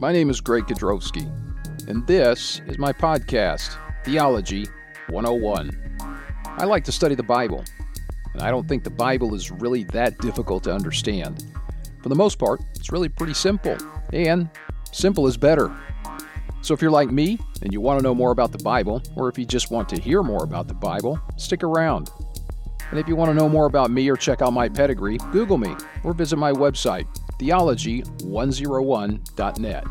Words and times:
My 0.00 0.12
name 0.12 0.30
is 0.30 0.40
Greg 0.40 0.62
Kodrowski, 0.66 1.26
and 1.88 2.06
this 2.06 2.62
is 2.68 2.78
my 2.78 2.92
podcast, 2.92 3.76
Theology 4.04 4.64
101. 5.10 5.72
I 6.44 6.64
like 6.66 6.84
to 6.84 6.92
study 6.92 7.16
the 7.16 7.24
Bible, 7.24 7.64
and 8.32 8.42
I 8.42 8.52
don't 8.52 8.68
think 8.68 8.84
the 8.84 8.90
Bible 8.90 9.34
is 9.34 9.50
really 9.50 9.82
that 9.86 10.16
difficult 10.18 10.62
to 10.64 10.72
understand. 10.72 11.44
For 12.00 12.10
the 12.10 12.14
most 12.14 12.38
part, 12.38 12.62
it's 12.76 12.92
really 12.92 13.08
pretty 13.08 13.34
simple, 13.34 13.76
and 14.12 14.48
simple 14.92 15.26
is 15.26 15.36
better. 15.36 15.76
So 16.60 16.74
if 16.74 16.80
you're 16.80 16.92
like 16.92 17.10
me 17.10 17.36
and 17.62 17.72
you 17.72 17.80
want 17.80 17.98
to 17.98 18.04
know 18.04 18.14
more 18.14 18.30
about 18.30 18.52
the 18.52 18.62
Bible, 18.62 19.02
or 19.16 19.28
if 19.28 19.36
you 19.36 19.44
just 19.44 19.72
want 19.72 19.88
to 19.88 20.00
hear 20.00 20.22
more 20.22 20.44
about 20.44 20.68
the 20.68 20.74
Bible, 20.74 21.20
stick 21.36 21.64
around. 21.64 22.12
And 22.90 23.00
if 23.00 23.08
you 23.08 23.16
want 23.16 23.30
to 23.30 23.34
know 23.34 23.48
more 23.48 23.66
about 23.66 23.90
me 23.90 24.08
or 24.08 24.16
check 24.16 24.42
out 24.42 24.52
my 24.52 24.68
pedigree, 24.68 25.18
Google 25.32 25.58
me 25.58 25.74
or 26.04 26.14
visit 26.14 26.36
my 26.36 26.52
website, 26.52 27.08
theology101.net. 27.38 29.84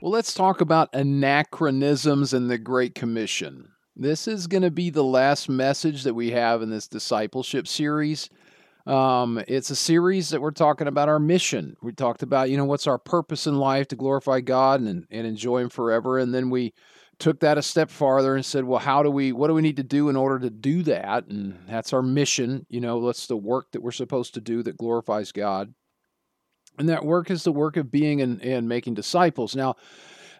Well, 0.00 0.12
let's 0.12 0.34
talk 0.34 0.60
about 0.60 0.88
anachronisms 0.92 2.32
and 2.32 2.48
the 2.48 2.58
Great 2.58 2.94
Commission. 2.94 3.70
This 3.96 4.28
is 4.28 4.46
going 4.46 4.62
to 4.62 4.70
be 4.70 4.90
the 4.90 5.02
last 5.02 5.48
message 5.48 6.04
that 6.04 6.14
we 6.14 6.30
have 6.30 6.62
in 6.62 6.70
this 6.70 6.86
discipleship 6.86 7.66
series. 7.66 8.30
Um, 8.86 9.42
it's 9.48 9.70
a 9.70 9.76
series 9.76 10.30
that 10.30 10.40
we're 10.40 10.52
talking 10.52 10.86
about 10.86 11.08
our 11.08 11.18
mission. 11.18 11.76
We 11.82 11.92
talked 11.92 12.22
about, 12.22 12.50
you 12.50 12.56
know, 12.56 12.66
what's 12.66 12.86
our 12.86 12.98
purpose 12.98 13.46
in 13.46 13.58
life 13.58 13.88
to 13.88 13.96
glorify 13.96 14.42
God 14.42 14.80
and, 14.80 15.06
and 15.10 15.26
enjoy 15.26 15.62
Him 15.62 15.70
forever. 15.70 16.18
And 16.18 16.32
then 16.32 16.50
we 16.50 16.72
took 17.18 17.40
that 17.40 17.58
a 17.58 17.62
step 17.62 17.90
farther 17.90 18.34
and 18.34 18.44
said, 18.44 18.64
well, 18.64 18.78
how 18.78 19.02
do 19.02 19.10
we, 19.10 19.32
what 19.32 19.48
do 19.48 19.54
we 19.54 19.62
need 19.62 19.76
to 19.76 19.82
do 19.82 20.08
in 20.08 20.16
order 20.16 20.38
to 20.38 20.50
do 20.50 20.82
that? 20.82 21.26
And 21.26 21.58
that's 21.68 21.92
our 21.92 22.02
mission. 22.02 22.66
You 22.68 22.80
know, 22.80 23.04
that's 23.06 23.26
the 23.26 23.36
work 23.36 23.72
that 23.72 23.82
we're 23.82 23.92
supposed 23.92 24.34
to 24.34 24.40
do 24.40 24.62
that 24.64 24.76
glorifies 24.76 25.32
God. 25.32 25.72
And 26.78 26.88
that 26.88 27.04
work 27.04 27.30
is 27.30 27.42
the 27.42 27.52
work 27.52 27.76
of 27.76 27.90
being 27.90 28.20
and, 28.20 28.42
and 28.42 28.68
making 28.68 28.94
disciples. 28.94 29.56
Now, 29.56 29.76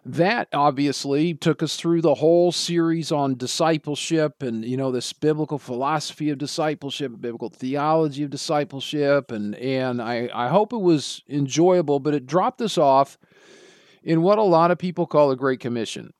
that 0.07 0.47
obviously 0.53 1.33
took 1.33 1.61
us 1.61 1.75
through 1.75 2.01
the 2.01 2.15
whole 2.15 2.53
series 2.53 3.11
on 3.11 3.35
discipleship 3.35 4.41
and 4.41 4.63
you 4.63 4.77
know 4.77 4.89
this 4.89 5.11
biblical 5.11 5.59
philosophy 5.59 6.29
of 6.29 6.37
discipleship 6.37 7.11
biblical 7.19 7.49
theology 7.49 8.23
of 8.23 8.29
discipleship 8.29 9.31
and 9.31 9.53
and 9.55 10.01
I, 10.01 10.29
I 10.33 10.47
hope 10.47 10.71
it 10.71 10.79
was 10.79 11.23
enjoyable 11.27 11.99
but 11.99 12.13
it 12.13 12.25
dropped 12.25 12.61
us 12.61 12.77
off 12.77 13.17
in 14.01 14.21
what 14.21 14.37
a 14.37 14.43
lot 14.43 14.71
of 14.71 14.77
people 14.77 15.07
call 15.07 15.27
the 15.27 15.35
great 15.35 15.59
commission 15.59 16.13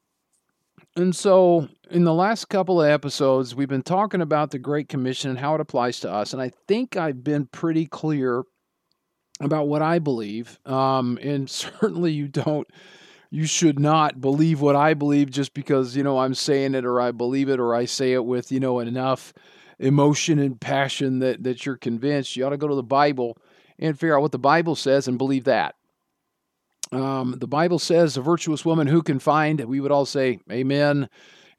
and 0.97 1.15
so, 1.15 1.69
in 1.91 2.03
the 2.05 2.13
last 2.13 2.45
couple 2.45 2.81
of 2.81 2.89
episodes, 2.89 3.53
we've 3.53 3.69
been 3.69 3.83
talking 3.83 4.19
about 4.19 4.49
the 4.49 4.57
Great 4.57 4.89
Commission 4.89 5.29
and 5.29 5.39
how 5.39 5.53
it 5.53 5.61
applies 5.61 5.99
to 5.99 6.11
us. 6.11 6.33
And 6.33 6.41
I 6.41 6.51
think 6.67 6.97
I've 6.97 7.23
been 7.23 7.45
pretty 7.45 7.85
clear 7.85 8.43
about 9.39 9.67
what 9.67 9.83
I 9.83 9.99
believe. 9.99 10.59
Um, 10.65 11.19
and 11.21 11.47
certainly, 11.49 12.13
you 12.13 12.27
don't, 12.27 12.67
you 13.29 13.45
should 13.45 13.79
not 13.79 14.19
believe 14.19 14.59
what 14.59 14.75
I 14.75 14.95
believe 14.95 15.29
just 15.29 15.53
because, 15.53 15.95
you 15.95 16.01
know, 16.01 16.17
I'm 16.17 16.33
saying 16.33 16.73
it 16.73 16.83
or 16.83 16.99
I 16.99 17.11
believe 17.11 17.47
it 17.47 17.59
or 17.59 17.75
I 17.75 17.85
say 17.85 18.13
it 18.13 18.25
with, 18.25 18.51
you 18.51 18.59
know, 18.59 18.79
enough 18.79 19.33
emotion 19.77 20.39
and 20.39 20.59
passion 20.59 21.19
that, 21.19 21.43
that 21.43 21.65
you're 21.65 21.77
convinced. 21.77 22.35
You 22.35 22.47
ought 22.47 22.49
to 22.49 22.57
go 22.57 22.67
to 22.67 22.75
the 22.75 22.81
Bible 22.81 23.37
and 23.77 23.97
figure 23.97 24.17
out 24.17 24.23
what 24.23 24.31
the 24.31 24.39
Bible 24.39 24.75
says 24.75 25.07
and 25.07 25.19
believe 25.19 25.43
that. 25.43 25.75
Um, 26.91 27.35
the 27.37 27.47
Bible 27.47 27.79
says, 27.79 28.17
a 28.17 28.21
virtuous 28.21 28.63
woman 28.63 28.87
who 28.87 29.01
can 29.01 29.19
find? 29.19 29.59
We 29.65 29.79
would 29.79 29.91
all 29.91 30.05
say, 30.05 30.39
Amen. 30.51 31.09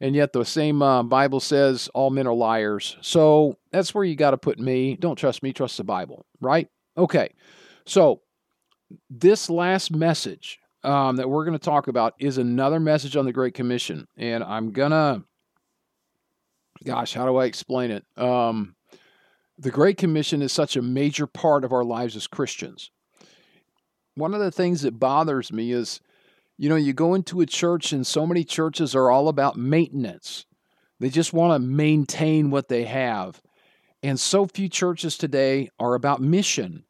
And 0.00 0.14
yet 0.14 0.32
the 0.32 0.44
same 0.44 0.80
uh, 0.80 1.02
Bible 1.02 1.40
says, 1.40 1.88
all 1.92 2.10
men 2.10 2.26
are 2.26 2.34
liars. 2.34 2.96
So 3.00 3.58
that's 3.72 3.94
where 3.94 4.04
you 4.04 4.14
got 4.14 4.30
to 4.30 4.38
put 4.38 4.58
me. 4.58 4.94
Don't 4.94 5.16
trust 5.16 5.42
me, 5.42 5.52
trust 5.52 5.76
the 5.76 5.84
Bible, 5.84 6.24
right? 6.40 6.68
Okay. 6.96 7.34
So 7.84 8.20
this 9.10 9.50
last 9.50 9.90
message 9.90 10.58
um, 10.84 11.16
that 11.16 11.28
we're 11.28 11.44
going 11.44 11.58
to 11.58 11.64
talk 11.64 11.88
about 11.88 12.14
is 12.20 12.38
another 12.38 12.78
message 12.78 13.16
on 13.16 13.24
the 13.24 13.32
Great 13.32 13.54
Commission. 13.54 14.06
And 14.16 14.44
I'm 14.44 14.70
going 14.70 14.92
to, 14.92 15.24
gosh, 16.84 17.12
how 17.12 17.26
do 17.26 17.36
I 17.36 17.46
explain 17.46 17.90
it? 17.90 18.04
Um, 18.16 18.76
the 19.58 19.72
Great 19.72 19.96
Commission 19.96 20.42
is 20.42 20.52
such 20.52 20.76
a 20.76 20.82
major 20.82 21.26
part 21.26 21.64
of 21.64 21.72
our 21.72 21.84
lives 21.84 22.14
as 22.14 22.28
Christians 22.28 22.92
one 24.18 24.34
of 24.34 24.40
the 24.40 24.50
things 24.50 24.82
that 24.82 24.98
bothers 24.98 25.52
me 25.52 25.72
is, 25.72 26.00
you 26.56 26.68
know, 26.68 26.76
you 26.76 26.92
go 26.92 27.14
into 27.14 27.40
a 27.40 27.46
church 27.46 27.92
and 27.92 28.06
so 28.06 28.26
many 28.26 28.44
churches 28.44 28.94
are 28.94 29.10
all 29.10 29.28
about 29.28 29.56
maintenance. 29.56 30.44
They 31.00 31.08
just 31.08 31.32
want 31.32 31.54
to 31.54 31.66
maintain 31.66 32.50
what 32.50 32.68
they 32.68 32.84
have. 32.84 33.40
And 34.02 34.18
so 34.18 34.46
few 34.46 34.68
churches 34.68 35.16
today 35.16 35.70
are 35.78 35.94
about 35.94 36.20
mission. 36.20 36.84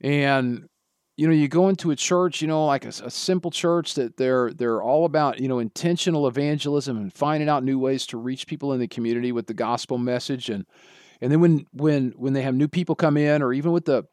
And 0.00 0.68
you 1.16 1.26
know, 1.26 1.32
you 1.32 1.48
go 1.48 1.70
into 1.70 1.90
a 1.90 1.96
church, 1.96 2.42
you 2.42 2.48
know, 2.48 2.66
like 2.66 2.84
a, 2.84 2.88
a, 2.88 3.10
simple 3.10 3.50
church 3.50 3.94
that 3.94 4.18
they're 4.18 4.52
they're 4.52 4.82
all 4.82 5.06
about, 5.06 5.40
you 5.40 5.48
know, 5.48 5.60
intentional 5.60 6.28
evangelism 6.28 6.98
and 6.98 7.10
finding 7.10 7.48
out 7.48 7.64
new 7.64 7.78
ways 7.78 8.06
to 8.08 8.18
reach 8.18 8.46
people 8.46 8.74
in 8.74 8.80
the 8.80 8.86
community 8.86 9.32
with 9.32 9.46
the 9.46 9.54
gospel 9.54 9.96
message 9.96 10.50
and 10.50 10.66
and 11.22 11.32
then 11.32 11.40
when 11.40 11.66
when 11.72 12.12
when 12.16 12.34
they 12.34 12.42
have 12.42 12.54
new 12.54 12.68
people 12.68 12.94
come 12.94 13.16
in 13.16 13.40
or 13.40 13.54
even 13.54 13.72
with 13.72 13.86
the 13.86 14.04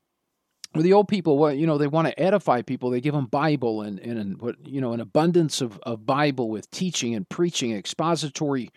the 0.81 0.93
old 0.93 1.07
people, 1.07 1.37
what 1.37 1.57
you 1.57 1.67
know, 1.67 1.77
they 1.77 1.87
want 1.87 2.07
to 2.07 2.19
edify 2.19 2.61
people. 2.61 2.89
They 2.89 3.01
give 3.01 3.13
them 3.13 3.27
Bible 3.27 3.81
and 3.81 3.99
and 3.99 4.41
what 4.41 4.55
you 4.65 4.81
know, 4.81 4.93
an 4.93 4.99
abundance 4.99 5.61
of 5.61 5.79
of 5.83 6.05
Bible 6.05 6.49
with 6.49 6.69
teaching 6.71 7.13
and 7.15 7.27
preaching, 7.27 7.73
expository 7.73 8.71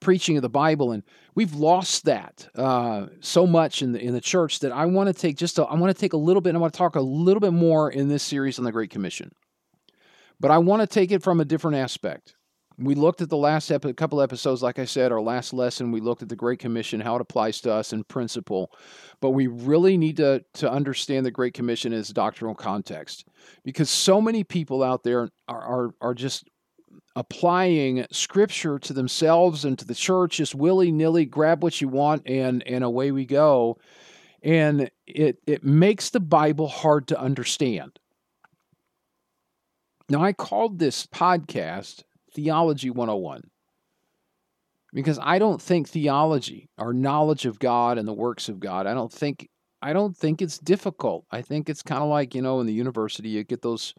preaching 0.00 0.36
of 0.36 0.42
the 0.42 0.48
Bible, 0.48 0.92
and 0.92 1.02
we've 1.34 1.54
lost 1.54 2.04
that 2.04 2.48
uh, 2.54 3.06
so 3.20 3.46
much 3.46 3.82
in 3.82 3.92
the 3.92 4.00
in 4.00 4.12
the 4.12 4.20
church 4.20 4.60
that 4.60 4.72
I 4.72 4.86
want 4.86 5.08
to 5.08 5.12
take 5.12 5.36
just 5.36 5.58
a, 5.58 5.64
I 5.64 5.74
want 5.74 5.94
to 5.94 6.00
take 6.00 6.12
a 6.12 6.18
little 6.18 6.40
bit. 6.40 6.54
I 6.54 6.58
want 6.58 6.72
to 6.72 6.78
talk 6.78 6.96
a 6.96 7.00
little 7.00 7.40
bit 7.40 7.52
more 7.52 7.90
in 7.90 8.08
this 8.08 8.22
series 8.22 8.58
on 8.58 8.64
the 8.64 8.72
Great 8.72 8.90
Commission, 8.90 9.32
but 10.38 10.50
I 10.50 10.58
want 10.58 10.82
to 10.82 10.86
take 10.86 11.10
it 11.10 11.22
from 11.22 11.40
a 11.40 11.44
different 11.44 11.76
aspect 11.76 12.34
we 12.78 12.94
looked 12.94 13.20
at 13.20 13.28
the 13.28 13.36
last 13.36 13.70
epi- 13.70 13.92
couple 13.92 14.20
episodes, 14.20 14.62
like 14.62 14.78
I 14.78 14.84
said, 14.84 15.10
our 15.10 15.20
last 15.20 15.52
lesson, 15.52 15.90
we 15.90 16.00
looked 16.00 16.22
at 16.22 16.28
the 16.28 16.36
Great 16.36 16.60
Commission, 16.60 17.00
how 17.00 17.16
it 17.16 17.20
applies 17.20 17.60
to 17.62 17.72
us 17.72 17.92
in 17.92 18.04
principle. 18.04 18.70
But 19.20 19.30
we 19.30 19.48
really 19.48 19.96
need 19.96 20.16
to, 20.18 20.44
to 20.54 20.70
understand 20.70 21.26
the 21.26 21.30
Great 21.32 21.54
Commission 21.54 21.92
its 21.92 22.10
doctrinal 22.10 22.54
context 22.54 23.26
because 23.64 23.90
so 23.90 24.20
many 24.20 24.44
people 24.44 24.84
out 24.84 25.02
there 25.02 25.28
are, 25.48 25.62
are, 25.62 25.94
are 26.00 26.14
just 26.14 26.48
applying 27.16 28.06
scripture 28.12 28.78
to 28.78 28.92
themselves 28.92 29.64
and 29.64 29.76
to 29.80 29.84
the 29.84 29.94
church, 29.94 30.36
just 30.36 30.54
willy 30.54 30.92
nilly, 30.92 31.24
grab 31.24 31.64
what 31.64 31.80
you 31.80 31.88
want 31.88 32.22
and, 32.26 32.64
and 32.64 32.84
away 32.84 33.10
we 33.10 33.26
go. 33.26 33.76
And 34.40 34.88
it, 35.04 35.38
it 35.48 35.64
makes 35.64 36.10
the 36.10 36.20
Bible 36.20 36.68
hard 36.68 37.08
to 37.08 37.20
understand. 37.20 37.98
Now, 40.08 40.22
I 40.22 40.32
called 40.32 40.78
this 40.78 41.06
podcast 41.06 42.04
Theology 42.34 42.90
101. 42.90 43.42
Because 44.92 45.18
I 45.22 45.38
don't 45.38 45.60
think 45.60 45.88
theology, 45.88 46.70
our 46.78 46.94
knowledge 46.94 47.44
of 47.44 47.58
God 47.58 47.98
and 47.98 48.08
the 48.08 48.14
works 48.14 48.48
of 48.48 48.58
God, 48.58 48.86
I 48.86 48.94
don't 48.94 49.12
think 49.12 49.48
I 49.80 49.92
don't 49.92 50.16
think 50.16 50.42
it's 50.42 50.58
difficult. 50.58 51.24
I 51.30 51.42
think 51.42 51.68
it's 51.68 51.82
kind 51.82 52.02
of 52.02 52.08
like, 52.08 52.34
you 52.34 52.42
know, 52.42 52.58
in 52.60 52.66
the 52.66 52.72
university 52.72 53.28
you 53.28 53.44
get 53.44 53.62
those 53.62 53.94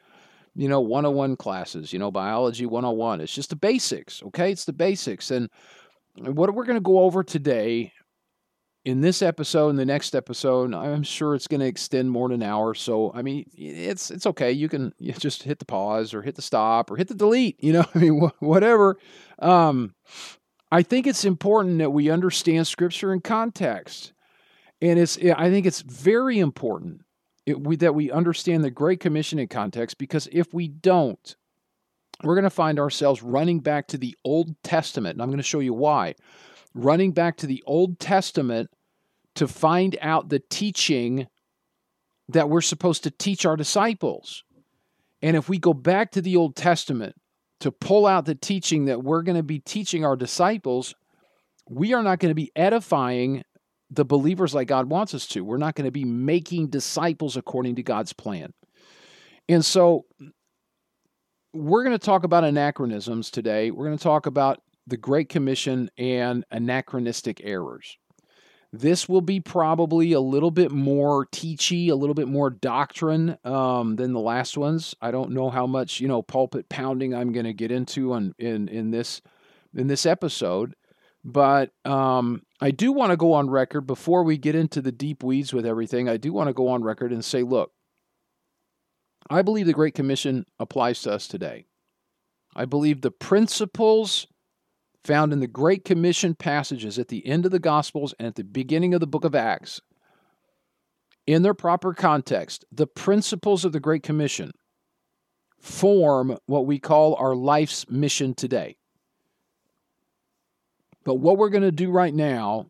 you 0.56 0.68
know 0.68 0.82
101 0.82 1.38
classes, 1.38 1.94
you 1.94 2.00
know, 2.00 2.12
biology 2.12 2.66
101. 2.66 3.22
It's 3.22 3.34
just 3.34 3.52
the 3.52 3.56
basics, 3.56 4.24
okay? 4.24 4.52
It's 4.52 4.66
the 4.66 4.74
basics. 4.74 5.32
And 5.32 5.50
what 6.18 6.54
we're 6.54 6.66
going 6.66 6.76
to 6.76 6.82
go 6.82 7.00
over 7.00 7.24
today 7.24 7.94
in 8.90 9.02
this 9.02 9.22
episode 9.22 9.70
and 9.70 9.78
the 9.78 9.86
next 9.86 10.16
episode, 10.16 10.74
I'm 10.74 11.04
sure 11.04 11.36
it's 11.36 11.48
going 11.48 11.60
to 11.60 11.68
extend 11.68 12.10
more 12.10 12.28
than 12.28 12.42
an 12.42 12.50
hour. 12.50 12.74
So, 12.74 13.12
I 13.14 13.22
mean, 13.22 13.46
it's 13.56 14.10
it's 14.10 14.26
okay. 14.26 14.52
You 14.52 14.68
can 14.68 14.94
just 15.20 15.44
hit 15.44 15.60
the 15.60 15.66
pause 15.66 16.14
or 16.14 16.24
hit 16.24 16.36
the 16.36 16.42
stop 16.42 16.90
or 16.90 16.98
hit 16.98 17.08
the 17.08 17.14
delete. 17.14 17.64
You 17.64 17.74
know, 17.74 17.86
I 17.96 18.00
mean, 18.00 18.30
whatever. 18.40 18.98
Um, 19.38 19.94
I 20.72 20.82
think 20.82 21.06
it's 21.06 21.24
important 21.24 21.78
that 21.80 21.92
we 21.92 22.10
understand 22.10 22.68
Scripture 22.68 23.14
in 23.14 23.22
context, 23.22 24.14
and 24.82 24.98
it's 24.98 25.18
I 25.18 25.50
think 25.50 25.68
it's 25.68 25.82
very 25.82 26.40
important 26.40 27.02
it, 27.46 27.60
we, 27.62 27.76
that 27.78 27.96
we 27.96 28.12
understand 28.12 28.64
the 28.64 28.72
Great 28.72 29.00
Commission 29.00 29.38
in 29.38 29.48
context 29.48 29.98
because 30.00 30.28
if 30.32 30.52
we 30.54 30.68
don't, 30.68 31.36
we're 32.24 32.36
going 32.36 32.44
to 32.44 32.50
find 32.50 32.80
ourselves 32.80 33.22
running 33.22 33.60
back 33.60 33.88
to 33.88 33.98
the 33.98 34.16
Old 34.26 34.56
Testament, 34.64 35.14
and 35.14 35.22
I'm 35.22 35.30
going 35.30 35.38
to 35.38 35.44
show 35.44 35.60
you 35.60 35.74
why 35.74 36.16
running 36.74 37.12
back 37.12 37.38
to 37.38 37.48
the 37.48 37.64
Old 37.66 38.00
Testament 38.00 38.70
to 39.40 39.48
find 39.48 39.98
out 40.02 40.28
the 40.28 40.42
teaching 40.50 41.26
that 42.28 42.50
we're 42.50 42.60
supposed 42.60 43.04
to 43.04 43.10
teach 43.10 43.46
our 43.46 43.56
disciples. 43.56 44.44
And 45.22 45.38
if 45.38 45.48
we 45.48 45.58
go 45.58 45.74
back 45.74 46.12
to 46.12 46.22
the 46.22 46.36
Old 46.36 46.58
Testament 46.58 47.16
to 47.62 47.72
pull 47.72 48.06
out 48.06 48.26
the 48.26 48.36
teaching 48.36 48.86
that 48.86 49.02
we're 49.02 49.22
going 49.22 49.38
to 49.38 49.44
be 49.44 49.60
teaching 49.60 50.04
our 50.04 50.18
disciples, 50.18 50.94
we 51.70 51.94
are 51.94 52.04
not 52.04 52.20
going 52.20 52.32
to 52.32 52.36
be 52.36 52.52
edifying 52.54 53.44
the 53.90 54.04
believers 54.04 54.54
like 54.54 54.68
God 54.68 54.90
wants 54.90 55.14
us 55.14 55.26
to. 55.28 55.42
We're 55.42 55.56
not 55.56 55.76
going 55.76 55.88
to 55.88 55.92
be 55.92 56.04
making 56.04 56.68
disciples 56.68 57.38
according 57.38 57.76
to 57.76 57.84
God's 57.84 58.12
plan. 58.12 58.52
And 59.48 59.64
so 59.64 60.04
we're 61.54 61.86
going 61.86 61.98
to 61.98 62.06
talk 62.06 62.26
about 62.26 62.44
anachronisms 62.44 63.32
today. 63.32 63.72
We're 63.72 63.86
going 63.86 63.98
to 63.98 64.04
talk 64.04 64.26
about 64.26 64.62
the 64.86 64.98
Great 64.98 65.30
Commission 65.30 65.90
and 65.98 66.44
anachronistic 66.52 67.40
errors. 67.46 67.98
This 68.72 69.10
will 69.10 69.22
be 69.22 69.40
probably 69.40 70.14
a 70.14 70.20
little 70.20 70.52
bit 70.52 70.72
more 70.72 71.26
teachy, 71.28 71.90
a 71.90 71.96
little 71.96 72.14
bit 72.14 72.28
more 72.28 72.52
doctrine 72.52 73.36
um, 73.44 73.96
than 73.96 74.14
the 74.14 74.20
last 74.20 74.58
ones. 74.58 74.96
I 75.02 75.10
don't 75.10 75.32
know 75.32 75.50
how 75.50 75.66
much 75.66 76.00
you 76.00 76.08
know 76.08 76.22
pulpit 76.22 76.70
pounding 76.70 77.16
I'm 77.16 77.32
going 77.32 77.46
to 77.46 77.54
get 77.54 77.72
into 77.72 78.14
on 78.14 78.36
in 78.38 78.68
in 78.68 78.92
this 78.92 79.22
in 79.74 79.88
this 79.88 80.06
episode, 80.06 80.76
but 81.24 81.72
um, 81.84 82.44
I 82.62 82.70
do 82.70 82.92
want 82.92 83.10
to 83.10 83.18
go 83.18 83.34
on 83.34 83.50
record 83.50 83.88
before 83.88 84.24
we 84.24 84.38
get 84.38 84.54
into 84.54 84.82
the 84.82 84.92
deep 84.92 85.24
weeds 85.24 85.52
with 85.52 85.66
everything. 85.66 86.08
I 86.08 86.18
do 86.18 86.32
want 86.32 86.48
to 86.48 86.54
go 86.54 86.68
on 86.68 86.84
record 86.84 87.12
and 87.12 87.26
say, 87.26 87.42
look, 87.42 87.72
I 89.32 89.42
believe 89.42 89.66
the 89.66 89.74
Great 89.74 89.96
Commission 89.96 90.46
applies 90.60 91.02
to 91.04 91.12
us 91.12 91.28
today. 91.28 91.66
I 92.56 92.66
believe 92.66 93.02
the 93.02 93.12
principles 93.12 94.28
found 95.04 95.34
in 95.34 95.40
the 95.40 95.48
Great 95.48 95.86
Commission 95.86 96.36
passages 96.36 97.00
at 97.00 97.08
the 97.08 97.26
end 97.26 97.46
of 97.46 97.52
the 97.52 97.60
Gospels 97.60 98.14
and 98.20 98.28
at 98.28 98.36
the 98.36 98.44
beginning 98.44 98.94
of 98.94 99.00
the 99.00 99.08
book 99.08 99.24
of 99.24 99.36
Acts, 99.36 99.82
in 101.26 101.42
their 101.42 101.54
proper 101.54 101.94
context, 101.94 102.66
the 102.72 102.88
principles 102.88 103.64
of 103.64 103.72
the 103.72 103.80
Great 103.80 104.04
Commission 104.04 104.52
form 105.60 106.38
what 106.46 106.66
we 106.66 106.80
call 106.80 107.16
our 107.16 107.36
life's 107.36 107.88
mission 107.90 108.34
today. 108.34 108.78
But 111.04 111.16
what 111.16 111.38
we're 111.38 111.50
going 111.50 111.64
to 111.64 111.72
do 111.72 111.92
right 111.92 112.14
now 112.14 112.68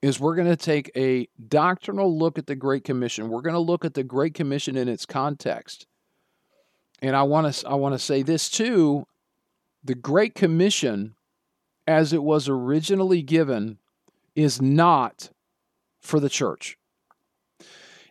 is 0.00 0.18
we're 0.18 0.34
going 0.34 0.48
to 0.48 0.56
take 0.56 0.90
a 0.96 1.28
doctrinal 1.48 2.16
look 2.16 2.38
at 2.38 2.46
the 2.46 2.56
Great 2.56 2.84
Commission. 2.84 3.28
We're 3.28 3.40
going 3.40 3.54
to 3.54 3.60
look 3.60 3.84
at 3.84 3.94
the 3.94 4.02
Great 4.02 4.34
Commission 4.34 4.76
in 4.76 4.88
its 4.88 5.06
context. 5.06 5.86
And 7.00 7.16
I 7.16 7.22
want 7.22 7.52
to 7.52 7.68
I 7.68 7.74
want 7.74 7.94
to 7.94 7.98
say 7.98 8.22
this 8.22 8.48
too, 8.48 9.06
the 9.82 9.94
Great 9.94 10.34
Commission 10.34 11.14
as 11.86 12.12
it 12.12 12.22
was 12.22 12.48
originally 12.48 13.22
given 13.22 13.78
is 14.34 14.60
not 14.62 15.30
for 16.00 16.20
the 16.20 16.28
church. 16.28 16.78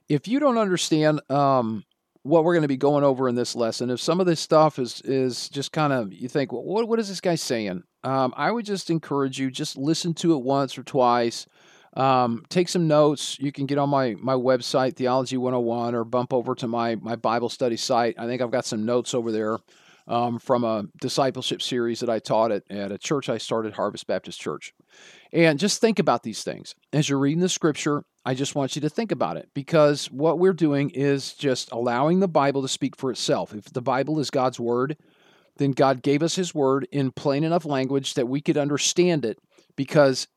If 0.08 0.28
you 0.28 0.40
don't 0.40 0.58
understand 0.58 1.22
um, 1.30 1.84
what 2.24 2.44
we're 2.44 2.54
going 2.54 2.64
to 2.64 2.68
be 2.68 2.78
going 2.78 3.04
over 3.04 3.30
in 3.30 3.36
this 3.36 3.56
lesson, 3.56 3.90
if 3.90 4.00
some 4.00 4.20
of 4.20 4.26
this 4.26 4.40
stuff 4.40 4.78
is 4.78 5.02
is 5.02 5.50
just 5.50 5.72
kind 5.72 5.94
of 5.94 6.14
you 6.14 6.28
think, 6.28 6.52
well, 6.52 6.64
what 6.64 6.88
what 6.88 7.00
is 7.00 7.08
this 7.08 7.22
guy 7.22 7.36
saying? 7.36 7.84
Um, 8.04 8.34
I 8.36 8.52
would 8.52 8.66
just 8.66 8.90
encourage 8.90 9.40
you 9.40 9.50
just 9.52 9.78
listen 9.78 10.14
to 10.16 10.34
it 10.34 10.44
once 10.44 10.78
or 10.78 10.84
twice. 10.84 11.48
Um, 11.94 12.46
take 12.50 12.70
some 12.70 12.88
notes. 12.88 13.38
You 13.40 13.52
can 13.52 13.66
get 13.66 13.78
on 13.78 13.90
my 13.90 14.16
my 14.20 14.34
website, 14.34 14.96
Theology 14.96 15.38
101, 15.38 15.96
or 15.96 16.04
bump 16.04 16.34
over 16.34 16.56
to 16.56 16.68
my 16.68 16.96
my 16.96 17.16
Bible 17.16 17.50
study 17.50 17.78
site. 17.78 18.16
I 18.18 18.28
think 18.28 18.42
I've 18.42 18.52
got 18.52 18.66
some 18.66 18.86
notes 18.86 19.14
over 19.14 19.32
there 19.32 19.60
um, 20.08 20.40
from 20.40 20.64
a 20.64 20.86
discipleship 21.00 21.62
series 21.62 22.00
that 22.00 22.10
I 22.10 22.20
taught 22.20 22.52
at, 22.52 22.64
at 22.70 22.92
a 22.92 22.98
church 22.98 23.30
I 23.30 23.38
started, 23.38 23.74
Harvest 23.74 24.08
Baptist 24.08 24.40
Church. 24.40 24.74
And 25.32 25.60
just 25.60 25.80
think 25.80 26.00
about 26.00 26.24
these 26.24 26.44
things. 26.44 26.76
As 26.92 27.08
you're 27.08 27.20
reading 27.20 27.42
the 27.42 27.50
scripture, 27.50 28.04
I 28.26 28.34
just 28.34 28.56
want 28.56 28.76
you 28.76 28.82
to 28.82 28.90
think 28.90 29.12
about 29.12 29.38
it 29.38 29.50
because 29.54 30.12
what 30.12 30.40
we're 30.40 30.54
doing 30.54 30.92
is 30.92 31.34
just 31.34 31.72
allowing 31.72 32.20
the 32.20 32.28
Bible 32.28 32.62
to 32.62 32.68
speak 32.68 32.96
for 32.96 33.10
itself. 33.10 33.54
If 33.54 33.66
the 33.66 33.82
Bible 33.82 34.20
is 34.20 34.30
God's 34.30 34.60
word, 34.60 34.98
then 35.58 35.72
God 35.72 36.02
gave 36.02 36.22
us 36.22 36.36
his 36.36 36.54
word 36.54 36.88
in 36.92 37.12
plain 37.12 37.44
enough 37.44 37.66
language 37.66 38.14
that 38.16 38.28
we 38.28 38.42
could 38.42 38.58
understand 38.58 39.26
it 39.26 39.40
because 39.76 40.28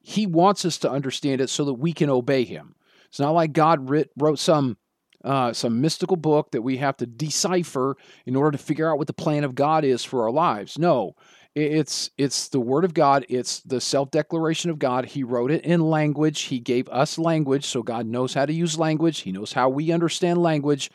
he 0.00 0.26
wants 0.26 0.64
us 0.64 0.78
to 0.78 0.90
understand 0.90 1.40
it 1.40 1.50
so 1.50 1.64
that 1.64 1.74
we 1.74 1.92
can 1.92 2.10
obey 2.10 2.44
him. 2.44 2.74
It's 3.08 3.20
not 3.20 3.32
like 3.32 3.52
God 3.52 3.90
writ, 3.90 4.10
wrote 4.16 4.38
some 4.38 4.76
uh, 5.24 5.52
some 5.52 5.80
mystical 5.80 6.16
book 6.16 6.50
that 6.52 6.62
we 6.62 6.78
have 6.78 6.96
to 6.98 7.06
decipher 7.06 7.96
in 8.26 8.36
order 8.36 8.52
to 8.52 8.62
figure 8.62 8.90
out 8.90 8.98
what 8.98 9.06
the 9.06 9.12
plan 9.12 9.44
of 9.44 9.54
God 9.54 9.84
is 9.84 10.04
for 10.04 10.24
our 10.24 10.30
lives. 10.30 10.78
No, 10.78 11.14
it's 11.54 12.10
it's 12.16 12.48
the 12.48 12.60
word 12.60 12.84
of 12.84 12.94
God. 12.94 13.26
It's 13.28 13.60
the 13.60 13.80
self-declaration 13.80 14.70
of 14.70 14.78
God. 14.78 15.04
He 15.06 15.24
wrote 15.24 15.50
it 15.50 15.64
in 15.64 15.80
language. 15.80 16.42
He 16.42 16.60
gave 16.60 16.88
us 16.88 17.18
language, 17.18 17.64
so 17.64 17.82
God 17.82 18.06
knows 18.06 18.34
how 18.34 18.46
to 18.46 18.52
use 18.52 18.78
language. 18.78 19.20
He 19.20 19.32
knows 19.32 19.52
how 19.52 19.68
we 19.68 19.92
understand 19.92 20.42
language. 20.42 20.90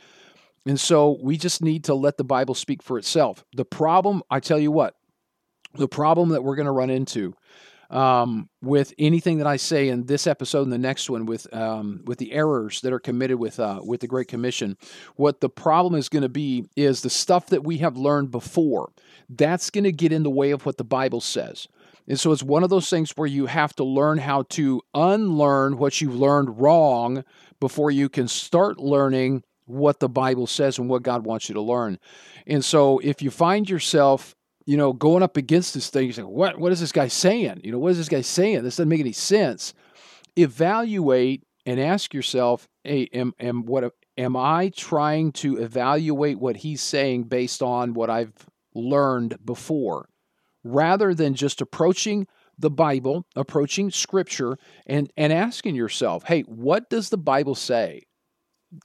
And 0.66 0.80
so 0.80 1.18
we 1.22 1.38
just 1.38 1.62
need 1.62 1.84
to 1.84 1.94
let 1.94 2.18
the 2.18 2.24
Bible 2.24 2.56
speak 2.56 2.82
for 2.82 2.98
itself. 2.98 3.44
The 3.56 3.66
problem, 3.66 4.24
I 4.32 4.40
tell 4.40 4.58
you 4.58 4.72
what, 4.72 4.96
the 5.76 5.88
problem 5.88 6.30
that 6.30 6.44
we're 6.44 6.56
going 6.56 6.66
to 6.66 6.72
run 6.72 6.90
into 6.90 7.36
um, 7.90 8.50
with 8.62 8.94
anything 8.98 9.38
that 9.38 9.48
I 9.48 9.58
say 9.58 9.90
in 9.90 10.06
this 10.06 10.28
episode 10.28 10.64
and 10.64 10.74
the 10.74 10.78
next 10.78 11.10
one 11.10 11.26
with 11.26 11.52
um, 11.54 12.02
with 12.06 12.18
the 12.18 12.32
errors 12.32 12.82
that 12.82 12.94
are 12.94 13.00
committed 13.00 13.40
with 13.40 13.60
uh, 13.60 13.82
with 13.84 14.02
the 14.02 14.08
Great 14.08 14.28
Commission. 14.28 14.78
What 15.16 15.42
the 15.42 15.50
problem 15.50 15.96
is 15.96 16.10
going 16.10 16.24
to 16.24 16.30
be 16.30 16.66
is 16.76 17.02
the 17.02 17.10
stuff 17.10 17.48
that 17.48 17.64
we 17.64 17.78
have 17.80 17.98
learned 17.98 18.32
before. 18.32 18.92
That's 19.30 19.70
going 19.70 19.84
to 19.86 19.92
get 19.92 20.12
in 20.12 20.24
the 20.24 20.30
way 20.30 20.52
of 20.52 20.66
what 20.66 20.78
the 20.78 20.84
Bible 20.84 21.22
says. 21.22 21.68
And 22.08 22.20
so 22.20 22.32
it's 22.32 22.44
one 22.44 22.64
of 22.64 22.70
those 22.70 22.90
things 22.90 23.12
where 23.16 23.28
you 23.28 23.48
have 23.48 23.76
to 23.78 23.84
learn 23.84 24.20
how 24.20 24.44
to 24.50 24.82
unlearn 24.94 25.78
what 25.78 26.02
you've 26.02 26.16
learned 26.16 26.60
wrong 26.60 27.24
before 27.60 27.90
you 27.90 28.10
can 28.10 28.28
start 28.28 28.80
learning 28.80 29.44
what 29.66 30.00
the 30.00 30.10
Bible 30.10 30.46
says 30.46 30.78
and 30.78 30.88
what 30.88 31.02
God 31.02 31.26
wants 31.26 31.50
you 31.50 31.56
to 31.56 31.62
learn. 31.62 31.98
And 32.46 32.64
so 32.64 33.00
if 33.00 33.22
you 33.24 33.32
find 33.32 33.68
yourself 33.68 34.36
you 34.66 34.78
know, 34.78 34.94
going 34.94 35.24
up 35.24 35.38
against 35.38 35.74
this 35.74 35.90
thing, 35.90 36.08
you 36.08 36.14
say, 36.14 36.24
what, 36.24 36.60
what 36.60 36.72
is 36.72 36.80
this 36.80 36.92
guy 36.92 37.08
saying? 37.08 37.62
You 37.64 37.72
know, 37.72 37.80
what 37.80 37.92
is 37.92 37.98
this 37.98 38.10
guy 38.10 38.22
saying? 38.22 38.64
This 38.64 38.78
doesn't 38.78 38.90
make 38.90 39.00
any 39.00 39.12
sense. 39.12 39.74
Evaluate 40.36 41.44
and 41.66 41.80
ask 41.80 42.14
yourself, 42.14 42.68
hey, 42.84 43.08
am, 43.14 43.34
am, 43.40 43.66
what, 43.66 43.94
am 44.18 44.36
I 44.36 44.72
trying 44.76 45.32
to 45.34 45.58
evaluate 45.58 46.40
what 46.40 46.58
he's 46.58 46.82
saying 46.82 47.24
based 47.24 47.62
on 47.62 47.94
what 47.94 48.10
I've 48.10 48.34
learned 48.74 49.38
before? 49.46 50.10
Rather 50.64 51.14
than 51.14 51.36
just 51.36 51.62
approaching 51.62 52.28
the 52.58 52.72
Bible, 52.72 53.26
approaching 53.36 53.92
Scripture, 53.92 54.58
and, 54.88 55.12
and 55.16 55.32
asking 55.32 55.76
yourself, 55.76 56.24
hey, 56.24 56.42
what 56.42 56.90
does 56.90 57.10
the 57.10 57.18
Bible 57.18 57.54
say? 57.54 58.02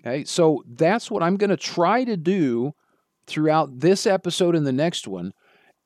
Okay, 0.00 0.25
so 0.25 0.62
that's 0.69 1.11
what 1.11 1.23
I'm 1.23 1.37
going 1.37 1.50
to 1.50 1.56
try 1.56 2.05
to 2.05 2.17
do 2.17 2.75
throughout 3.27 3.81
this 3.81 4.06
episode 4.06 4.55
and 4.55 4.67
the 4.67 4.73
next 4.73 5.09
one 5.09 5.32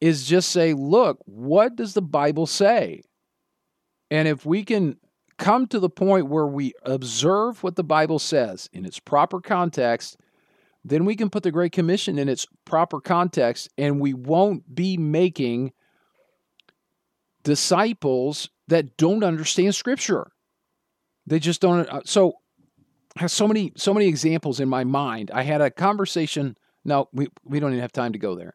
is 0.01 0.27
just 0.27 0.51
say, 0.51 0.75
look, 0.75 1.19
what 1.25 1.77
does 1.77 1.95
the 1.95 2.03
Bible 2.03 2.47
say? 2.47 3.03
And 4.11 4.29
if 4.29 4.45
we 4.45 4.65
can 4.65 4.97
come 5.39 5.67
to 5.69 5.81
the 5.81 5.91
point 5.91 6.29
where 6.29 6.47
we 6.47 6.73
observe 6.83 7.63
what 7.63 7.77
the 7.77 7.85
Bible 7.85 8.19
says 8.19 8.69
in 8.73 8.85
its 8.85 9.01
proper 9.01 9.41
context, 9.41 10.17
then 10.85 11.05
we 11.05 11.17
can 11.17 11.31
put 11.31 11.43
the 11.43 11.51
Great 11.51 11.73
Commission 11.73 12.19
in 12.19 12.29
its 12.29 12.47
proper 12.65 13.01
context 13.01 13.69
and 13.79 14.01
we 14.01 14.13
won't 14.13 14.75
be 14.75 14.97
making 14.97 15.73
disciples 17.43 18.51
that 18.69 18.97
don't 18.97 19.25
understand 19.25 19.75
Scripture. 19.75 20.31
They 21.27 21.39
just 21.39 21.61
don't. 21.61 21.89
Uh, 21.89 22.03
so, 22.05 22.35
have 23.17 23.31
so 23.31 23.47
many 23.47 23.73
so 23.77 23.95
many 23.95 24.07
examples 24.07 24.61
in 24.61 24.69
my 24.69 24.85
mind. 24.85 25.31
I 25.33 25.43
had 25.43 25.61
a 25.61 25.71
conversation. 25.71 26.57
No, 26.85 27.09
we, 27.13 27.29
we 27.45 27.61
don't 27.61 27.71
even 27.71 27.81
have 27.81 27.93
time 27.93 28.13
to 28.13 28.19
go 28.19 28.35
there. 28.35 28.55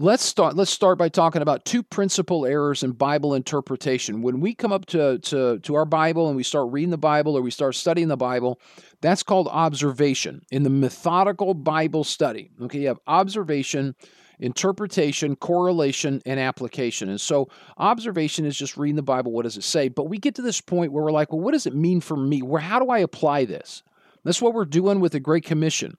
Let's 0.00 0.24
start. 0.24 0.54
Let's 0.54 0.70
start 0.70 0.96
by 0.96 1.08
talking 1.08 1.42
about 1.42 1.64
two 1.64 1.82
principal 1.82 2.46
errors 2.46 2.84
in 2.84 2.92
Bible 2.92 3.34
interpretation. 3.34 4.22
When 4.22 4.38
we 4.38 4.54
come 4.54 4.72
up 4.72 4.86
to, 4.86 5.18
to, 5.18 5.58
to 5.58 5.74
our 5.74 5.84
Bible 5.84 6.28
and 6.28 6.36
we 6.36 6.44
start 6.44 6.70
reading 6.70 6.90
the 6.90 6.96
Bible 6.96 7.36
or 7.36 7.42
we 7.42 7.50
start 7.50 7.74
studying 7.74 8.06
the 8.06 8.16
Bible, 8.16 8.60
that's 9.00 9.24
called 9.24 9.48
observation 9.48 10.42
in 10.52 10.62
the 10.62 10.70
methodical 10.70 11.52
Bible 11.52 12.04
study. 12.04 12.52
Okay, 12.62 12.82
you 12.82 12.86
have 12.86 13.00
observation, 13.08 13.96
interpretation, 14.38 15.34
correlation, 15.34 16.22
and 16.24 16.38
application. 16.38 17.08
And 17.08 17.20
so, 17.20 17.48
observation 17.76 18.44
is 18.44 18.56
just 18.56 18.76
reading 18.76 18.94
the 18.94 19.02
Bible. 19.02 19.32
What 19.32 19.42
does 19.42 19.56
it 19.56 19.64
say? 19.64 19.88
But 19.88 20.04
we 20.04 20.18
get 20.18 20.36
to 20.36 20.42
this 20.42 20.60
point 20.60 20.92
where 20.92 21.02
we're 21.02 21.10
like, 21.10 21.32
well, 21.32 21.40
what 21.40 21.54
does 21.54 21.66
it 21.66 21.74
mean 21.74 22.00
for 22.00 22.16
me? 22.16 22.40
Where 22.40 22.60
how 22.60 22.78
do 22.78 22.90
I 22.90 23.00
apply 23.00 23.46
this? 23.46 23.82
That's 24.22 24.40
what 24.40 24.54
we're 24.54 24.64
doing 24.64 25.00
with 25.00 25.10
the 25.10 25.18
Great 25.18 25.44
Commission. 25.44 25.96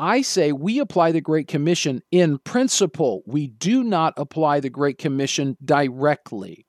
I 0.00 0.22
say 0.22 0.50
we 0.50 0.78
apply 0.78 1.12
the 1.12 1.20
Great 1.20 1.46
Commission 1.46 2.02
in 2.10 2.38
principle. 2.38 3.22
We 3.26 3.48
do 3.48 3.84
not 3.84 4.14
apply 4.16 4.60
the 4.60 4.70
Great 4.70 4.96
Commission 4.96 5.58
directly. 5.62 6.64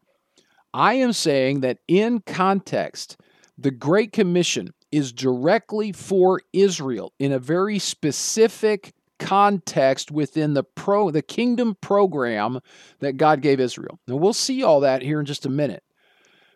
I 0.74 0.96
am 0.96 1.14
saying 1.14 1.62
that 1.62 1.78
in 1.88 2.20
context, 2.26 3.16
the 3.58 3.72
Great 3.72 4.12
Commission 4.12 4.74
is 4.92 5.14
directly 5.14 5.94
for 5.94 6.42
Israel 6.52 7.14
in 7.20 7.32
a 7.32 7.40
very 7.40 7.80
specific 7.80 8.92
context 9.18 10.12
within 10.12 10.54
the 10.54 10.64
pro 10.64 11.10
the 11.10 11.22
kingdom 11.22 11.78
program 11.80 12.60
that 13.00 13.16
God 13.16 13.42
gave 13.42 13.62
Israel. 13.62 13.98
Now 14.10 14.18
we'll 14.18 14.34
see 14.34 14.62
all 14.62 14.82
that 14.82 15.04
here 15.04 15.22
in 15.22 15.26
just 15.26 15.46
a 15.46 15.50
minute. 15.50 15.84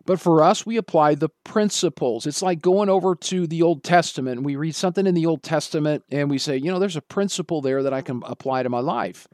But 0.06 0.20
for 0.20 0.44
us, 0.44 0.66
we 0.66 0.78
apply 0.78 1.16
the 1.16 1.30
principles. 1.44 2.28
It's 2.28 2.42
like 2.42 2.62
going 2.62 2.90
over 2.90 3.16
to 3.16 3.48
the 3.48 3.64
Old 3.64 3.84
Testament. 3.84 4.44
We 4.44 4.56
read 4.56 4.76
something 4.76 5.08
in 5.08 5.16
the 5.16 5.26
Old 5.26 5.42
Testament 5.42 6.04
and 6.12 6.30
we 6.30 6.38
say, 6.38 6.58
you 6.58 6.72
know, 6.72 6.78
there's 6.78 6.96
a 6.96 7.02
principle 7.02 7.62
there 7.62 7.82
that 7.82 7.94
I 7.94 8.02
can 8.02 8.22
apply 8.26 8.64
to 8.64 8.70
my 8.70 8.80
life. 8.80 9.28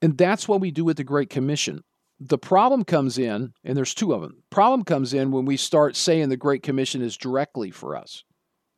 And 0.00 0.16
that's 0.16 0.46
what 0.46 0.60
we 0.60 0.70
do 0.70 0.84
with 0.84 0.96
the 0.96 1.04
Great 1.04 1.30
Commission. 1.30 1.82
The 2.20 2.38
problem 2.38 2.84
comes 2.84 3.18
in, 3.18 3.52
and 3.62 3.76
there's 3.76 3.94
two 3.94 4.14
of 4.14 4.22
them. 4.22 4.42
Problem 4.48 4.84
comes 4.84 5.12
in 5.12 5.32
when 5.32 5.44
we 5.44 5.56
start 5.56 5.96
saying 5.96 6.28
the 6.28 6.36
Great 6.36 6.62
Commission 6.62 7.02
is 7.02 7.16
directly 7.16 7.70
for 7.70 7.94
us. 7.94 8.24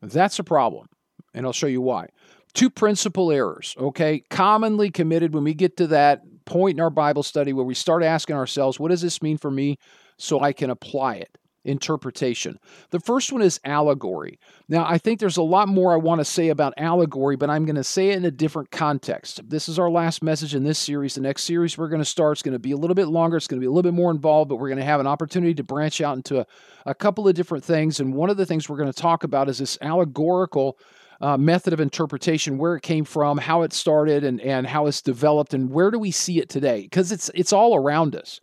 That's 0.02 0.38
a 0.38 0.44
problem. 0.44 0.88
And 1.34 1.46
I'll 1.46 1.52
show 1.52 1.66
you 1.66 1.80
why. 1.80 2.08
Two 2.54 2.70
principal 2.70 3.30
errors, 3.30 3.76
okay? 3.78 4.24
Commonly 4.30 4.90
committed 4.90 5.34
when 5.34 5.44
we 5.44 5.54
get 5.54 5.76
to 5.76 5.86
that 5.88 6.22
point 6.46 6.78
in 6.78 6.80
our 6.80 6.90
Bible 6.90 7.22
study 7.22 7.52
where 7.52 7.64
we 7.64 7.74
start 7.74 8.02
asking 8.02 8.34
ourselves, 8.34 8.80
what 8.80 8.88
does 8.88 9.02
this 9.02 9.22
mean 9.22 9.38
for 9.38 9.50
me? 9.50 9.76
So 10.18 10.40
I 10.40 10.52
can 10.52 10.70
apply 10.70 11.14
it. 11.16 11.38
interpretation. 11.64 12.58
The 12.90 13.00
first 13.00 13.32
one 13.32 13.42
is 13.42 13.60
allegory. 13.64 14.38
Now, 14.68 14.86
I 14.86 14.98
think 14.98 15.20
there's 15.20 15.36
a 15.36 15.42
lot 15.42 15.68
more 15.68 15.92
I 15.92 15.96
want 15.96 16.20
to 16.20 16.24
say 16.24 16.48
about 16.48 16.72
allegory, 16.76 17.36
but 17.36 17.50
I'm 17.50 17.66
going 17.66 17.76
to 17.76 17.84
say 17.84 18.10
it 18.10 18.16
in 18.16 18.24
a 18.24 18.30
different 18.30 18.70
context. 18.70 19.40
This 19.48 19.68
is 19.68 19.78
our 19.78 19.90
last 19.90 20.22
message 20.22 20.54
in 20.54 20.64
this 20.64 20.78
series. 20.78 21.14
The 21.14 21.20
next 21.20 21.44
series 21.44 21.76
we're 21.76 21.88
going 21.88 22.00
to 22.00 22.06
start 22.06 22.38
is 22.38 22.42
going 22.42 22.54
to 22.54 22.58
be 22.58 22.72
a 22.72 22.76
little 22.76 22.94
bit 22.94 23.08
longer, 23.08 23.36
it's 23.36 23.46
going 23.46 23.60
to 23.60 23.64
be 23.64 23.66
a 23.66 23.70
little 23.70 23.90
bit 23.90 23.96
more 23.96 24.10
involved, 24.10 24.48
but 24.48 24.56
we're 24.56 24.68
going 24.68 24.78
to 24.78 24.84
have 24.84 25.00
an 25.00 25.06
opportunity 25.06 25.54
to 25.54 25.62
branch 25.64 26.00
out 26.00 26.16
into 26.16 26.40
a, 26.40 26.46
a 26.86 26.94
couple 26.94 27.28
of 27.28 27.34
different 27.34 27.64
things. 27.64 28.00
And 28.00 28.14
one 28.14 28.30
of 28.30 28.36
the 28.36 28.46
things 28.46 28.68
we're 28.68 28.78
going 28.78 28.92
to 28.92 29.02
talk 29.02 29.24
about 29.24 29.48
is 29.48 29.58
this 29.58 29.78
allegorical. 29.82 30.78
Uh, 31.20 31.36
method 31.36 31.72
of 31.72 31.80
interpretation, 31.80 32.58
where 32.58 32.76
it 32.76 32.82
came 32.84 33.04
from, 33.04 33.38
how 33.38 33.62
it 33.62 33.72
started, 33.72 34.22
and, 34.22 34.40
and 34.40 34.68
how 34.68 34.86
it's 34.86 35.02
developed, 35.02 35.52
and 35.52 35.68
where 35.68 35.90
do 35.90 35.98
we 35.98 36.12
see 36.12 36.38
it 36.38 36.48
today? 36.48 36.82
Because 36.82 37.10
it's 37.10 37.28
it's 37.34 37.52
all 37.52 37.74
around 37.74 38.14
us. 38.14 38.38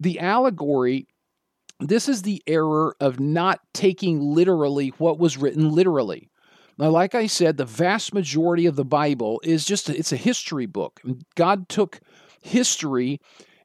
The 0.00 0.18
allegory 0.18 1.06
this 1.80 2.08
is 2.08 2.22
the 2.22 2.42
error 2.46 2.94
of 3.00 3.18
not 3.18 3.60
taking 3.72 4.20
literally 4.20 4.88
what 4.98 5.18
was 5.18 5.38
written 5.38 5.70
literally. 5.70 6.28
Now, 6.78 6.90
like 6.90 7.14
I 7.14 7.26
said, 7.26 7.56
the 7.56 7.64
vast 7.64 8.14
majority 8.14 8.66
of 8.66 8.76
the 8.76 8.84
Bible 8.84 9.40
is 9.44 9.64
just 9.64 9.88
it's 9.90 10.12
a 10.12 10.16
history 10.16 10.66
book. 10.66 11.00
God 11.36 11.68
took 11.68 12.00
history 12.42 13.20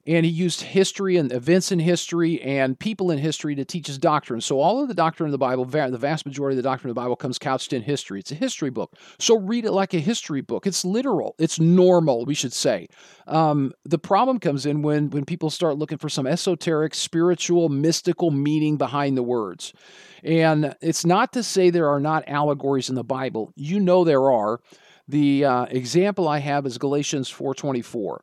and 0.06 0.24
he 0.24 0.30
used 0.30 0.60
history 0.60 1.16
and 1.16 1.32
events 1.32 1.72
in 1.72 1.78
history 1.78 2.40
and 2.42 2.78
people 2.78 3.10
in 3.10 3.18
history 3.18 3.54
to 3.56 3.64
teach 3.64 3.88
his 3.88 3.98
doctrine. 3.98 4.40
So 4.40 4.60
all 4.60 4.80
of 4.80 4.88
the 4.88 4.94
doctrine 4.94 5.26
of 5.26 5.32
the 5.32 5.38
Bible, 5.38 5.64
the 5.64 5.98
vast 5.98 6.24
majority 6.24 6.54
of 6.54 6.62
the 6.62 6.68
doctrine 6.68 6.90
of 6.90 6.94
the 6.94 7.00
Bible 7.00 7.16
comes 7.16 7.38
couched 7.38 7.72
in 7.72 7.82
history. 7.82 8.20
It's 8.20 8.30
a 8.30 8.36
history 8.36 8.70
book. 8.70 8.94
So 9.18 9.38
read 9.38 9.64
it 9.64 9.72
like 9.72 9.94
a 9.94 9.98
history 9.98 10.40
book. 10.40 10.66
It's 10.66 10.84
literal. 10.84 11.34
It's 11.38 11.58
normal, 11.58 12.24
we 12.24 12.34
should 12.34 12.52
say. 12.52 12.88
Um, 13.26 13.72
the 13.84 13.98
problem 13.98 14.38
comes 14.38 14.64
in 14.64 14.82
when 14.82 15.10
when 15.10 15.24
people 15.24 15.50
start 15.50 15.78
looking 15.78 15.98
for 15.98 16.08
some 16.08 16.26
esoteric, 16.26 16.94
spiritual, 16.94 17.68
mystical 17.68 18.30
meaning 18.30 18.76
behind 18.76 19.16
the 19.16 19.22
words. 19.22 19.72
And 20.22 20.74
it's 20.80 21.04
not 21.04 21.32
to 21.32 21.42
say 21.42 21.70
there 21.70 21.88
are 21.88 22.00
not 22.00 22.24
allegories 22.28 22.88
in 22.88 22.94
the 22.94 23.04
Bible. 23.04 23.52
You 23.56 23.80
know 23.80 24.04
there 24.04 24.30
are. 24.30 24.60
The 25.08 25.44
uh, 25.44 25.64
example 25.66 26.26
I 26.26 26.38
have 26.38 26.66
is 26.66 26.78
Galatians 26.78 27.30
4:24. 27.30 28.18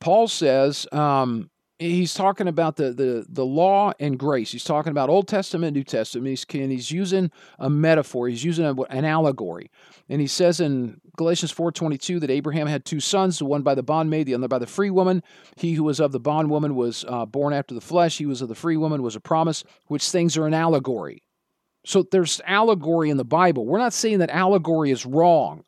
Paul 0.00 0.28
says 0.28 0.86
um, 0.92 1.50
he's 1.78 2.14
talking 2.14 2.48
about 2.48 2.76
the, 2.76 2.92
the 2.92 3.26
the 3.28 3.44
law 3.44 3.92
and 4.00 4.18
grace. 4.18 4.52
He's 4.52 4.64
talking 4.64 4.90
about 4.90 5.08
Old 5.08 5.28
Testament, 5.28 5.74
New 5.74 5.84
Testament. 5.84 6.28
He's, 6.28 6.44
and 6.54 6.72
he's 6.72 6.90
using 6.90 7.30
a 7.58 7.70
metaphor. 7.70 8.28
He's 8.28 8.44
using 8.44 8.64
a, 8.64 8.74
an 8.84 9.04
allegory. 9.04 9.70
And 10.08 10.20
he 10.20 10.26
says 10.26 10.60
in 10.60 11.00
Galatians 11.16 11.52
4:22 11.52 12.20
that 12.20 12.30
Abraham 12.30 12.66
had 12.66 12.84
two 12.84 13.00
sons, 13.00 13.38
the 13.38 13.44
one 13.44 13.62
by 13.62 13.74
the 13.74 13.82
bondmaid, 13.82 14.26
the 14.26 14.34
other 14.34 14.48
by 14.48 14.58
the 14.58 14.66
free 14.66 14.90
woman. 14.90 15.22
He 15.56 15.74
who 15.74 15.84
was 15.84 16.00
of 16.00 16.12
the 16.12 16.20
bondwoman 16.20 16.74
was 16.74 17.04
uh, 17.08 17.26
born 17.26 17.52
after 17.52 17.74
the 17.74 17.80
flesh. 17.80 18.18
He 18.18 18.26
was 18.26 18.42
of 18.42 18.48
the 18.48 18.54
free 18.54 18.76
woman 18.76 19.02
was 19.02 19.16
a 19.16 19.20
promise, 19.20 19.64
which 19.86 20.08
things 20.10 20.36
are 20.36 20.46
an 20.46 20.54
allegory. 20.54 21.22
So 21.86 22.04
there's 22.10 22.40
allegory 22.46 23.08
in 23.10 23.16
the 23.16 23.24
Bible. 23.24 23.64
We're 23.64 23.78
not 23.78 23.94
saying 23.94 24.18
that 24.18 24.30
allegory 24.30 24.90
is 24.90 25.06
wrong. 25.06 25.64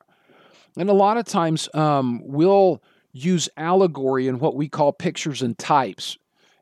And 0.76 0.90
a 0.90 0.94
lot 0.94 1.16
of 1.16 1.24
times 1.24 1.68
um, 1.74 2.20
we'll 2.24 2.82
use 3.12 3.48
allegory 3.56 4.28
in 4.28 4.38
what 4.38 4.54
we 4.56 4.68
call 4.68 4.92
pictures 4.92 5.42
and 5.42 5.56
types. 5.58 6.16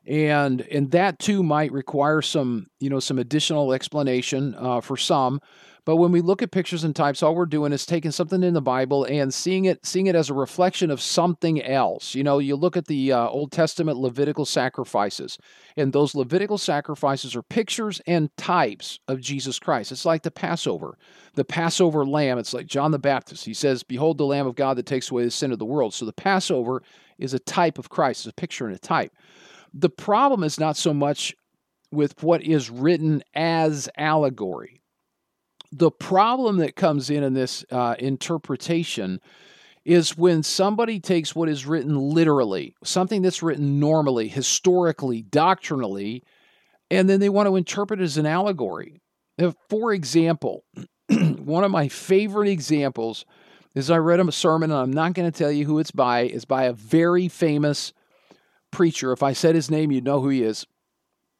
And 0.05 0.61
and 0.61 0.91
that 0.91 1.19
too 1.19 1.43
might 1.43 1.71
require 1.71 2.21
some 2.21 2.67
you 2.79 2.89
know 2.89 2.99
some 2.99 3.19
additional 3.19 3.71
explanation 3.73 4.55
uh, 4.57 4.81
for 4.81 4.97
some 4.97 5.41
but 5.83 5.95
when 5.95 6.11
we 6.11 6.21
look 6.21 6.43
at 6.43 6.51
pictures 6.51 6.83
and 6.83 6.95
types, 6.95 7.23
all 7.23 7.33
we're 7.33 7.47
doing 7.47 7.73
is 7.73 7.87
taking 7.87 8.11
something 8.11 8.43
in 8.43 8.53
the 8.53 8.61
Bible 8.61 9.03
and 9.05 9.33
seeing 9.33 9.65
it, 9.65 9.83
seeing 9.83 10.05
it 10.05 10.15
as 10.15 10.29
a 10.29 10.33
reflection 10.33 10.91
of 10.91 11.01
something 11.01 11.61
else. 11.63 12.13
You 12.13 12.23
know, 12.23 12.37
you 12.37 12.55
look 12.55 12.77
at 12.77 12.85
the 12.85 13.11
uh, 13.11 13.27
Old 13.27 13.51
Testament 13.51 13.97
Levitical 13.97 14.45
sacrifices, 14.45 15.39
and 15.75 15.91
those 15.91 16.13
Levitical 16.13 16.59
sacrifices 16.59 17.35
are 17.35 17.41
pictures 17.41 17.99
and 18.05 18.35
types 18.37 18.99
of 19.07 19.21
Jesus 19.21 19.57
Christ. 19.57 19.91
It's 19.91 20.05
like 20.05 20.21
the 20.21 20.29
Passover, 20.29 20.99
the 21.33 21.45
Passover 21.45 22.05
lamb. 22.05 22.37
It's 22.37 22.53
like 22.53 22.67
John 22.67 22.91
the 22.91 22.99
Baptist. 22.99 23.45
He 23.45 23.53
says, 23.55 23.81
"Behold, 23.81 24.19
the 24.19 24.25
Lamb 24.25 24.45
of 24.45 24.55
God 24.55 24.77
that 24.77 24.85
takes 24.85 25.09
away 25.09 25.23
the 25.23 25.31
sin 25.31 25.51
of 25.51 25.57
the 25.57 25.65
world." 25.65 25.95
So 25.95 26.05
the 26.05 26.13
Passover 26.13 26.83
is 27.17 27.33
a 27.33 27.39
type 27.39 27.79
of 27.79 27.89
Christ, 27.89 28.25
it's 28.25 28.31
a 28.31 28.33
picture 28.33 28.67
and 28.67 28.75
a 28.75 28.79
type. 28.79 29.13
The 29.73 29.89
problem 29.89 30.43
is 30.43 30.59
not 30.59 30.77
so 30.77 30.93
much 30.93 31.33
with 31.91 32.21
what 32.21 32.43
is 32.43 32.69
written 32.69 33.23
as 33.33 33.89
allegory 33.97 34.80
the 35.71 35.91
problem 35.91 36.57
that 36.57 36.75
comes 36.75 37.09
in 37.09 37.23
in 37.23 37.33
this 37.33 37.65
uh, 37.71 37.95
interpretation 37.99 39.19
is 39.83 40.17
when 40.17 40.43
somebody 40.43 40.99
takes 40.99 41.35
what 41.35 41.49
is 41.49 41.65
written 41.65 41.95
literally, 41.95 42.75
something 42.83 43.21
that's 43.21 43.41
written 43.41 43.79
normally, 43.79 44.27
historically, 44.27 45.21
doctrinally, 45.21 46.23
and 46.91 47.09
then 47.09 47.19
they 47.19 47.29
want 47.29 47.47
to 47.47 47.55
interpret 47.55 47.99
it 47.99 48.03
as 48.03 48.17
an 48.17 48.25
allegory. 48.25 49.01
For 49.69 49.93
example, 49.93 50.65
one 51.09 51.63
of 51.63 51.71
my 51.71 51.87
favorite 51.87 52.49
examples 52.49 53.25
is 53.73 53.89
I 53.89 53.97
read 53.97 54.19
a 54.19 54.31
sermon, 54.31 54.69
and 54.69 54.79
I'm 54.79 54.93
not 54.93 55.13
going 55.13 55.31
to 55.31 55.37
tell 55.37 55.51
you 55.51 55.65
who 55.65 55.79
it's 55.79 55.91
by, 55.91 56.21
is 56.21 56.45
by 56.45 56.65
a 56.65 56.73
very 56.73 57.27
famous 57.27 57.93
preacher. 58.69 59.11
If 59.13 59.23
I 59.23 59.33
said 59.33 59.55
his 59.55 59.71
name, 59.71 59.91
you'd 59.91 60.03
know 60.03 60.19
who 60.19 60.29
he 60.29 60.43
is 60.43 60.67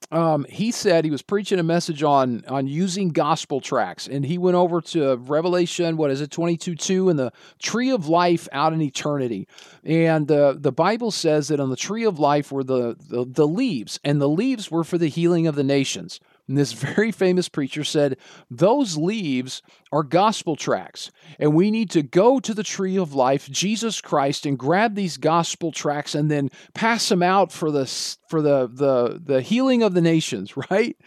um, 0.09 0.45
he 0.49 0.71
said 0.71 1.05
he 1.05 1.11
was 1.11 1.21
preaching 1.21 1.59
a 1.59 1.63
message 1.63 2.03
on 2.03 2.43
on 2.47 2.67
using 2.67 3.09
gospel 3.09 3.61
tracts, 3.61 4.07
and 4.07 4.25
he 4.25 4.37
went 4.37 4.55
over 4.55 4.81
to 4.81 5.15
Revelation, 5.17 5.97
what 5.97 6.11
is 6.11 6.21
it, 6.21 6.31
twenty 6.31 6.57
two 6.57 6.75
two, 6.75 7.09
and 7.09 7.19
the 7.19 7.31
tree 7.59 7.91
of 7.91 8.07
life 8.07 8.47
out 8.51 8.73
in 8.73 8.81
eternity. 8.81 9.47
And 9.83 10.27
the 10.27 10.57
the 10.59 10.71
Bible 10.71 11.11
says 11.11 11.47
that 11.49 11.59
on 11.59 11.69
the 11.69 11.75
tree 11.75 12.05
of 12.05 12.19
life 12.19 12.51
were 12.51 12.63
the, 12.63 12.95
the 13.09 13.25
the 13.25 13.47
leaves, 13.47 13.99
and 14.03 14.21
the 14.21 14.29
leaves 14.29 14.71
were 14.71 14.83
for 14.83 14.97
the 14.97 15.07
healing 15.07 15.47
of 15.47 15.55
the 15.55 15.63
nations. 15.63 16.19
And 16.51 16.57
this 16.57 16.73
very 16.73 17.13
famous 17.13 17.47
preacher 17.47 17.85
said, 17.85 18.17
Those 18.49 18.97
leaves 18.97 19.61
are 19.93 20.03
gospel 20.03 20.57
tracts, 20.57 21.09
and 21.39 21.53
we 21.53 21.71
need 21.71 21.89
to 21.91 22.03
go 22.03 22.41
to 22.41 22.53
the 22.53 22.61
tree 22.61 22.97
of 22.97 23.13
life, 23.13 23.49
Jesus 23.49 24.01
Christ, 24.01 24.45
and 24.45 24.59
grab 24.59 24.93
these 24.95 25.15
gospel 25.15 25.71
tracts 25.71 26.13
and 26.13 26.29
then 26.29 26.49
pass 26.73 27.07
them 27.07 27.23
out 27.23 27.53
for 27.53 27.71
the 27.71 27.85
for 28.27 28.41
the 28.41 28.67
the, 28.67 29.21
the 29.23 29.41
healing 29.41 29.81
of 29.81 29.93
the 29.93 30.01
nations, 30.01 30.57
right? 30.71 30.97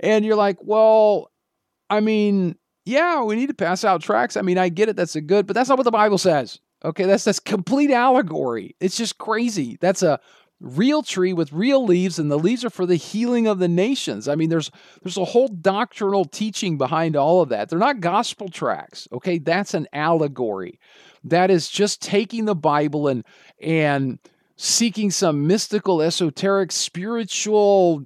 And 0.00 0.22
you're 0.22 0.36
like, 0.36 0.58
well, 0.60 1.30
I 1.88 2.00
mean, 2.00 2.56
yeah, 2.84 3.22
we 3.22 3.36
need 3.36 3.48
to 3.48 3.54
pass 3.54 3.86
out 3.86 4.02
tracts. 4.02 4.36
I 4.36 4.42
mean, 4.42 4.58
I 4.58 4.68
get 4.68 4.90
it, 4.90 4.96
that's 4.96 5.16
a 5.16 5.22
good, 5.22 5.46
but 5.46 5.54
that's 5.54 5.70
not 5.70 5.78
what 5.78 5.84
the 5.84 5.90
Bible 5.90 6.18
says. 6.18 6.60
Okay, 6.84 7.04
that's 7.04 7.24
that's 7.24 7.40
complete 7.40 7.90
allegory. 7.90 8.76
It's 8.80 8.98
just 8.98 9.16
crazy. 9.16 9.78
That's 9.80 10.02
a 10.02 10.20
real 10.60 11.02
tree 11.02 11.32
with 11.32 11.52
real 11.52 11.84
leaves 11.84 12.18
and 12.18 12.30
the 12.30 12.38
leaves 12.38 12.64
are 12.64 12.70
for 12.70 12.86
the 12.86 12.96
healing 12.96 13.46
of 13.46 13.58
the 13.58 13.68
nations. 13.68 14.28
I 14.28 14.34
mean 14.34 14.50
there's 14.50 14.70
there's 15.02 15.16
a 15.16 15.24
whole 15.24 15.48
doctrinal 15.48 16.24
teaching 16.26 16.76
behind 16.76 17.16
all 17.16 17.40
of 17.40 17.48
that. 17.48 17.68
They're 17.68 17.78
not 17.78 18.00
gospel 18.00 18.48
tracts 18.48 19.08
okay? 19.12 19.38
That's 19.38 19.74
an 19.74 19.88
allegory. 19.92 20.78
That 21.24 21.50
is 21.50 21.68
just 21.68 22.02
taking 22.02 22.44
the 22.44 22.54
bible 22.54 23.08
and 23.08 23.24
and 23.60 24.18
seeking 24.56 25.10
some 25.10 25.46
mystical 25.46 26.02
esoteric 26.02 26.70
spiritual 26.72 28.04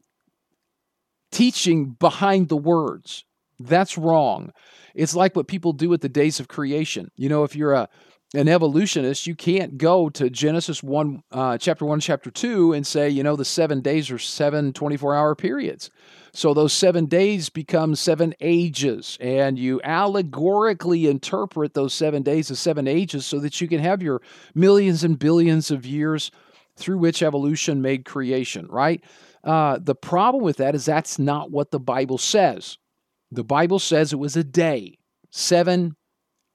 teaching 1.32 1.90
behind 1.98 2.48
the 2.48 2.56
words. 2.56 3.24
That's 3.58 3.98
wrong. 3.98 4.52
It's 4.94 5.16
like 5.16 5.34
what 5.34 5.48
people 5.48 5.72
do 5.72 5.92
at 5.92 6.00
the 6.00 6.08
days 6.08 6.38
of 6.38 6.46
creation. 6.46 7.10
You 7.16 7.28
know 7.28 7.42
if 7.42 7.56
you're 7.56 7.72
a 7.72 7.88
an 8.34 8.48
evolutionist, 8.48 9.26
you 9.26 9.34
can't 9.34 9.78
go 9.78 10.08
to 10.10 10.28
Genesis 10.28 10.82
1, 10.82 11.22
uh, 11.30 11.56
chapter 11.56 11.84
1, 11.84 12.00
chapter 12.00 12.30
2, 12.30 12.72
and 12.72 12.86
say, 12.86 13.08
you 13.08 13.22
know, 13.22 13.36
the 13.36 13.44
seven 13.44 13.80
days 13.80 14.10
are 14.10 14.18
seven 14.18 14.72
24 14.72 15.14
hour 15.14 15.34
periods. 15.34 15.90
So 16.32 16.52
those 16.52 16.72
seven 16.72 17.06
days 17.06 17.48
become 17.48 17.94
seven 17.94 18.34
ages, 18.40 19.16
and 19.20 19.56
you 19.56 19.80
allegorically 19.84 21.06
interpret 21.06 21.74
those 21.74 21.94
seven 21.94 22.22
days 22.24 22.50
as 22.50 22.58
seven 22.58 22.88
ages 22.88 23.24
so 23.24 23.38
that 23.38 23.60
you 23.60 23.68
can 23.68 23.78
have 23.78 24.02
your 24.02 24.20
millions 24.52 25.04
and 25.04 25.16
billions 25.16 25.70
of 25.70 25.86
years 25.86 26.32
through 26.76 26.98
which 26.98 27.22
evolution 27.22 27.80
made 27.80 28.04
creation, 28.04 28.66
right? 28.66 29.04
Uh, 29.44 29.78
the 29.80 29.94
problem 29.94 30.42
with 30.42 30.56
that 30.56 30.74
is 30.74 30.84
that's 30.84 31.20
not 31.20 31.52
what 31.52 31.70
the 31.70 31.78
Bible 31.78 32.18
says. 32.18 32.78
The 33.30 33.44
Bible 33.44 33.78
says 33.78 34.12
it 34.12 34.18
was 34.18 34.36
a 34.36 34.42
day, 34.42 34.98
seven 35.30 35.94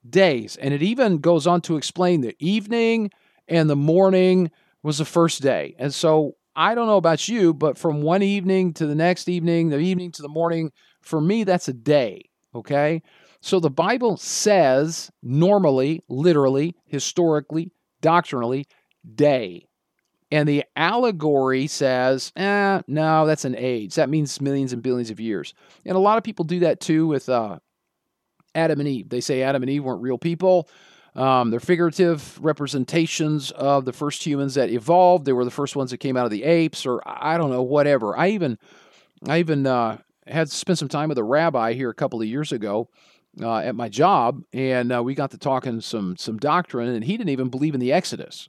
days. 0.08 0.56
And 0.56 0.72
it 0.72 0.82
even 0.82 1.18
goes 1.18 1.46
on 1.46 1.60
to 1.62 1.76
explain 1.76 2.20
the 2.20 2.36
evening 2.38 3.10
and 3.48 3.68
the 3.68 3.76
morning 3.76 4.50
was 4.82 4.98
the 4.98 5.04
first 5.04 5.42
day. 5.42 5.74
And 5.78 5.92
so 5.92 6.36
I 6.56 6.74
don't 6.74 6.86
know 6.86 6.96
about 6.96 7.28
you, 7.28 7.52
but 7.54 7.78
from 7.78 8.02
one 8.02 8.22
evening 8.22 8.72
to 8.74 8.86
the 8.86 8.94
next 8.94 9.28
evening, 9.28 9.68
the 9.68 9.78
evening 9.78 10.12
to 10.12 10.22
the 10.22 10.28
morning, 10.28 10.72
for 11.00 11.20
me, 11.20 11.44
that's 11.44 11.68
a 11.68 11.72
day. 11.72 12.30
Okay. 12.54 13.02
So 13.40 13.60
the 13.60 13.70
Bible 13.70 14.16
says 14.16 15.10
normally, 15.22 16.02
literally, 16.08 16.76
historically, 16.86 17.72
doctrinally, 18.00 18.66
day. 19.14 19.66
And 20.32 20.48
the 20.48 20.64
allegory 20.76 21.66
says, 21.66 22.32
eh, 22.36 22.82
no, 22.86 23.26
that's 23.26 23.44
an 23.44 23.56
age. 23.56 23.96
That 23.96 24.10
means 24.10 24.40
millions 24.40 24.72
and 24.72 24.82
billions 24.82 25.10
of 25.10 25.18
years. 25.18 25.54
And 25.84 25.96
a 25.96 26.00
lot 26.00 26.18
of 26.18 26.24
people 26.24 26.44
do 26.44 26.60
that 26.60 26.80
too 26.80 27.06
with 27.06 27.28
uh, 27.28 27.58
Adam 28.54 28.80
and 28.80 28.88
Eve. 28.88 29.08
They 29.08 29.20
say 29.20 29.42
Adam 29.42 29.62
and 29.62 29.70
Eve 29.70 29.84
weren't 29.84 30.02
real 30.02 30.18
people. 30.18 30.68
Um, 31.14 31.50
they're 31.50 31.60
figurative 31.60 32.38
representations 32.42 33.50
of 33.50 33.84
the 33.84 33.92
first 33.92 34.24
humans 34.24 34.54
that 34.54 34.70
evolved. 34.70 35.24
They 35.24 35.32
were 35.32 35.44
the 35.44 35.50
first 35.50 35.74
ones 35.74 35.90
that 35.90 35.98
came 35.98 36.16
out 36.16 36.24
of 36.24 36.30
the 36.30 36.44
apes, 36.44 36.86
or 36.86 37.02
I 37.04 37.36
don't 37.36 37.50
know, 37.50 37.62
whatever. 37.62 38.16
I 38.16 38.28
even, 38.28 38.58
I 39.28 39.38
even 39.38 39.66
uh, 39.66 39.98
had 40.26 40.50
spent 40.50 40.78
some 40.78 40.88
time 40.88 41.08
with 41.08 41.18
a 41.18 41.24
rabbi 41.24 41.72
here 41.72 41.90
a 41.90 41.94
couple 41.94 42.20
of 42.20 42.28
years 42.28 42.52
ago 42.52 42.88
uh, 43.40 43.58
at 43.58 43.74
my 43.74 43.88
job, 43.88 44.42
and 44.52 44.92
uh, 44.92 45.02
we 45.02 45.14
got 45.14 45.32
to 45.32 45.38
talking 45.38 45.80
some 45.80 46.16
some 46.16 46.38
doctrine, 46.38 46.88
and 46.88 47.04
he 47.04 47.16
didn't 47.16 47.30
even 47.30 47.48
believe 47.48 47.74
in 47.74 47.80
the 47.80 47.92
Exodus. 47.92 48.48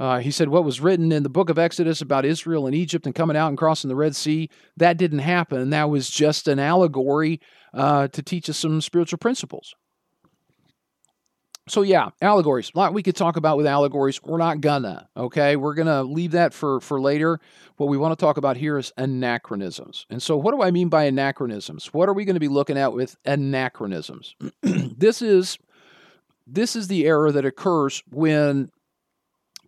Uh, 0.00 0.20
he 0.20 0.30
said 0.30 0.48
what 0.48 0.64
was 0.64 0.80
written 0.80 1.10
in 1.10 1.22
the 1.24 1.28
book 1.28 1.50
of 1.50 1.58
Exodus 1.58 2.00
about 2.00 2.24
Israel 2.24 2.66
and 2.66 2.74
Egypt 2.74 3.04
and 3.04 3.14
coming 3.14 3.36
out 3.36 3.48
and 3.48 3.58
crossing 3.58 3.88
the 3.88 3.96
Red 3.96 4.14
Sea 4.14 4.48
that 4.76 4.96
didn't 4.96 5.18
happen. 5.20 5.70
That 5.70 5.90
was 5.90 6.08
just 6.08 6.46
an 6.46 6.58
allegory 6.58 7.40
uh, 7.74 8.08
to 8.08 8.22
teach 8.22 8.48
us 8.48 8.58
some 8.58 8.80
spiritual 8.80 9.18
principles. 9.18 9.74
So 11.68 11.82
yeah, 11.82 12.10
allegories. 12.22 12.70
A 12.74 12.78
lot 12.78 12.94
we 12.94 13.02
could 13.02 13.16
talk 13.16 13.36
about 13.36 13.56
with 13.56 13.66
allegories. 13.66 14.22
We're 14.22 14.38
not 14.38 14.60
gonna. 14.60 15.08
Okay, 15.16 15.56
we're 15.56 15.74
gonna 15.74 16.02
leave 16.02 16.30
that 16.32 16.54
for 16.54 16.80
for 16.80 17.00
later. 17.00 17.40
What 17.76 17.88
we 17.88 17.98
want 17.98 18.18
to 18.18 18.24
talk 18.24 18.36
about 18.36 18.56
here 18.56 18.78
is 18.78 18.92
anachronisms. 18.96 20.06
And 20.10 20.22
so, 20.22 20.36
what 20.36 20.54
do 20.54 20.62
I 20.62 20.70
mean 20.70 20.88
by 20.88 21.04
anachronisms? 21.04 21.92
What 21.92 22.08
are 22.08 22.14
we 22.14 22.24
going 22.24 22.34
to 22.34 22.40
be 22.40 22.48
looking 22.48 22.78
at 22.78 22.92
with 22.92 23.16
anachronisms? 23.24 24.34
this 24.62 25.20
is 25.22 25.58
this 26.46 26.74
is 26.74 26.88
the 26.88 27.06
error 27.06 27.30
that 27.30 27.44
occurs 27.44 28.02
when 28.10 28.70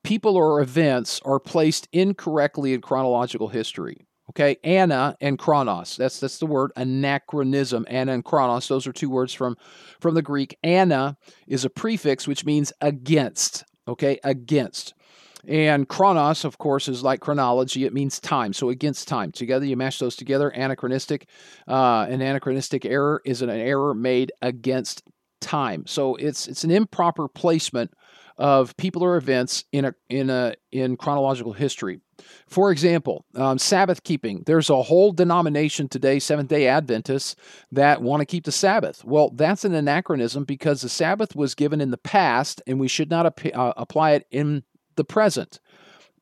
people 0.04 0.37
or 0.37 0.61
events 0.61 1.21
are 1.25 1.40
placed 1.40 1.88
incorrectly 1.92 2.75
in 2.75 2.80
chronological 2.80 3.49
history. 3.49 4.07
Okay, 4.30 4.57
ana 4.62 5.16
and 5.21 5.38
Chronos. 5.40 5.97
That's 5.97 6.21
that's 6.21 6.38
the 6.38 6.47
word 6.47 6.71
anachronism. 6.76 7.85
ana 7.88 8.12
and 8.12 8.25
Chronos. 8.25 8.69
Those 8.69 8.87
are 8.87 8.92
two 8.92 9.11
words 9.11 9.35
from 9.35 9.57
from 10.00 10.14
the 10.14 10.23
Greek. 10.23 10.57
Ana 10.62 11.16
is 11.49 11.64
a 11.64 11.71
prefix 11.71 12.28
which 12.28 12.45
means 12.45 12.73
against. 12.80 13.64
Okay, 13.88 14.21
against. 14.23 14.95
And 15.49 15.88
chronos, 15.88 16.45
of 16.45 16.59
course, 16.59 16.87
is 16.87 17.02
like 17.02 17.21
chronology. 17.21 17.85
It 17.85 17.95
means 17.95 18.21
time. 18.21 18.52
So 18.52 18.69
against 18.69 19.09
time. 19.09 19.33
Together, 19.33 19.64
you 19.64 19.76
mash 19.76 19.99
those 19.99 20.14
together. 20.14 20.50
Anachronistic. 20.50 21.28
Uh, 21.66 22.07
an 22.09 22.21
anachronistic 22.21 22.85
error 22.85 23.23
is 23.25 23.42
an 23.42 23.50
error 23.50 23.95
made 23.95 24.33
against 24.42 25.02
time. 25.40 25.85
So 25.87 26.14
it's 26.16 26.47
it's 26.47 26.64
an 26.64 26.71
improper 26.71 27.26
placement 27.26 27.92
of 28.40 28.75
people 28.78 29.04
or 29.04 29.16
events 29.16 29.64
in 29.70 29.85
a 29.85 29.94
in 30.09 30.30
a 30.30 30.54
in 30.73 30.97
chronological 30.97 31.52
history. 31.52 32.00
For 32.47 32.73
example, 32.73 33.25
um, 33.35 33.59
Sabbath 33.59 34.02
keeping. 34.02 34.42
There's 34.47 34.70
a 34.70 34.82
whole 34.82 35.12
denomination 35.12 35.88
today, 35.88 36.18
Seventh 36.18 36.49
day 36.49 36.66
Adventists, 36.66 37.37
that 37.70 38.02
want 38.02 38.20
to 38.20 38.26
keep 38.26 38.44
the 38.44 38.52
Sabbath. 38.52 39.04
Well, 39.04 39.30
that's 39.30 39.64
an 39.64 39.75
anachronism 39.75 40.44
because 40.44 40.80
the 40.80 40.88
Sabbath 40.88 41.37
was 41.37 41.54
given 41.54 41.80
in 41.80 41.90
the 41.90 41.99
past 41.99 42.62
and 42.66 42.80
we 42.80 42.88
should 42.88 43.11
not 43.11 43.26
ap- 43.26 43.54
uh, 43.54 43.75
apply 43.76 44.12
it 44.12 44.26
in 44.30 44.64
the 44.97 45.04
present. 45.04 45.61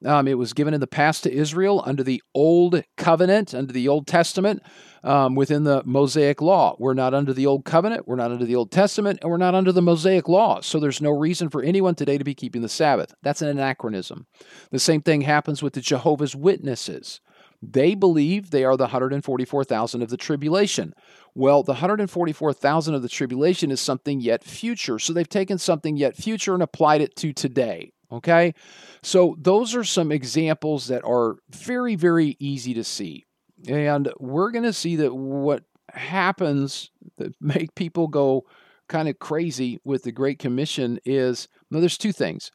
Um, 0.04 0.28
it 0.28 0.38
was 0.38 0.52
given 0.52 0.74
in 0.74 0.80
the 0.80 0.86
past 0.86 1.24
to 1.24 1.32
Israel 1.32 1.82
under 1.84 2.04
the 2.04 2.22
Old 2.32 2.84
Covenant, 2.96 3.52
under 3.52 3.72
the 3.72 3.88
Old 3.88 4.06
Testament, 4.06 4.62
um, 5.02 5.34
within 5.34 5.64
the 5.64 5.82
Mosaic 5.84 6.40
Law. 6.40 6.76
We're 6.78 6.94
not 6.94 7.14
under 7.14 7.32
the 7.32 7.46
Old 7.46 7.64
Covenant, 7.64 8.06
we're 8.06 8.16
not 8.16 8.30
under 8.30 8.44
the 8.44 8.54
Old 8.54 8.70
Testament, 8.70 9.18
and 9.22 9.30
we're 9.30 9.38
not 9.38 9.56
under 9.56 9.72
the 9.72 9.82
Mosaic 9.82 10.28
Law. 10.28 10.60
So 10.60 10.78
there's 10.78 11.02
no 11.02 11.10
reason 11.10 11.48
for 11.48 11.62
anyone 11.62 11.96
today 11.96 12.16
to 12.16 12.24
be 12.24 12.34
keeping 12.34 12.62
the 12.62 12.68
Sabbath. 12.68 13.12
That's 13.22 13.42
an 13.42 13.48
anachronism. 13.48 14.26
The 14.70 14.78
same 14.78 15.02
thing 15.02 15.22
happens 15.22 15.62
with 15.62 15.72
the 15.72 15.80
Jehovah's 15.80 16.36
Witnesses. 16.36 17.20
They 17.60 17.96
believe 17.96 18.50
they 18.50 18.64
are 18.64 18.76
the 18.76 18.84
144,000 18.84 20.02
of 20.02 20.10
the 20.10 20.16
tribulation. 20.16 20.92
Well, 21.34 21.64
the 21.64 21.72
144,000 21.72 22.94
of 22.94 23.02
the 23.02 23.08
tribulation 23.08 23.72
is 23.72 23.80
something 23.80 24.20
yet 24.20 24.44
future. 24.44 25.00
So 25.00 25.12
they've 25.12 25.28
taken 25.28 25.58
something 25.58 25.96
yet 25.96 26.16
future 26.16 26.54
and 26.54 26.62
applied 26.62 27.00
it 27.00 27.16
to 27.16 27.32
today. 27.32 27.92
Okay. 28.10 28.54
So 29.02 29.36
those 29.38 29.74
are 29.74 29.84
some 29.84 30.10
examples 30.10 30.86
that 30.88 31.04
are 31.04 31.36
very, 31.50 31.94
very 31.94 32.36
easy 32.38 32.74
to 32.74 32.84
see. 32.84 33.26
And 33.66 34.10
we're 34.18 34.50
going 34.50 34.64
to 34.64 34.72
see 34.72 34.96
that 34.96 35.14
what 35.14 35.64
happens 35.92 36.90
that 37.16 37.34
make 37.40 37.74
people 37.74 38.08
go 38.08 38.44
kind 38.88 39.08
of 39.08 39.18
crazy 39.18 39.78
with 39.84 40.02
the 40.02 40.12
Great 40.12 40.38
Commission 40.38 40.98
is 41.04 41.48
no, 41.70 41.80
there's 41.80 41.98
two 41.98 42.12
things. 42.12 42.50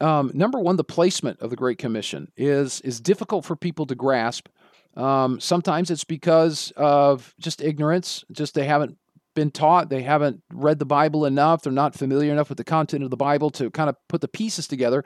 Um, 0.00 0.30
number 0.34 0.58
one, 0.58 0.76
the 0.76 0.84
placement 0.84 1.40
of 1.40 1.50
the 1.50 1.56
Great 1.56 1.78
Commission 1.78 2.30
is 2.36 2.80
is 2.82 3.00
difficult 3.00 3.44
for 3.44 3.56
people 3.56 3.86
to 3.86 3.94
grasp. 3.94 4.48
Um, 4.96 5.40
sometimes 5.40 5.90
it's 5.90 6.04
because 6.04 6.72
of 6.76 7.34
just 7.38 7.62
ignorance, 7.62 8.24
just 8.30 8.54
they 8.54 8.64
haven't 8.64 8.98
been 9.34 9.50
taught, 9.50 9.88
they 9.88 10.02
haven't 10.02 10.42
read 10.52 10.78
the 10.78 10.84
Bible 10.84 11.24
enough, 11.24 11.62
they're 11.62 11.72
not 11.72 11.94
familiar 11.94 12.32
enough 12.32 12.48
with 12.48 12.58
the 12.58 12.64
content 12.64 13.04
of 13.04 13.10
the 13.10 13.16
Bible 13.16 13.50
to 13.50 13.70
kind 13.70 13.88
of 13.88 13.96
put 14.08 14.20
the 14.20 14.28
pieces 14.28 14.66
together. 14.66 15.04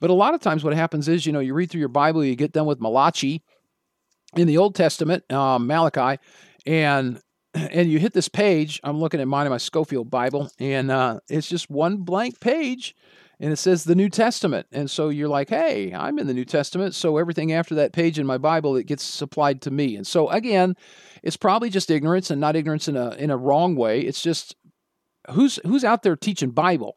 But 0.00 0.10
a 0.10 0.14
lot 0.14 0.34
of 0.34 0.40
times, 0.40 0.64
what 0.64 0.74
happens 0.74 1.08
is, 1.08 1.24
you 1.26 1.32
know, 1.32 1.40
you 1.40 1.54
read 1.54 1.70
through 1.70 1.80
your 1.80 1.88
Bible, 1.88 2.24
you 2.24 2.36
get 2.36 2.52
done 2.52 2.66
with 2.66 2.80
Malachi 2.80 3.42
in 4.36 4.46
the 4.46 4.58
Old 4.58 4.74
Testament, 4.74 5.30
um, 5.32 5.66
Malachi, 5.66 6.20
and 6.66 7.20
and 7.54 7.90
you 7.90 7.98
hit 7.98 8.12
this 8.12 8.28
page. 8.28 8.80
I'm 8.84 8.98
looking 8.98 9.20
at 9.20 9.28
mine 9.28 9.46
in 9.46 9.50
my 9.50 9.58
Scofield 9.58 10.10
Bible, 10.10 10.50
and 10.58 10.90
uh, 10.90 11.20
it's 11.28 11.48
just 11.48 11.70
one 11.70 11.98
blank 11.98 12.40
page, 12.40 12.94
and 13.40 13.52
it 13.52 13.56
says 13.56 13.84
the 13.84 13.94
New 13.94 14.08
Testament. 14.08 14.66
And 14.72 14.90
so 14.90 15.08
you're 15.08 15.28
like, 15.28 15.48
hey, 15.48 15.92
I'm 15.92 16.18
in 16.18 16.26
the 16.26 16.34
New 16.34 16.44
Testament. 16.44 16.94
So 16.94 17.16
everything 17.16 17.52
after 17.52 17.74
that 17.76 17.92
page 17.92 18.18
in 18.18 18.26
my 18.26 18.38
Bible, 18.38 18.76
it 18.76 18.86
gets 18.86 19.02
supplied 19.02 19.62
to 19.62 19.70
me. 19.70 19.96
And 19.96 20.06
so 20.06 20.28
again, 20.30 20.76
it's 21.22 21.36
probably 21.36 21.70
just 21.70 21.90
ignorance 21.90 22.30
and 22.30 22.40
not 22.40 22.56
ignorance 22.56 22.88
in 22.88 22.96
a 22.96 23.10
in 23.12 23.30
a 23.30 23.36
wrong 23.36 23.76
way. 23.76 24.00
It's 24.00 24.22
just 24.22 24.54
who's 25.30 25.58
who's 25.64 25.84
out 25.84 26.02
there 26.02 26.16
teaching 26.16 26.50
Bible. 26.50 26.96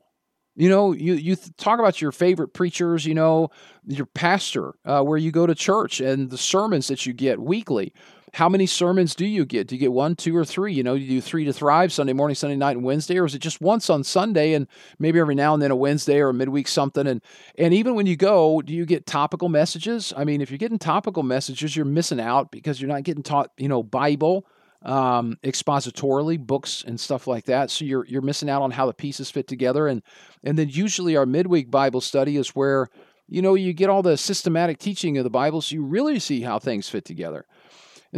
You 0.56 0.70
know, 0.70 0.92
you 0.92 1.14
you 1.14 1.36
talk 1.58 1.80
about 1.80 2.02
your 2.02 2.12
favorite 2.12 2.50
preachers. 2.50 3.06
You 3.06 3.14
know, 3.14 3.50
your 3.86 4.08
pastor, 4.08 4.74
uh, 4.86 5.02
where 5.04 5.18
you 5.18 5.32
go 5.32 5.46
to 5.46 5.56
church, 5.56 6.02
and 6.02 6.30
the 6.30 6.38
sermons 6.38 6.88
that 6.88 7.06
you 7.06 7.14
get 7.14 7.40
weekly 7.40 7.94
how 8.38 8.48
many 8.48 8.68
sermons 8.68 9.16
do 9.16 9.26
you 9.26 9.46
get? 9.46 9.68
Do 9.68 9.74
you 9.74 9.80
get 9.80 9.92
one, 9.92 10.16
two, 10.16 10.38
or 10.38 10.46
three? 10.46 10.72
You 10.72 10.84
know, 10.84 10.94
you 10.94 11.08
do 11.08 11.22
three 11.22 11.44
to 11.46 11.52
thrive 11.52 11.92
Sunday 11.92 12.14
morning, 12.14 12.36
Sunday 12.36 12.56
night, 12.56 12.78
and 12.78 12.86
Wednesday, 12.86 13.18
or 13.18 13.26
is 13.26 13.34
it 13.34 13.40
just 13.40 13.62
once 13.62 13.90
on 13.90 14.04
Sunday 14.04 14.54
and 14.54 14.68
maybe 15.00 15.20
every 15.20 15.34
now 15.34 15.56
and 15.56 15.64
then 15.64 15.72
a 15.72 15.76
Wednesday 15.76 16.20
or 16.20 16.30
a 16.30 16.34
midweek 16.36 16.68
something? 16.68 17.08
And 17.08 17.20
and 17.58 17.74
even 17.74 17.96
when 17.96 18.06
you 18.06 18.16
go, 18.16 18.62
do 18.62 18.76
you 18.76 18.86
get 18.86 19.08
topical 19.08 19.50
messages? 19.50 20.14
I 20.16 20.24
mean, 20.24 20.40
if 20.40 20.52
you're 20.52 20.60
getting 20.60 20.78
topical 20.78 21.24
messages, 21.24 21.76
you're 21.76 21.88
missing 21.88 22.20
out 22.20 22.52
because 22.52 22.80
you're 22.80 22.88
not 22.88 23.02
getting 23.02 23.24
taught, 23.24 23.50
you 23.58 23.68
know, 23.68 23.82
Bible 23.82 24.46
um, 24.84 25.40
expositorily, 25.44 26.40
books 26.40 26.84
and 26.86 27.00
stuff 27.00 27.26
like 27.26 27.46
that. 27.46 27.72
So 27.72 27.86
you're 27.86 28.06
you're 28.06 28.22
missing 28.22 28.52
out 28.52 28.62
on 28.62 28.70
how 28.70 28.86
the 28.86 28.94
pieces 28.94 29.32
fit 29.32 29.48
together. 29.48 29.88
And 29.88 30.04
and 30.44 30.60
then 30.60 30.70
usually 30.70 31.18
our 31.18 31.26
midweek 31.26 31.72
Bible 31.72 32.02
study 32.02 32.38
is 32.38 32.50
where 32.50 32.90
you 33.28 33.42
know 33.42 33.56
you 33.56 33.74
get 33.74 33.90
all 33.90 34.04
the 34.04 34.16
systematic 34.16 34.78
teaching 34.78 35.18
of 35.18 35.24
the 35.24 35.32
Bible, 35.32 35.60
so 35.64 35.74
you 35.74 35.84
really 35.84 36.20
see 36.20 36.42
how 36.42 36.60
things 36.60 36.88
fit 36.88 37.04
together. 37.04 37.48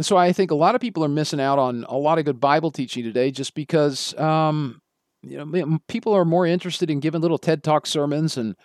And 0.00 0.06
so 0.06 0.16
I 0.16 0.32
think 0.32 0.50
a 0.50 0.54
lot 0.54 0.74
of 0.74 0.80
people 0.80 1.04
are 1.04 1.08
missing 1.08 1.42
out 1.42 1.58
on 1.58 1.84
a 1.86 1.98
lot 1.98 2.18
of 2.18 2.24
good 2.24 2.40
Bible 2.40 2.70
teaching 2.70 3.04
today 3.04 3.30
just 3.30 3.54
because 3.54 4.18
um, 4.18 4.80
you 5.22 5.36
know 5.36 5.78
people 5.88 6.14
are 6.14 6.24
more 6.24 6.46
interested 6.46 6.88
in 6.90 7.00
giving 7.00 7.20
little 7.20 7.36
TED 7.36 7.62
Talk 7.62 7.86
sermons 7.86 8.38
and 8.38 8.56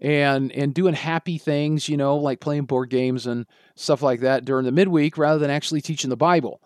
and 0.00 0.52
and 0.52 0.72
doing 0.72 0.94
happy 0.94 1.36
things, 1.36 1.88
you 1.88 1.96
know, 1.96 2.16
like 2.16 2.38
playing 2.38 2.66
board 2.66 2.90
games 2.90 3.26
and 3.26 3.44
stuff 3.74 4.02
like 4.02 4.20
that 4.20 4.44
during 4.44 4.66
the 4.66 4.70
midweek 4.70 5.18
rather 5.18 5.40
than 5.40 5.50
actually 5.50 5.80
teaching 5.80 6.10
the 6.10 6.16
Bible. 6.16 6.62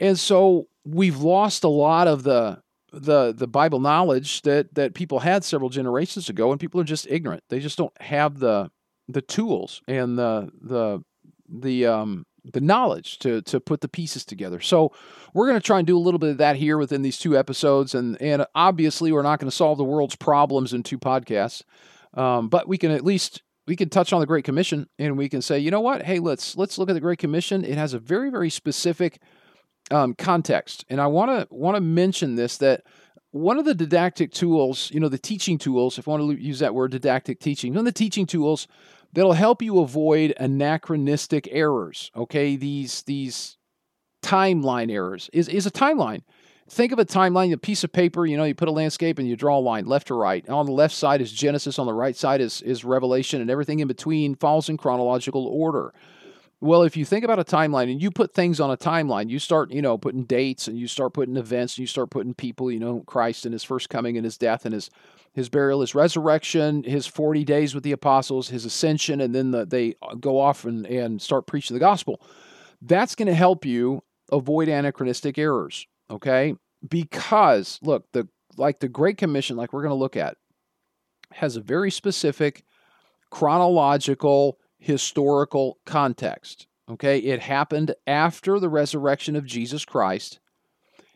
And 0.00 0.18
so 0.18 0.66
we've 0.84 1.20
lost 1.20 1.62
a 1.62 1.68
lot 1.68 2.08
of 2.08 2.24
the 2.24 2.60
the 2.92 3.32
the 3.32 3.46
Bible 3.46 3.78
knowledge 3.78 4.42
that 4.42 4.74
that 4.74 4.94
people 4.94 5.20
had 5.20 5.44
several 5.44 5.70
generations 5.70 6.28
ago 6.28 6.50
and 6.50 6.58
people 6.58 6.80
are 6.80 6.84
just 6.84 7.06
ignorant. 7.08 7.44
They 7.48 7.60
just 7.60 7.78
don't 7.78 8.02
have 8.02 8.40
the 8.40 8.72
the 9.06 9.22
tools 9.22 9.82
and 9.86 10.18
the 10.18 10.50
the 10.60 11.04
the 11.48 11.86
um 11.86 12.26
the 12.44 12.60
knowledge 12.60 13.18
to 13.20 13.42
to 13.42 13.60
put 13.60 13.80
the 13.80 13.88
pieces 13.88 14.24
together. 14.24 14.60
So 14.60 14.92
we're 15.34 15.46
going 15.46 15.60
to 15.60 15.66
try 15.66 15.78
and 15.78 15.86
do 15.86 15.96
a 15.96 16.00
little 16.00 16.18
bit 16.18 16.30
of 16.30 16.38
that 16.38 16.56
here 16.56 16.78
within 16.78 17.02
these 17.02 17.18
two 17.18 17.36
episodes, 17.36 17.94
and 17.94 18.20
and 18.20 18.46
obviously 18.54 19.12
we're 19.12 19.22
not 19.22 19.38
going 19.38 19.50
to 19.50 19.56
solve 19.56 19.78
the 19.78 19.84
world's 19.84 20.16
problems 20.16 20.72
in 20.72 20.82
two 20.82 20.98
podcasts, 20.98 21.62
um, 22.14 22.48
but 22.48 22.68
we 22.68 22.78
can 22.78 22.90
at 22.90 23.04
least 23.04 23.42
we 23.66 23.76
can 23.76 23.88
touch 23.88 24.12
on 24.12 24.20
the 24.20 24.26
Great 24.26 24.44
Commission, 24.44 24.88
and 24.98 25.16
we 25.16 25.28
can 25.28 25.40
say, 25.40 25.58
you 25.58 25.70
know 25.70 25.80
what? 25.80 26.02
Hey, 26.02 26.18
let's 26.18 26.56
let's 26.56 26.78
look 26.78 26.90
at 26.90 26.94
the 26.94 27.00
Great 27.00 27.18
Commission. 27.18 27.64
It 27.64 27.78
has 27.78 27.94
a 27.94 27.98
very 27.98 28.30
very 28.30 28.50
specific 28.50 29.20
um, 29.90 30.14
context, 30.14 30.84
and 30.88 31.00
I 31.00 31.06
want 31.06 31.30
to 31.30 31.54
want 31.54 31.76
to 31.76 31.80
mention 31.80 32.34
this 32.34 32.56
that 32.58 32.82
one 33.30 33.58
of 33.58 33.64
the 33.64 33.74
didactic 33.74 34.30
tools, 34.30 34.90
you 34.92 35.00
know, 35.00 35.08
the 35.08 35.16
teaching 35.16 35.56
tools, 35.58 35.98
if 35.98 36.06
I 36.06 36.12
want 36.12 36.36
to 36.36 36.42
use 36.42 36.58
that 36.58 36.74
word, 36.74 36.90
didactic 36.90 37.40
teaching, 37.40 37.72
one 37.72 37.80
of 37.80 37.84
the 37.86 37.92
teaching 37.92 38.26
tools 38.26 38.68
that'll 39.12 39.32
help 39.32 39.62
you 39.62 39.80
avoid 39.80 40.34
anachronistic 40.38 41.48
errors. 41.50 42.10
Okay, 42.16 42.56
these 42.56 43.02
these 43.02 43.56
timeline 44.22 44.90
errors 44.90 45.28
is 45.32 45.48
is 45.48 45.66
a 45.66 45.70
timeline. 45.70 46.22
Think 46.68 46.92
of 46.92 46.98
a 46.98 47.04
timeline, 47.04 47.52
a 47.52 47.58
piece 47.58 47.84
of 47.84 47.92
paper. 47.92 48.24
You 48.24 48.36
know, 48.36 48.44
you 48.44 48.54
put 48.54 48.68
a 48.68 48.72
landscape 48.72 49.18
and 49.18 49.28
you 49.28 49.36
draw 49.36 49.58
a 49.58 49.60
line 49.60 49.84
left 49.84 50.06
to 50.06 50.14
right. 50.14 50.48
On 50.48 50.64
the 50.64 50.72
left 50.72 50.94
side 50.94 51.20
is 51.20 51.30
Genesis, 51.30 51.78
on 51.78 51.86
the 51.86 51.92
right 51.92 52.16
side 52.16 52.40
is 52.40 52.62
is 52.62 52.84
Revelation, 52.84 53.40
and 53.40 53.50
everything 53.50 53.80
in 53.80 53.88
between 53.88 54.34
falls 54.34 54.68
in 54.68 54.76
chronological 54.76 55.46
order. 55.46 55.92
Well, 56.62 56.84
if 56.84 56.96
you 56.96 57.04
think 57.04 57.24
about 57.24 57.40
a 57.40 57.44
timeline 57.44 57.90
and 57.90 58.00
you 58.00 58.12
put 58.12 58.34
things 58.34 58.60
on 58.60 58.70
a 58.70 58.76
timeline, 58.76 59.28
you 59.28 59.40
start, 59.40 59.72
you 59.72 59.82
know, 59.82 59.98
putting 59.98 60.22
dates 60.22 60.68
and 60.68 60.78
you 60.78 60.86
start 60.86 61.12
putting 61.12 61.36
events 61.36 61.74
and 61.74 61.80
you 61.80 61.88
start 61.88 62.10
putting 62.10 62.34
people, 62.34 62.70
you 62.70 62.78
know, 62.78 63.02
Christ 63.04 63.44
and 63.44 63.52
his 63.52 63.64
first 63.64 63.90
coming 63.90 64.16
and 64.16 64.24
his 64.24 64.38
death 64.38 64.64
and 64.64 64.72
his 64.72 64.88
his 65.32 65.48
burial, 65.48 65.80
his 65.80 65.94
resurrection, 65.94 66.84
his 66.84 67.06
40 67.06 67.44
days 67.44 67.74
with 67.74 67.84
the 67.84 67.92
apostles, 67.92 68.48
his 68.48 68.64
ascension, 68.64 69.20
and 69.20 69.34
then 69.34 69.50
the, 69.50 69.64
they 69.64 69.94
uh, 70.02 70.14
go 70.14 70.38
off 70.38 70.64
and, 70.64 70.86
and 70.86 71.20
start 71.20 71.46
preaching 71.46 71.74
the 71.74 71.80
gospel. 71.80 72.20
That's 72.82 73.14
going 73.14 73.28
to 73.28 73.34
help 73.34 73.64
you 73.64 74.02
avoid 74.30 74.68
anachronistic 74.68 75.38
errors, 75.38 75.86
okay? 76.10 76.54
Because 76.86 77.78
look, 77.82 78.04
the 78.12 78.28
like 78.56 78.80
the 78.80 78.88
Great 78.88 79.16
Commission, 79.16 79.56
like 79.56 79.72
we're 79.72 79.82
going 79.82 79.90
to 79.90 79.94
look 79.94 80.16
at, 80.16 80.36
has 81.32 81.56
a 81.56 81.60
very 81.60 81.90
specific 81.90 82.64
chronological 83.30 84.58
historical 84.78 85.78
context. 85.86 86.66
Okay, 86.90 87.18
it 87.18 87.40
happened 87.40 87.94
after 88.06 88.58
the 88.58 88.68
resurrection 88.68 89.36
of 89.36 89.46
Jesus 89.46 89.84
Christ, 89.84 90.40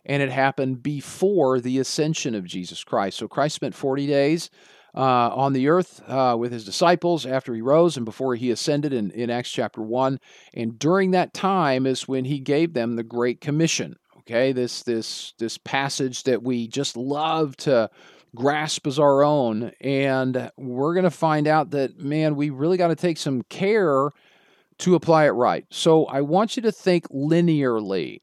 and 0.06 0.22
it 0.22 0.30
happened 0.30 0.82
before 0.82 1.60
the 1.60 1.78
ascension 1.78 2.34
of 2.34 2.44
Jesus 2.44 2.82
Christ. 2.84 3.18
So 3.18 3.28
Christ 3.28 3.56
spent 3.56 3.74
40 3.74 4.06
days 4.06 4.50
uh, 4.94 5.00
on 5.34 5.52
the 5.52 5.68
earth 5.68 6.00
uh, 6.08 6.36
with 6.38 6.52
his 6.52 6.64
disciples 6.64 7.26
after 7.26 7.52
he 7.54 7.60
rose 7.60 7.96
and 7.96 8.06
before 8.06 8.34
he 8.34 8.50
ascended 8.50 8.92
in, 8.92 9.10
in 9.10 9.28
Acts 9.28 9.50
chapter 9.50 9.82
1. 9.82 10.18
And 10.54 10.78
during 10.78 11.10
that 11.10 11.34
time 11.34 11.86
is 11.86 12.08
when 12.08 12.24
he 12.24 12.38
gave 12.38 12.72
them 12.72 12.96
the 12.96 13.02
Great 13.02 13.40
Commission. 13.40 13.96
Okay, 14.20 14.50
this 14.52 14.82
this 14.82 15.34
this 15.38 15.56
passage 15.56 16.24
that 16.24 16.42
we 16.42 16.66
just 16.66 16.96
love 16.96 17.56
to 17.58 17.88
grasp 18.34 18.86
as 18.86 18.98
our 18.98 19.22
own. 19.22 19.72
And 19.80 20.50
we're 20.56 20.94
going 20.94 21.04
to 21.04 21.10
find 21.10 21.46
out 21.46 21.70
that, 21.70 21.98
man, 21.98 22.34
we 22.36 22.50
really 22.50 22.76
got 22.76 22.88
to 22.88 22.96
take 22.96 23.18
some 23.18 23.42
care 23.42 24.10
to 24.78 24.94
apply 24.94 25.26
it 25.26 25.30
right. 25.30 25.64
So 25.70 26.06
I 26.06 26.20
want 26.20 26.56
you 26.56 26.62
to 26.62 26.72
think 26.72 27.08
linearly, 27.08 28.18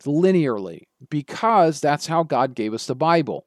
linearly, 0.00 0.82
because 1.10 1.80
that's 1.80 2.06
how 2.06 2.22
God 2.22 2.54
gave 2.54 2.74
us 2.74 2.86
the 2.86 2.94
Bible. 2.94 3.46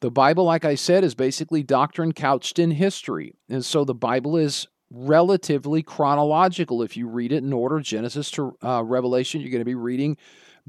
The 0.00 0.10
Bible, 0.10 0.44
like 0.44 0.64
I 0.64 0.74
said, 0.74 1.04
is 1.04 1.14
basically 1.14 1.62
doctrine 1.62 2.12
couched 2.12 2.58
in 2.58 2.72
history. 2.72 3.34
And 3.48 3.64
so 3.64 3.84
the 3.84 3.94
Bible 3.94 4.36
is 4.36 4.66
relatively 4.90 5.82
chronological. 5.82 6.82
If 6.82 6.96
you 6.96 7.06
read 7.08 7.32
it 7.32 7.44
in 7.44 7.52
order, 7.52 7.80
Genesis 7.80 8.30
to 8.32 8.56
uh, 8.62 8.82
Revelation, 8.84 9.40
you're 9.40 9.50
going 9.50 9.60
to 9.60 9.64
be 9.64 9.74
reading 9.74 10.16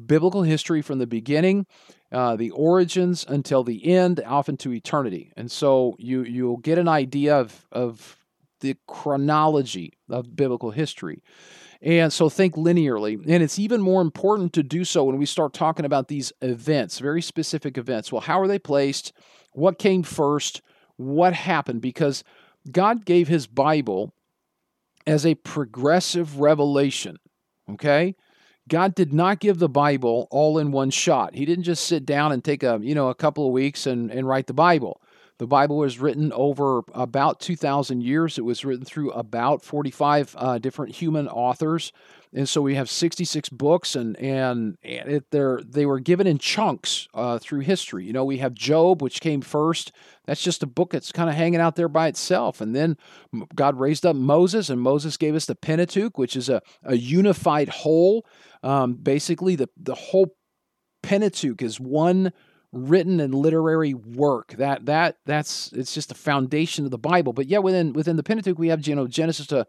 biblical 0.06 0.44
history 0.44 0.82
from 0.82 1.00
the 1.00 1.08
beginning, 1.08 1.66
uh, 2.12 2.36
the 2.36 2.52
origins 2.52 3.26
until 3.28 3.64
the 3.64 3.86
end, 3.86 4.22
often 4.26 4.58
to 4.58 4.74
eternity. 4.74 5.32
And 5.36 5.52
so 5.52 5.96
you 6.00 6.24
you'll 6.24 6.58
get 6.58 6.78
an 6.78 6.88
idea 6.88 7.36
of 7.36 7.68
of 7.72 8.18
the 8.62 8.76
chronology 8.88 9.94
of 10.10 10.36
biblical 10.36 10.72
history. 10.72 11.22
And 11.84 12.14
so 12.14 12.30
think 12.30 12.56
linearly. 12.56 13.22
And 13.28 13.44
it's 13.44 13.60
even 13.60 13.82
more 13.82 14.02
important 14.02 14.54
to 14.54 14.64
do 14.64 14.86
so 14.86 15.04
when 15.04 15.18
we 15.18 15.26
start 15.26 15.54
talking 15.54 15.86
about 15.86 16.08
these 16.08 16.32
events, 16.42 17.00
very 17.00 17.22
specific 17.22 17.78
events. 17.78 18.10
Well, 18.10 18.22
how 18.22 18.40
are 18.40 18.48
they 18.48 18.58
placed? 18.58 19.12
What 19.52 19.78
came 19.78 20.02
first? 20.02 20.62
What 20.96 21.34
happened? 21.34 21.82
Because 21.82 22.24
God 22.72 23.06
gave 23.06 23.28
his 23.28 23.48
Bible 23.48 24.14
as 25.06 25.26
a 25.26 25.36
progressive 25.36 26.40
revelation. 26.40 27.18
Okay? 27.70 28.16
God 28.70 28.96
did 28.96 29.14
not 29.14 29.42
give 29.42 29.60
the 29.60 29.68
Bible 29.68 30.30
all 30.32 30.58
in 30.58 30.72
one 30.72 30.90
shot. 30.90 31.36
He 31.36 31.44
didn't 31.44 31.66
just 31.66 31.86
sit 31.86 32.06
down 32.06 32.32
and 32.32 32.42
take 32.42 32.64
a, 32.64 32.80
you 32.82 32.96
know, 32.96 33.10
a 33.10 33.16
couple 33.16 33.46
of 33.46 33.52
weeks 33.52 33.86
and, 33.86 34.10
and 34.10 34.26
write 34.26 34.48
the 34.48 34.54
Bible. 34.54 35.02
The 35.40 35.48
Bible 35.48 35.78
was 35.78 36.00
written 36.00 36.32
over 36.34 36.84
about 36.94 37.40
2,000 37.40 38.02
years. 38.02 38.38
It 38.38 38.46
was 38.46 38.64
written 38.64 38.86
through 38.86 39.12
about 39.12 39.64
45 39.64 40.36
uh, 40.38 40.58
different 40.60 40.96
human 40.96 41.28
authors. 41.28 41.92
And 42.36 42.50
so 42.50 42.62
we 42.62 42.76
have 42.76 42.90
66 42.90 43.50
books, 43.50 43.96
and 43.96 44.18
and 44.18 44.78
it, 44.82 45.30
they 45.30 45.86
were 45.86 46.00
given 46.00 46.26
in 46.26 46.40
chunks 46.40 47.08
uh, 47.14 47.38
through 47.38 47.60
history. 47.60 48.06
You 48.06 48.14
know, 48.14 48.26
we 48.26 48.40
have 48.40 48.56
Job, 48.56 49.04
which 49.04 49.22
came 49.22 49.42
first. 49.42 49.92
That's 50.26 50.42
just 50.42 50.64
a 50.64 50.68
book 50.68 50.92
that's 50.92 51.12
kind 51.12 51.30
of 51.30 51.36
hanging 51.36 51.60
out 51.60 51.76
there 51.76 51.88
by 51.88 52.08
itself. 52.08 52.60
And 52.60 52.76
then 52.76 52.98
God 53.54 53.80
raised 53.80 54.04
up 54.04 54.16
Moses, 54.16 54.72
and 54.72 54.82
Moses 54.82 55.16
gave 55.16 55.36
us 55.36 55.46
the 55.46 55.54
Pentateuch, 55.54 56.18
which 56.18 56.36
is 56.36 56.50
a, 56.50 56.64
a 56.84 56.96
unified 56.96 57.70
whole. 57.70 58.26
Um, 58.64 58.96
basically, 58.96 59.56
the 59.56 59.70
the 59.78 59.96
whole 59.96 60.36
Pentateuch 61.04 61.62
is 61.62 61.80
one 61.80 62.34
written 62.74 63.20
and 63.20 63.34
literary 63.34 63.94
work. 63.94 64.56
That 64.58 64.86
that 64.88 65.18
that's 65.26 65.72
it's 65.74 65.94
just 65.94 66.10
the 66.10 66.16
foundation 66.16 66.84
of 66.84 66.92
the 66.92 66.98
Bible. 66.98 67.32
But 67.32 67.48
yet 67.48 67.64
within 67.64 67.94
within 67.94 68.18
the 68.18 68.24
Pentateuch 68.24 68.58
we 68.58 68.68
have 68.70 68.86
you 68.88 68.96
know 68.96 69.08
Genesis 69.08 69.48
to 69.48 69.66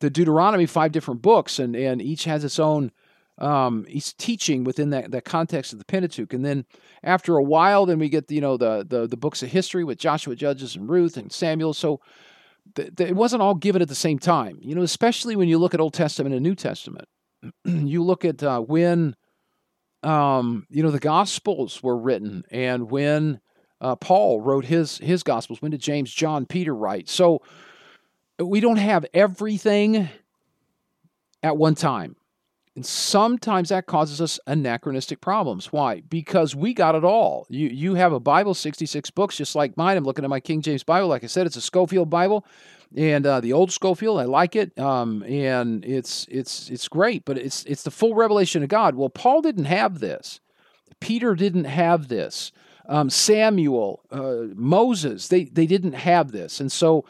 the 0.00 0.10
Deuteronomy, 0.10 0.66
five 0.66 0.92
different 0.92 1.22
books, 1.22 1.58
and 1.58 1.74
and 1.76 2.02
each 2.02 2.24
has 2.24 2.44
its 2.44 2.58
own 2.58 2.90
um, 3.38 3.86
each 3.88 4.16
teaching 4.16 4.64
within 4.64 4.90
that, 4.90 5.10
that 5.12 5.24
context 5.24 5.72
of 5.72 5.78
the 5.78 5.84
Pentateuch. 5.84 6.34
And 6.34 6.44
then 6.44 6.66
after 7.02 7.36
a 7.36 7.42
while, 7.42 7.86
then 7.86 7.98
we 7.98 8.08
get 8.08 8.30
you 8.30 8.40
know 8.40 8.56
the 8.56 8.84
the, 8.86 9.06
the 9.06 9.16
books 9.16 9.42
of 9.42 9.50
history 9.50 9.84
with 9.84 9.98
Joshua, 9.98 10.34
Judges, 10.34 10.76
and 10.76 10.88
Ruth 10.88 11.16
and 11.16 11.32
Samuel. 11.32 11.72
So 11.72 12.00
th- 12.74 12.94
th- 12.96 13.10
it 13.10 13.16
wasn't 13.16 13.42
all 13.42 13.54
given 13.54 13.80
at 13.80 13.88
the 13.88 13.94
same 13.94 14.18
time. 14.18 14.58
You 14.60 14.74
know, 14.74 14.82
especially 14.82 15.36
when 15.36 15.48
you 15.48 15.58
look 15.58 15.74
at 15.74 15.80
Old 15.80 15.94
Testament 15.94 16.34
and 16.34 16.42
New 16.42 16.54
Testament. 16.54 17.08
you 17.64 18.02
look 18.02 18.24
at 18.24 18.42
uh, 18.42 18.60
when 18.60 19.16
um, 20.02 20.66
you 20.70 20.82
know, 20.82 20.90
the 20.90 20.98
Gospels 20.98 21.82
were 21.82 21.96
written, 21.96 22.44
and 22.50 22.90
when 22.90 23.40
uh, 23.80 23.96
Paul 23.96 24.40
wrote 24.40 24.64
his 24.64 24.98
his 24.98 25.22
Gospels, 25.22 25.60
when 25.60 25.70
did 25.70 25.80
James, 25.80 26.12
John, 26.12 26.46
Peter 26.46 26.74
write? 26.74 27.08
So 27.08 27.42
we 28.38 28.60
don't 28.60 28.76
have 28.76 29.04
everything 29.12 30.08
at 31.42 31.56
one 31.56 31.74
time. 31.74 32.16
And 32.80 32.86
sometimes 32.86 33.68
that 33.68 33.84
causes 33.84 34.22
us 34.22 34.40
anachronistic 34.46 35.20
problems. 35.20 35.70
Why? 35.70 36.00
Because 36.00 36.56
we 36.56 36.72
got 36.72 36.94
it 36.94 37.04
all. 37.04 37.46
You 37.50 37.68
you 37.68 37.96
have 37.96 38.14
a 38.14 38.18
Bible, 38.18 38.54
66 38.54 39.10
books, 39.10 39.36
just 39.36 39.54
like 39.54 39.76
mine. 39.76 39.98
I'm 39.98 40.04
looking 40.04 40.24
at 40.24 40.30
my 40.30 40.40
King 40.40 40.62
James 40.62 40.82
Bible. 40.82 41.06
Like 41.06 41.22
I 41.22 41.26
said, 41.26 41.46
it's 41.46 41.56
a 41.56 41.60
Scofield 41.60 42.08
Bible 42.08 42.42
and 42.96 43.26
uh, 43.26 43.42
the 43.42 43.52
old 43.52 43.70
Scofield. 43.70 44.18
I 44.18 44.24
like 44.24 44.56
it, 44.56 44.78
um, 44.78 45.22
and 45.24 45.84
it's 45.84 46.26
it's 46.30 46.70
it's 46.70 46.88
great. 46.88 47.26
But 47.26 47.36
it's 47.36 47.64
it's 47.64 47.82
the 47.82 47.90
full 47.90 48.14
revelation 48.14 48.62
of 48.62 48.70
God. 48.70 48.94
Well, 48.94 49.10
Paul 49.10 49.42
didn't 49.42 49.66
have 49.66 49.98
this. 49.98 50.40
Peter 51.00 51.34
didn't 51.34 51.64
have 51.64 52.08
this. 52.08 52.50
Um, 52.88 53.10
Samuel, 53.10 54.00
uh, 54.10 54.54
Moses, 54.54 55.28
they 55.28 55.44
they 55.44 55.66
didn't 55.66 55.92
have 55.92 56.32
this, 56.32 56.60
and 56.60 56.72
so 56.72 57.04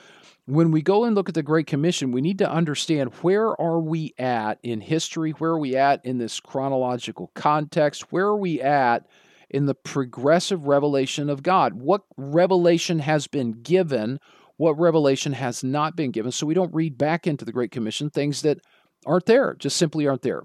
when 0.55 0.71
we 0.71 0.83
go 0.83 1.05
and 1.05 1.15
look 1.15 1.29
at 1.29 1.35
the 1.35 1.43
Great 1.43 1.67
Commission, 1.67 2.13
we 2.13 2.21
need 2.21 2.39
to 2.39 2.51
understand 2.51 3.13
where 3.23 3.61
are 3.61 3.81
we 3.81 4.15
at 4.19 4.59
in 4.63 4.81
history, 4.81 5.33
where 5.33 5.53
are 5.53 5.59
we 5.59 5.77
at 5.77 6.05
in 6.05 6.19
this 6.19 6.41
chronological 6.41 7.31
context, 7.35 8.13
where 8.13 8.27
are 8.27 8.37
we 8.37 8.61
at 8.61 9.07
in 9.49 9.67
the 9.67 9.75
progressive 9.75 10.67
revelation 10.67 11.29
of 11.29 11.43
God? 11.43 11.75
What 11.75 12.03
revelation 12.17 13.01
has 13.01 13.27
been 13.27 13.63
given? 13.63 14.21
what 14.61 14.79
revelation 14.79 15.33
has 15.33 15.65
not 15.65 15.97
been 15.97 16.11
given. 16.11 16.31
So 16.31 16.45
we 16.45 16.53
don't 16.53 16.75
read 16.75 16.99
back 16.99 17.27
into 17.27 17.47
the 17.47 17.53
Great 17.53 17.71
Commission 17.71 18.11
things 18.11 18.43
that 18.43 18.59
aren't 19.07 19.25
there, 19.25 19.55
just 19.55 19.79
simply 19.79 20.07
aren't 20.07 20.21
there. 20.21 20.43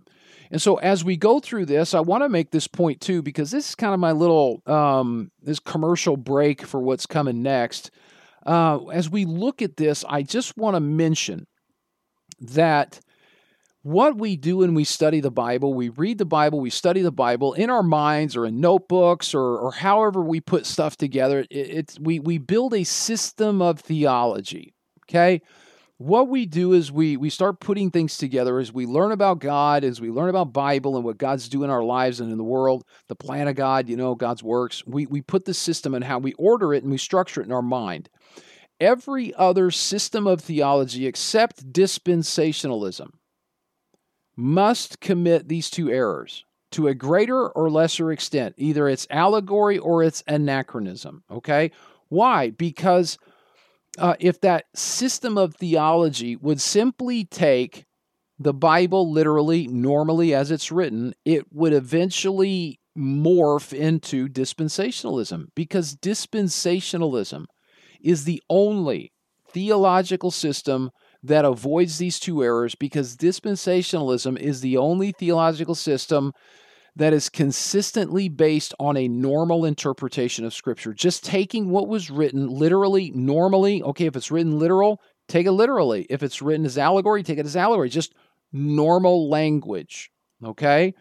And 0.49 0.61
so 0.61 0.77
as 0.77 1.03
we 1.03 1.17
go 1.17 1.41
through 1.41 1.65
this, 1.65 1.93
I 1.93 1.99
want 1.99 2.23
to 2.23 2.29
make 2.29 2.51
this 2.51 2.65
point 2.65 3.01
too, 3.01 3.21
because 3.21 3.51
this 3.51 3.67
is 3.67 3.75
kind 3.75 3.93
of 3.93 3.99
my 3.99 4.13
little 4.13 4.61
um, 4.67 5.31
this 5.43 5.59
commercial 5.59 6.15
break 6.15 6.61
for 6.61 6.79
what's 6.79 7.05
coming 7.05 7.43
next. 7.43 7.91
Uh, 8.45 8.85
as 8.87 9.09
we 9.09 9.25
look 9.25 9.61
at 9.61 9.77
this, 9.77 10.05
I 10.07 10.21
just 10.21 10.57
want 10.57 10.75
to 10.75 10.79
mention 10.79 11.47
that 12.39 12.99
what 13.85 14.17
we 14.17 14.35
do 14.35 14.57
when 14.57 14.73
we 14.73 14.83
study 14.83 15.19
the 15.19 15.29
Bible, 15.29 15.73
we 15.73 15.89
read 15.89 16.17
the 16.17 16.25
Bible, 16.25 16.59
we 16.59 16.71
study 16.71 17.01
the 17.01 17.11
Bible 17.11 17.53
in 17.53 17.69
our 17.69 17.83
minds 17.83 18.35
or 18.35 18.45
in 18.45 18.59
notebooks 18.59 19.35
or, 19.35 19.57
or 19.59 19.71
however 19.71 20.21
we 20.21 20.41
put 20.41 20.65
stuff 20.65 20.97
together. 20.97 21.41
It, 21.41 21.47
it's 21.51 21.99
we 21.99 22.19
we 22.19 22.39
build 22.39 22.73
a 22.73 22.83
system 22.83 23.61
of 23.61 23.79
theology. 23.79 24.73
Okay, 25.07 25.41
what 25.97 26.29
we 26.29 26.47
do 26.47 26.73
is 26.73 26.91
we 26.91 27.15
we 27.15 27.29
start 27.29 27.59
putting 27.59 27.91
things 27.91 28.17
together 28.17 28.57
as 28.59 28.73
we 28.73 28.87
learn 28.87 29.11
about 29.11 29.39
God, 29.39 29.83
as 29.83 30.01
we 30.01 30.09
learn 30.09 30.29
about 30.29 30.51
Bible 30.51 30.95
and 30.95 31.05
what 31.05 31.19
God's 31.19 31.47
doing 31.47 31.65
in 31.65 31.69
our 31.69 31.83
lives 31.83 32.19
and 32.19 32.31
in 32.31 32.39
the 32.39 32.43
world, 32.43 32.83
the 33.07 33.15
plan 33.15 33.47
of 33.47 33.55
God, 33.55 33.87
you 33.87 33.95
know, 33.95 34.15
God's 34.15 34.41
works. 34.41 34.83
We 34.87 35.05
we 35.05 35.21
put 35.21 35.45
the 35.45 35.53
system 35.53 35.93
and 35.93 36.03
how 36.03 36.17
we 36.17 36.33
order 36.33 36.73
it 36.73 36.81
and 36.81 36.91
we 36.91 36.97
structure 36.97 37.39
it 37.39 37.45
in 37.45 37.53
our 37.53 37.61
mind. 37.61 38.09
Every 38.79 39.33
other 39.35 39.71
system 39.71 40.27
of 40.27 40.41
theology 40.41 41.07
except 41.07 41.71
dispensationalism 41.71 43.09
must 44.35 44.99
commit 44.99 45.47
these 45.47 45.69
two 45.69 45.89
errors 45.89 46.43
to 46.71 46.87
a 46.87 46.93
greater 46.93 47.47
or 47.49 47.69
lesser 47.69 48.11
extent. 48.11 48.55
Either 48.57 48.89
it's 48.89 49.07
allegory 49.09 49.77
or 49.77 50.03
it's 50.03 50.23
anachronism. 50.27 51.23
Okay? 51.31 51.71
Why? 52.09 52.49
Because 52.49 53.17
uh, 53.97 54.15
if 54.19 54.41
that 54.41 54.65
system 54.75 55.37
of 55.37 55.55
theology 55.55 56.35
would 56.35 56.59
simply 56.59 57.23
take 57.23 57.85
the 58.37 58.53
Bible 58.53 59.09
literally, 59.09 59.67
normally 59.67 60.33
as 60.33 60.51
it's 60.51 60.71
written, 60.71 61.13
it 61.23 61.45
would 61.53 61.71
eventually 61.71 62.79
morph 62.97 63.71
into 63.73 64.27
dispensationalism 64.27 65.47
because 65.55 65.95
dispensationalism 65.95 67.45
is 68.05 68.23
the 68.23 68.41
only 68.49 69.11
theological 69.49 70.31
system 70.31 70.91
that 71.23 71.43
avoids 71.43 71.97
these 71.97 72.19
two 72.19 72.43
errors 72.43 72.75
because 72.75 73.17
dispensationalism 73.17 74.39
is 74.39 74.61
the 74.61 74.77
only 74.77 75.11
theological 75.11 75.73
system 75.73 76.31
that 76.95 77.13
is 77.13 77.29
consistently 77.29 78.29
based 78.29 78.73
on 78.79 78.95
a 78.95 79.07
normal 79.07 79.65
interpretation 79.65 80.45
of 80.45 80.53
Scripture. 80.53 80.93
Just 80.93 81.25
taking 81.25 81.69
what 81.69 81.87
was 81.87 82.09
written 82.09 82.47
literally, 82.47 83.11
normally. 83.13 83.81
Okay, 83.83 84.05
if 84.05 84.15
it's 84.15 84.31
written 84.31 84.59
literal, 84.59 85.01
take 85.27 85.47
it 85.47 85.51
literally. 85.51 86.05
If 86.09 86.23
it's 86.23 86.41
written 86.41 86.65
as 86.65 86.77
allegory, 86.77 87.23
take 87.23 87.39
it 87.39 87.45
as 87.45 87.57
allegory. 87.57 87.89
Just 87.89 88.13
normal 88.53 89.29
language. 89.29 90.11
Okay? 90.43 90.93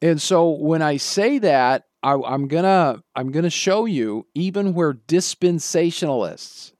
And 0.00 0.20
so 0.20 0.50
when 0.50 0.82
I 0.82 0.96
say 0.96 1.38
that, 1.40 1.84
I, 2.02 2.14
I'm 2.14 2.48
gonna 2.48 3.02
I'm 3.14 3.30
gonna 3.32 3.50
show 3.50 3.84
you 3.84 4.26
even 4.34 4.74
where 4.74 4.94
dispensationalists 4.94 6.72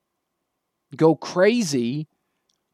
go 0.96 1.14
crazy 1.16 2.08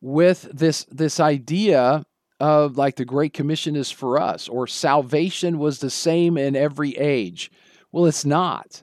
with 0.01 0.43
this 0.53 0.85
this 0.91 1.19
idea 1.21 2.05
of 2.41 2.77
like 2.77 2.97
the 2.97 3.05
Great 3.05 3.33
Commission 3.33 3.77
is 3.77 3.91
for 3.91 4.21
us 4.21 4.49
or 4.49 4.67
salvation 4.67 5.59
was 5.59 5.79
the 5.79 5.91
same 5.91 6.37
in 6.37 6.57
every 6.57 6.97
age. 6.97 7.51
Well, 7.93 8.07
it's 8.07 8.25
not. 8.25 8.83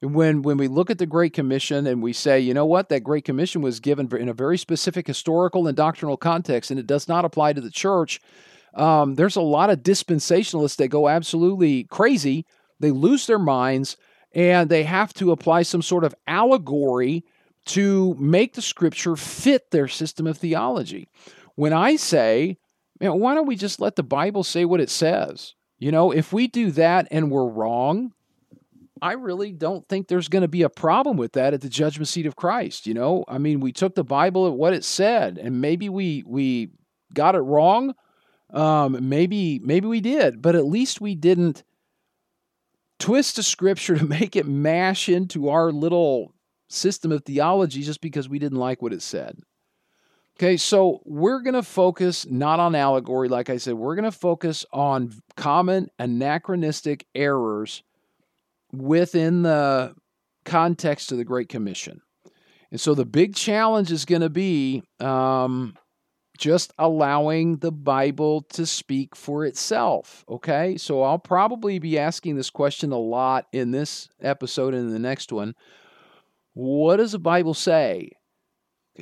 When 0.00 0.42
when 0.42 0.58
we 0.58 0.68
look 0.68 0.90
at 0.90 0.98
the 0.98 1.06
Great 1.06 1.32
Commission 1.32 1.86
and 1.86 2.02
we 2.02 2.12
say, 2.12 2.38
you 2.38 2.54
know 2.54 2.66
what, 2.66 2.88
that 2.90 3.00
Great 3.00 3.24
Commission 3.24 3.62
was 3.62 3.80
given 3.80 4.14
in 4.16 4.28
a 4.28 4.34
very 4.34 4.58
specific 4.58 5.06
historical 5.06 5.66
and 5.66 5.76
doctrinal 5.76 6.16
context, 6.16 6.70
and 6.70 6.78
it 6.78 6.86
does 6.86 7.08
not 7.08 7.24
apply 7.24 7.52
to 7.54 7.60
the 7.60 7.70
church. 7.70 8.20
Um, 8.74 9.14
there's 9.14 9.36
a 9.36 9.40
lot 9.40 9.70
of 9.70 9.82
dispensationalists 9.82 10.76
that 10.76 10.88
go 10.88 11.08
absolutely 11.08 11.84
crazy. 11.84 12.44
They 12.80 12.90
lose 12.90 13.26
their 13.26 13.38
minds 13.38 13.96
and 14.32 14.68
they 14.68 14.84
have 14.84 15.12
to 15.14 15.32
apply 15.32 15.62
some 15.62 15.82
sort 15.82 16.04
of 16.04 16.14
allegory 16.26 17.24
to 17.66 18.14
make 18.18 18.54
the 18.54 18.62
scripture 18.62 19.16
fit 19.16 19.70
their 19.70 19.88
system 19.88 20.26
of 20.26 20.38
theology. 20.38 21.08
When 21.54 21.72
I 21.72 21.96
say, 21.96 22.58
man, 23.00 23.18
why 23.18 23.34
don't 23.34 23.46
we 23.46 23.56
just 23.56 23.80
let 23.80 23.96
the 23.96 24.02
Bible 24.02 24.44
say 24.44 24.64
what 24.64 24.80
it 24.80 24.90
says? 24.90 25.54
You 25.78 25.92
know, 25.92 26.10
if 26.10 26.32
we 26.32 26.46
do 26.46 26.70
that 26.72 27.08
and 27.10 27.30
we're 27.30 27.48
wrong, 27.48 28.12
I 29.00 29.12
really 29.12 29.52
don't 29.52 29.88
think 29.88 30.08
there's 30.08 30.28
going 30.28 30.42
to 30.42 30.48
be 30.48 30.62
a 30.62 30.68
problem 30.68 31.16
with 31.16 31.32
that 31.32 31.54
at 31.54 31.60
the 31.60 31.68
judgment 31.68 32.08
seat 32.08 32.26
of 32.26 32.36
Christ. 32.36 32.86
You 32.86 32.94
know, 32.94 33.24
I 33.28 33.38
mean, 33.38 33.60
we 33.60 33.72
took 33.72 33.94
the 33.94 34.04
Bible 34.04 34.46
at 34.46 34.54
what 34.54 34.72
it 34.72 34.84
said, 34.84 35.38
and 35.38 35.60
maybe 35.60 35.88
we 35.88 36.24
we 36.26 36.70
got 37.14 37.34
it 37.34 37.40
wrong. 37.40 37.94
Um, 38.50 39.08
maybe 39.08 39.60
maybe 39.62 39.86
we 39.86 40.00
did, 40.00 40.42
but 40.42 40.54
at 40.54 40.66
least 40.66 41.00
we 41.00 41.14
didn't 41.14 41.62
twist 42.98 43.36
the 43.36 43.42
scripture 43.42 43.96
to 43.96 44.04
make 44.18 44.36
it 44.36 44.46
mash 44.46 45.08
into 45.08 45.48
our 45.48 45.72
little 45.72 46.34
system 46.68 47.12
of 47.12 47.24
theology 47.24 47.82
just 47.82 48.00
because 48.00 48.28
we 48.28 48.38
didn't 48.38 48.58
like 48.58 48.82
what 48.82 48.92
it 48.92 49.02
said. 49.02 49.38
Okay, 50.38 50.56
so 50.56 51.00
we're 51.04 51.42
going 51.42 51.54
to 51.54 51.64
focus 51.64 52.24
not 52.30 52.60
on 52.60 52.76
allegory, 52.76 53.28
like 53.28 53.50
I 53.50 53.56
said, 53.56 53.74
we're 53.74 53.96
going 53.96 54.04
to 54.04 54.12
focus 54.12 54.64
on 54.72 55.12
common 55.36 55.88
anachronistic 55.98 57.04
errors 57.12 57.82
within 58.72 59.42
the 59.42 59.96
context 60.44 61.10
of 61.10 61.18
the 61.18 61.24
Great 61.24 61.48
Commission. 61.48 62.02
And 62.70 62.80
so 62.80 62.94
the 62.94 63.04
big 63.04 63.34
challenge 63.34 63.90
is 63.90 64.04
going 64.04 64.20
to 64.20 64.30
be 64.30 64.84
um, 65.00 65.74
just 66.38 66.72
allowing 66.78 67.58
the 67.58 67.72
Bible 67.72 68.42
to 68.42 68.64
speak 68.64 69.14
for 69.14 69.44
itself. 69.44 70.24
Okay, 70.28 70.76
so 70.78 71.02
I'll 71.02 71.18
probably 71.18 71.78
be 71.78 71.98
asking 71.98 72.36
this 72.36 72.48
question 72.48 72.92
a 72.92 72.98
lot 72.98 73.46
in 73.52 73.72
this 73.72 74.08
episode 74.22 74.72
and 74.72 74.86
in 74.86 74.92
the 74.92 74.98
next 74.98 75.32
one. 75.32 75.54
What 76.54 76.96
does 76.96 77.12
the 77.12 77.18
Bible 77.18 77.54
say? 77.54 78.12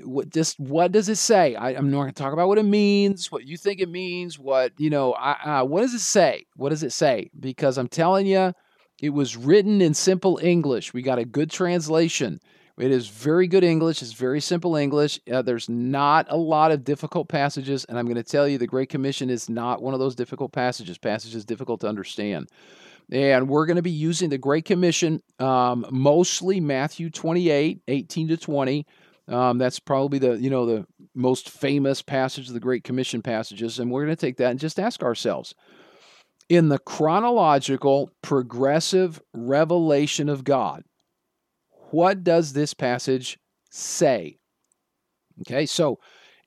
What 0.02 0.30
just 0.30 0.58
what 0.58 0.92
does 0.92 1.08
it 1.08 1.16
say? 1.16 1.54
I, 1.54 1.72
am 1.72 1.90
not 1.90 2.02
going 2.02 2.12
to 2.12 2.22
talk 2.22 2.32
about 2.32 2.48
what 2.48 2.58
it 2.58 2.64
means, 2.64 3.32
what 3.32 3.46
you 3.46 3.56
think 3.56 3.80
it 3.80 3.88
means, 3.88 4.38
what 4.38 4.72
you 4.78 4.90
know. 4.90 5.14
I, 5.14 5.62
what 5.62 5.80
does 5.80 5.94
it 5.94 6.00
say? 6.00 6.46
What 6.56 6.68
does 6.68 6.82
it 6.82 6.92
say? 6.92 7.30
Because 7.38 7.78
I'm 7.78 7.88
telling 7.88 8.26
you, 8.26 8.52
it 9.00 9.10
was 9.10 9.36
written 9.36 9.80
in 9.80 9.94
simple 9.94 10.38
English. 10.42 10.92
We 10.92 11.02
got 11.02 11.18
a 11.18 11.24
good 11.24 11.50
translation. 11.50 12.40
It 12.78 12.90
is 12.90 13.08
very 13.08 13.46
good 13.46 13.64
English. 13.64 14.02
It's 14.02 14.12
very 14.12 14.40
simple 14.40 14.76
English. 14.76 15.18
Uh, 15.30 15.40
there's 15.40 15.68
not 15.68 16.26
a 16.28 16.36
lot 16.36 16.72
of 16.72 16.84
difficult 16.84 17.26
passages, 17.26 17.86
and 17.86 17.98
I'm 17.98 18.04
going 18.04 18.16
to 18.16 18.22
tell 18.22 18.46
you 18.46 18.58
the 18.58 18.66
Great 18.66 18.90
Commission 18.90 19.30
is 19.30 19.48
not 19.48 19.80
one 19.80 19.94
of 19.94 20.00
those 20.00 20.14
difficult 20.14 20.52
passages. 20.52 20.98
Passages 20.98 21.46
difficult 21.46 21.80
to 21.80 21.88
understand. 21.88 22.50
And 23.10 23.48
we're 23.48 23.64
going 23.66 23.76
to 23.76 23.82
be 23.82 23.90
using 23.90 24.28
the 24.28 24.36
Great 24.36 24.66
Commission, 24.66 25.22
um, 25.38 25.86
mostly 25.90 26.60
Matthew 26.60 27.08
28, 27.08 27.80
18 27.88 28.28
to 28.28 28.36
20. 28.36 28.86
Um, 29.28 29.58
that's 29.58 29.78
probably 29.78 30.18
the 30.18 30.38
you 30.38 30.50
know 30.50 30.66
the 30.66 30.86
most 31.14 31.48
famous 31.48 32.02
passage 32.02 32.48
of 32.48 32.54
the 32.54 32.60
Great 32.60 32.84
Commission 32.84 33.22
passages, 33.22 33.78
and 33.78 33.90
we're 33.90 34.04
going 34.04 34.16
to 34.16 34.20
take 34.20 34.36
that 34.36 34.50
and 34.50 34.60
just 34.60 34.78
ask 34.78 35.02
ourselves: 35.02 35.54
in 36.48 36.68
the 36.68 36.78
chronological, 36.78 38.10
progressive 38.22 39.20
revelation 39.32 40.28
of 40.28 40.44
God, 40.44 40.84
what 41.96 42.22
does 42.22 42.52
this 42.52 42.74
passage 42.74 43.38
say? 43.70 44.38
Okay, 45.40 45.64
so 45.64 45.98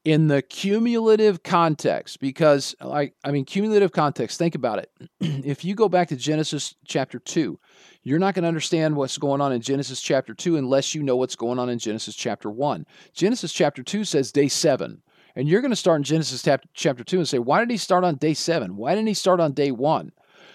in 0.05 0.27
the 0.27 0.43
cumulative 0.43 1.43
context 1.43 2.21
because 2.21 2.73
like 2.79 3.13
i 3.25 3.31
mean 3.31 3.43
cumulative 3.43 3.91
context 3.91 4.37
think 4.37 4.55
about 4.55 4.79
it. 4.79 4.89
If 5.45 5.65
you 5.65 5.75
go 5.75 5.89
back 5.89 6.07
to 6.09 6.15
genesis 6.15 6.75
chapter 6.85 7.17
2 7.19 7.59
you're 8.03 8.19
not 8.19 8.33
going 8.33 8.43
to 8.43 8.47
understand 8.47 8.95
what's 8.95 9.17
going 9.17 9.41
on 9.41 9.51
in 9.51 9.59
genesis 9.59 9.99
chapter 9.99 10.33
2 10.33 10.55
unless 10.55 10.93
you 10.95 11.01
know 11.01 11.17
what's 11.17 11.35
going 11.35 11.59
on 11.59 11.67
in 11.67 11.79
genesis 11.79 12.15
chapter 12.15 12.49
1 12.49 12.85
genesis 13.13 13.51
chapter 13.51 13.83
2 13.83 14.05
says 14.05 14.31
day 14.31 14.47
7 14.47 15.01
and 15.35 15.49
you're 15.49 15.61
going 15.61 15.71
to 15.71 15.75
start 15.75 15.97
in 15.97 16.03
genesis 16.03 16.47
chapter 16.73 17.03
2 17.03 17.17
and 17.17 17.27
say 17.27 17.39
why 17.39 17.59
did 17.59 17.71
he 17.71 17.77
start 17.77 18.03
on 18.05 18.15
day 18.15 18.35
7 18.35 18.77
why 18.77 18.95
didn't 18.95 19.07
he 19.07 19.13
start 19.13 19.41
on 19.41 19.51
day 19.51 19.71
1 19.71 20.11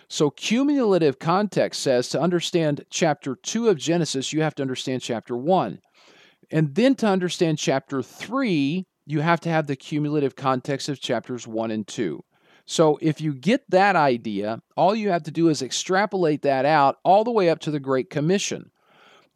so 0.08 0.30
cumulative 0.30 1.18
context 1.18 1.82
says 1.82 2.08
to 2.08 2.20
understand 2.20 2.84
chapter 2.90 3.34
2 3.34 3.68
of 3.68 3.78
genesis 3.78 4.32
you 4.32 4.42
have 4.42 4.54
to 4.54 4.62
understand 4.62 5.02
chapter 5.02 5.36
1 5.36 5.80
and 6.50 6.74
then 6.74 6.94
to 6.94 7.06
understand 7.06 7.58
chapter 7.58 8.02
3 8.02 8.86
you 9.06 9.20
have 9.20 9.40
to 9.40 9.48
have 9.48 9.66
the 9.66 9.76
cumulative 9.76 10.36
context 10.36 10.88
of 10.88 11.00
chapters 11.00 11.46
1 11.46 11.70
and 11.70 11.86
2. 11.86 12.22
So 12.66 12.98
if 13.02 13.20
you 13.20 13.34
get 13.34 13.68
that 13.70 13.94
idea, 13.96 14.62
all 14.76 14.94
you 14.94 15.10
have 15.10 15.24
to 15.24 15.30
do 15.30 15.48
is 15.48 15.60
extrapolate 15.60 16.42
that 16.42 16.64
out 16.64 16.96
all 17.04 17.22
the 17.22 17.30
way 17.30 17.50
up 17.50 17.58
to 17.60 17.70
the 17.70 17.80
Great 17.80 18.08
Commission. 18.08 18.70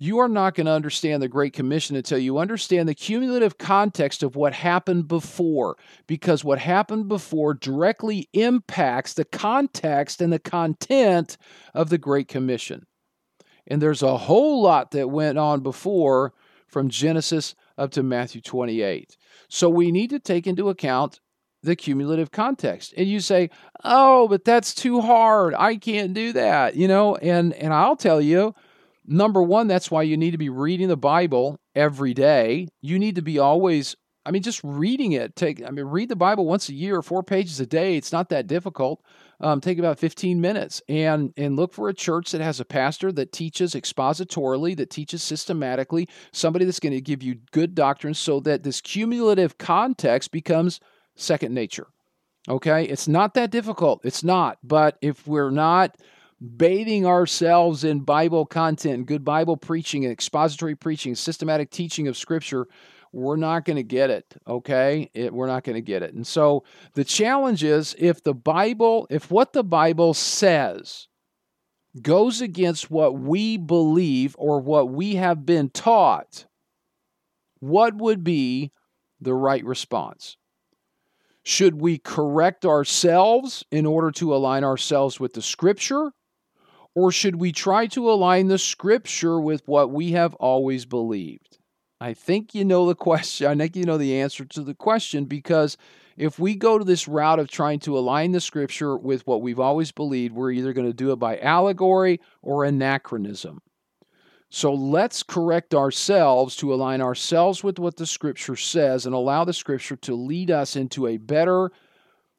You 0.01 0.19
are 0.19 0.29
not 0.29 0.55
going 0.55 0.67
to 0.67 0.73
understand 0.73 1.21
the 1.21 1.29
Great 1.29 1.53
Commission 1.53 1.97
until 1.97 2.19
you 2.19 2.39
understand 2.39 2.89
the 2.89 2.95
cumulative 2.95 3.59
context 3.59 4.23
of 4.23 4.37
what 4.37 4.53
happened 4.53 5.09
before, 5.09 5.77
because 6.07 6.45
what 6.45 6.61
happened 6.61 7.09
before 7.09 7.55
directly 7.55 8.29
impacts 8.33 9.15
the 9.15 9.25
context 9.25 10.21
and 10.21 10.33
the 10.33 10.39
content 10.39 11.37
of 11.75 11.91
the 11.91 11.99
Great 11.99 12.29
Commission. 12.29 12.87
And 13.67 13.83
there's 13.83 14.03
a 14.03 14.17
whole 14.17 14.63
lot 14.63 14.93
that 14.93 15.11
went 15.11 15.37
on 15.37 15.61
before 15.61 16.33
from 16.69 16.89
Genesis 16.89 17.57
up 17.77 17.91
to 17.93 18.03
Matthew 18.05 18.41
28. 18.41 19.17
So 19.49 19.69
we 19.69 19.91
need 19.91 20.11
to 20.11 20.21
take 20.21 20.47
into 20.47 20.69
account 20.69 21.21
the 21.63 21.75
cumulative 21.75 22.31
context. 22.31 22.95
And 22.97 23.09
you 23.09 23.19
say, 23.19 23.51
"Oh, 23.83 24.29
but 24.29 24.45
that's 24.45 24.75
too 24.75 25.01
hard. 25.01 25.55
I 25.55 25.77
can't 25.77 26.15
do 26.15 26.33
that." 26.35 26.77
You 26.77 26.87
know, 26.87 27.17
and 27.17 27.53
and 27.55 27.75
I'll 27.75 27.97
tell 27.97 28.21
you, 28.21 28.55
number 29.09 29.43
1, 29.43 29.67
that's 29.67 29.91
why 29.91 30.03
you 30.03 30.17
need 30.17 30.33
to 30.33 30.39
be 30.39 30.49
reading 30.49 30.89
the 30.89 30.97
Bible 30.97 31.59
every 31.75 32.15
day. 32.15 32.69
You 32.81 32.99
need 32.99 33.17
to 33.17 33.23
be 33.23 33.39
always 33.39 33.97
I 34.29 34.31
mean, 34.31 34.43
just 34.43 34.61
reading 34.63 35.13
it. 35.13 35.37
Take, 35.37 35.65
I 35.65 35.71
mean, 35.71 35.87
read 35.87 36.11
the 36.11 36.17
Bible 36.17 36.45
once 36.45 36.69
a 36.69 36.75
year, 36.75 37.01
four 37.01 37.23
pages 37.23 37.61
a 37.61 37.67
day. 37.67 37.97
It's 37.97 38.13
not 38.13 38.29
that 38.29 38.47
difficult. 38.47 39.03
Um, 39.41 39.59
take 39.63 39.79
about 39.79 39.99
15 39.99 40.39
minutes 40.39 40.83
and 40.87 41.33
and 41.39 41.57
look 41.57 41.73
for 41.73 41.89
a 41.89 41.95
church 41.95 42.33
that 42.33 42.43
has 42.43 42.61
a 42.61 42.67
pastor 42.67 43.11
that 43.13 43.33
teaches 43.33 43.73
expositorily, 43.73 44.77
that 44.77 44.91
teaches 44.91 45.23
systematically, 45.23 46.11
somebody 46.31 46.67
that's 46.67 46.81
going 46.81 46.93
to 46.93 47.01
give 47.01 47.23
you 47.23 47.37
good 47.53 47.75
doctrine, 47.75 48.13
so 48.13 48.39
that 48.41 48.65
this 48.65 48.83
cumulative 48.83 49.57
context 49.57 50.31
becomes 50.31 50.79
second 51.17 51.55
nature. 51.55 51.87
Okay, 52.51 52.85
it's 52.85 53.09
not 53.09 53.33
that 53.33 53.51
difficult. 53.51 54.01
It's 54.05 54.23
not. 54.23 54.59
But 54.63 54.99
if 55.01 55.27
we're 55.27 55.51
not 55.51 55.97
bathing 56.41 57.07
ourselves 57.07 57.85
in 57.85 58.01
Bible 58.01 58.47
content, 58.47 59.07
good 59.07 59.25
Bible 59.25 59.57
preaching, 59.57 60.05
and 60.05 60.13
expository 60.13 60.75
preaching, 60.75 61.15
systematic 61.15 61.71
teaching 61.71 62.09
of 62.09 62.17
Scripture, 62.17 62.69
we're 63.13 63.37
not 63.37 63.65
going 63.65 63.77
to 63.77 63.83
get 63.83 64.11
it. 64.11 64.37
Okay. 64.47 65.11
It, 65.15 65.33
we're 65.33 65.47
not 65.47 65.65
going 65.65 65.75
to 65.75 65.83
get 65.83 66.03
it. 66.03 66.15
And 66.15 66.27
so 66.27 66.65
the 66.95 67.05
challenge 67.05 67.65
is 67.65 67.97
if 67.99 68.23
the 68.23 68.35
Bible, 68.35 69.07
if 69.11 69.31
what 69.31 69.53
the 69.53 69.65
Bible 69.65 70.15
says 70.15 71.09
goes 72.03 72.41
against 72.41 72.91
what 72.91 73.19
we 73.19 73.57
believe 73.57 74.37
or 74.39 74.61
what 74.61 74.91
we 74.91 75.17
have 75.17 75.47
been 75.47 75.71
taught, 75.71 76.47
what 77.61 77.95
would 77.97 78.23
be 78.23 78.73
the 79.21 79.35
right 79.35 79.65
response? 79.65 80.37
Should 81.45 81.81
we 81.81 81.99
correct 81.99 82.67
ourselves 82.67 83.65
in 83.71 83.87
order 83.87 84.11
to 84.13 84.35
align 84.35 84.65
ourselves 84.65 85.19
with 85.19 85.33
the 85.33 85.43
scripture? 85.43 86.13
Or 86.95 87.13
should 87.13 87.37
we 87.37 87.53
try 87.53 87.87
to 87.89 88.11
align 88.11 88.49
the 88.49 88.59
scripture 88.59 89.41
with 89.41 89.67
what 89.67 89.91
we 89.91 90.13
have 90.13 90.35
always 90.35 90.85
believed? 90.85 91.59
I 92.01 92.15
think 92.15 92.55
you 92.55 92.65
know 92.65 92.87
the 92.87 92.95
question. 93.09 93.47
I 93.47 93.57
think 93.57 93.77
you 93.77 93.85
know 93.85 93.99
the 93.99 94.21
answer 94.21 94.45
to 94.45 94.63
the 94.63 94.75
question 94.75 95.27
because 95.27 95.77
if 96.17 96.39
we 96.39 96.57
go 96.57 96.79
to 96.79 96.85
this 96.85 97.07
route 97.07 97.39
of 97.39 97.49
trying 97.49 97.79
to 97.81 97.97
align 97.97 98.33
the 98.33 98.41
scripture 98.41 98.97
with 98.97 99.27
what 99.27 99.41
we've 99.41 99.61
always 99.61 99.93
believed, 99.93 100.35
we're 100.35 100.51
either 100.51 100.73
going 100.73 100.89
to 100.89 100.93
do 100.93 101.13
it 101.13 101.17
by 101.17 101.39
allegory 101.39 102.21
or 102.43 102.65
anachronism. 102.65 103.61
So 104.51 104.73
let's 104.73 105.23
correct 105.23 105.75
ourselves 105.75 106.57
to 106.57 106.73
align 106.73 107.01
ourselves 107.03 107.63
with 107.63 107.79
what 107.79 107.97
the 107.97 108.07
scripture 108.07 108.57
says 108.57 109.05
and 109.05 109.15
allow 109.15 109.45
the 109.45 109.53
scripture 109.53 109.97
to 109.97 110.15
lead 110.15 110.51
us 110.51 110.75
into 110.75 111.07
a 111.07 111.19
better 111.19 111.71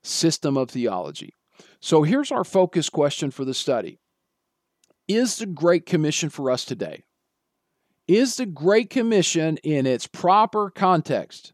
system 0.03 0.57
of 0.57 0.71
theology. 0.71 1.35
So 1.79 2.03
here's 2.03 2.31
our 2.31 2.43
focus 2.43 2.89
question 2.89 3.31
for 3.31 3.45
the 3.45 3.53
study 3.53 3.98
Is 5.09 5.37
the 5.37 5.47
Great 5.47 5.87
Commission 5.87 6.29
for 6.29 6.51
us 6.51 6.63
today? 6.63 7.03
Is 8.07 8.37
the 8.37 8.45
Great 8.45 8.91
Commission 8.91 9.57
in 9.63 9.87
its 9.87 10.05
proper 10.05 10.69
context? 10.69 11.51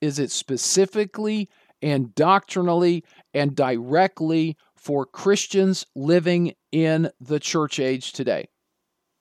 Is 0.00 0.18
it 0.18 0.30
specifically 0.30 1.50
and 1.82 2.14
doctrinally 2.14 3.04
and 3.34 3.54
directly 3.54 4.56
for 4.74 5.04
Christians 5.04 5.84
living 5.94 6.54
in 6.72 7.10
the 7.20 7.38
church 7.38 7.78
age 7.78 8.14
today? 8.14 8.48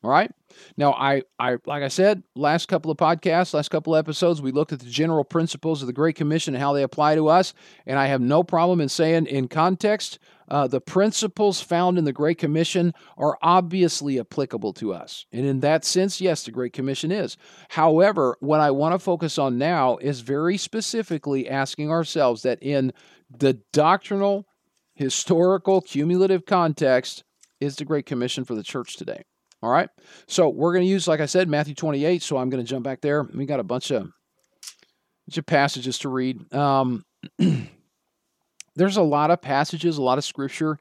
All 0.03 0.11
right. 0.11 0.29
Now, 0.75 0.91
I, 0.93 1.23
I, 1.39 1.57
like 1.65 1.81
I 1.81 1.87
said, 1.87 2.23
last 2.35 2.67
couple 2.67 2.91
of 2.91 2.97
podcasts, 2.97 3.53
last 3.53 3.69
couple 3.69 3.95
of 3.95 3.99
episodes, 3.99 4.41
we 4.41 4.51
looked 4.51 4.73
at 4.73 4.81
the 4.81 4.89
general 4.89 5.23
principles 5.23 5.81
of 5.81 5.87
the 5.87 5.93
Great 5.93 6.17
Commission 6.17 6.53
and 6.53 6.61
how 6.61 6.73
they 6.73 6.83
apply 6.83 7.15
to 7.15 7.29
us. 7.29 7.53
And 7.85 7.97
I 7.97 8.07
have 8.07 8.19
no 8.19 8.43
problem 8.43 8.81
in 8.81 8.89
saying, 8.89 9.27
in 9.27 9.47
context, 9.47 10.19
uh, 10.49 10.67
the 10.67 10.81
principles 10.81 11.61
found 11.61 11.97
in 11.97 12.03
the 12.03 12.11
Great 12.11 12.37
Commission 12.37 12.93
are 13.17 13.37
obviously 13.41 14.19
applicable 14.19 14.73
to 14.73 14.93
us. 14.93 15.25
And 15.31 15.45
in 15.45 15.61
that 15.61 15.85
sense, 15.85 16.19
yes, 16.19 16.43
the 16.43 16.51
Great 16.51 16.73
Commission 16.73 17.09
is. 17.11 17.37
However, 17.69 18.35
what 18.41 18.59
I 18.59 18.71
want 18.71 18.93
to 18.93 18.99
focus 18.99 19.37
on 19.37 19.57
now 19.57 19.97
is 19.97 20.19
very 20.19 20.57
specifically 20.57 21.49
asking 21.49 21.89
ourselves 21.89 22.41
that 22.41 22.61
in 22.61 22.91
the 23.29 23.53
doctrinal, 23.71 24.45
historical, 24.95 25.79
cumulative 25.79 26.45
context, 26.45 27.23
is 27.61 27.77
the 27.77 27.85
Great 27.85 28.05
Commission 28.05 28.43
for 28.43 28.53
the 28.53 28.63
church 28.63 28.97
today. 28.97 29.23
All 29.63 29.69
right. 29.69 29.89
So 30.27 30.49
we're 30.49 30.73
going 30.73 30.83
to 30.83 30.89
use, 30.89 31.07
like 31.07 31.21
I 31.21 31.25
said, 31.25 31.47
Matthew 31.47 31.73
28. 31.73 32.21
So 32.21 32.35
I'm 32.35 32.49
going 32.49 32.61
to 32.61 32.69
jump 32.69 32.83
back 32.83 32.99
there. 32.99 33.23
We 33.23 33.45
got 33.45 33.61
a 33.61 33.63
bunch 33.63 33.91
of, 33.91 34.03
bunch 35.25 35.37
of 35.37 35.45
passages 35.45 35.99
to 35.99 36.09
read. 36.09 36.53
Um, 36.53 37.05
there's 38.75 38.97
a 38.97 39.01
lot 39.01 39.31
of 39.31 39.41
passages, 39.41 39.97
a 39.97 40.01
lot 40.01 40.17
of 40.17 40.25
scripture. 40.25 40.79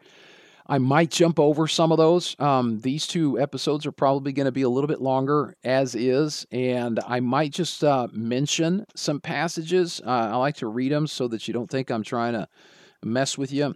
I 0.66 0.78
might 0.78 1.12
jump 1.12 1.38
over 1.38 1.68
some 1.68 1.92
of 1.92 1.98
those. 1.98 2.34
Um, 2.40 2.80
these 2.80 3.06
two 3.06 3.38
episodes 3.38 3.86
are 3.86 3.92
probably 3.92 4.32
going 4.32 4.46
to 4.46 4.52
be 4.52 4.62
a 4.62 4.68
little 4.68 4.88
bit 4.88 5.00
longer 5.00 5.54
as 5.62 5.94
is, 5.94 6.44
and 6.50 6.98
I 7.06 7.20
might 7.20 7.52
just 7.52 7.84
uh, 7.84 8.08
mention 8.12 8.84
some 8.96 9.20
passages. 9.20 10.00
Uh, 10.04 10.10
I 10.32 10.36
like 10.36 10.56
to 10.56 10.66
read 10.66 10.90
them 10.90 11.06
so 11.06 11.28
that 11.28 11.46
you 11.46 11.54
don't 11.54 11.70
think 11.70 11.90
I'm 11.90 12.02
trying 12.02 12.32
to 12.32 12.48
mess 13.04 13.36
with 13.36 13.52
you. 13.52 13.74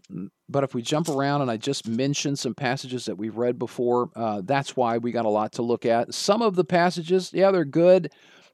But 0.49 0.65
if 0.65 0.75
we 0.75 0.83
jump 0.83 1.09
around 1.09 1.43
and 1.43 1.51
I 1.51 1.57
just 1.57 1.89
mention 1.89 2.37
some 2.37 2.55
passages 2.55 3.05
that 3.07 3.17
we've 3.17 3.37
read 3.37 3.59
before, 3.59 4.11
uh, 4.15 4.43
that's 4.45 4.77
why 4.77 4.99
we 4.99 5.13
got 5.13 5.25
a 5.25 5.31
lot 5.31 5.53
to 5.53 5.63
look 5.63 5.85
at. 5.85 6.15
Some 6.15 6.43
of 6.43 6.55
the 6.55 6.65
passages, 6.65 7.31
yeah, 7.33 7.51
they're 7.51 7.65
good. 7.65 8.13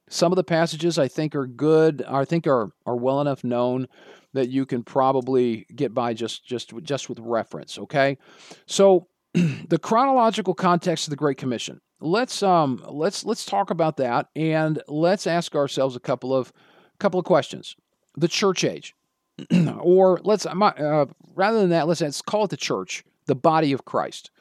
Some 0.09 0.31
of 0.31 0.35
the 0.35 0.43
passages 0.43 0.99
I 0.99 1.07
think 1.07 1.35
are 1.35 1.47
good. 1.47 2.03
I 2.07 2.25
think 2.25 2.45
are 2.45 2.71
are 2.85 2.95
well 2.95 3.21
enough 3.21 3.43
known 3.43 3.87
that 4.33 4.49
you 4.49 4.65
can 4.65 4.83
probably 4.83 5.65
get 5.73 5.93
by 5.93 6.13
just 6.13 6.45
just 6.45 6.73
just 6.83 7.09
with 7.09 7.19
reference. 7.19 7.79
Okay, 7.79 8.17
so 8.65 9.07
the 9.33 9.79
chronological 9.81 10.53
context 10.53 11.07
of 11.07 11.11
the 11.11 11.15
Great 11.15 11.37
Commission. 11.37 11.79
Let's 11.99 12.43
um 12.43 12.83
let's 12.89 13.23
let's 13.23 13.45
talk 13.45 13.69
about 13.69 13.97
that 13.97 14.27
and 14.35 14.81
let's 14.87 15.25
ask 15.25 15.55
ourselves 15.55 15.95
a 15.95 16.01
couple 16.01 16.35
of 16.35 16.51
couple 16.99 17.19
of 17.19 17.25
questions. 17.25 17.75
The 18.17 18.27
church 18.27 18.63
age. 18.63 18.93
or 19.79 20.19
let's 20.23 20.45
uh, 20.45 21.05
rather 21.35 21.59
than 21.59 21.69
that, 21.69 21.87
let's, 21.87 22.01
let's 22.01 22.21
call 22.21 22.45
it 22.45 22.49
the 22.49 22.57
church, 22.57 23.03
the 23.25 23.35
body 23.35 23.71
of 23.71 23.85
Christ. 23.85 24.31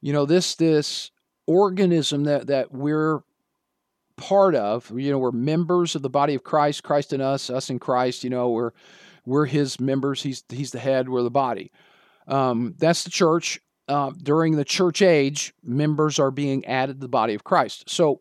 You 0.00 0.12
know, 0.12 0.26
this 0.26 0.54
this 0.54 1.10
organism 1.46 2.24
that 2.24 2.46
that 2.48 2.72
we're 2.72 3.20
part 4.16 4.54
of. 4.54 4.92
You 4.94 5.10
know, 5.10 5.18
we're 5.18 5.32
members 5.32 5.94
of 5.94 6.02
the 6.02 6.10
body 6.10 6.34
of 6.34 6.44
Christ. 6.44 6.82
Christ 6.82 7.12
in 7.12 7.20
us, 7.20 7.50
us 7.50 7.70
in 7.70 7.78
Christ. 7.78 8.22
You 8.22 8.30
know, 8.30 8.50
we're 8.50 8.72
we're 9.26 9.46
His 9.46 9.80
members. 9.80 10.22
He's 10.22 10.44
He's 10.48 10.70
the 10.70 10.78
head. 10.78 11.08
We're 11.08 11.22
the 11.22 11.30
body. 11.30 11.72
Um, 12.28 12.74
that's 12.78 13.04
the 13.04 13.10
church. 13.10 13.60
Uh, 13.88 14.12
during 14.22 14.54
the 14.54 14.64
church 14.64 15.02
age, 15.02 15.52
members 15.64 16.20
are 16.20 16.30
being 16.30 16.64
added 16.64 16.94
to 16.94 17.00
the 17.00 17.08
body 17.08 17.34
of 17.34 17.42
Christ. 17.42 17.90
So, 17.90 18.20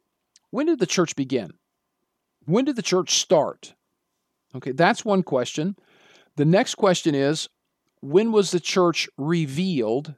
when 0.49 0.65
did 0.65 0.79
the 0.79 0.87
church 0.87 1.15
begin? 1.15 1.51
When 2.45 2.65
did 2.65 2.75
the 2.75 2.81
church 2.81 3.11
start? 3.11 3.75
Okay, 4.55 4.71
that's 4.71 5.05
one 5.05 5.21
question. 5.21 5.75
The 6.35 6.45
next 6.45 6.75
question 6.75 7.15
is 7.15 7.49
when 8.01 8.31
was 8.31 8.51
the 8.51 8.59
church 8.59 9.09
revealed? 9.17 10.15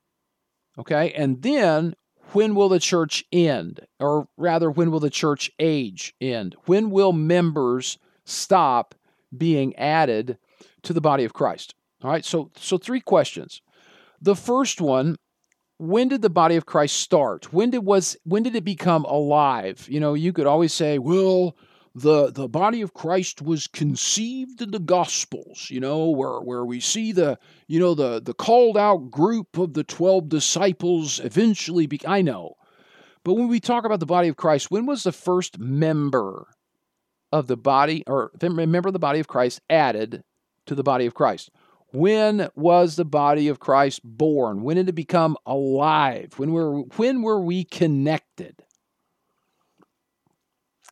Okay, 0.78 1.12
and 1.14 1.42
then 1.42 1.96
when 2.34 2.56
will 2.56 2.70
the 2.70 2.80
church 2.80 3.26
end? 3.32 3.82
Or 4.00 4.28
rather, 4.38 4.72
when 4.72 4.92
will 4.92 5.00
the 5.00 5.10
church 5.10 5.52
age 5.60 6.14
end? 6.22 6.56
When 6.66 6.92
will 6.92 7.14
members 7.14 7.98
stop 8.24 8.96
being 9.36 9.76
added 9.76 10.38
to 10.84 10.94
the 10.94 11.02
body 11.02 11.24
of 11.24 11.34
Christ? 11.34 11.76
All 12.04 12.10
right, 12.10 12.26
so 12.26 12.52
so 12.56 12.78
three 12.78 13.02
questions. 13.02 13.62
The 14.22 14.36
first 14.36 14.82
one, 14.82 15.18
when 15.78 16.08
did 16.08 16.22
the 16.22 16.30
body 16.30 16.56
of 16.56 16.66
Christ 16.66 16.98
start? 16.98 17.52
When 17.52 17.72
did 17.72 17.80
was 17.80 18.18
when 18.24 18.44
did 18.44 18.56
it 18.56 18.64
become 18.64 19.04
alive? 19.06 19.88
You 19.90 20.00
know, 20.00 20.14
you 20.14 20.34
could 20.34 20.48
always 20.48 20.74
say, 20.74 21.00
well, 21.00 21.56
the 21.94 22.32
the 22.32 22.48
body 22.48 22.82
of 22.82 22.94
Christ 22.94 23.42
was 23.42 23.68
conceived 23.68 24.62
in 24.62 24.72
the 24.72 24.80
Gospels, 24.80 25.68
you 25.70 25.80
know, 25.80 26.10
where 26.10 26.40
where 26.40 26.66
we 26.66 26.80
see 26.80 27.12
the 27.12 27.38
you 27.68 27.80
know 27.80 27.94
the 27.94 28.22
the 28.22 28.34
called 28.34 28.78
out 28.78 29.12
group 29.12 29.58
of 29.58 29.74
the 29.74 29.84
twelve 29.84 30.30
disciples 30.30 31.20
eventually. 31.20 31.88
Be, 31.88 32.00
I 32.06 32.22
know, 32.22 32.56
but 33.24 33.34
when 33.34 33.50
we 33.50 33.60
talk 33.60 33.84
about 33.84 34.00
the 34.00 34.06
body 34.06 34.30
of 34.30 34.38
Christ, 34.38 34.72
when 34.72 34.86
was 34.86 35.04
the 35.04 35.12
first 35.12 35.60
member 35.60 36.48
of 37.32 37.48
the 37.48 37.58
body 37.58 38.04
or 38.08 38.32
member 38.42 38.88
of 38.88 38.94
the 38.94 39.00
body 39.00 39.20
of 39.20 39.28
Christ 39.28 39.62
added 39.70 40.24
to 40.68 40.76
the 40.76 40.84
body 40.84 41.06
of 41.06 41.14
Christ? 41.14 41.50
When 41.94 42.48
was 42.56 42.96
the 42.96 43.04
body 43.04 43.50
of 43.50 43.60
Christ 43.60 44.00
born? 44.06 44.64
When 44.64 44.78
did 44.78 44.88
it 44.88 44.94
become 44.94 45.36
alive? 45.46 46.34
When 46.38 46.54
were 46.54 46.84
when 46.96 47.22
were 47.22 47.42
we 47.42 47.66
connected? 47.66 48.64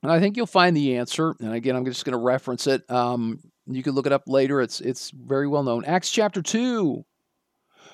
And 0.02 0.12
I 0.12 0.20
think 0.20 0.38
you'll 0.38 0.46
find 0.46 0.76
the 0.76 0.98
answer. 0.98 1.36
And 1.40 1.54
again, 1.54 1.76
I'm 1.76 1.86
just 1.86 2.06
going 2.06 2.14
to 2.14 2.24
reference 2.24 2.68
it. 2.68 2.90
Um, 2.90 3.40
you 3.68 3.84
can 3.84 3.94
look 3.94 4.06
it 4.06 4.12
up 4.12 4.24
later. 4.28 4.62
It's 4.62 4.82
it's 4.82 5.12
very 5.12 5.48
well 5.48 5.64
known. 5.64 5.86
Acts 5.86 6.12
chapter 6.12 6.42
two. 6.42 7.06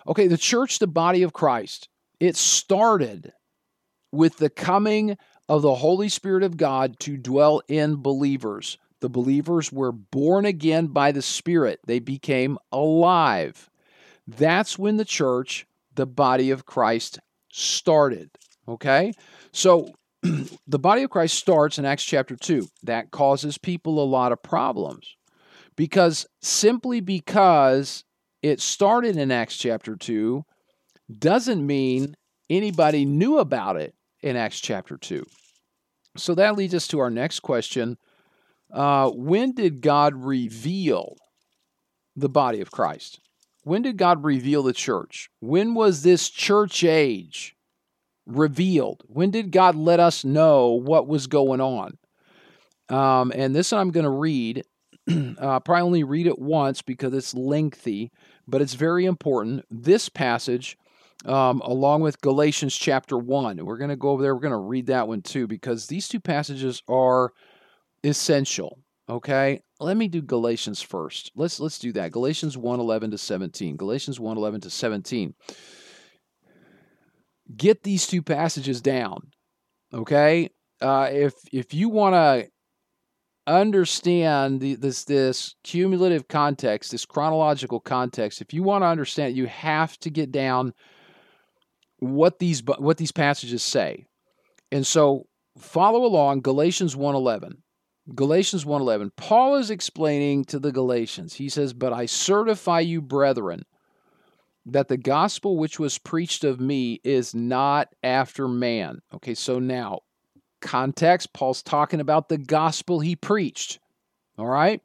Okay, 0.07 0.27
the 0.27 0.37
church, 0.37 0.79
the 0.79 0.87
body 0.87 1.23
of 1.23 1.33
Christ. 1.33 1.89
It 2.19 2.35
started 2.35 3.33
with 4.11 4.37
the 4.37 4.49
coming 4.49 5.17
of 5.49 5.61
the 5.61 5.75
Holy 5.75 6.09
Spirit 6.09 6.43
of 6.43 6.57
God 6.57 6.99
to 7.01 7.17
dwell 7.17 7.61
in 7.67 8.01
believers. 8.01 8.77
The 9.01 9.09
believers 9.09 9.71
were 9.71 9.91
born 9.91 10.45
again 10.45 10.87
by 10.87 11.11
the 11.11 11.21
Spirit. 11.21 11.79
They 11.85 11.99
became 11.99 12.57
alive. 12.71 13.69
That's 14.27 14.79
when 14.79 14.97
the 14.97 15.05
church, 15.05 15.67
the 15.93 16.05
body 16.05 16.51
of 16.51 16.65
Christ, 16.65 17.19
started. 17.51 18.31
Okay? 18.67 19.13
So 19.51 19.93
the 20.67 20.79
body 20.79 21.03
of 21.03 21.09
Christ 21.09 21.35
starts 21.35 21.77
in 21.77 21.85
Acts 21.85 22.03
chapter 22.03 22.35
2. 22.35 22.67
That 22.83 23.11
causes 23.11 23.57
people 23.57 24.01
a 24.01 24.05
lot 24.05 24.31
of 24.31 24.41
problems 24.41 25.15
because 25.75 26.25
simply 26.41 27.01
because 27.01 28.03
it 28.41 28.61
started 28.61 29.17
in 29.17 29.31
Acts 29.31 29.57
chapter 29.57 29.95
2 29.95 30.43
doesn't 31.19 31.65
mean 31.65 32.15
anybody 32.49 33.05
knew 33.05 33.39
about 33.39 33.77
it 33.77 33.93
in 34.21 34.35
Acts 34.35 34.59
chapter 34.59 34.97
2. 34.97 35.25
So 36.17 36.35
that 36.35 36.55
leads 36.55 36.73
us 36.73 36.87
to 36.89 36.99
our 36.99 37.09
next 37.09 37.41
question 37.41 37.97
uh, 38.71 39.09
When 39.09 39.53
did 39.53 39.81
God 39.81 40.15
reveal 40.15 41.15
the 42.15 42.29
body 42.29 42.61
of 42.61 42.71
Christ? 42.71 43.19
When 43.63 43.81
did 43.81 43.97
God 43.97 44.23
reveal 44.23 44.63
the 44.63 44.73
church? 44.73 45.29
When 45.39 45.73
was 45.73 46.03
this 46.03 46.29
church 46.29 46.83
age? 46.83 47.54
Revealed? 48.25 49.03
When 49.07 49.31
did 49.31 49.51
God 49.51 49.75
let 49.75 49.99
us 49.99 50.23
know 50.23 50.69
what 50.69 51.07
was 51.07 51.27
going 51.27 51.61
on? 51.61 51.97
Um, 52.89 53.31
and 53.35 53.55
this 53.55 53.73
I'm 53.73 53.91
going 53.91 54.03
to 54.05 54.09
read. 54.09 54.63
uh, 55.39 55.59
probably 55.59 55.81
only 55.81 56.03
read 56.03 56.27
it 56.27 56.39
once 56.39 56.81
because 56.81 57.13
it's 57.13 57.35
lengthy, 57.35 58.11
but 58.47 58.61
it's 58.61 58.73
very 58.73 59.05
important. 59.05 59.63
This 59.69 60.09
passage, 60.09 60.77
um, 61.25 61.61
along 61.61 62.01
with 62.01 62.21
Galatians 62.21 62.75
chapter 62.75 63.17
1, 63.17 63.63
we're 63.63 63.77
going 63.77 63.91
to 63.91 63.95
go 63.95 64.09
over 64.09 64.23
there. 64.23 64.33
We're 64.33 64.41
going 64.41 64.51
to 64.51 64.57
read 64.57 64.87
that 64.87 65.07
one 65.07 65.21
too 65.21 65.47
because 65.47 65.87
these 65.87 66.07
two 66.07 66.19
passages 66.19 66.81
are 66.87 67.33
essential. 68.03 68.79
Okay, 69.07 69.61
let 69.79 69.97
me 69.97 70.07
do 70.07 70.21
Galatians 70.21 70.81
first. 70.81 71.31
Let's 71.35 71.59
let's 71.59 71.77
do 71.77 71.91
that. 71.93 72.11
Galatians 72.11 72.57
1 72.57 72.79
11 72.79 73.11
to 73.11 73.19
17. 73.19 73.77
Galatians 73.77 74.19
1 74.19 74.37
11 74.37 74.61
to 74.61 74.69
17 74.71 75.35
get 77.55 77.83
these 77.83 78.07
two 78.07 78.21
passages 78.21 78.81
down. 78.81 79.31
Okay, 79.93 80.49
uh, 80.81 81.09
if 81.11 81.33
if 81.51 81.73
you 81.73 81.89
want 81.89 82.13
to 82.13 82.49
understand 83.47 84.59
the, 84.59 84.75
this 84.75 85.03
this 85.03 85.55
cumulative 85.63 86.27
context, 86.27 86.91
this 86.91 87.05
chronological 87.05 87.79
context, 87.79 88.41
if 88.41 88.53
you 88.53 88.63
want 88.63 88.81
to 88.81 88.87
understand 88.87 89.35
you 89.35 89.45
have 89.45 89.97
to 89.99 90.09
get 90.09 90.31
down 90.31 90.73
what 91.99 92.39
these 92.39 92.61
what 92.63 92.97
these 92.97 93.11
passages 93.11 93.63
say. 93.63 94.05
And 94.71 94.85
so 94.85 95.27
follow 95.57 96.03
along 96.03 96.41
Galatians 96.41 96.95
1:11. 96.95 97.61
Galatians 98.13 98.65
1:11. 98.65 99.11
Paul 99.15 99.55
is 99.55 99.69
explaining 99.69 100.45
to 100.45 100.59
the 100.59 100.71
Galatians. 100.71 101.35
He 101.35 101.49
says, 101.49 101.73
"But 101.73 101.93
I 101.93 102.05
certify 102.05 102.81
you, 102.81 103.01
brethren, 103.01 103.63
that 104.65 104.87
the 104.87 104.97
gospel 104.97 105.57
which 105.57 105.79
was 105.79 105.97
preached 105.97 106.43
of 106.43 106.59
me 106.59 106.99
is 107.03 107.35
not 107.35 107.93
after 108.03 108.47
man. 108.47 109.01
Okay, 109.13 109.35
so 109.35 109.59
now, 109.59 109.99
context 110.61 111.33
Paul's 111.33 111.61
talking 111.61 111.99
about 111.99 112.29
the 112.29 112.37
gospel 112.37 112.99
he 112.99 113.15
preached. 113.15 113.79
All 114.37 114.47
right? 114.47 114.81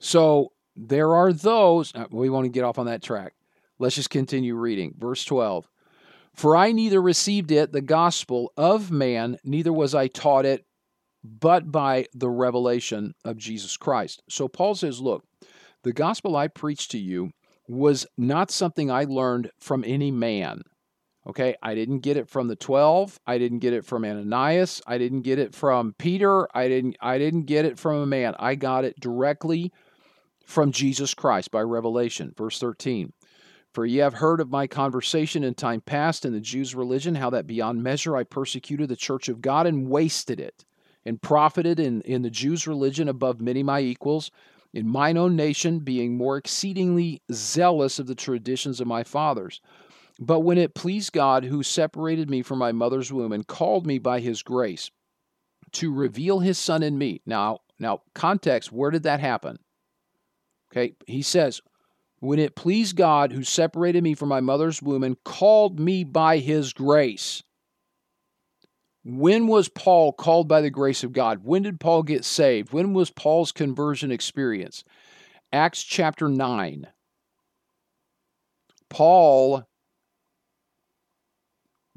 So 0.00 0.52
there 0.74 1.14
are 1.14 1.32
those, 1.32 1.94
uh, 1.94 2.06
we 2.10 2.30
want 2.30 2.46
to 2.46 2.50
get 2.50 2.64
off 2.64 2.78
on 2.78 2.86
that 2.86 3.02
track. 3.02 3.34
Let's 3.78 3.94
just 3.94 4.10
continue 4.10 4.54
reading. 4.54 4.94
Verse 4.98 5.24
12. 5.24 5.68
For 6.34 6.56
I 6.56 6.72
neither 6.72 7.00
received 7.00 7.50
it, 7.50 7.72
the 7.72 7.80
gospel 7.80 8.52
of 8.56 8.90
man, 8.90 9.38
neither 9.44 9.72
was 9.72 9.94
I 9.94 10.08
taught 10.08 10.44
it, 10.44 10.64
but 11.22 11.70
by 11.70 12.06
the 12.14 12.30
revelation 12.30 13.14
of 13.24 13.36
Jesus 13.36 13.76
Christ. 13.76 14.22
So 14.28 14.48
Paul 14.48 14.74
says, 14.74 15.00
Look, 15.00 15.24
the 15.82 15.92
gospel 15.92 16.36
I 16.36 16.48
preached 16.48 16.90
to 16.92 16.98
you 16.98 17.32
was 17.70 18.04
not 18.18 18.50
something 18.50 18.90
I 18.90 19.04
learned 19.04 19.50
from 19.60 19.84
any 19.86 20.10
man. 20.10 20.62
Okay, 21.26 21.54
I 21.62 21.74
didn't 21.74 22.00
get 22.00 22.16
it 22.16 22.28
from 22.28 22.48
the 22.48 22.56
12, 22.56 23.20
I 23.26 23.38
didn't 23.38 23.60
get 23.60 23.74
it 23.74 23.84
from 23.84 24.04
Ananias, 24.04 24.82
I 24.86 24.98
didn't 24.98 25.20
get 25.20 25.38
it 25.38 25.54
from 25.54 25.94
Peter, 25.98 26.48
I 26.56 26.66
didn't 26.66 26.96
I 27.00 27.18
didn't 27.18 27.44
get 27.44 27.66
it 27.66 27.78
from 27.78 27.96
a 27.96 28.06
man. 28.06 28.34
I 28.38 28.54
got 28.54 28.84
it 28.84 28.98
directly 28.98 29.72
from 30.44 30.72
Jesus 30.72 31.14
Christ 31.14 31.50
by 31.50 31.60
revelation. 31.60 32.34
Verse 32.36 32.58
13. 32.58 33.12
For 33.72 33.86
ye 33.86 33.98
have 33.98 34.14
heard 34.14 34.40
of 34.40 34.50
my 34.50 34.66
conversation 34.66 35.44
in 35.44 35.54
time 35.54 35.80
past 35.80 36.24
in 36.24 36.32
the 36.32 36.40
Jews' 36.40 36.74
religion, 36.74 37.14
how 37.14 37.30
that 37.30 37.46
beyond 37.46 37.84
measure 37.84 38.16
I 38.16 38.24
persecuted 38.24 38.88
the 38.88 38.96
church 38.96 39.28
of 39.28 39.40
God 39.40 39.68
and 39.68 39.88
wasted 39.88 40.40
it, 40.40 40.64
and 41.04 41.22
profited 41.22 41.78
in, 41.78 42.00
in 42.00 42.22
the 42.22 42.30
Jews' 42.30 42.66
religion 42.66 43.08
above 43.08 43.40
many 43.40 43.62
my 43.62 43.78
equals, 43.78 44.32
in 44.72 44.88
mine 44.88 45.16
own 45.16 45.36
nation, 45.36 45.80
being 45.80 46.16
more 46.16 46.36
exceedingly 46.36 47.22
zealous 47.32 47.98
of 47.98 48.06
the 48.06 48.14
traditions 48.14 48.80
of 48.80 48.86
my 48.86 49.02
fathers. 49.02 49.60
But 50.18 50.40
when 50.40 50.58
it 50.58 50.74
pleased 50.74 51.12
God, 51.12 51.44
who 51.44 51.62
separated 51.62 52.28
me 52.28 52.42
from 52.42 52.58
my 52.58 52.72
mother's 52.72 53.12
womb 53.12 53.32
and 53.32 53.46
called 53.46 53.86
me 53.86 53.98
by 53.98 54.20
his 54.20 54.42
grace 54.42 54.90
to 55.72 55.92
reveal 55.92 56.40
his 56.40 56.58
son 56.58 56.82
in 56.82 56.98
me. 56.98 57.22
Now, 57.24 57.60
now 57.78 58.02
context, 58.14 58.70
where 58.70 58.90
did 58.90 59.04
that 59.04 59.20
happen? 59.20 59.58
Okay, 60.70 60.94
he 61.06 61.22
says, 61.22 61.60
when 62.20 62.38
it 62.38 62.54
pleased 62.54 62.96
God 62.96 63.32
who 63.32 63.42
separated 63.42 64.02
me 64.02 64.14
from 64.14 64.28
my 64.28 64.40
mother's 64.40 64.82
womb 64.82 65.02
and 65.02 65.22
called 65.24 65.80
me 65.80 66.04
by 66.04 66.38
his 66.38 66.72
grace. 66.72 67.42
When 69.04 69.46
was 69.46 69.68
Paul 69.68 70.12
called 70.12 70.46
by 70.46 70.60
the 70.60 70.70
grace 70.70 71.02
of 71.02 71.12
God? 71.12 71.40
When 71.42 71.62
did 71.62 71.80
Paul 71.80 72.02
get 72.02 72.24
saved? 72.24 72.72
When 72.72 72.92
was 72.92 73.10
Paul's 73.10 73.52
conversion 73.52 74.10
experience? 74.10 74.84
Acts 75.52 75.82
chapter 75.82 76.28
9. 76.28 76.86
Paul 78.90 79.64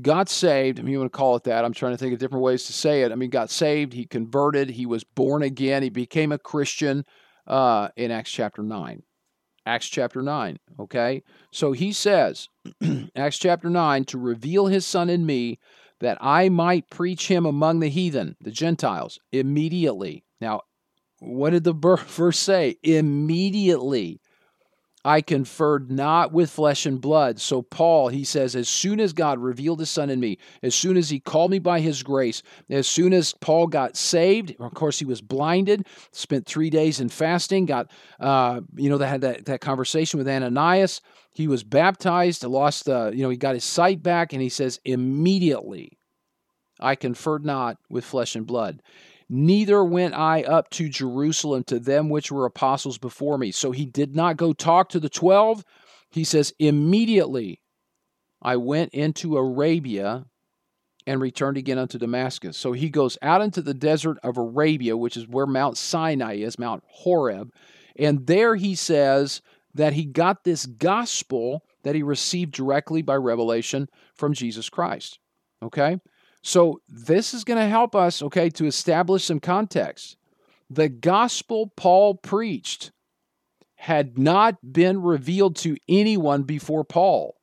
got 0.01 0.30
saved. 0.30 0.80
I 0.80 0.84
mean, 0.84 0.93
you 0.93 0.99
want 0.99 1.12
to 1.12 1.18
call 1.18 1.36
it 1.36 1.43
that. 1.43 1.66
I'm 1.66 1.74
trying 1.74 1.93
to 1.93 1.97
think 1.97 2.14
of 2.14 2.20
different 2.20 2.43
ways 2.43 2.66
to 2.66 2.74
say 2.74 3.01
it. 3.01 3.12
I 3.12 3.16
mean, 3.16 3.30
got 3.30 3.49
saved, 3.49 3.93
he 3.93 4.06
converted, 4.06 4.70
he 4.70 4.86
was 4.86 5.04
born 5.04 5.43
again, 5.43 5.84
he 5.84 5.89
became 5.89 6.32
a 6.32 6.39
Christian 6.39 7.06
uh, 7.47 7.89
in 7.95 8.12
Acts 8.12 8.32
chapter 8.32 8.64
9. 8.64 9.04
Acts 9.66 9.88
chapter 9.88 10.22
9. 10.22 10.58
Okay? 10.80 11.24
So 11.51 11.72
he 11.74 11.91
says, 11.91 12.49
Acts 13.16 13.38
chapter 13.38 13.70
9, 13.70 14.06
to 14.06 14.18
reveal 14.18 14.68
his 14.68 14.86
son 14.86 15.10
in 15.10 15.26
me 15.26 15.60
that 16.04 16.18
I 16.20 16.49
might 16.49 16.89
preach 16.89 17.30
him 17.30 17.45
among 17.45 17.80
the 17.80 17.88
heathen, 17.88 18.36
the 18.41 18.51
Gentiles, 18.51 19.20
immediately. 19.32 20.26
Now, 20.41 20.64
what 21.20 21.51
did 21.51 21.64
the 21.64 21.74
verse 21.74 22.38
say? 22.38 22.76
Immediately. 22.84 24.20
I 25.06 25.22
conferred 25.22 25.91
not 25.91 26.32
with 26.32 26.49
flesh 26.49 26.86
and 26.86 27.01
blood. 27.01 27.39
So, 27.41 27.62
Paul, 27.62 28.08
he 28.08 28.24
says, 28.24 28.56
as 28.56 28.70
soon 28.70 29.01
as 29.01 29.12
God 29.12 29.38
revealed 29.39 29.80
his 29.80 29.89
son 29.89 30.10
in 30.10 30.20
me, 30.20 30.38
as 30.62 30.76
soon 30.76 30.95
as 30.95 31.10
he 31.10 31.20
called 31.20 31.51
me 31.51 31.60
by 31.60 31.82
his 31.82 32.04
grace, 32.04 32.41
as 32.70 32.88
soon 32.88 33.12
as 33.12 33.34
Paul 33.34 33.68
got 33.68 33.97
saved, 33.97 34.56
of 34.60 34.74
course, 34.74 34.99
he 34.99 35.06
was 35.06 35.20
blinded, 35.20 35.88
spent 36.12 36.45
three 36.45 36.70
days 36.70 37.01
in 37.01 37.10
fasting, 37.10 37.66
got, 37.66 37.91
uh, 38.22 38.62
you 38.76 38.89
know, 38.89 38.97
they 38.97 39.08
had 39.08 39.22
that, 39.22 39.45
that 39.45 39.60
conversation 39.60 40.18
with 40.18 40.28
Ananias. 40.28 41.01
He 41.34 41.47
was 41.47 41.64
baptized, 41.64 42.43
lost, 42.45 42.88
uh, 42.88 43.12
you 43.14 43.24
know, 43.24 43.30
he 43.30 43.38
got 43.38 43.56
his 43.56 43.66
sight 43.66 44.01
back, 44.01 44.32
and 44.32 44.41
he 44.41 44.49
says, 44.49 44.80
immediately 44.86 45.97
I 46.80 46.95
conferred 46.95 47.45
not 47.45 47.78
with 47.89 48.06
flesh 48.06 48.36
and 48.36 48.47
blood. 48.47 48.82
Neither 49.30 49.84
went 49.84 50.14
I 50.14 50.44
up 50.44 50.70
to 50.72 50.90
Jerusalem 50.90 51.64
to 51.66 51.80
them 51.80 52.10
which 52.10 52.32
were 52.32 52.46
apostles 52.46 52.98
before 52.98 53.38
me. 53.38 53.52
So 53.52 53.72
he 53.72 53.86
did 53.86 54.16
not 54.16 54.38
go 54.38 54.54
talk 54.54 54.90
to 54.90 55.00
the 55.00 55.10
twelve. 55.10 55.64
He 56.12 56.24
says, 56.24 56.54
Immediately 56.60 57.62
I 58.42 58.58
went 58.58 58.94
into 58.94 59.38
Arabia 59.38 60.26
and 61.06 61.22
returned 61.22 61.58
again 61.58 61.78
unto 61.78 61.98
Damascus. 61.98 62.58
So 62.58 62.72
he 62.72 62.90
goes 62.90 63.18
out 63.22 63.42
into 63.42 63.62
the 63.62 63.74
desert 63.74 64.18
of 64.24 64.38
Arabia, 64.38 64.96
which 64.96 65.18
is 65.18 65.28
where 65.28 65.46
Mount 65.46 65.78
Sinai 65.78 66.36
is, 66.36 66.60
Mount 66.60 66.84
Horeb. 66.88 67.52
And 67.98 68.26
there 68.26 68.56
he 68.56 68.76
says 68.76 69.42
that 69.74 69.94
he 69.94 70.06
got 70.06 70.44
this 70.44 70.66
gospel 70.66 71.64
that 71.84 71.96
he 71.96 72.04
received 72.04 72.54
directly 72.54 73.02
by 73.02 73.16
revelation 73.16 73.90
from 74.16 74.34
Jesus 74.34 74.70
Christ. 74.70 75.20
Okay? 75.62 75.98
So 76.44 76.82
this 76.89 77.34
is 77.34 77.46
going 77.46 77.60
to 77.60 77.68
help 77.68 77.96
us, 77.96 78.22
okay, 78.22 78.50
to 78.52 78.66
establish 78.66 79.24
some 79.24 79.39
context. 79.39 80.18
The 80.70 80.89
gospel 80.89 81.72
Paul 81.76 82.16
preached 82.16 82.91
had 83.76 84.18
not 84.18 84.56
been 84.74 85.02
revealed 85.02 85.56
to 85.58 85.78
anyone 85.88 86.44
before 86.44 86.84
Paul. 86.84 87.36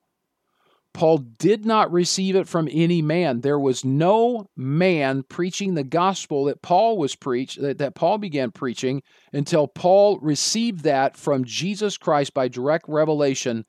Paul 0.93 1.19
did 1.19 1.65
not 1.65 1.93
receive 1.93 2.35
it 2.35 2.49
from 2.49 2.69
any 2.71 3.01
man. 3.01 3.41
There 3.41 3.59
was 3.59 3.85
no 3.85 4.49
man 4.57 5.23
preaching 5.23 5.75
the 5.75 5.85
gospel 5.85 6.47
that 6.47 6.63
Paul 6.63 6.99
was 6.99 7.15
preached 7.15 7.61
that, 7.61 7.79
that 7.79 7.95
Paul 7.95 8.19
began 8.19 8.51
preaching 8.51 9.03
until 9.33 9.69
Paul 9.69 10.19
received 10.19 10.81
that 10.85 11.17
from 11.17 11.45
Jesus 11.45 11.97
Christ 11.97 12.35
by 12.35 12.49
direct 12.49 12.87
revelation 12.89 13.65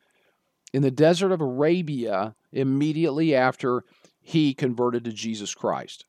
in 0.73 0.81
the 0.81 0.91
desert 0.91 1.31
of 1.31 1.41
Arabia 1.41 2.35
immediately 2.51 3.35
after 3.35 3.83
he 4.21 4.53
converted 4.53 5.03
to 5.05 5.11
Jesus 5.11 5.53
Christ. 5.53 6.05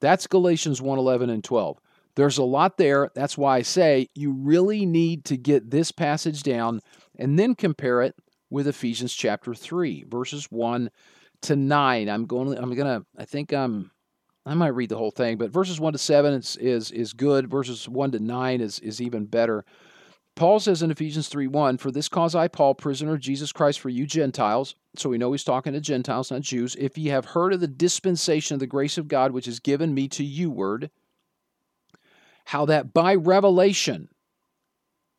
That's 0.00 0.26
Galatians 0.26 0.82
1 0.82 0.98
11 0.98 1.30
and 1.30 1.44
12. 1.44 1.78
There's 2.16 2.38
a 2.38 2.44
lot 2.44 2.76
there. 2.76 3.10
That's 3.14 3.36
why 3.36 3.56
I 3.56 3.62
say 3.62 4.08
you 4.14 4.32
really 4.32 4.86
need 4.86 5.24
to 5.26 5.36
get 5.36 5.70
this 5.70 5.90
passage 5.90 6.42
down 6.42 6.80
and 7.18 7.38
then 7.38 7.54
compare 7.54 8.02
it 8.02 8.14
with 8.50 8.68
Ephesians 8.68 9.12
chapter 9.12 9.54
3, 9.54 10.04
verses 10.08 10.46
1 10.50 10.90
to 11.42 11.56
9. 11.56 12.08
I'm 12.08 12.26
going 12.26 12.56
I'm 12.56 12.74
going 12.74 13.00
to 13.00 13.06
I 13.16 13.24
think 13.24 13.52
I'm 13.52 13.90
I 14.46 14.54
might 14.54 14.68
read 14.68 14.90
the 14.90 14.98
whole 14.98 15.10
thing, 15.10 15.38
but 15.38 15.50
verses 15.50 15.80
1 15.80 15.92
to 15.94 15.98
7 15.98 16.34
is 16.34 16.56
is, 16.56 16.90
is 16.90 17.12
good. 17.12 17.50
Verses 17.50 17.88
1 17.88 18.12
to 18.12 18.18
9 18.18 18.60
is 18.60 18.78
is 18.80 19.00
even 19.00 19.26
better. 19.26 19.64
Paul 20.36 20.58
says 20.58 20.82
in 20.82 20.90
Ephesians 20.90 21.28
3 21.28 21.46
1, 21.46 21.78
For 21.78 21.90
this 21.90 22.08
cause 22.08 22.34
I, 22.34 22.48
Paul, 22.48 22.74
prisoner 22.74 23.14
of 23.14 23.20
Jesus 23.20 23.52
Christ 23.52 23.78
for 23.78 23.88
you 23.88 24.04
Gentiles, 24.06 24.74
so 24.96 25.08
we 25.08 25.18
know 25.18 25.30
he's 25.32 25.44
talking 25.44 25.72
to 25.72 25.80
Gentiles, 25.80 26.30
not 26.30 26.40
Jews, 26.40 26.74
if 26.78 26.98
ye 26.98 27.08
have 27.08 27.24
heard 27.24 27.52
of 27.52 27.60
the 27.60 27.68
dispensation 27.68 28.54
of 28.54 28.60
the 28.60 28.66
grace 28.66 28.98
of 28.98 29.06
God 29.06 29.30
which 29.30 29.46
is 29.46 29.60
given 29.60 29.94
me 29.94 30.08
to 30.08 30.24
you, 30.24 30.50
word, 30.50 30.90
how 32.46 32.64
that 32.66 32.92
by 32.92 33.14
revelation 33.14 34.08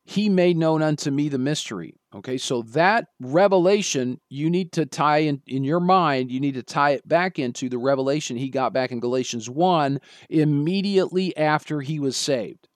he 0.04 0.30
made 0.30 0.58
known 0.58 0.82
unto 0.84 1.10
me 1.10 1.30
the 1.30 1.40
mystery. 1.40 1.96
Okay, 2.14 2.38
so 2.38 2.62
that 2.62 3.08
revelation 3.20 4.20
you 4.30 4.50
need 4.50 4.72
to 4.74 4.86
tie 4.86 5.20
in, 5.20 5.42
in 5.48 5.64
your 5.64 5.80
mind, 5.80 6.30
you 6.30 6.40
need 6.40 6.54
to 6.54 6.64
tie 6.64 6.92
it 6.92 7.08
back 7.08 7.40
into 7.40 7.70
the 7.70 7.78
revelation 7.78 8.38
he 8.38 8.50
got 8.50 8.72
back 8.72 8.92
in 8.92 9.00
Galatians 9.00 9.50
1 9.50 10.00
immediately 10.30 11.36
after 11.36 11.82
he 11.82 12.00
was 12.00 12.16
saved. 12.16 12.68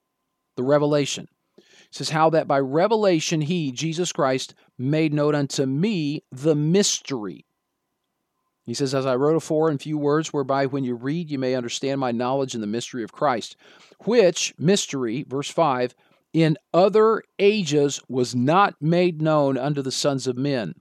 The 0.57 0.63
revelation 0.63 1.27
says, 1.91 2.09
How 2.09 2.29
that 2.31 2.47
by 2.47 2.59
revelation 2.59 3.41
he, 3.41 3.71
Jesus 3.71 4.11
Christ, 4.11 4.53
made 4.77 5.13
known 5.13 5.35
unto 5.35 5.65
me 5.65 6.23
the 6.31 6.55
mystery. 6.55 7.45
He 8.65 8.73
says, 8.73 8.93
As 8.93 9.05
I 9.05 9.15
wrote 9.15 9.35
afore 9.35 9.71
in 9.71 9.77
few 9.77 9.97
words, 9.97 10.31
whereby 10.31 10.67
when 10.67 10.83
you 10.83 10.95
read 10.95 11.31
you 11.31 11.39
may 11.39 11.55
understand 11.55 11.99
my 11.99 12.11
knowledge 12.11 12.53
in 12.53 12.61
the 12.61 12.67
mystery 12.67 13.03
of 13.03 13.11
Christ, 13.11 13.55
which 14.05 14.53
mystery, 14.57 15.25
verse 15.27 15.49
5, 15.49 15.95
in 16.33 16.57
other 16.73 17.23
ages 17.39 17.99
was 18.07 18.35
not 18.35 18.75
made 18.79 19.21
known 19.21 19.57
unto 19.57 19.81
the 19.81 19.91
sons 19.91 20.27
of 20.27 20.37
men, 20.37 20.75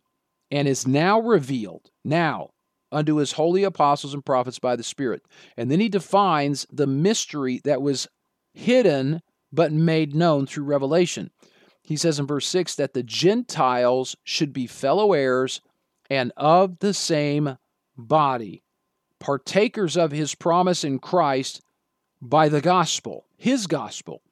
and 0.51 0.69
is 0.69 0.87
now 0.87 1.19
revealed, 1.19 1.91
now, 2.05 2.51
unto 2.93 3.17
his 3.17 3.33
holy 3.33 3.65
apostles 3.65 4.15
and 4.15 4.25
prophets 4.25 4.59
by 4.59 4.77
the 4.77 4.83
Spirit. 4.83 5.23
And 5.57 5.71
then 5.71 5.81
he 5.81 5.89
defines 5.89 6.67
the 6.71 6.87
mystery 6.87 7.61
that 7.65 7.83
was 7.83 8.09
hidden 8.53 9.23
but 9.53 9.73
made 9.73 10.15
known 10.15 10.47
through 10.47 10.65
revelation. 10.65 11.31
He 11.83 11.97
says 11.97 12.19
in 12.19 12.27
verse 12.27 12.47
6 12.47 12.75
that 12.77 12.93
the 12.93 13.03
Gentiles 13.03 14.17
should 14.25 14.53
be 14.53 14.67
fellow 14.67 15.13
heirs 15.13 15.61
and 16.11 16.33
of 16.37 16.79
the 16.81 16.95
same 16.95 17.57
body, 17.97 18.63
partakers 19.19 19.97
of 19.97 20.11
his 20.11 20.35
promise 20.35 20.85
in 20.85 20.99
Christ 20.99 21.63
by 22.21 22.49
the 22.49 22.61
gospel, 22.61 23.27
his 23.37 23.67
gospel. 23.67 24.23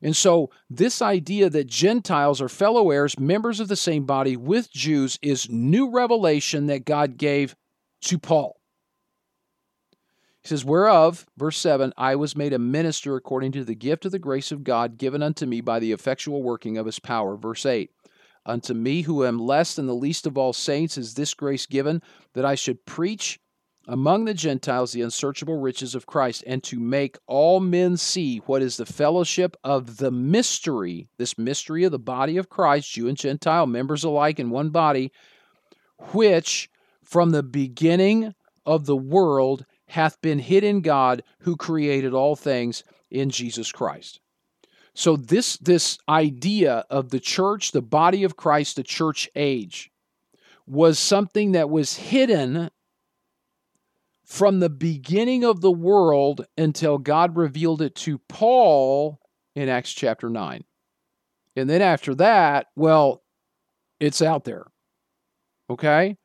And 0.00 0.14
so, 0.14 0.50
this 0.70 1.02
idea 1.02 1.50
that 1.50 1.66
Gentiles 1.66 2.40
are 2.40 2.48
fellow 2.48 2.90
heirs, 2.90 3.18
members 3.18 3.60
of 3.60 3.68
the 3.68 3.76
same 3.76 4.04
body 4.04 4.36
with 4.36 4.70
Jews, 4.70 5.18
is 5.22 5.50
new 5.50 5.90
revelation 5.90 6.66
that 6.66 6.84
God 6.84 7.16
gave 7.16 7.56
to 8.02 8.18
Paul. 8.18 8.55
He 10.46 10.50
says, 10.50 10.64
Whereof, 10.64 11.26
verse 11.36 11.58
7, 11.58 11.92
I 11.96 12.14
was 12.14 12.36
made 12.36 12.52
a 12.52 12.58
minister 12.60 13.16
according 13.16 13.50
to 13.50 13.64
the 13.64 13.74
gift 13.74 14.04
of 14.04 14.12
the 14.12 14.20
grace 14.20 14.52
of 14.52 14.62
God 14.62 14.96
given 14.96 15.20
unto 15.20 15.44
me 15.44 15.60
by 15.60 15.80
the 15.80 15.90
effectual 15.90 16.40
working 16.40 16.78
of 16.78 16.86
his 16.86 17.00
power. 17.00 17.36
Verse 17.36 17.66
8, 17.66 17.90
Unto 18.46 18.72
me, 18.72 19.02
who 19.02 19.24
am 19.24 19.40
less 19.40 19.74
than 19.74 19.88
the 19.88 19.94
least 19.94 20.24
of 20.24 20.38
all 20.38 20.52
saints, 20.52 20.96
is 20.96 21.14
this 21.14 21.34
grace 21.34 21.66
given, 21.66 22.00
that 22.34 22.44
I 22.44 22.54
should 22.54 22.86
preach 22.86 23.40
among 23.88 24.24
the 24.24 24.34
Gentiles 24.34 24.92
the 24.92 25.02
unsearchable 25.02 25.58
riches 25.58 25.96
of 25.96 26.06
Christ, 26.06 26.44
and 26.46 26.62
to 26.62 26.78
make 26.78 27.18
all 27.26 27.58
men 27.58 27.96
see 27.96 28.38
what 28.46 28.62
is 28.62 28.76
the 28.76 28.86
fellowship 28.86 29.56
of 29.64 29.96
the 29.96 30.12
mystery, 30.12 31.08
this 31.18 31.36
mystery 31.36 31.82
of 31.82 31.90
the 31.90 31.98
body 31.98 32.36
of 32.36 32.48
Christ, 32.48 32.92
Jew 32.92 33.08
and 33.08 33.18
Gentile, 33.18 33.66
members 33.66 34.04
alike 34.04 34.38
in 34.38 34.50
one 34.50 34.70
body, 34.70 35.10
which 36.12 36.70
from 37.02 37.30
the 37.30 37.42
beginning 37.42 38.32
of 38.64 38.86
the 38.86 38.96
world 38.96 39.66
hath 39.88 40.20
been 40.20 40.38
hid 40.38 40.64
in 40.64 40.80
God 40.80 41.22
who 41.40 41.56
created 41.56 42.12
all 42.12 42.36
things 42.36 42.84
in 43.10 43.30
Jesus 43.30 43.72
Christ. 43.72 44.20
So 44.94 45.16
this 45.16 45.58
this 45.58 45.98
idea 46.08 46.84
of 46.88 47.10
the 47.10 47.20
church, 47.20 47.72
the 47.72 47.82
body 47.82 48.24
of 48.24 48.36
Christ, 48.36 48.76
the 48.76 48.82
church 48.82 49.28
age 49.36 49.90
was 50.66 50.98
something 50.98 51.52
that 51.52 51.70
was 51.70 51.96
hidden 51.96 52.70
from 54.24 54.58
the 54.58 54.70
beginning 54.70 55.44
of 55.44 55.60
the 55.60 55.70
world 55.70 56.46
until 56.58 56.98
God 56.98 57.36
revealed 57.36 57.80
it 57.80 57.94
to 57.96 58.18
Paul 58.28 59.20
in 59.54 59.68
Acts 59.68 59.92
chapter 59.92 60.28
9. 60.28 60.64
And 61.54 61.70
then 61.70 61.80
after 61.80 62.14
that, 62.16 62.66
well, 62.74 63.22
it's 64.00 64.20
out 64.20 64.44
there. 64.44 64.66
Okay? 65.70 66.16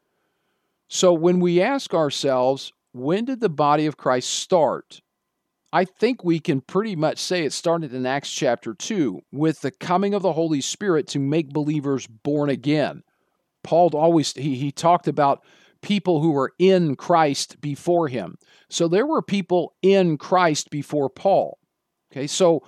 So 0.88 1.14
when 1.14 1.40
we 1.40 1.62
ask 1.62 1.94
ourselves, 1.94 2.74
when 2.94 3.26
did 3.26 3.40
the 3.40 3.50
body 3.50 3.86
of 3.86 3.98
Christ 3.98 4.30
start? 4.30 5.02
I 5.74 5.86
think 5.86 6.24
we 6.24 6.40
can 6.40 6.62
pretty 6.62 6.96
much 6.96 7.18
say 7.18 7.46
it 7.46 7.54
started 7.54 7.94
in 7.94 8.06
Acts 8.06 8.32
chapter 8.32 8.74
2 8.74 9.22
with 9.32 9.62
the 9.62 9.72
coming 9.72 10.14
of 10.14 10.22
the 10.22 10.34
Holy 10.34 10.60
Spirit 10.60 11.08
to 11.08 11.20
make 11.20 11.50
believers 11.50 12.08
born 12.08 12.50
again. 12.50 13.04
Paul 13.64 13.92
always 13.94 14.34
he, 14.34 14.56
he 14.56 14.72
talked 14.72 15.08
about 15.08 15.44
people 15.82 16.22
who 16.22 16.32
were 16.32 16.54
in 16.60 16.96
Christ 16.96 17.62
before 17.62 18.08
him. 18.10 18.38
So 18.70 18.88
there 18.88 19.06
were 19.06 19.22
people 19.22 19.74
in 19.82 20.18
Christ 20.18 20.70
before 20.70 21.10
Paul. 21.10 21.58
Okay, 22.12 22.28
so 22.28 22.64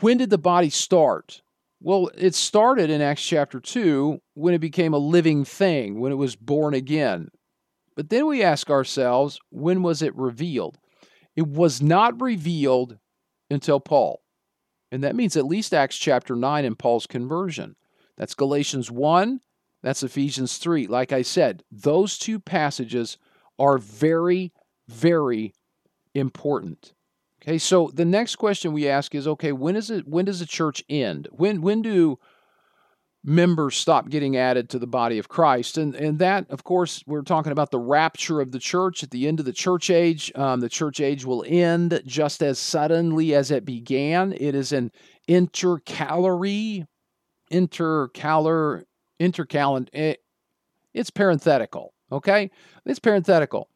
when 0.00 0.18
did 0.18 0.30
the 0.30 0.38
body 0.38 0.70
start? 0.70 1.42
Well, 1.80 2.10
it 2.16 2.34
started 2.34 2.90
in 2.90 3.00
Acts 3.00 3.24
chapter 3.24 3.60
2 3.60 4.20
when 4.34 4.54
it 4.54 4.58
became 4.58 4.94
a 4.94 4.98
living 4.98 5.44
thing, 5.44 6.00
when 6.00 6.12
it 6.12 6.16
was 6.16 6.36
born 6.36 6.74
again. 6.74 7.28
But 7.98 8.10
then 8.10 8.28
we 8.28 8.44
ask 8.44 8.70
ourselves, 8.70 9.40
when 9.50 9.82
was 9.82 10.02
it 10.02 10.14
revealed? 10.14 10.78
It 11.34 11.48
was 11.48 11.82
not 11.82 12.22
revealed 12.22 12.96
until 13.50 13.80
Paul. 13.80 14.22
And 14.92 15.02
that 15.02 15.16
means 15.16 15.36
at 15.36 15.46
least 15.46 15.74
Acts 15.74 15.98
chapter 15.98 16.36
9 16.36 16.64
and 16.64 16.78
Paul's 16.78 17.08
conversion. 17.08 17.74
That's 18.16 18.36
Galatians 18.36 18.88
1, 18.88 19.40
that's 19.82 20.04
Ephesians 20.04 20.58
3. 20.58 20.86
Like 20.86 21.10
I 21.10 21.22
said, 21.22 21.64
those 21.72 22.18
two 22.18 22.38
passages 22.38 23.18
are 23.58 23.78
very, 23.78 24.52
very 24.86 25.52
important. 26.14 26.94
Okay, 27.42 27.58
so 27.58 27.90
the 27.92 28.04
next 28.04 28.36
question 28.36 28.72
we 28.72 28.88
ask 28.88 29.12
is 29.12 29.26
okay, 29.26 29.50
when 29.50 29.74
is 29.74 29.90
it 29.90 30.06
when 30.06 30.24
does 30.24 30.38
the 30.38 30.46
church 30.46 30.84
end? 30.88 31.26
When 31.32 31.62
when 31.62 31.82
do 31.82 32.20
members 33.24 33.76
stop 33.76 34.08
getting 34.08 34.36
added 34.36 34.70
to 34.70 34.78
the 34.78 34.86
body 34.86 35.18
of 35.18 35.28
Christ. 35.28 35.76
And, 35.76 35.94
and 35.94 36.18
that, 36.20 36.50
of 36.50 36.64
course, 36.64 37.02
we're 37.06 37.22
talking 37.22 37.52
about 37.52 37.70
the 37.70 37.78
rapture 37.78 38.40
of 38.40 38.52
the 38.52 38.58
church 38.58 39.02
at 39.02 39.10
the 39.10 39.26
end 39.26 39.40
of 39.40 39.46
the 39.46 39.52
church 39.52 39.90
age. 39.90 40.32
Um, 40.34 40.60
the 40.60 40.68
church 40.68 41.00
age 41.00 41.24
will 41.24 41.44
end 41.46 42.00
just 42.06 42.42
as 42.42 42.58
suddenly 42.58 43.34
as 43.34 43.50
it 43.50 43.64
began. 43.64 44.32
It 44.32 44.54
is 44.54 44.72
an 44.72 44.92
intercalary, 45.26 46.86
intercalar, 47.52 48.84
intercalend. 49.20 49.88
It, 49.92 49.98
eh, 49.98 50.14
it's 50.94 51.10
parenthetical, 51.10 51.92
okay? 52.10 52.50
It's 52.84 52.98
parenthetical. 52.98 53.68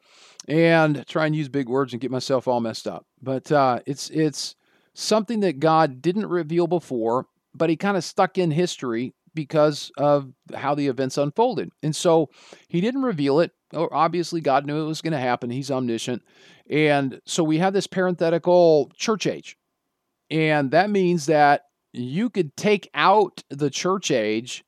And 0.49 1.07
try 1.07 1.26
and 1.26 1.36
use 1.36 1.49
big 1.49 1.68
words 1.68 1.93
and 1.93 2.01
get 2.01 2.11
myself 2.11 2.49
all 2.49 2.61
messed 2.61 2.88
up. 2.88 3.07
But 3.20 3.53
uh, 3.53 3.78
it's 3.86 4.11
it's 4.11 4.57
something 4.93 5.40
that 5.40 5.61
God 5.61 6.03
didn't 6.03 6.26
reveal 6.26 6.66
before, 6.66 7.26
but 7.55 7.70
he 7.70 7.76
kind 7.76 7.97
of 7.97 8.03
stuck 8.03 8.38
in 8.38 8.51
history 8.51 9.14
because 9.35 9.91
of 9.97 10.33
how 10.55 10.74
the 10.74 10.89
events 10.89 11.18
unfolded. 11.18 11.70
And 11.83 11.95
so 11.95 12.30
he 12.68 12.80
didn't 12.80 13.03
reveal 13.03 13.41
it. 13.41 13.53
Obviously, 13.74 14.41
God 14.41 14.66
knew 14.66 14.83
it 14.83 14.87
was 14.87 15.01
going 15.01 15.12
to 15.12 15.18
happen. 15.18 15.51
He's 15.51 15.70
omniscient. 15.70 16.22
And 16.68 17.20
so 17.24 17.43
we 17.43 17.59
have 17.59 17.72
this 17.72 17.87
parenthetical 17.87 18.91
church 18.97 19.26
age. 19.26 19.57
And 20.30 20.70
that 20.70 20.91
means 20.91 21.26
that 21.26 21.62
you 21.93 22.30
could 22.30 22.57
take 22.57 22.89
out 22.95 23.43
the 23.51 23.70
church 23.70 24.11
age 24.11 24.64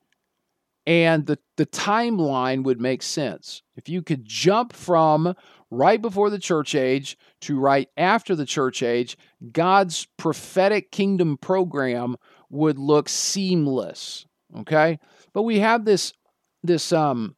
and 0.87 1.25
the, 1.27 1.39
the 1.57 1.65
timeline 1.67 2.65
would 2.65 2.81
make 2.81 3.03
sense. 3.03 3.63
If 3.77 3.89
you 3.89 4.03
could 4.03 4.27
jump 4.27 4.75
from 4.75 5.35
right 5.71 6.01
before 6.01 6.29
the 6.29 6.39
church 6.39 6.75
age 6.75 7.17
to 7.41 7.59
right 7.59 7.89
after 7.97 8.37
the 8.37 8.45
church 8.45 8.83
age, 8.83 9.17
God's 9.51 10.07
prophetic 10.19 10.91
kingdom 10.91 11.39
program 11.39 12.17
would 12.51 12.79
look 12.79 13.09
seamless. 13.09 14.27
Okay? 14.57 14.99
But 15.33 15.43
we 15.43 15.61
have 15.61 15.85
this 15.85 16.13
this 16.63 16.93
um 16.93 17.35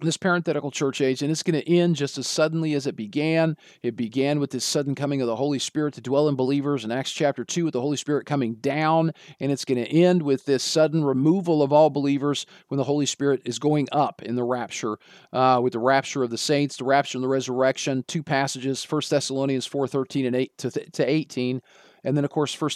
this 0.00 0.16
parenthetical 0.16 0.70
church 0.70 1.00
age, 1.00 1.22
and 1.22 1.30
it's 1.30 1.42
going 1.42 1.60
to 1.60 1.68
end 1.68 1.96
just 1.96 2.18
as 2.18 2.26
suddenly 2.26 2.74
as 2.74 2.86
it 2.86 2.94
began. 2.94 3.56
It 3.82 3.96
began 3.96 4.38
with 4.38 4.52
this 4.52 4.64
sudden 4.64 4.94
coming 4.94 5.20
of 5.20 5.26
the 5.26 5.34
Holy 5.34 5.58
Spirit 5.58 5.94
to 5.94 6.00
dwell 6.00 6.28
in 6.28 6.36
believers 6.36 6.84
in 6.84 6.92
Acts 6.92 7.10
chapter 7.10 7.44
2, 7.44 7.64
with 7.64 7.72
the 7.72 7.80
Holy 7.80 7.96
Spirit 7.96 8.24
coming 8.24 8.54
down, 8.54 9.12
and 9.40 9.50
it's 9.50 9.64
going 9.64 9.82
to 9.82 9.90
end 9.90 10.22
with 10.22 10.44
this 10.44 10.62
sudden 10.62 11.04
removal 11.04 11.62
of 11.62 11.72
all 11.72 11.90
believers 11.90 12.46
when 12.68 12.78
the 12.78 12.84
Holy 12.84 13.06
Spirit 13.06 13.42
is 13.44 13.58
going 13.58 13.88
up 13.90 14.22
in 14.22 14.36
the 14.36 14.44
rapture, 14.44 14.98
uh, 15.32 15.60
with 15.62 15.72
the 15.72 15.80
rapture 15.80 16.22
of 16.22 16.30
the 16.30 16.38
saints, 16.38 16.76
the 16.76 16.84
rapture 16.84 17.18
and 17.18 17.24
the 17.24 17.28
resurrection. 17.28 18.04
Two 18.06 18.22
passages, 18.22 18.84
1 18.88 19.02
Thessalonians 19.10 19.66
4 19.66 19.88
13 19.88 20.26
and 20.26 20.36
8 20.36 20.58
to, 20.58 20.70
to 20.70 21.10
18. 21.10 21.60
And 22.04 22.16
then, 22.16 22.24
of 22.24 22.30
course, 22.30 22.58
1 22.58 22.70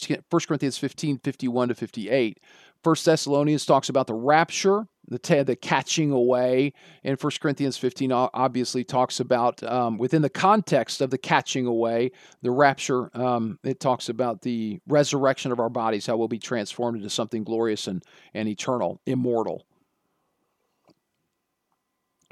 Corinthians 0.48 0.78
15, 0.78 1.18
51 1.18 1.68
to 1.68 1.74
58. 1.74 2.40
First 2.82 3.04
Thessalonians 3.04 3.64
talks 3.64 3.88
about 3.88 4.06
the 4.06 4.14
rapture, 4.14 4.86
the, 5.06 5.44
the 5.44 5.56
catching 5.56 6.10
away, 6.10 6.72
and 7.04 7.18
First 7.18 7.40
Corinthians 7.40 7.76
15 7.76 8.10
obviously 8.12 8.82
talks 8.82 9.20
about, 9.20 9.62
um, 9.62 9.98
within 9.98 10.22
the 10.22 10.30
context 10.30 11.00
of 11.00 11.10
the 11.10 11.18
catching 11.18 11.66
away, 11.66 12.10
the 12.42 12.50
rapture, 12.50 13.16
um, 13.16 13.58
it 13.62 13.78
talks 13.78 14.08
about 14.08 14.42
the 14.42 14.80
resurrection 14.88 15.52
of 15.52 15.60
our 15.60 15.68
bodies, 15.68 16.06
how 16.06 16.16
we'll 16.16 16.28
be 16.28 16.38
transformed 16.38 16.96
into 16.96 17.10
something 17.10 17.44
glorious 17.44 17.86
and, 17.86 18.02
and 18.34 18.48
eternal, 18.48 19.00
immortal. 19.06 19.64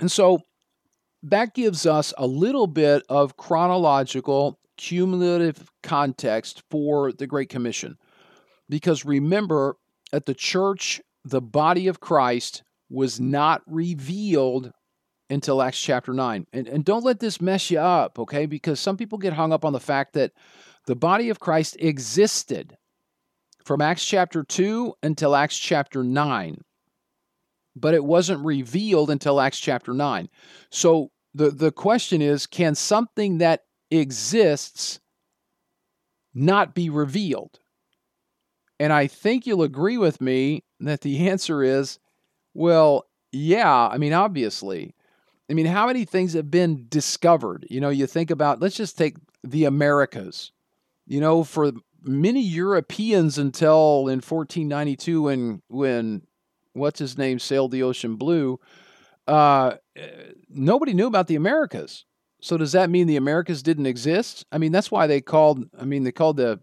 And 0.00 0.10
so 0.10 0.40
that 1.22 1.54
gives 1.54 1.86
us 1.86 2.14
a 2.18 2.26
little 2.26 2.66
bit 2.66 3.04
of 3.08 3.36
chronological, 3.36 4.58
cumulative 4.76 5.70
context 5.82 6.62
for 6.70 7.12
the 7.12 7.26
Great 7.26 7.50
Commission. 7.50 7.98
Because 8.68 9.04
remember, 9.04 9.76
at 10.12 10.26
the 10.26 10.34
church, 10.34 11.00
the 11.24 11.40
body 11.40 11.86
of 11.86 12.00
Christ 12.00 12.62
was 12.88 13.20
not 13.20 13.62
revealed 13.66 14.72
until 15.28 15.62
Acts 15.62 15.80
chapter 15.80 16.12
9. 16.12 16.46
And, 16.52 16.68
and 16.68 16.84
don't 16.84 17.04
let 17.04 17.20
this 17.20 17.40
mess 17.40 17.70
you 17.70 17.78
up, 17.78 18.18
okay? 18.18 18.46
Because 18.46 18.80
some 18.80 18.96
people 18.96 19.18
get 19.18 19.32
hung 19.32 19.52
up 19.52 19.64
on 19.64 19.72
the 19.72 19.80
fact 19.80 20.14
that 20.14 20.32
the 20.86 20.96
body 20.96 21.28
of 21.30 21.38
Christ 21.38 21.76
existed 21.78 22.76
from 23.64 23.80
Acts 23.80 24.04
chapter 24.04 24.42
2 24.42 24.94
until 25.02 25.36
Acts 25.36 25.56
chapter 25.56 26.02
9, 26.02 26.62
but 27.76 27.94
it 27.94 28.04
wasn't 28.04 28.44
revealed 28.44 29.10
until 29.10 29.40
Acts 29.40 29.60
chapter 29.60 29.94
9. 29.94 30.28
So 30.70 31.10
the, 31.34 31.50
the 31.50 31.70
question 31.70 32.20
is 32.22 32.46
can 32.46 32.74
something 32.74 33.38
that 33.38 33.64
exists 33.90 34.98
not 36.34 36.74
be 36.74 36.90
revealed? 36.90 37.59
And 38.80 38.94
I 38.94 39.06
think 39.06 39.46
you'll 39.46 39.62
agree 39.62 39.98
with 39.98 40.22
me 40.22 40.64
that 40.80 41.02
the 41.02 41.28
answer 41.28 41.62
is 41.62 41.98
well, 42.54 43.06
yeah. 43.30 43.88
I 43.88 43.98
mean, 43.98 44.14
obviously. 44.14 44.94
I 45.50 45.52
mean, 45.52 45.66
how 45.66 45.86
many 45.86 46.04
things 46.04 46.32
have 46.32 46.50
been 46.50 46.86
discovered? 46.88 47.66
You 47.68 47.80
know, 47.80 47.90
you 47.90 48.06
think 48.06 48.30
about, 48.30 48.60
let's 48.60 48.76
just 48.76 48.96
take 48.96 49.16
the 49.44 49.66
Americas. 49.66 50.50
You 51.06 51.20
know, 51.20 51.44
for 51.44 51.72
many 52.02 52.40
Europeans 52.40 53.36
until 53.36 54.08
in 54.08 54.20
1492 54.22 55.22
when 55.22 55.62
when 55.68 56.22
what's 56.72 57.00
his 57.00 57.18
name 57.18 57.38
sailed 57.38 57.72
the 57.72 57.82
ocean 57.82 58.16
blue, 58.16 58.58
uh, 59.26 59.74
nobody 60.48 60.94
knew 60.94 61.06
about 61.06 61.26
the 61.26 61.36
Americas. 61.36 62.06
So 62.40 62.56
does 62.56 62.72
that 62.72 62.88
mean 62.88 63.06
the 63.06 63.16
Americas 63.16 63.62
didn't 63.62 63.86
exist? 63.86 64.46
I 64.50 64.56
mean, 64.56 64.72
that's 64.72 64.90
why 64.90 65.06
they 65.06 65.20
called. 65.20 65.64
I 65.78 65.84
mean, 65.84 66.04
they 66.04 66.12
called 66.12 66.38
the 66.38 66.60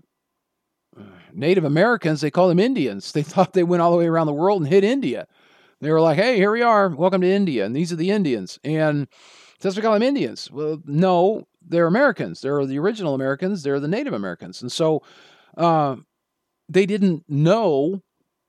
Native 1.37 1.63
Americans, 1.63 2.21
they 2.21 2.31
call 2.31 2.49
them 2.49 2.59
Indians. 2.59 3.11
They 3.17 3.23
thought 3.23 3.53
they 3.53 3.63
went 3.63 3.81
all 3.81 3.91
the 3.91 3.97
way 3.97 4.07
around 4.07 4.27
the 4.27 4.33
world 4.33 4.61
and 4.61 4.71
hit 4.71 4.83
India. 4.83 5.27
They 5.79 5.91
were 5.91 6.01
like, 6.01 6.17
hey, 6.17 6.35
here 6.35 6.51
we 6.51 6.63
are. 6.63 6.89
Welcome 6.89 7.21
to 7.21 7.31
India. 7.31 7.65
And 7.65 7.75
these 7.75 7.93
are 7.93 7.95
the 7.95 8.09
Indians. 8.09 8.59
And 8.63 9.07
that's 9.61 9.75
we 9.75 9.81
call 9.81 9.93
them 9.93 10.01
Indians. 10.03 10.49
Well, 10.51 10.81
no, 10.85 11.47
they're 11.61 11.87
Americans. 11.87 12.41
They're 12.41 12.65
the 12.65 12.79
original 12.79 13.13
Americans. 13.13 13.61
They're 13.61 13.79
the 13.79 13.87
Native 13.87 14.13
Americans. 14.13 14.61
And 14.61 14.71
so 14.71 15.03
uh, 15.55 15.97
they 16.67 16.87
didn't 16.87 17.25
know 17.29 18.01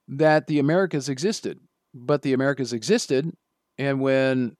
that 0.08 0.46
the 0.46 0.58
Americas 0.58 1.10
existed, 1.10 1.60
but 1.94 2.22
the 2.22 2.32
Americas 2.32 2.72
existed. 2.72 3.32
And 3.76 4.00
when 4.00 4.56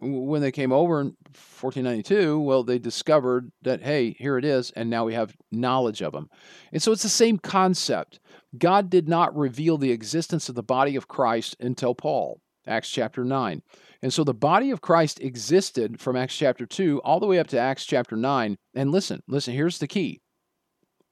when 0.00 0.40
they 0.40 0.52
came 0.52 0.72
over 0.72 1.00
in 1.00 1.08
1492, 1.26 2.40
well, 2.40 2.62
they 2.62 2.78
discovered 2.78 3.52
that, 3.62 3.82
hey, 3.82 4.12
here 4.18 4.38
it 4.38 4.44
is, 4.44 4.70
and 4.72 4.88
now 4.88 5.04
we 5.04 5.14
have 5.14 5.36
knowledge 5.52 6.00
of 6.00 6.12
them. 6.12 6.30
And 6.72 6.82
so 6.82 6.92
it's 6.92 7.02
the 7.02 7.08
same 7.08 7.38
concept. 7.38 8.18
God 8.56 8.88
did 8.90 9.08
not 9.08 9.36
reveal 9.36 9.76
the 9.78 9.92
existence 9.92 10.48
of 10.48 10.54
the 10.54 10.62
body 10.62 10.96
of 10.96 11.08
Christ 11.08 11.56
until 11.60 11.94
Paul, 11.94 12.40
Acts 12.66 12.88
chapter 12.88 13.24
9. 13.24 13.62
And 14.02 14.12
so 14.12 14.24
the 14.24 14.34
body 14.34 14.70
of 14.70 14.80
Christ 14.80 15.20
existed 15.20 16.00
from 16.00 16.16
Acts 16.16 16.36
chapter 16.36 16.64
2 16.64 17.02
all 17.04 17.20
the 17.20 17.26
way 17.26 17.38
up 17.38 17.48
to 17.48 17.58
Acts 17.58 17.84
chapter 17.84 18.16
9. 18.16 18.56
And 18.74 18.90
listen, 18.90 19.22
listen, 19.28 19.54
here's 19.54 19.78
the 19.78 19.88
key 19.88 20.20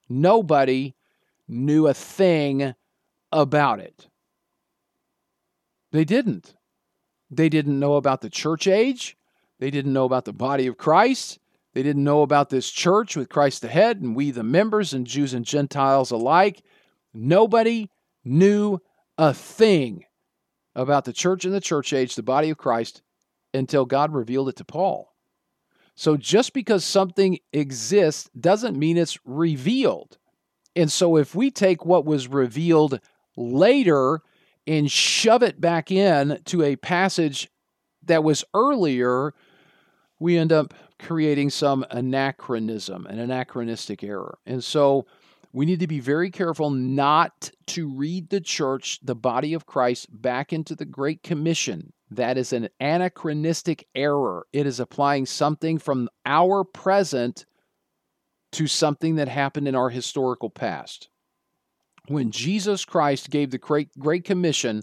nobody 0.09 0.95
knew 1.47 1.87
a 1.87 1.93
thing 1.93 2.73
about 3.31 3.79
it. 3.79 4.07
They 5.91 6.05
didn't. 6.05 6.55
They 7.29 7.49
didn't 7.49 7.79
know 7.79 7.95
about 7.95 8.21
the 8.21 8.29
church 8.29 8.67
age. 8.67 9.17
They 9.59 9.71
didn't 9.71 9.93
know 9.93 10.05
about 10.05 10.25
the 10.25 10.33
body 10.33 10.67
of 10.67 10.77
Christ. 10.77 11.39
They 11.73 11.83
didn't 11.83 12.03
know 12.03 12.23
about 12.23 12.49
this 12.49 12.69
church 12.69 13.15
with 13.15 13.29
Christ 13.29 13.61
the 13.61 13.67
head 13.67 14.01
and 14.01 14.15
we 14.15 14.31
the 14.31 14.43
members 14.43 14.93
and 14.93 15.05
Jews 15.05 15.33
and 15.33 15.45
Gentiles 15.45 16.11
alike. 16.11 16.63
Nobody 17.13 17.89
knew 18.23 18.79
a 19.17 19.33
thing 19.33 20.05
about 20.75 21.05
the 21.05 21.13
church 21.13 21.45
and 21.45 21.53
the 21.53 21.61
church 21.61 21.93
age, 21.93 22.15
the 22.15 22.23
body 22.23 22.49
of 22.49 22.57
Christ, 22.57 23.01
until 23.53 23.85
God 23.85 24.13
revealed 24.13 24.49
it 24.49 24.55
to 24.57 24.65
Paul. 24.65 25.13
So 25.95 26.15
just 26.15 26.53
because 26.53 26.85
something 26.85 27.39
exists 27.51 28.29
doesn't 28.39 28.79
mean 28.79 28.97
it's 28.97 29.19
revealed. 29.25 30.17
And 30.75 30.91
so 30.91 31.17
if 31.17 31.35
we 31.35 31.51
take 31.51 31.85
what 31.85 32.05
was 32.05 32.27
revealed 32.27 33.01
later 33.35 34.21
and 34.69 34.89
shove 34.89 35.41
it 35.41 35.59
back 35.59 35.89
in 35.89 36.39
to 36.45 36.61
a 36.61 36.75
passage 36.75 37.49
that 38.03 38.23
was 38.23 38.45
earlier, 38.53 39.33
we 40.19 40.37
end 40.37 40.53
up 40.53 40.75
creating 40.99 41.49
some 41.49 41.83
anachronism, 41.89 43.07
an 43.07 43.17
anachronistic 43.17 44.03
error. 44.03 44.37
And 44.45 44.63
so 44.63 45.07
we 45.53 45.65
need 45.65 45.79
to 45.79 45.87
be 45.87 45.99
very 45.99 46.29
careful 46.29 46.69
not 46.69 47.49
to 47.67 47.87
read 47.87 48.29
the 48.29 48.41
church, 48.41 48.99
the 49.01 49.15
body 49.15 49.55
of 49.55 49.65
Christ, 49.65 50.05
back 50.11 50.53
into 50.53 50.75
the 50.75 50.85
Great 50.85 51.23
Commission. 51.23 51.91
That 52.11 52.37
is 52.37 52.53
an 52.53 52.69
anachronistic 52.79 53.87
error. 53.95 54.45
It 54.53 54.67
is 54.67 54.79
applying 54.79 55.25
something 55.25 55.79
from 55.79 56.09
our 56.27 56.63
present 56.63 57.47
to 58.51 58.67
something 58.67 59.15
that 59.15 59.29
happened 59.29 59.67
in 59.67 59.75
our 59.75 59.89
historical 59.89 60.51
past 60.51 61.09
when 62.09 62.31
Jesus 62.31 62.85
Christ 62.85 63.29
gave 63.29 63.51
the 63.51 63.57
Great, 63.57 63.89
Great 63.97 64.25
Commission 64.25 64.81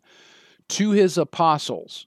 to 0.68 0.90
his 0.90 1.18
apostles, 1.18 2.06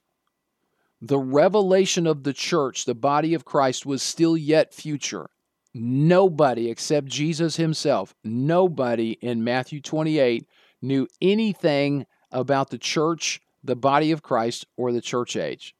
the 1.00 1.18
revelation 1.18 2.06
of 2.06 2.24
the 2.24 2.32
church, 2.32 2.84
the 2.84 2.94
body 2.94 3.34
of 3.34 3.44
Christ, 3.44 3.86
was 3.86 4.02
still 4.02 4.36
yet 4.36 4.74
future. 4.74 5.30
Nobody 5.72 6.68
except 6.68 7.06
Jesus 7.06 7.56
himself, 7.56 8.14
nobody 8.24 9.12
in 9.20 9.44
Matthew 9.44 9.80
28 9.80 10.46
knew 10.82 11.06
anything 11.20 12.06
about 12.32 12.70
the 12.70 12.78
church, 12.78 13.40
the 13.62 13.76
body 13.76 14.12
of 14.12 14.22
Christ, 14.22 14.66
or 14.76 14.92
the 14.92 15.00
church 15.00 15.36
age. 15.36 15.74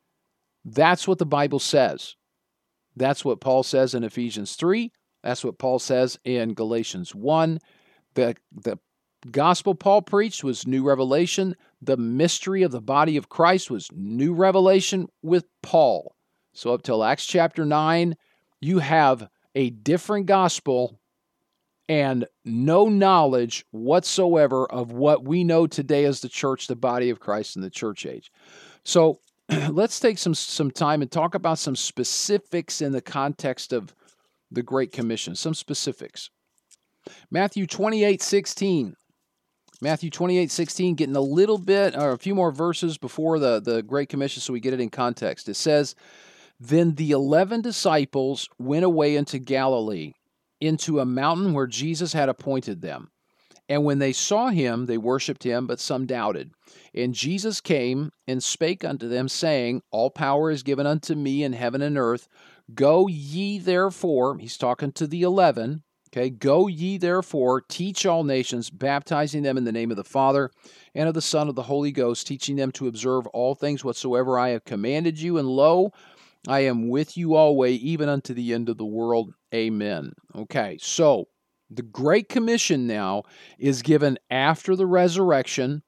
That's 0.64 1.08
what 1.08 1.18
the 1.18 1.26
Bible 1.26 1.58
says. 1.58 2.14
That's 2.96 3.24
what 3.24 3.40
Paul 3.40 3.62
says 3.62 3.94
in 3.94 4.04
Ephesians 4.04 4.56
3. 4.56 4.92
That's 5.22 5.44
what 5.44 5.58
Paul 5.58 5.78
says 5.78 6.18
in 6.24 6.54
Galatians 6.54 7.14
1. 7.14 7.58
The, 8.14 8.36
the 8.52 8.78
gospel 9.30 9.74
Paul 9.74 10.02
preached 10.02 10.44
was 10.44 10.66
new 10.66 10.82
revelation. 10.82 11.56
The 11.82 11.96
mystery 11.96 12.62
of 12.62 12.70
the 12.70 12.80
body 12.80 13.16
of 13.16 13.28
Christ 13.28 13.70
was 13.70 13.88
new 13.92 14.32
revelation 14.32 15.08
with 15.22 15.44
Paul. 15.62 16.14
So, 16.52 16.72
up 16.72 16.82
till 16.82 17.04
Acts 17.04 17.26
chapter 17.26 17.64
9, 17.64 18.16
you 18.60 18.78
have 18.80 19.28
a 19.54 19.70
different 19.70 20.26
gospel 20.26 20.98
and 21.88 22.26
no 22.44 22.88
knowledge 22.88 23.64
whatsoever 23.72 24.66
of 24.66 24.92
what 24.92 25.24
we 25.24 25.44
know 25.44 25.66
today 25.66 26.04
as 26.04 26.20
the 26.20 26.28
church, 26.28 26.66
the 26.66 26.76
body 26.76 27.10
of 27.10 27.20
Christ, 27.20 27.56
in 27.56 27.62
the 27.62 27.70
church 27.70 28.06
age. 28.06 28.30
So, 28.84 29.20
let's 29.70 30.00
take 30.00 30.18
some, 30.18 30.34
some 30.34 30.70
time 30.70 31.02
and 31.02 31.10
talk 31.10 31.34
about 31.34 31.58
some 31.58 31.76
specifics 31.76 32.80
in 32.80 32.92
the 32.92 33.00
context 33.00 33.72
of 33.72 33.94
the 34.50 34.62
Great 34.62 34.92
Commission, 34.92 35.34
some 35.34 35.54
specifics. 35.54 36.30
Matthew 37.30 37.66
28 37.66 38.22
16. 38.22 38.96
Matthew 39.82 40.10
28, 40.10 40.50
16, 40.50 40.94
getting 40.94 41.16
a 41.16 41.22
little 41.22 41.56
bit 41.56 41.96
or 41.96 42.12
a 42.12 42.18
few 42.18 42.34
more 42.34 42.52
verses 42.52 42.98
before 42.98 43.38
the, 43.38 43.60
the 43.60 43.82
Great 43.82 44.10
Commission 44.10 44.42
so 44.42 44.52
we 44.52 44.60
get 44.60 44.74
it 44.74 44.80
in 44.80 44.90
context. 44.90 45.48
It 45.48 45.54
says, 45.54 45.94
Then 46.58 46.96
the 46.96 47.12
eleven 47.12 47.62
disciples 47.62 48.46
went 48.58 48.84
away 48.84 49.16
into 49.16 49.38
Galilee, 49.38 50.12
into 50.60 51.00
a 51.00 51.06
mountain 51.06 51.54
where 51.54 51.66
Jesus 51.66 52.12
had 52.12 52.28
appointed 52.28 52.82
them. 52.82 53.10
And 53.70 53.84
when 53.84 54.00
they 54.00 54.12
saw 54.12 54.48
him, 54.48 54.84
they 54.84 54.98
worshipped 54.98 55.44
him, 55.44 55.66
but 55.66 55.80
some 55.80 56.04
doubted. 56.04 56.50
And 56.92 57.14
Jesus 57.14 57.62
came 57.62 58.10
and 58.26 58.42
spake 58.42 58.84
unto 58.84 59.08
them, 59.08 59.28
saying, 59.28 59.80
All 59.90 60.10
power 60.10 60.50
is 60.50 60.62
given 60.62 60.86
unto 60.86 61.14
me 61.14 61.42
in 61.42 61.54
heaven 61.54 61.80
and 61.80 61.96
earth. 61.96 62.28
Go 62.74 63.06
ye 63.06 63.58
therefore, 63.58 64.36
he's 64.36 64.58
talking 64.58 64.92
to 64.92 65.06
the 65.06 65.22
eleven, 65.22 65.84
Okay, 66.12 66.28
go 66.28 66.66
ye 66.66 66.98
therefore, 66.98 67.60
teach 67.60 68.04
all 68.04 68.24
nations, 68.24 68.68
baptizing 68.68 69.44
them 69.44 69.56
in 69.56 69.62
the 69.62 69.70
name 69.70 69.92
of 69.92 69.96
the 69.96 70.02
Father 70.02 70.50
and 70.92 71.06
of 71.06 71.14
the 71.14 71.22
Son 71.22 71.48
of 71.48 71.54
the 71.54 71.62
Holy 71.62 71.92
Ghost, 71.92 72.26
teaching 72.26 72.56
them 72.56 72.72
to 72.72 72.88
observe 72.88 73.28
all 73.28 73.54
things 73.54 73.84
whatsoever 73.84 74.36
I 74.36 74.48
have 74.48 74.64
commanded 74.64 75.20
you. 75.20 75.38
And 75.38 75.46
lo, 75.46 75.92
I 76.48 76.60
am 76.60 76.88
with 76.88 77.16
you 77.16 77.36
always, 77.36 77.80
even 77.80 78.08
unto 78.08 78.34
the 78.34 78.52
end 78.52 78.68
of 78.68 78.76
the 78.76 78.84
world. 78.84 79.34
Amen. 79.54 80.12
Okay, 80.34 80.78
so 80.80 81.28
the 81.70 81.82
Great 81.82 82.28
Commission 82.28 82.88
now 82.88 83.22
is 83.56 83.82
given 83.82 84.18
after 84.30 84.74
the 84.74 84.86
resurrection 84.86 85.82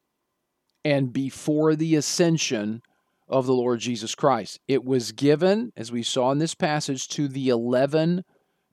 and 0.85 1.13
before 1.13 1.75
the 1.75 1.97
ascension 1.97 2.83
of 3.29 3.47
the 3.47 3.55
Lord 3.55 3.81
Jesus 3.81 4.15
Christ. 4.15 4.61
It 4.69 4.85
was 4.85 5.11
given, 5.11 5.73
as 5.77 5.91
we 5.91 6.05
saw 6.05 6.31
in 6.31 6.39
this 6.39 6.55
passage, 6.55 7.09
to 7.09 7.27
the 7.27 7.49
11 7.49 8.25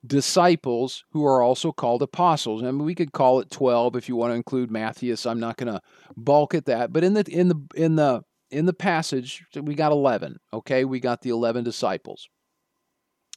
disciples 0.06 1.04
who 1.12 1.26
are 1.26 1.41
also 1.41 1.72
called 1.72 2.02
apostles. 2.02 2.64
I 2.64 2.68
mean, 2.68 2.86
we 2.86 2.95
could 2.95 3.12
call 3.12 3.39
it 3.39 3.52
12 3.52 3.95
if 3.95 4.08
you 4.08 4.16
want 4.16 4.32
to 4.32 4.36
include 4.36 4.72
Matthias. 4.72 5.26
I'm 5.26 5.39
not 5.39 5.58
going 5.58 5.74
to 5.74 5.82
balk 6.16 6.54
at 6.54 6.66
that. 6.66 6.93
But 6.93 7.04
in 7.04 7.14
the 7.14 7.26
in 7.30 7.50
the 7.50 7.62
in 7.76 7.95
the 7.95 8.24
in 8.52 8.66
the 8.66 8.74
passage, 8.74 9.45
we 9.56 9.76
got 9.76 9.91
11. 9.91 10.38
Okay, 10.54 10.86
we 10.86 11.00
got 11.00 11.22
the 11.22 11.30
11 11.30 11.64
disciples. 11.64 12.28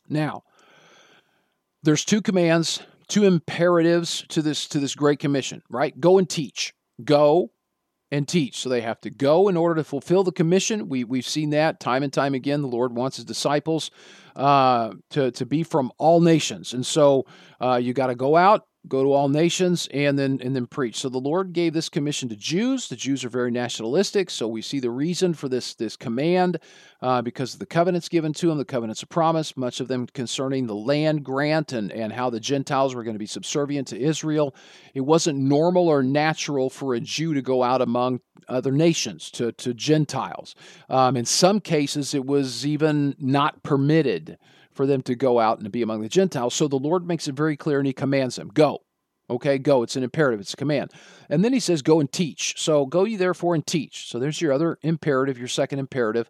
Now, 0.08 0.42
there's 1.82 2.04
two 2.04 2.22
commands, 2.22 2.80
two 3.08 3.24
imperatives 3.24 4.24
to 4.28 4.42
this 4.42 4.68
to 4.68 4.78
this 4.78 4.94
great 4.94 5.18
commission, 5.18 5.62
right? 5.68 5.98
Go 5.98 6.18
and 6.18 6.28
teach. 6.28 6.74
Go 7.04 7.50
and 8.12 8.28
teach. 8.28 8.58
So 8.58 8.68
they 8.68 8.82
have 8.82 9.00
to 9.00 9.10
go 9.10 9.48
in 9.48 9.56
order 9.56 9.76
to 9.76 9.84
fulfill 9.84 10.22
the 10.22 10.32
commission. 10.32 10.90
We, 10.90 11.02
we've 11.02 11.26
seen 11.26 11.50
that 11.50 11.80
time 11.80 12.02
and 12.02 12.12
time 12.12 12.34
again. 12.34 12.60
The 12.60 12.68
Lord 12.68 12.94
wants 12.94 13.16
his 13.16 13.24
disciples 13.24 13.90
uh, 14.36 14.92
to, 15.10 15.30
to 15.32 15.46
be 15.46 15.62
from 15.62 15.90
all 15.96 16.20
nations. 16.20 16.74
And 16.74 16.84
so 16.84 17.24
uh, 17.58 17.80
you 17.82 17.94
got 17.94 18.08
to 18.08 18.14
go 18.14 18.36
out, 18.36 18.66
go 18.88 19.02
to 19.04 19.12
all 19.12 19.28
nations 19.28 19.88
and 19.92 20.18
then 20.18 20.40
and 20.42 20.56
then 20.56 20.66
preach. 20.66 20.96
So 20.96 21.08
the 21.08 21.18
lord 21.18 21.52
gave 21.52 21.72
this 21.72 21.88
commission 21.88 22.28
to 22.30 22.36
jews. 22.36 22.88
The 22.88 22.96
jews 22.96 23.24
are 23.24 23.28
very 23.28 23.50
nationalistic 23.50 24.28
so 24.30 24.48
we 24.48 24.62
see 24.62 24.80
the 24.80 24.90
reason 24.90 25.34
for 25.34 25.48
this 25.48 25.74
this 25.74 25.96
command 25.96 26.58
uh, 27.00 27.22
because 27.22 27.54
of 27.54 27.60
the 27.60 27.66
covenants 27.66 28.08
given 28.08 28.32
to 28.34 28.48
them 28.48 28.58
the 28.58 28.64
covenants 28.64 29.02
of 29.02 29.08
promise 29.08 29.56
much 29.56 29.80
of 29.80 29.88
them 29.88 30.06
concerning 30.06 30.66
the 30.66 30.74
land 30.74 31.24
grant 31.24 31.72
and 31.72 31.92
and 31.92 32.12
how 32.12 32.28
the 32.28 32.40
gentiles 32.40 32.94
were 32.94 33.04
going 33.04 33.14
to 33.14 33.20
be 33.20 33.26
subservient 33.26 33.88
to 33.88 34.00
israel. 34.00 34.54
It 34.94 35.02
wasn't 35.02 35.38
normal 35.38 35.88
or 35.88 36.02
natural 36.02 36.68
for 36.68 36.94
a 36.94 37.00
jew 37.00 37.34
to 37.34 37.42
go 37.42 37.62
out 37.62 37.82
among 37.82 38.20
other 38.48 38.72
nations 38.72 39.30
to 39.30 39.52
to 39.52 39.74
gentiles. 39.74 40.56
Um, 40.88 41.16
in 41.16 41.24
some 41.24 41.60
cases 41.60 42.14
it 42.14 42.26
was 42.26 42.66
even 42.66 43.14
not 43.20 43.62
permitted 43.62 44.38
for 44.72 44.86
them 44.86 45.02
to 45.02 45.14
go 45.14 45.38
out 45.38 45.58
and 45.58 45.64
to 45.64 45.70
be 45.70 45.82
among 45.82 46.02
the 46.02 46.08
Gentiles. 46.08 46.54
So 46.54 46.68
the 46.68 46.76
Lord 46.76 47.06
makes 47.06 47.28
it 47.28 47.34
very 47.34 47.56
clear 47.56 47.78
and 47.78 47.86
he 47.86 47.92
commands 47.92 48.36
them, 48.36 48.48
go. 48.48 48.82
Okay, 49.30 49.56
go. 49.56 49.82
It's 49.82 49.96
an 49.96 50.02
imperative, 50.02 50.40
it's 50.40 50.54
a 50.54 50.56
command. 50.56 50.90
And 51.30 51.44
then 51.44 51.52
he 51.52 51.60
says, 51.60 51.80
go 51.80 52.00
and 52.00 52.10
teach. 52.10 52.54
So 52.58 52.84
go 52.86 53.04
ye 53.04 53.16
therefore 53.16 53.54
and 53.54 53.66
teach. 53.66 54.08
So 54.08 54.18
there's 54.18 54.40
your 54.40 54.52
other 54.52 54.78
imperative, 54.82 55.38
your 55.38 55.48
second 55.48 55.78
imperative. 55.78 56.28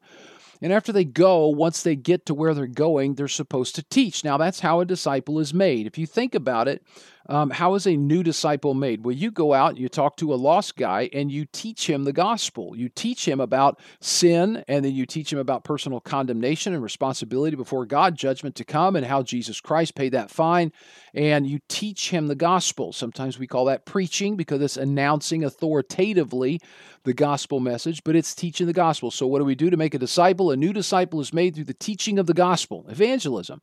And 0.60 0.72
after 0.72 0.92
they 0.92 1.04
go, 1.04 1.48
once 1.48 1.82
they 1.82 1.96
get 1.96 2.26
to 2.26 2.34
where 2.34 2.54
they're 2.54 2.68
going, 2.68 3.14
they're 3.14 3.26
supposed 3.26 3.74
to 3.74 3.82
teach. 3.82 4.22
Now, 4.22 4.36
that's 4.36 4.60
how 4.60 4.78
a 4.78 4.84
disciple 4.84 5.40
is 5.40 5.52
made. 5.52 5.88
If 5.88 5.98
you 5.98 6.06
think 6.06 6.36
about 6.36 6.68
it, 6.68 6.84
Um, 7.28 7.50
how 7.50 7.74
is 7.74 7.86
a 7.86 7.96
new 7.96 8.22
disciple 8.22 8.74
made? 8.74 9.04
Well, 9.04 9.14
you 9.14 9.30
go 9.30 9.54
out 9.54 9.70
and 9.70 9.78
you 9.78 9.88
talk 9.88 10.16
to 10.16 10.32
a 10.32 10.36
lost 10.36 10.76
guy 10.76 11.08
and 11.12 11.30
you 11.30 11.46
teach 11.52 11.88
him 11.88 12.04
the 12.04 12.12
gospel. 12.12 12.76
You 12.76 12.88
teach 12.88 13.26
him 13.26 13.40
about 13.40 13.80
sin 14.00 14.64
and 14.66 14.84
then 14.84 14.94
you 14.94 15.06
teach 15.06 15.32
him 15.32 15.38
about 15.38 15.64
personal 15.64 16.00
condemnation 16.00 16.74
and 16.74 16.82
responsibility 16.82 17.56
before 17.56 17.86
God, 17.86 18.16
judgment 18.16 18.56
to 18.56 18.64
come, 18.64 18.96
and 18.96 19.06
how 19.06 19.22
Jesus 19.22 19.60
Christ 19.60 19.94
paid 19.94 20.12
that 20.12 20.30
fine. 20.30 20.72
And 21.14 21.46
you 21.46 21.60
teach 21.68 22.10
him 22.10 22.26
the 22.26 22.34
gospel. 22.34 22.92
Sometimes 22.92 23.38
we 23.38 23.46
call 23.46 23.66
that 23.66 23.86
preaching 23.86 24.36
because 24.36 24.60
it's 24.60 24.76
announcing 24.76 25.44
authoritatively 25.44 26.60
the 27.04 27.14
gospel 27.14 27.60
message, 27.60 28.02
but 28.04 28.16
it's 28.16 28.34
teaching 28.34 28.66
the 28.66 28.72
gospel. 28.72 29.10
So, 29.10 29.26
what 29.26 29.38
do 29.38 29.44
we 29.44 29.54
do 29.54 29.70
to 29.70 29.76
make 29.76 29.94
a 29.94 29.98
disciple? 29.98 30.50
A 30.50 30.56
new 30.56 30.72
disciple 30.72 31.20
is 31.20 31.32
made 31.32 31.54
through 31.54 31.64
the 31.64 31.74
teaching 31.74 32.18
of 32.18 32.26
the 32.26 32.34
gospel, 32.34 32.86
evangelism. 32.88 33.60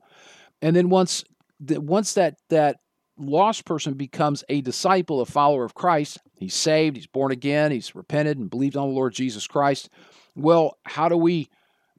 And 0.61 0.75
then 0.75 0.89
once 0.89 1.23
once 1.59 2.13
that 2.13 2.35
that 2.49 2.77
lost 3.19 3.65
person 3.65 3.93
becomes 3.93 4.43
a 4.49 4.61
disciple, 4.61 5.21
a 5.21 5.25
follower 5.25 5.65
of 5.65 5.75
Christ, 5.75 6.19
he's 6.37 6.53
saved, 6.53 6.95
he's 6.95 7.07
born 7.07 7.31
again, 7.31 7.71
he's 7.71 7.93
repented 7.93 8.37
and 8.37 8.49
believed 8.49 8.77
on 8.77 8.87
the 8.87 8.95
Lord 8.95 9.13
Jesus 9.13 9.45
Christ. 9.45 9.89
Well, 10.35 10.77
how 10.85 11.09
do 11.09 11.17
we 11.17 11.49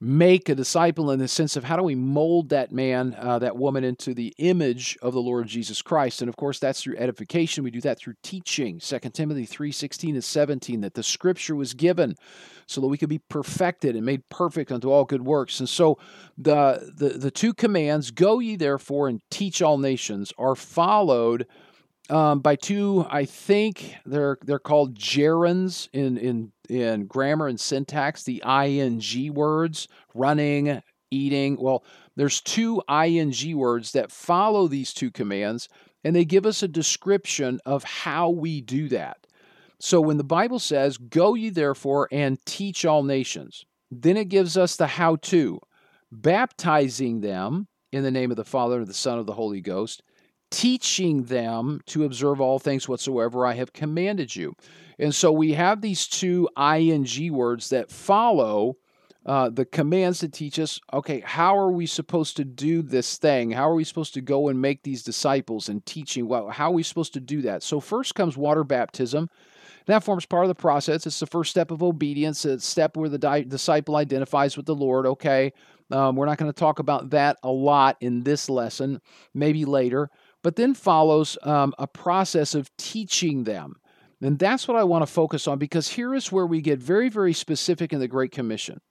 make 0.03 0.49
a 0.49 0.55
disciple 0.55 1.11
in 1.11 1.19
the 1.19 1.27
sense 1.27 1.55
of 1.55 1.63
how 1.63 1.77
do 1.77 1.83
we 1.83 1.93
mold 1.93 2.49
that 2.49 2.71
man, 2.71 3.15
uh, 3.19 3.37
that 3.37 3.55
woman 3.55 3.83
into 3.83 4.15
the 4.15 4.33
image 4.39 4.97
of 4.99 5.13
the 5.13 5.21
Lord 5.21 5.47
Jesus 5.47 5.83
Christ? 5.83 6.23
And 6.23 6.27
of 6.27 6.35
course, 6.35 6.57
that's 6.57 6.81
through 6.81 6.97
edification. 6.97 7.63
We 7.63 7.69
do 7.69 7.81
that 7.81 7.99
through 7.99 8.15
teaching. 8.23 8.79
2 8.79 8.99
Timothy 9.13 9.45
3 9.45 9.71
16 9.71 10.15
and 10.15 10.23
17, 10.23 10.81
that 10.81 10.95
the 10.95 11.03
scripture 11.03 11.55
was 11.55 11.75
given 11.75 12.15
so 12.65 12.81
that 12.81 12.87
we 12.87 12.97
could 12.97 13.09
be 13.09 13.19
perfected 13.19 13.95
and 13.95 14.03
made 14.03 14.27
perfect 14.29 14.71
unto 14.71 14.89
all 14.89 15.05
good 15.05 15.23
works. 15.23 15.59
And 15.59 15.69
so 15.69 15.99
the, 16.35 16.91
the, 16.97 17.09
the 17.09 17.31
two 17.31 17.53
commands, 17.53 18.09
go 18.09 18.39
ye 18.39 18.55
therefore 18.55 19.07
and 19.07 19.21
teach 19.29 19.61
all 19.61 19.77
nations, 19.77 20.33
are 20.37 20.55
followed 20.55 21.45
um, 22.11 22.39
by 22.39 22.57
two, 22.57 23.05
I 23.09 23.23
think 23.23 23.95
they're 24.05 24.37
they're 24.43 24.59
called 24.59 24.95
gerunds 24.95 25.87
in 25.93 26.17
in 26.17 26.51
in 26.71 27.05
grammar 27.05 27.47
and 27.47 27.59
syntax. 27.59 28.23
The 28.23 28.41
ing 28.45 29.33
words, 29.33 29.87
running, 30.15 30.81
eating. 31.11 31.57
Well, 31.59 31.83
there's 32.15 32.41
two 32.41 32.81
ing 32.89 33.57
words 33.57 33.91
that 33.91 34.11
follow 34.11 34.67
these 34.67 34.93
two 34.93 35.11
commands, 35.11 35.67
and 36.03 36.15
they 36.15 36.25
give 36.25 36.45
us 36.45 36.63
a 36.63 36.67
description 36.67 37.59
of 37.65 37.83
how 37.83 38.29
we 38.29 38.61
do 38.61 38.87
that. 38.89 39.27
So 39.79 39.99
when 39.99 40.17
the 40.17 40.23
Bible 40.23 40.59
says, 40.59 40.97
"Go 40.97 41.33
ye 41.33 41.49
therefore 41.49 42.07
and 42.11 42.43
teach 42.45 42.85
all 42.85 43.03
nations," 43.03 43.65
then 43.89 44.15
it 44.15 44.29
gives 44.29 44.55
us 44.55 44.75
the 44.75 44.87
how-to, 44.87 45.59
baptizing 46.11 47.21
them 47.21 47.67
in 47.91 48.03
the 48.03 48.11
name 48.11 48.31
of 48.31 48.37
the 48.37 48.45
Father, 48.45 48.79
and 48.79 48.87
the 48.87 48.93
Son, 48.93 49.19
of 49.19 49.25
the 49.25 49.33
Holy 49.33 49.59
Ghost 49.59 50.01
teaching 50.51 51.23
them 51.23 51.81
to 51.87 52.03
observe 52.03 52.39
all 52.39 52.59
things 52.59 52.87
whatsoever 52.87 53.45
I 53.45 53.53
have 53.53 53.73
commanded 53.73 54.35
you. 54.35 54.55
And 54.99 55.15
so 55.15 55.31
we 55.31 55.53
have 55.53 55.81
these 55.81 56.07
two 56.07 56.47
ing 56.59 57.33
words 57.33 57.69
that 57.69 57.89
follow 57.89 58.75
uh, 59.25 59.49
the 59.49 59.65
commands 59.65 60.19
to 60.19 60.27
teach 60.27 60.59
us 60.59 60.79
okay, 60.93 61.19
how 61.21 61.55
are 61.55 61.71
we 61.71 61.85
supposed 61.85 62.37
to 62.37 62.43
do 62.43 62.81
this 62.81 63.17
thing? 63.17 63.51
How 63.51 63.69
are 63.69 63.75
we 63.75 63.83
supposed 63.83 64.13
to 64.15 64.21
go 64.21 64.47
and 64.47 64.61
make 64.61 64.83
these 64.83 65.03
disciples 65.03 65.69
and 65.69 65.85
teaching? 65.85 66.27
Well, 66.27 66.49
how 66.49 66.69
are 66.69 66.73
we 66.73 66.83
supposed 66.83 67.13
to 67.13 67.19
do 67.19 67.41
that? 67.43 67.63
So, 67.63 67.79
first 67.79 68.15
comes 68.15 68.35
water 68.35 68.63
baptism. 68.63 69.29
That 69.85 70.03
forms 70.03 70.25
part 70.25 70.45
of 70.45 70.49
the 70.49 70.55
process. 70.55 71.05
It's 71.05 71.19
the 71.19 71.25
first 71.25 71.51
step 71.51 71.71
of 71.71 71.81
obedience, 71.81 72.45
a 72.45 72.59
step 72.59 72.97
where 72.97 73.09
the 73.09 73.17
di- 73.17 73.43
disciple 73.43 73.95
identifies 73.95 74.57
with 74.57 74.65
the 74.65 74.75
Lord. 74.75 75.05
Okay, 75.05 75.53
um, 75.91 76.15
we're 76.15 76.25
not 76.25 76.37
going 76.37 76.51
to 76.51 76.59
talk 76.59 76.79
about 76.79 77.11
that 77.11 77.37
a 77.43 77.51
lot 77.51 77.97
in 77.99 78.23
this 78.23 78.49
lesson, 78.49 79.01
maybe 79.33 79.65
later. 79.65 80.09
But 80.43 80.55
then 80.55 80.73
follows 80.73 81.37
um, 81.43 81.73
a 81.77 81.87
process 81.87 82.55
of 82.55 82.75
teaching 82.77 83.43
them. 83.43 83.75
And 84.21 84.37
that's 84.37 84.67
what 84.67 84.77
I 84.77 84.83
want 84.83 85.01
to 85.01 85.11
focus 85.11 85.47
on 85.47 85.57
because 85.57 85.89
here 85.89 86.13
is 86.13 86.31
where 86.31 86.45
we 86.45 86.61
get 86.61 86.79
very, 86.79 87.09
very 87.09 87.33
specific 87.33 87.91
in 87.91 87.99
the 87.99 88.07
Great 88.07 88.31
Commission. 88.31 88.81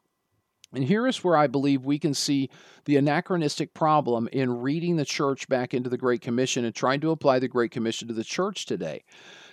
And 0.72 0.84
here 0.84 1.06
is 1.06 1.24
where 1.24 1.36
I 1.36 1.48
believe 1.48 1.84
we 1.84 1.98
can 1.98 2.14
see 2.14 2.48
the 2.84 2.96
anachronistic 2.96 3.74
problem 3.74 4.28
in 4.32 4.60
reading 4.60 4.96
the 4.96 5.04
church 5.04 5.48
back 5.48 5.74
into 5.74 5.90
the 5.90 5.98
Great 5.98 6.20
Commission 6.20 6.64
and 6.64 6.74
trying 6.74 7.00
to 7.00 7.10
apply 7.10 7.40
the 7.40 7.48
Great 7.48 7.72
Commission 7.72 8.06
to 8.08 8.14
the 8.14 8.24
church 8.24 8.66
today. 8.66 9.02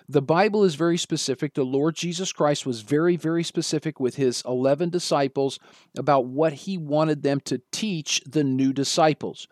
The 0.07 0.21
Bible 0.21 0.63
is 0.63 0.75
very 0.75 0.97
specific. 0.97 1.53
The 1.53 1.65
Lord 1.65 1.95
Jesus 1.95 2.31
Christ 2.31 2.65
was 2.65 2.81
very, 2.81 3.15
very 3.15 3.43
specific 3.43 3.99
with 3.99 4.15
his 4.15 4.43
11 4.45 4.89
disciples 4.89 5.59
about 5.97 6.25
what 6.25 6.53
he 6.53 6.77
wanted 6.77 7.23
them 7.23 7.41
to 7.41 7.61
teach 7.71 8.21
the 8.25 8.43
new 8.43 8.71
disciples 8.71 9.47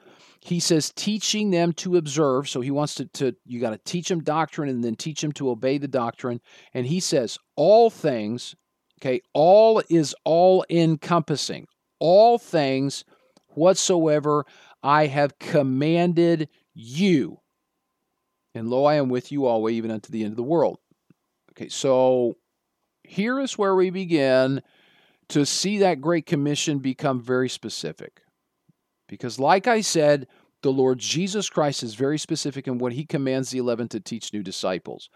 he 0.45 0.59
says 0.59 0.93
teaching 0.95 1.49
them 1.49 1.73
to 1.73 1.97
observe 1.97 2.47
so 2.47 2.61
he 2.61 2.69
wants 2.69 2.93
to, 2.93 3.05
to 3.05 3.35
you 3.47 3.59
got 3.59 3.71
to 3.71 3.79
teach 3.79 4.09
them 4.09 4.21
doctrine 4.21 4.69
and 4.69 4.83
then 4.83 4.95
teach 4.95 5.19
them 5.21 5.31
to 5.31 5.49
obey 5.49 5.79
the 5.79 5.87
doctrine. 5.87 6.39
And 6.75 6.85
he 6.85 6.99
says 6.99 7.39
all 7.55 7.89
things 7.89 8.55
okay 9.01 9.21
all 9.33 9.81
is 9.89 10.13
all 10.23 10.63
encompassing 10.69 11.65
all 11.97 12.37
things 12.37 13.05
whatsoever 13.55 14.45
i 14.83 15.07
have 15.07 15.39
commanded 15.39 16.47
you. 16.75 17.39
And 18.53 18.69
lo 18.69 18.85
i 18.85 18.95
am 18.95 19.09
with 19.09 19.31
you 19.31 19.47
always 19.47 19.75
even 19.75 19.89
unto 19.89 20.11
the 20.11 20.23
end 20.23 20.33
of 20.33 20.37
the 20.37 20.43
world. 20.43 20.77
Okay 21.53 21.69
so 21.69 22.37
here 23.03 23.39
is 23.39 23.57
where 23.57 23.73
we 23.73 23.89
begin 23.89 24.61
to 25.29 25.43
see 25.43 25.79
that 25.79 26.01
great 26.01 26.27
commission 26.27 26.77
become 26.77 27.19
very 27.19 27.49
specific 27.49 28.21
because, 29.07 29.39
like 29.39 29.67
I 29.67 29.81
said, 29.81 30.27
the 30.61 30.71
Lord 30.71 30.97
Jesus 30.99 31.49
Christ 31.49 31.83
is 31.83 31.95
very 31.95 32.17
specific 32.17 32.67
in 32.67 32.79
what 32.79 32.93
he 32.93 33.05
commands 33.05 33.51
the 33.51 33.59
11 33.59 33.89
to 33.89 33.99
teach 33.99 34.33
new 34.33 34.41
disciples. 34.41 35.09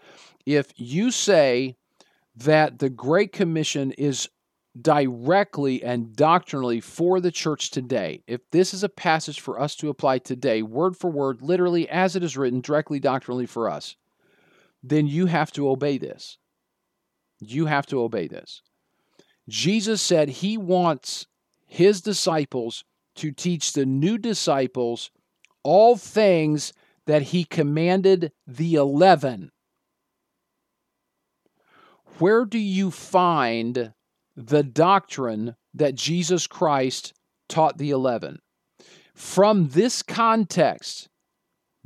If 0.46 0.72
you 0.76 1.10
say 1.10 1.76
that 2.36 2.78
the 2.78 2.90
Great 2.90 3.32
Commission 3.32 3.90
is 3.92 4.28
directly 4.80 5.82
and 5.82 6.14
doctrinally 6.14 6.80
for 6.80 7.20
the 7.20 7.32
church 7.32 7.70
today, 7.70 8.22
if 8.28 8.48
this 8.52 8.72
is 8.72 8.84
a 8.84 8.88
passage 8.88 9.40
for 9.40 9.60
us 9.60 9.74
to 9.76 9.88
apply 9.88 10.18
today, 10.18 10.62
word 10.62 10.96
for 10.96 11.10
word, 11.10 11.42
literally 11.42 11.88
as 11.88 12.14
it 12.14 12.22
is 12.22 12.36
written, 12.36 12.60
directly 12.60 13.00
doctrinally 13.00 13.46
for 13.46 13.68
us, 13.68 13.96
then 14.82 15.06
you 15.06 15.26
have 15.26 15.50
to 15.52 15.68
obey 15.68 15.98
this. 15.98 16.38
You 17.40 17.66
have 17.66 17.86
to 17.86 18.00
obey 18.00 18.28
this. 18.28 18.62
Jesus 19.48 20.00
said 20.00 20.28
he 20.28 20.56
wants 20.56 21.26
his 21.66 22.00
disciples 22.00 22.84
to 23.20 23.30
teach 23.30 23.72
the 23.72 23.86
new 23.86 24.18
disciples 24.18 25.10
all 25.62 25.96
things 25.96 26.72
that 27.06 27.22
he 27.22 27.44
commanded 27.44 28.32
the 28.46 28.74
eleven. 28.74 29.50
Where 32.18 32.44
do 32.44 32.58
you 32.58 32.90
find 32.90 33.92
the 34.36 34.62
doctrine 34.62 35.56
that 35.74 35.94
Jesus 35.94 36.46
Christ 36.46 37.12
taught 37.48 37.78
the 37.78 37.90
eleven? 37.90 38.40
From 39.14 39.68
this 39.68 40.02
context, 40.02 41.08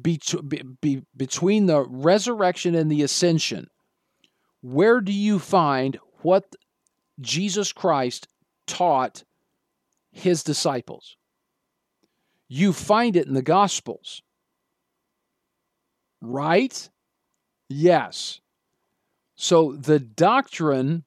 be, 0.01 0.21
be, 0.81 1.03
between 1.17 1.67
the 1.67 1.83
resurrection 1.83 2.77
and 2.77 2.91
the 2.91 3.03
ascension, 3.03 3.69
where 4.61 5.01
do 5.01 5.13
you 5.13 5.41
find 5.41 5.99
what 6.23 6.55
Jesus 7.21 7.73
Christ 7.73 8.29
taught 8.69 9.25
his 10.13 10.45
disciples? 10.45 11.17
You 12.55 12.73
find 12.73 13.17
it 13.17 13.27
in 13.27 13.35
the 13.35 13.43
Gospels. 13.43 14.23
Right? 16.21 16.89
Yes. 17.69 18.41
So 19.35 19.73
the 19.73 19.99
doctrine 19.99 21.03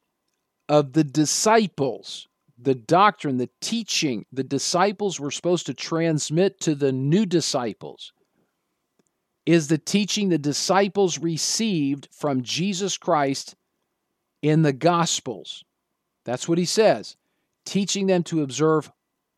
of 0.68 0.92
the 0.92 1.06
disciples, 1.06 2.28
the 2.62 2.76
doctrine, 2.76 3.38
the 3.38 3.50
teaching 3.62 4.26
the 4.30 4.44
disciples 4.44 5.22
were 5.22 5.32
supposed 5.32 5.68
to 5.68 5.74
transmit 5.74 6.60
to 6.60 6.76
the 6.76 6.92
new 6.92 7.26
disciples 7.26 8.12
is 9.46 9.70
the 9.70 9.78
teaching 9.78 10.28
the 10.28 10.38
disciples 10.38 11.18
received 11.18 12.10
from 12.12 12.42
Jesus 12.42 12.98
Christ 12.98 13.56
in 14.42 14.64
the 14.64 14.74
Gospels. 14.74 15.64
That's 16.26 16.50
what 16.50 16.58
he 16.58 16.66
says. 16.66 17.16
Teaching 17.66 18.08
them 18.08 18.24
to 18.24 18.42
observe 18.42 18.92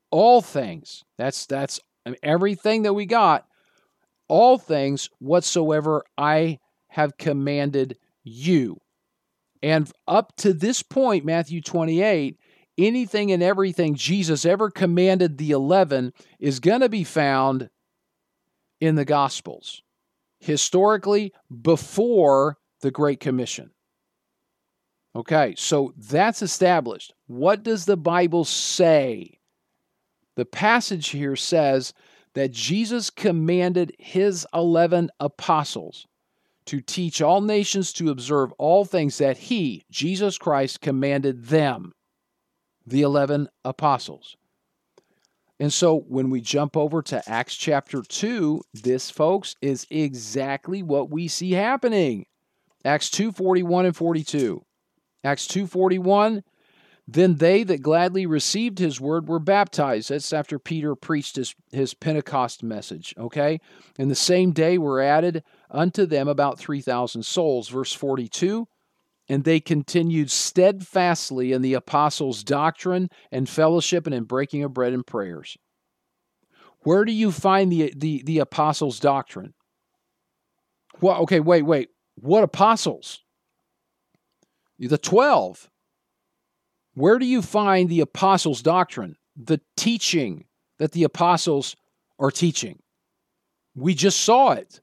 all 0.09 0.41
things. 0.41 1.03
That's 1.19 1.45
that's 1.45 1.79
Mean, 2.05 2.15
everything 2.23 2.83
that 2.83 2.93
we 2.93 3.05
got, 3.05 3.45
all 4.27 4.57
things 4.57 5.09
whatsoever 5.19 6.03
I 6.17 6.59
have 6.89 7.17
commanded 7.17 7.97
you. 8.23 8.77
And 9.61 9.91
up 10.07 10.35
to 10.37 10.53
this 10.53 10.81
point, 10.83 11.25
Matthew 11.25 11.61
28, 11.61 12.37
anything 12.77 13.31
and 13.31 13.43
everything 13.43 13.95
Jesus 13.95 14.45
ever 14.45 14.69
commanded 14.69 15.37
the 15.37 15.51
11 15.51 16.13
is 16.39 16.59
going 16.59 16.81
to 16.81 16.89
be 16.89 17.03
found 17.03 17.69
in 18.79 18.95
the 18.95 19.05
Gospels, 19.05 19.81
historically, 20.39 21.33
before 21.61 22.57
the 22.81 22.91
Great 22.91 23.19
Commission. 23.19 23.71
Okay, 25.15 25.55
so 25.57 25.93
that's 25.97 26.41
established. 26.41 27.13
What 27.27 27.63
does 27.63 27.85
the 27.85 27.97
Bible 27.97 28.45
say? 28.45 29.38
The 30.39 30.45
passage 30.45 31.09
here 31.09 31.35
says 31.35 31.93
that 32.33 32.51
Jesus 32.51 33.09
commanded 33.09 33.93
his 33.99 34.47
11 34.53 35.09
apostles. 35.19 36.07
to 36.69 36.81
teach 36.81 37.19
all 37.19 37.41
nations 37.41 37.91
to 37.91 38.11
observe 38.11 38.51
all 38.59 38.85
things 38.85 39.17
that 39.17 39.35
he, 39.39 39.83
Jesus 39.89 40.37
Christ, 40.37 40.81
commanded 40.81 41.45
them, 41.45 41.93
the 42.85 43.01
11 43.01 43.47
apostles. 43.65 44.37
And 45.59 45.73
so 45.73 46.01
when 46.07 46.29
we 46.29 46.41
jump 46.41 46.77
over 46.77 47.01
to 47.01 47.27
Acts 47.27 47.55
chapter 47.55 48.03
2, 48.03 48.61
this 48.75 49.09
folks 49.09 49.55
is 49.63 49.87
exactly 49.89 50.83
what 50.83 51.09
we 51.09 51.27
see 51.27 51.53
happening. 51.53 52.27
Acts 52.85 53.09
2:41 53.09 53.87
and 53.87 53.95
42. 53.95 54.63
Acts 55.23 55.47
2:41 55.47 56.43
then 57.13 57.35
they 57.35 57.63
that 57.63 57.81
gladly 57.81 58.25
received 58.25 58.77
his 58.77 58.99
word 58.99 59.27
were 59.27 59.39
baptized. 59.39 60.09
That's 60.09 60.33
after 60.33 60.59
Peter 60.59 60.95
preached 60.95 61.37
his, 61.37 61.55
his 61.71 61.93
Pentecost 61.93 62.61
message, 62.61 63.15
okay? 63.17 63.59
And 63.97 64.11
the 64.11 64.15
same 64.15 64.51
day 64.51 64.77
were 64.77 65.01
added 65.01 65.43
unto 65.71 66.05
them 66.05 66.27
about 66.27 66.59
3,000 66.59 67.23
souls. 67.23 67.69
Verse 67.69 67.93
42 67.93 68.67
And 69.29 69.43
they 69.43 69.59
continued 69.59 70.29
steadfastly 70.29 71.53
in 71.53 71.61
the 71.61 71.73
apostles' 71.73 72.43
doctrine 72.43 73.09
and 73.31 73.47
fellowship 73.47 74.05
and 74.05 74.13
in 74.13 74.25
breaking 74.25 74.63
of 74.63 74.73
bread 74.73 74.93
and 74.93 75.07
prayers. 75.07 75.57
Where 76.81 77.05
do 77.05 77.11
you 77.11 77.31
find 77.31 77.71
the, 77.71 77.93
the, 77.95 78.23
the 78.23 78.39
apostles' 78.39 78.99
doctrine? 78.99 79.53
Well, 81.01 81.21
okay, 81.21 81.39
wait, 81.39 81.63
wait. 81.63 81.89
What 82.15 82.43
apostles? 82.43 83.23
The 84.77 84.97
12. 84.97 85.68
Where 86.99 87.17
do 87.17 87.25
you 87.25 87.41
find 87.41 87.87
the 87.87 88.01
apostles' 88.01 88.61
doctrine, 88.61 89.15
the 89.37 89.61
teaching 89.77 90.43
that 90.79 90.91
the 90.91 91.05
apostles 91.05 91.77
are 92.19 92.29
teaching? 92.29 92.79
We 93.73 93.95
just 93.95 94.19
saw 94.19 94.51
it. 94.51 94.81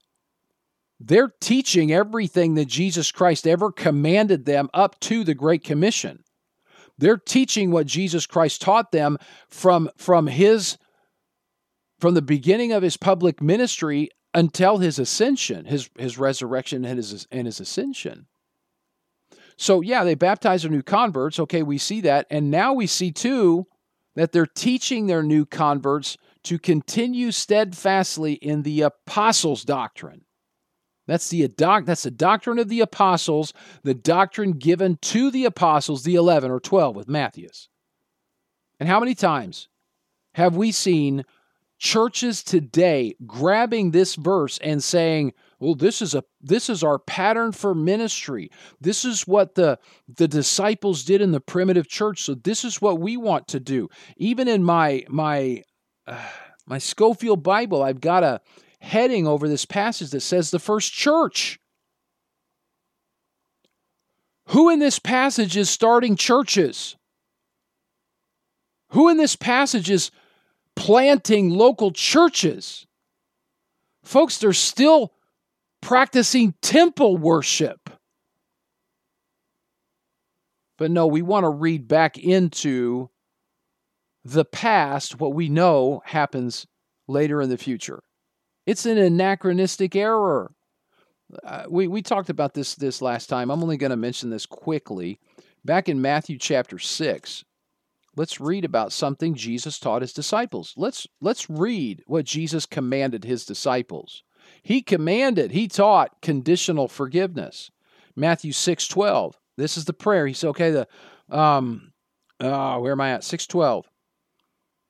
They're 0.99 1.31
teaching 1.39 1.91
everything 1.91 2.55
that 2.55 2.65
Jesus 2.65 3.11
Christ 3.11 3.45
ever 3.45 3.71
commanded 3.71 4.45
them 4.45 4.67
up 4.73 4.99
to 5.01 5.23
the 5.23 5.35
Great 5.35 5.63
Commission. 5.63 6.23
They're 6.97 7.17
teaching 7.17 7.69
what 7.69 7.85
Jesus 7.85 8.25
Christ 8.25 8.63
taught 8.63 8.91
them 8.91 9.19
from, 9.47 9.91
from 9.95 10.25
his 10.25 10.79
from 11.99 12.15
the 12.15 12.23
beginning 12.23 12.71
of 12.71 12.81
his 12.81 12.97
public 12.97 13.43
ministry 13.43 14.09
until 14.33 14.79
his 14.79 14.97
ascension, 14.97 15.65
his, 15.65 15.87
his 15.99 16.17
resurrection 16.17 16.83
and 16.83 16.97
his, 16.97 17.27
and 17.29 17.45
his 17.45 17.59
ascension. 17.59 18.25
So, 19.57 19.81
yeah, 19.81 20.03
they 20.03 20.15
baptize 20.15 20.61
their 20.61 20.71
new 20.71 20.83
converts. 20.83 21.39
Okay, 21.39 21.63
we 21.63 21.77
see 21.77 22.01
that. 22.01 22.27
And 22.29 22.51
now 22.51 22.73
we 22.73 22.87
see, 22.87 23.11
too, 23.11 23.65
that 24.15 24.31
they're 24.31 24.45
teaching 24.45 25.07
their 25.07 25.23
new 25.23 25.45
converts 25.45 26.17
to 26.43 26.59
continue 26.59 27.31
steadfastly 27.31 28.33
in 28.33 28.61
the 28.61 28.81
apostles' 28.81 29.63
doctrine. 29.63 30.21
That's 31.07 31.29
the, 31.29 31.47
that's 31.47 32.03
the 32.03 32.11
doctrine 32.11 32.59
of 32.59 32.67
the 32.67 32.81
apostles, 32.81 33.53
the 33.83 33.93
doctrine 33.93 34.53
given 34.53 34.97
to 35.03 35.31
the 35.31 35.45
apostles, 35.45 36.03
the 36.03 36.15
11 36.15 36.51
or 36.51 36.59
12 36.59 36.95
with 36.95 37.07
Matthias. 37.07 37.69
And 38.79 38.87
how 38.87 38.99
many 38.99 39.15
times 39.15 39.69
have 40.33 40.55
we 40.55 40.71
seen 40.71 41.25
churches 41.79 42.43
today 42.43 43.15
grabbing 43.25 43.91
this 43.91 44.15
verse 44.15 44.57
and 44.59 44.83
saying, 44.83 45.33
well 45.59 45.75
this 45.75 46.01
is 46.01 46.13
a 46.13 46.23
this 46.41 46.69
is 46.69 46.83
our 46.83 46.99
pattern 46.99 47.51
for 47.51 47.73
ministry. 47.73 48.49
This 48.79 49.05
is 49.05 49.27
what 49.27 49.55
the 49.55 49.79
the 50.07 50.27
disciples 50.27 51.03
did 51.03 51.21
in 51.21 51.31
the 51.31 51.39
primitive 51.41 51.87
church. 51.87 52.21
So 52.21 52.35
this 52.35 52.63
is 52.63 52.81
what 52.81 52.99
we 52.99 53.17
want 53.17 53.47
to 53.49 53.59
do. 53.59 53.89
Even 54.17 54.47
in 54.47 54.63
my 54.63 55.05
my 55.09 55.63
uh, 56.05 56.21
my 56.65 56.77
Scofield 56.77 57.43
Bible 57.43 57.81
I've 57.81 58.01
got 58.01 58.23
a 58.23 58.41
heading 58.79 59.27
over 59.27 59.47
this 59.47 59.65
passage 59.65 60.11
that 60.11 60.21
says 60.21 60.51
the 60.51 60.59
first 60.59 60.93
church. 60.93 61.59
Who 64.49 64.69
in 64.69 64.79
this 64.79 64.99
passage 64.99 65.57
is 65.57 65.69
starting 65.69 66.15
churches? 66.15 66.95
Who 68.91 69.09
in 69.09 69.17
this 69.17 69.35
passage 69.35 69.89
is 69.89 70.11
planting 70.75 71.49
local 71.49 71.91
churches? 71.91 72.85
Folks 74.03 74.37
they're 74.37 74.53
still 74.53 75.13
practicing 75.81 76.53
temple 76.61 77.17
worship. 77.17 77.89
But 80.77 80.91
no, 80.91 81.07
we 81.07 81.21
want 81.21 81.43
to 81.43 81.49
read 81.49 81.87
back 81.87 82.17
into 82.17 83.09
the 84.23 84.45
past, 84.45 85.19
what 85.19 85.33
we 85.33 85.49
know 85.49 86.01
happens 86.05 86.67
later 87.07 87.41
in 87.41 87.49
the 87.49 87.57
future. 87.57 88.03
It's 88.65 88.85
an 88.85 88.97
anachronistic 88.97 89.95
error. 89.95 90.51
Uh, 91.43 91.63
we, 91.69 91.87
we 91.87 92.01
talked 92.01 92.29
about 92.29 92.53
this 92.53 92.75
this 92.75 93.01
last 93.01 93.27
time. 93.27 93.49
I'm 93.49 93.63
only 93.63 93.77
going 93.77 93.91
to 93.91 93.97
mention 93.97 94.29
this 94.29 94.45
quickly. 94.45 95.19
Back 95.63 95.89
in 95.89 96.01
Matthew 96.01 96.37
chapter 96.37 96.77
6, 96.77 97.43
let's 98.15 98.39
read 98.39 98.65
about 98.65 98.91
something 98.91 99.35
Jesus 99.35 99.79
taught 99.79 100.01
his 100.01 100.13
disciples. 100.13 100.73
Let's 100.77 101.07
let's 101.21 101.49
read 101.49 102.03
what 102.07 102.25
Jesus 102.25 102.65
commanded 102.65 103.23
his 103.23 103.45
disciples. 103.45 104.23
He 104.63 104.81
commanded, 104.81 105.51
he 105.51 105.67
taught 105.67 106.21
conditional 106.21 106.87
forgiveness. 106.87 107.71
Matthew 108.15 108.51
6 108.51 108.87
12. 108.87 109.37
This 109.57 109.77
is 109.77 109.85
the 109.85 109.93
prayer. 109.93 110.27
He 110.27 110.33
said, 110.33 110.49
okay, 110.49 110.71
the 110.71 110.87
um 111.29 111.91
uh, 112.39 112.77
where 112.77 112.91
am 112.91 113.01
I 113.01 113.11
at? 113.11 113.23
612. 113.23 113.89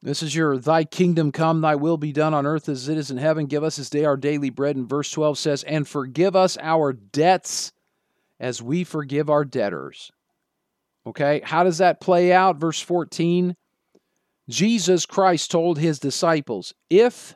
This 0.02 0.22
is 0.22 0.36
your 0.36 0.58
thy 0.58 0.84
kingdom 0.84 1.32
come, 1.32 1.62
thy 1.62 1.76
will 1.76 1.98
be 1.98 2.12
done 2.12 2.34
on 2.34 2.46
earth 2.46 2.70
as 2.70 2.88
it 2.88 2.98
is 2.98 3.10
in 3.10 3.18
heaven. 3.18 3.46
Give 3.46 3.64
us 3.64 3.78
this 3.78 3.90
day 3.90 4.06
our 4.06 4.18
daily 4.18 4.50
bread. 4.50 4.76
And 4.76 4.88
verse 4.88 5.10
12 5.12 5.38
says, 5.38 5.64
And 5.64 5.88
forgive 5.88 6.36
us 6.36 6.58
our 6.62 6.94
debts 6.94 7.72
as 8.40 8.62
we 8.62 8.84
forgive 8.84 9.30
our 9.30 9.44
debtors. 9.44 10.12
Okay, 11.06 11.42
how 11.44 11.64
does 11.64 11.80
that 11.80 12.02
play 12.02 12.32
out? 12.32 12.58
Verse 12.58 12.80
14 12.80 13.56
Jesus 14.50 15.06
Christ 15.06 15.52
told 15.52 15.78
his 15.78 16.00
disciples, 16.00 16.74
If 16.90 17.36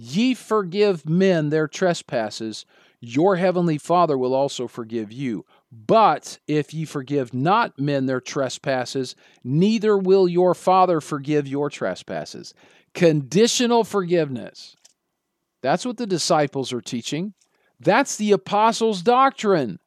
Ye 0.00 0.32
forgive 0.32 1.06
men 1.06 1.50
their 1.50 1.68
trespasses, 1.68 2.64
your 3.00 3.36
heavenly 3.36 3.76
Father 3.76 4.16
will 4.16 4.34
also 4.34 4.66
forgive 4.66 5.12
you. 5.12 5.44
But 5.70 6.38
if 6.46 6.72
ye 6.72 6.86
forgive 6.86 7.34
not 7.34 7.78
men 7.78 8.06
their 8.06 8.20
trespasses, 8.20 9.14
neither 9.44 9.98
will 9.98 10.26
your 10.26 10.54
Father 10.54 11.02
forgive 11.02 11.46
your 11.46 11.68
trespasses. 11.68 12.54
Conditional 12.94 13.84
forgiveness. 13.84 14.74
That's 15.60 15.84
what 15.84 15.98
the 15.98 16.06
disciples 16.06 16.72
are 16.72 16.80
teaching. 16.80 17.34
That's 17.78 18.16
the 18.16 18.32
apostles' 18.32 19.02
doctrine. 19.02 19.80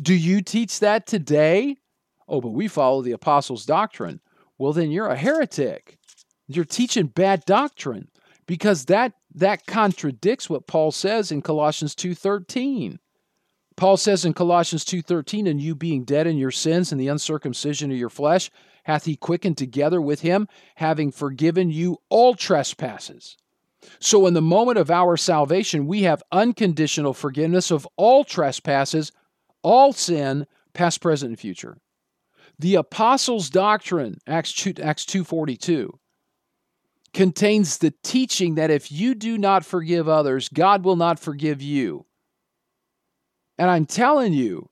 Do 0.00 0.14
you 0.14 0.42
teach 0.42 0.80
that 0.80 1.06
today? 1.06 1.78
Oh, 2.28 2.42
but 2.42 2.50
we 2.50 2.68
follow 2.68 3.00
the 3.00 3.12
apostles' 3.12 3.64
doctrine. 3.64 4.20
Well, 4.58 4.74
then 4.74 4.90
you're 4.90 5.08
a 5.08 5.16
heretic. 5.16 5.98
You're 6.46 6.66
teaching 6.66 7.06
bad 7.06 7.46
doctrine 7.46 8.08
because 8.48 8.86
that 8.86 9.12
that 9.34 9.66
contradicts 9.66 10.50
what 10.50 10.66
Paul 10.66 10.90
says 10.90 11.30
in 11.30 11.42
Colossians 11.42 11.94
2:13. 11.94 12.98
Paul 13.76 13.96
says 13.96 14.24
in 14.24 14.34
Colossians 14.34 14.84
2:13, 14.84 15.46
"And 15.46 15.60
you 15.60 15.76
being 15.76 16.02
dead 16.02 16.26
in 16.26 16.36
your 16.36 16.50
sins 16.50 16.90
and 16.90 17.00
the 17.00 17.06
uncircumcision 17.06 17.92
of 17.92 17.96
your 17.96 18.08
flesh, 18.08 18.50
hath 18.84 19.04
he 19.04 19.14
quickened 19.14 19.56
together 19.58 20.00
with 20.00 20.22
him, 20.22 20.48
having 20.76 21.12
forgiven 21.12 21.70
you 21.70 21.98
all 22.08 22.34
trespasses." 22.34 23.36
So 24.00 24.26
in 24.26 24.34
the 24.34 24.42
moment 24.42 24.78
of 24.78 24.90
our 24.90 25.16
salvation, 25.16 25.86
we 25.86 26.02
have 26.02 26.24
unconditional 26.32 27.14
forgiveness 27.14 27.70
of 27.70 27.86
all 27.96 28.24
trespasses, 28.24 29.12
all 29.62 29.92
sin, 29.92 30.46
past, 30.72 31.00
present, 31.00 31.28
and 31.28 31.38
future. 31.38 31.78
The 32.58 32.74
apostles' 32.74 33.50
doctrine, 33.50 34.18
Acts 34.26 34.52
2, 34.52 34.82
Acts 34.82 35.04
2:42, 35.04 36.00
contains 37.12 37.78
the 37.78 37.92
teaching 38.02 38.56
that 38.56 38.70
if 38.70 38.92
you 38.92 39.14
do 39.14 39.38
not 39.38 39.64
forgive 39.64 40.08
others, 40.08 40.48
God 40.48 40.84
will 40.84 40.96
not 40.96 41.18
forgive 41.18 41.62
you. 41.62 42.06
And 43.58 43.70
I'm 43.70 43.86
telling 43.86 44.32
you, 44.32 44.68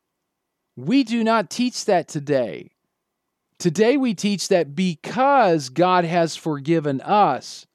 we 0.76 1.02
do 1.02 1.24
not 1.24 1.50
teach 1.50 1.86
that 1.86 2.08
today. 2.08 2.70
Today 3.58 3.96
we 3.96 4.14
teach 4.14 4.48
that 4.48 4.74
because 4.74 5.70
God 5.70 6.04
has 6.04 6.36
forgiven 6.36 7.00
us, 7.00 7.66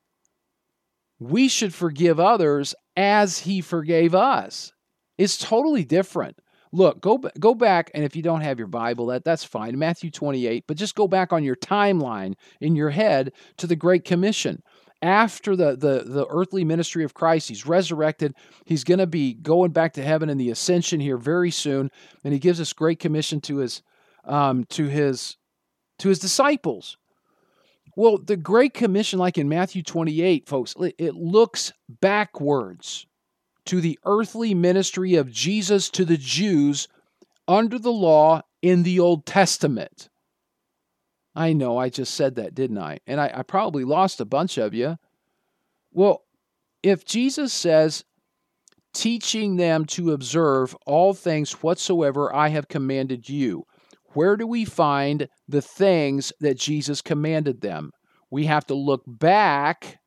we 1.19 1.47
should 1.47 1.73
forgive 1.73 2.19
others 2.19 2.75
as 2.95 3.39
he 3.39 3.61
forgave 3.61 4.13
us. 4.13 4.73
It's 5.17 5.37
totally 5.37 5.83
different. 5.83 6.37
Look, 6.73 7.01
go 7.01 7.17
go 7.17 7.53
back, 7.53 7.91
and 7.93 8.05
if 8.05 8.15
you 8.15 8.21
don't 8.21 8.41
have 8.41 8.57
your 8.57 8.67
Bible, 8.67 9.07
that 9.07 9.25
that's 9.25 9.43
fine. 9.43 9.77
Matthew 9.77 10.09
28, 10.09 10.65
but 10.67 10.77
just 10.77 10.95
go 10.95 11.07
back 11.07 11.33
on 11.33 11.43
your 11.43 11.57
timeline 11.57 12.35
in 12.61 12.75
your 12.75 12.91
head 12.91 13.33
to 13.57 13.67
the 13.67 13.75
Great 13.75 14.05
Commission. 14.05 14.63
After 15.01 15.55
the 15.55 15.75
the 15.75 16.03
the 16.05 16.25
earthly 16.29 16.63
ministry 16.63 17.03
of 17.03 17.13
Christ, 17.13 17.49
he's 17.49 17.65
resurrected. 17.65 18.35
He's 18.65 18.85
going 18.85 18.99
to 18.99 19.07
be 19.07 19.33
going 19.33 19.71
back 19.71 19.93
to 19.93 20.03
heaven 20.03 20.29
in 20.29 20.37
the 20.37 20.49
ascension 20.49 21.01
here 21.01 21.17
very 21.17 21.51
soon, 21.51 21.91
and 22.23 22.33
he 22.33 22.39
gives 22.39 22.59
this 22.59 22.71
Great 22.71 22.99
Commission 22.99 23.41
to 23.41 23.57
his 23.57 23.81
um, 24.23 24.63
to 24.65 24.85
his 24.87 25.35
to 25.99 26.07
his 26.07 26.19
disciples. 26.19 26.97
Well, 27.97 28.17
the 28.17 28.37
Great 28.37 28.73
Commission, 28.73 29.19
like 29.19 29.37
in 29.37 29.49
Matthew 29.49 29.83
28, 29.83 30.47
folks, 30.47 30.73
it 30.97 31.15
looks 31.15 31.73
backwards 31.89 33.05
to 33.65 33.81
the 33.81 33.99
earthly 34.05 34.53
ministry 34.53 35.15
of 35.15 35.31
Jesus 35.31 35.89
to 35.91 36.05
the 36.05 36.17
Jews 36.17 36.87
under 37.47 37.77
the 37.77 37.91
law 37.91 38.41
in 38.61 38.83
the 38.83 38.99
Old 38.99 39.25
Testament. 39.25 40.09
I 41.35 41.53
know 41.53 41.77
I 41.77 41.89
just 41.89 42.13
said 42.13 42.35
that, 42.35 42.53
didn't 42.53 42.77
I? 42.77 42.99
And 43.07 43.19
I, 43.21 43.31
I 43.35 43.43
probably 43.43 43.83
lost 43.83 44.19
a 44.19 44.25
bunch 44.25 44.57
of 44.57 44.73
you. 44.73 44.97
Well, 45.91 46.23
if 46.83 47.05
Jesus 47.05 47.53
says, 47.53 48.03
teaching 48.93 49.55
them 49.55 49.85
to 49.85 50.11
observe 50.11 50.75
all 50.85 51.13
things 51.13 51.63
whatsoever 51.63 52.33
I 52.33 52.49
have 52.49 52.67
commanded 52.67 53.29
you, 53.29 53.63
where 54.13 54.35
do 54.35 54.45
we 54.45 54.65
find 54.65 55.29
the 55.47 55.61
things 55.61 56.33
that 56.41 56.57
Jesus 56.57 57.01
commanded 57.01 57.61
them? 57.61 57.91
We 58.29 58.45
have 58.45 58.65
to 58.67 58.73
look 58.73 59.03
back 59.05 59.99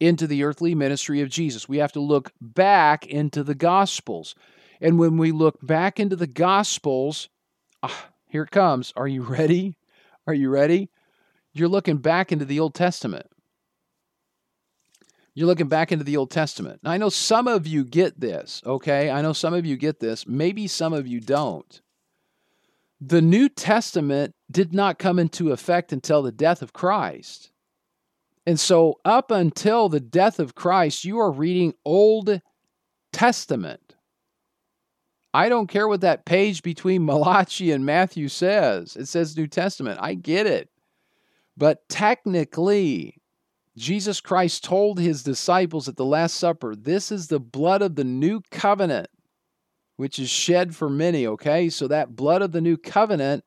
into 0.00 0.26
the 0.26 0.44
earthly 0.44 0.74
ministry 0.74 1.20
of 1.20 1.28
Jesus. 1.28 1.68
We 1.68 1.78
have 1.78 1.92
to 1.92 2.00
look 2.00 2.32
back 2.40 3.06
into 3.06 3.42
the 3.42 3.54
Gospels. 3.54 4.34
And 4.80 4.98
when 4.98 5.16
we 5.16 5.32
look 5.32 5.58
back 5.60 5.98
into 5.98 6.16
the 6.16 6.26
Gospels, 6.26 7.28
ah, 7.82 8.10
here 8.26 8.42
it 8.42 8.50
comes. 8.50 8.92
Are 8.96 9.08
you 9.08 9.22
ready? 9.22 9.76
Are 10.26 10.34
you 10.34 10.50
ready? 10.50 10.90
You're 11.52 11.68
looking 11.68 11.98
back 11.98 12.30
into 12.30 12.44
the 12.44 12.60
Old 12.60 12.74
Testament. 12.74 13.26
You're 15.34 15.46
looking 15.46 15.68
back 15.68 15.92
into 15.92 16.04
the 16.04 16.16
Old 16.16 16.30
Testament. 16.30 16.80
Now, 16.82 16.90
I 16.90 16.98
know 16.98 17.10
some 17.10 17.46
of 17.46 17.66
you 17.66 17.84
get 17.84 18.18
this, 18.18 18.60
okay? 18.66 19.08
I 19.08 19.22
know 19.22 19.32
some 19.32 19.54
of 19.54 19.64
you 19.64 19.76
get 19.76 20.00
this. 20.00 20.26
Maybe 20.26 20.66
some 20.66 20.92
of 20.92 21.06
you 21.06 21.20
don't. 21.20 21.80
The 23.00 23.22
New 23.22 23.48
Testament 23.48 24.34
did 24.50 24.74
not 24.74 24.98
come 24.98 25.18
into 25.18 25.52
effect 25.52 25.92
until 25.92 26.22
the 26.22 26.32
death 26.32 26.60
of 26.60 26.72
Christ. 26.72 27.52
And 28.48 28.58
so, 28.58 28.98
up 29.04 29.30
until 29.30 29.90
the 29.90 30.00
death 30.00 30.38
of 30.38 30.54
Christ, 30.54 31.04
you 31.04 31.18
are 31.18 31.30
reading 31.30 31.74
Old 31.84 32.40
Testament. 33.12 33.94
I 35.34 35.50
don't 35.50 35.66
care 35.66 35.86
what 35.86 36.00
that 36.00 36.24
page 36.24 36.62
between 36.62 37.04
Malachi 37.04 37.72
and 37.72 37.84
Matthew 37.84 38.28
says. 38.28 38.96
It 38.96 39.04
says 39.04 39.36
New 39.36 39.48
Testament. 39.48 39.98
I 40.00 40.14
get 40.14 40.46
it. 40.46 40.70
But 41.58 41.86
technically, 41.90 43.20
Jesus 43.76 44.18
Christ 44.18 44.64
told 44.64 44.98
his 44.98 45.22
disciples 45.22 45.86
at 45.86 45.96
the 45.96 46.06
Last 46.06 46.36
Supper, 46.36 46.74
This 46.74 47.12
is 47.12 47.26
the 47.26 47.40
blood 47.40 47.82
of 47.82 47.96
the 47.96 48.04
new 48.04 48.40
covenant, 48.50 49.08
which 49.98 50.18
is 50.18 50.30
shed 50.30 50.74
for 50.74 50.88
many. 50.88 51.26
Okay? 51.26 51.68
So 51.68 51.86
that 51.88 52.16
blood 52.16 52.40
of 52.40 52.52
the 52.52 52.62
new 52.62 52.78
covenant 52.78 53.44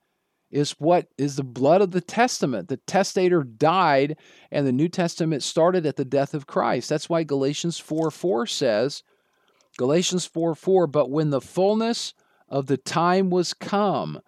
is 0.52 0.72
what 0.72 1.08
is 1.18 1.36
the 1.36 1.43
blood 1.43 1.82
of 1.82 1.91
the 1.91 2.02
testament. 2.02 2.68
The 2.68 2.78
testator 2.78 3.43
died, 3.43 4.18
and 4.52 4.68
the 4.68 4.72
New 4.72 4.89
Testament 4.89 5.43
started 5.43 5.86
at 5.86 5.95
the 5.95 6.06
death 6.06 6.34
of 6.34 6.47
Christ. 6.47 6.89
That's 6.89 7.10
why 7.10 7.24
Galatians 7.24 7.80
4 7.80 8.12
4 8.12 8.45
says, 8.47 9.04
Galatians 9.78 10.26
4 10.26 10.56
4, 10.56 10.88
but 10.88 11.10
when 11.10 11.30
the 11.30 11.41
fullness 11.41 12.14
of 12.49 12.68
the 12.68 12.78
time 12.78 13.30
was 13.30 13.54
come, 13.54 14.20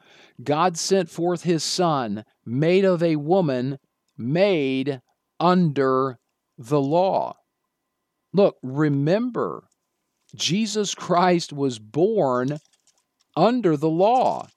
God 0.42 0.78
sent 0.78 1.10
forth 1.10 1.44
his 1.44 1.64
Son, 1.64 2.24
made 2.46 2.86
of 2.86 3.04
a 3.04 3.18
woman, 3.18 3.78
made 4.18 5.02
under 5.40 6.20
the 6.58 6.82
law. 6.82 7.36
Look, 8.32 8.58
remember, 8.64 9.66
Jesus 10.36 10.96
Christ 10.96 11.54
was 11.54 11.78
born 11.78 12.58
under 13.36 13.78
the 13.78 13.90
law. 13.90 14.48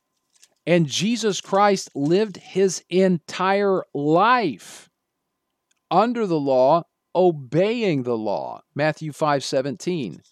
And 0.66 0.86
Jesus 0.86 1.40
Christ 1.40 1.90
lived 1.94 2.38
his 2.38 2.82
entire 2.90 3.84
life 3.94 4.88
under 5.90 6.26
the 6.26 6.40
law, 6.40 6.82
obeying 7.14 8.02
the 8.02 8.16
law. 8.16 8.62
Matthew 8.74 9.12
5 9.12 9.44
17. 9.44 10.22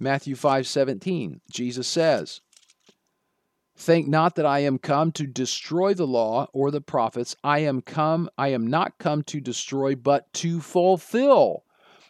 Matthew 0.00 0.34
5 0.34 0.66
17. 0.66 1.40
Jesus 1.50 1.86
says, 1.86 2.40
Think 3.76 4.08
not 4.08 4.34
that 4.34 4.46
I 4.46 4.60
am 4.60 4.78
come 4.78 5.12
to 5.12 5.26
destroy 5.26 5.94
the 5.94 6.06
law 6.06 6.48
or 6.52 6.70
the 6.70 6.80
prophets. 6.80 7.34
I 7.42 7.60
am 7.60 7.80
come, 7.82 8.28
I 8.36 8.48
am 8.48 8.66
not 8.66 8.98
come 8.98 9.22
to 9.24 9.40
destroy, 9.40 9.94
but 9.94 10.32
to 10.34 10.60
fulfill. 10.60 11.64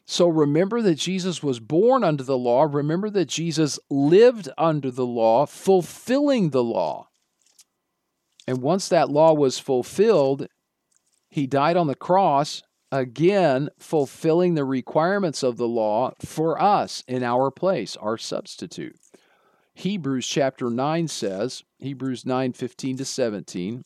So 0.05 0.27
remember 0.27 0.83
that 0.83 0.97
Jesus 0.97 1.43
was 1.43 1.61
born 1.61 2.03
under 2.03 2.25
the 2.25 2.37
law. 2.37 2.65
Remember 2.65 3.09
that 3.11 3.29
Jesus 3.29 3.79
lived 3.89 4.49
under 4.59 4.91
the 4.91 5.07
law, 5.07 5.47
fulfilling 5.47 6.51
the 6.51 6.65
law. 6.65 7.09
And 8.47 8.61
once 8.61 8.88
that 8.88 9.11
law 9.11 9.32
was 9.34 9.59
fulfilled, 9.59 10.47
he 11.28 11.47
died 11.47 11.76
on 11.76 11.86
the 11.86 11.95
cross, 11.95 12.62
again, 12.90 13.68
fulfilling 13.78 14.55
the 14.55 14.64
requirements 14.64 15.43
of 15.43 15.57
the 15.57 15.68
law 15.68 16.12
for 16.24 16.61
us 16.61 17.05
in 17.07 17.22
our 17.22 17.51
place, 17.51 17.97
our 17.97 18.18
substitute. 18.18 18.97
Hebrews 19.74 20.26
chapter 20.26 20.68
9 20.68 21.09
says, 21.09 21.62
Hebrews 21.78 22.26
9 22.26 22.53
15 22.53 22.99
to 22.99 23.05
17. 23.05 23.84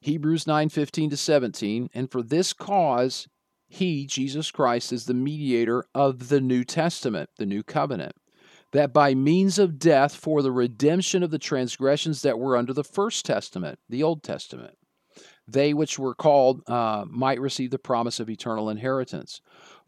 Hebrews 0.00 0.46
9 0.46 0.68
15 0.68 1.10
to 1.10 1.16
17. 1.16 1.88
And 1.94 2.10
for 2.10 2.22
this 2.22 2.52
cause, 2.52 3.28
he, 3.68 4.04
Jesus 4.04 4.50
Christ, 4.50 4.92
is 4.92 5.06
the 5.06 5.14
mediator 5.14 5.84
of 5.94 6.28
the 6.28 6.40
New 6.40 6.64
Testament, 6.64 7.30
the 7.38 7.46
New 7.46 7.62
Covenant 7.62 8.12
that 8.72 8.92
by 8.92 9.14
means 9.14 9.58
of 9.58 9.78
death 9.78 10.14
for 10.14 10.42
the 10.42 10.52
redemption 10.52 11.22
of 11.22 11.30
the 11.30 11.38
transgressions 11.38 12.22
that 12.22 12.38
were 12.38 12.56
under 12.56 12.72
the 12.72 12.84
first 12.84 13.24
testament, 13.24 13.78
the 13.88 14.02
Old 14.02 14.22
Testament, 14.22 14.76
they 15.46 15.74
which 15.74 15.98
were 15.98 16.14
called 16.14 16.62
uh, 16.68 17.04
might 17.08 17.40
receive 17.40 17.70
the 17.70 17.78
promise 17.78 18.18
of 18.18 18.30
eternal 18.30 18.70
inheritance. 18.70 19.40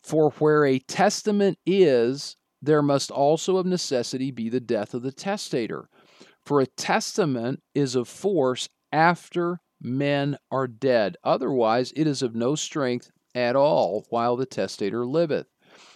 For 0.02 0.30
where 0.32 0.66
a 0.66 0.80
testament 0.80 1.58
is, 1.64 2.36
there 2.60 2.82
must 2.82 3.10
also 3.10 3.56
of 3.56 3.66
necessity 3.66 4.30
be 4.30 4.48
the 4.48 4.60
death 4.60 4.94
of 4.94 5.02
the 5.02 5.12
testator. 5.12 5.88
For 6.44 6.60
a 6.60 6.66
testament 6.66 7.62
is 7.74 7.94
of 7.94 8.06
force 8.06 8.68
after 8.92 9.60
men 9.80 10.36
are 10.50 10.66
dead. 10.66 11.16
Otherwise, 11.24 11.92
it 11.96 12.06
is 12.06 12.22
of 12.22 12.34
no 12.34 12.54
strength 12.54 13.10
at 13.34 13.56
all 13.56 14.04
while 14.10 14.36
the 14.36 14.46
testator 14.46 15.06
liveth. 15.06 15.46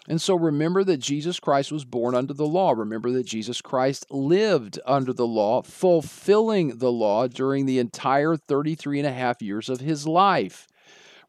And 0.09 0.23
so 0.23 0.35
remember 0.35 0.85
that 0.85 0.97
Jesus 0.97 1.39
Christ 1.39 1.71
was 1.71 1.85
born 1.85 2.15
under 2.15 2.33
the 2.33 2.47
law. 2.47 2.73
Remember 2.73 3.11
that 3.13 3.27
Jesus 3.27 3.61
Christ 3.61 4.07
lived 4.11 4.81
under 4.87 5.13
the 5.13 5.27
law, 5.27 5.61
fulfilling 5.61 6.79
the 6.79 6.91
law 6.91 7.29
during 7.29 7.67
the 7.67 7.79
entire 7.79 8.35
33 8.35 9.01
and 9.01 9.07
a 9.07 9.13
half 9.13 9.43
years 9.43 9.69
of 9.69 9.81
his 9.81 10.07
life. 10.07 10.67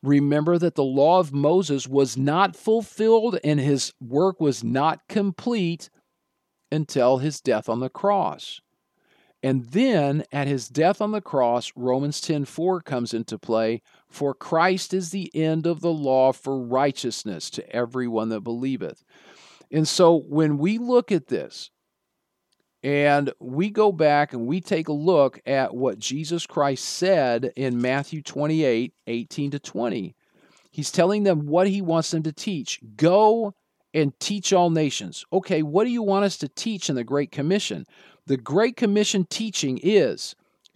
Remember 0.01 0.57
that 0.57 0.75
the 0.75 0.83
law 0.83 1.19
of 1.19 1.33
Moses 1.33 1.89
was 1.89 2.15
not 2.15 2.55
fulfilled 2.55 3.37
and 3.43 3.59
his 3.59 3.91
work 3.99 4.39
was 4.39 4.63
not 4.63 5.01
complete 5.09 5.89
until 6.71 7.17
his 7.17 7.41
death 7.41 7.67
on 7.67 7.81
the 7.81 7.89
cross. 7.89 8.61
And 9.43 9.65
then 9.65 10.23
at 10.31 10.47
his 10.47 10.69
death 10.69 11.01
on 11.01 11.11
the 11.11 11.21
cross, 11.21 11.73
Romans 11.75 12.21
10:4 12.21 12.81
comes 12.81 13.13
into 13.13 13.37
play, 13.37 13.81
for 14.09 14.33
Christ 14.33 14.93
is 14.93 15.11
the 15.11 15.31
end 15.35 15.65
of 15.65 15.81
the 15.81 15.91
law 15.91 16.31
for 16.31 16.59
righteousness 16.59 17.49
to 17.51 17.75
everyone 17.75 18.29
that 18.29 18.41
believeth. 18.41 19.03
And 19.71 19.87
so 19.87 20.15
when 20.27 20.57
we 20.57 20.77
look 20.77 21.11
at 21.11 21.27
this 21.27 21.69
and 22.81 23.31
we 23.39 23.69
go 23.69 23.91
back 23.91 24.33
and 24.33 24.47
we 24.47 24.61
take 24.61 24.87
a 24.87 24.93
look 24.93 25.39
at 25.45 25.75
what 25.75 25.99
Jesus 25.99 26.47
Christ 26.47 26.85
said 26.85 27.51
in 27.55 27.81
Matthew 27.81 28.21
28 28.21 28.93
18 29.05 29.51
to 29.51 29.59
20, 29.59 30.15
he's 30.71 30.91
telling 30.91 31.23
them 31.23 31.45
what 31.45 31.67
he 31.67 31.81
wants 31.81 32.11
them 32.11 32.23
to 32.23 32.33
teach. 32.33 32.79
Go 32.95 33.53
and 33.93 34.17
teach 34.19 34.53
all 34.53 34.69
nations. 34.69 35.25
Okay, 35.33 35.61
what 35.61 35.83
do 35.83 35.89
you 35.91 36.03
want 36.03 36.25
us 36.25 36.37
to 36.37 36.47
teach 36.47 36.89
in 36.89 36.95
the 36.95 37.03
Great 37.03 37.31
Commission? 37.31 37.85
The 38.27 38.37
Great 38.37 38.75
Commission 38.75 39.25
teaching 39.29 39.79
is 39.81 40.35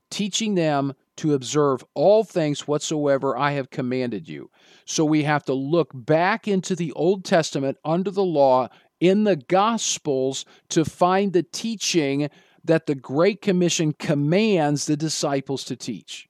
teaching 0.09 0.55
them 0.55 0.93
to 1.17 1.33
observe 1.33 1.83
all 1.93 2.23
things 2.23 2.67
whatsoever 2.67 3.37
I 3.37 3.51
have 3.51 3.69
commanded 3.69 4.27
you. 4.27 4.49
So 4.85 5.05
we 5.05 5.23
have 5.23 5.43
to 5.45 5.53
look 5.53 5.91
back 5.93 6.47
into 6.47 6.75
the 6.75 6.91
Old 6.93 7.23
Testament 7.23 7.77
under 7.85 8.11
the 8.11 8.23
law 8.23 8.69
in 8.99 9.23
the 9.25 9.35
Gospels 9.35 10.45
to 10.69 10.85
find 10.85 11.33
the 11.33 11.43
teaching 11.43 12.29
that 12.63 12.85
the 12.85 12.95
Great 12.95 13.41
Commission 13.41 13.93
commands 13.93 14.85
the 14.85 14.95
disciples 14.95 15.63
to 15.65 15.75
teach. 15.75 16.29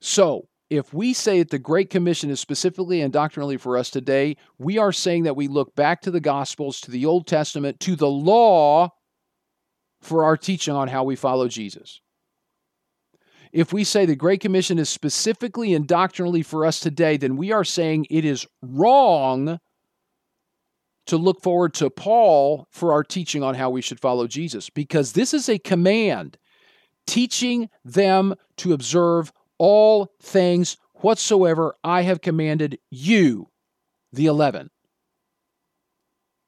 So, 0.00 0.48
if 0.68 0.92
we 0.94 1.12
say 1.12 1.38
that 1.40 1.50
the 1.50 1.58
Great 1.58 1.90
Commission 1.90 2.30
is 2.30 2.40
specifically 2.40 3.02
and 3.02 3.12
doctrinally 3.12 3.58
for 3.58 3.76
us 3.76 3.90
today, 3.90 4.36
we 4.58 4.78
are 4.78 4.92
saying 4.92 5.24
that 5.24 5.36
we 5.36 5.46
look 5.46 5.74
back 5.74 6.00
to 6.02 6.10
the 6.10 6.20
Gospels, 6.20 6.80
to 6.80 6.90
the 6.90 7.04
Old 7.04 7.26
Testament, 7.26 7.78
to 7.80 7.94
the 7.94 8.08
law 8.08 8.88
for 10.00 10.24
our 10.24 10.36
teaching 10.36 10.74
on 10.74 10.88
how 10.88 11.04
we 11.04 11.14
follow 11.14 11.46
Jesus. 11.46 12.00
If 13.52 13.72
we 13.72 13.84
say 13.84 14.06
the 14.06 14.16
Great 14.16 14.40
Commission 14.40 14.78
is 14.78 14.88
specifically 14.88 15.74
and 15.74 15.86
doctrinally 15.86 16.42
for 16.42 16.64
us 16.64 16.80
today, 16.80 17.18
then 17.18 17.36
we 17.36 17.52
are 17.52 17.64
saying 17.64 18.06
it 18.08 18.24
is 18.24 18.46
wrong 18.62 19.60
to 21.06 21.16
look 21.18 21.42
forward 21.42 21.74
to 21.74 21.90
Paul 21.90 22.66
for 22.70 22.92
our 22.92 23.04
teaching 23.04 23.42
on 23.42 23.54
how 23.54 23.68
we 23.68 23.82
should 23.82 24.00
follow 24.00 24.26
Jesus, 24.26 24.70
because 24.70 25.12
this 25.12 25.34
is 25.34 25.48
a 25.48 25.58
command 25.58 26.38
teaching 27.06 27.68
them 27.84 28.34
to 28.56 28.72
observe 28.72 29.32
all 29.58 30.12
things 30.20 30.78
whatsoever 30.96 31.74
I 31.84 32.02
have 32.02 32.20
commanded 32.20 32.78
you, 32.88 33.48
the 34.12 34.26
eleven. 34.26 34.70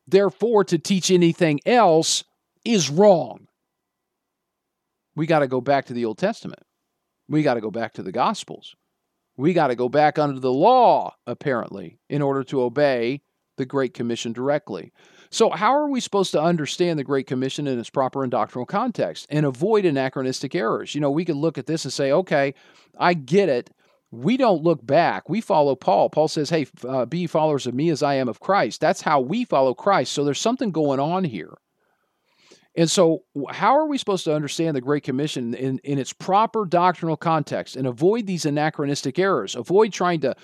Therefore, 0.06 0.64
to 0.64 0.78
teach 0.78 1.10
anything 1.10 1.60
else 1.66 2.24
is 2.64 2.88
wrong. 2.88 3.48
We 5.16 5.26
got 5.26 5.40
to 5.40 5.48
go 5.48 5.60
back 5.60 5.86
to 5.86 5.92
the 5.92 6.04
Old 6.04 6.18
Testament. 6.18 6.62
We 7.34 7.42
got 7.42 7.54
to 7.54 7.60
go 7.60 7.72
back 7.72 7.94
to 7.94 8.02
the 8.04 8.12
Gospels. 8.12 8.76
We 9.36 9.54
got 9.54 9.66
to 9.66 9.74
go 9.74 9.88
back 9.88 10.20
under 10.20 10.38
the 10.38 10.52
law, 10.52 11.16
apparently, 11.26 11.98
in 12.08 12.22
order 12.22 12.44
to 12.44 12.62
obey 12.62 13.22
the 13.56 13.66
Great 13.66 13.92
Commission 13.92 14.32
directly. 14.32 14.92
So, 15.30 15.50
how 15.50 15.74
are 15.74 15.90
we 15.90 15.98
supposed 15.98 16.30
to 16.30 16.40
understand 16.40 16.96
the 16.96 17.02
Great 17.02 17.26
Commission 17.26 17.66
in 17.66 17.76
its 17.76 17.90
proper 17.90 18.22
and 18.22 18.30
doctrinal 18.30 18.66
context 18.66 19.26
and 19.30 19.44
avoid 19.44 19.84
anachronistic 19.84 20.54
errors? 20.54 20.94
You 20.94 21.00
know, 21.00 21.10
we 21.10 21.24
could 21.24 21.34
look 21.34 21.58
at 21.58 21.66
this 21.66 21.84
and 21.84 21.92
say, 21.92 22.12
okay, 22.12 22.54
I 23.00 23.14
get 23.14 23.48
it. 23.48 23.68
We 24.12 24.36
don't 24.36 24.62
look 24.62 24.86
back. 24.86 25.28
We 25.28 25.40
follow 25.40 25.74
Paul. 25.74 26.10
Paul 26.10 26.28
says, 26.28 26.50
hey, 26.50 26.68
uh, 26.86 27.04
be 27.04 27.26
followers 27.26 27.66
of 27.66 27.74
me 27.74 27.90
as 27.90 28.00
I 28.00 28.14
am 28.14 28.28
of 28.28 28.38
Christ. 28.38 28.80
That's 28.80 29.00
how 29.00 29.18
we 29.18 29.44
follow 29.44 29.74
Christ. 29.74 30.12
So, 30.12 30.22
there's 30.22 30.40
something 30.40 30.70
going 30.70 31.00
on 31.00 31.24
here. 31.24 31.54
And 32.76 32.90
so, 32.90 33.22
how 33.50 33.78
are 33.78 33.86
we 33.86 33.98
supposed 33.98 34.24
to 34.24 34.34
understand 34.34 34.76
the 34.76 34.80
Great 34.80 35.04
Commission 35.04 35.54
in, 35.54 35.78
in 35.84 35.98
its 35.98 36.12
proper 36.12 36.64
doctrinal 36.64 37.16
context 37.16 37.76
and 37.76 37.86
avoid 37.86 38.26
these 38.26 38.46
anachronistic 38.46 39.18
errors? 39.18 39.54
Avoid 39.54 39.92
trying 39.92 40.20
to 40.20 40.34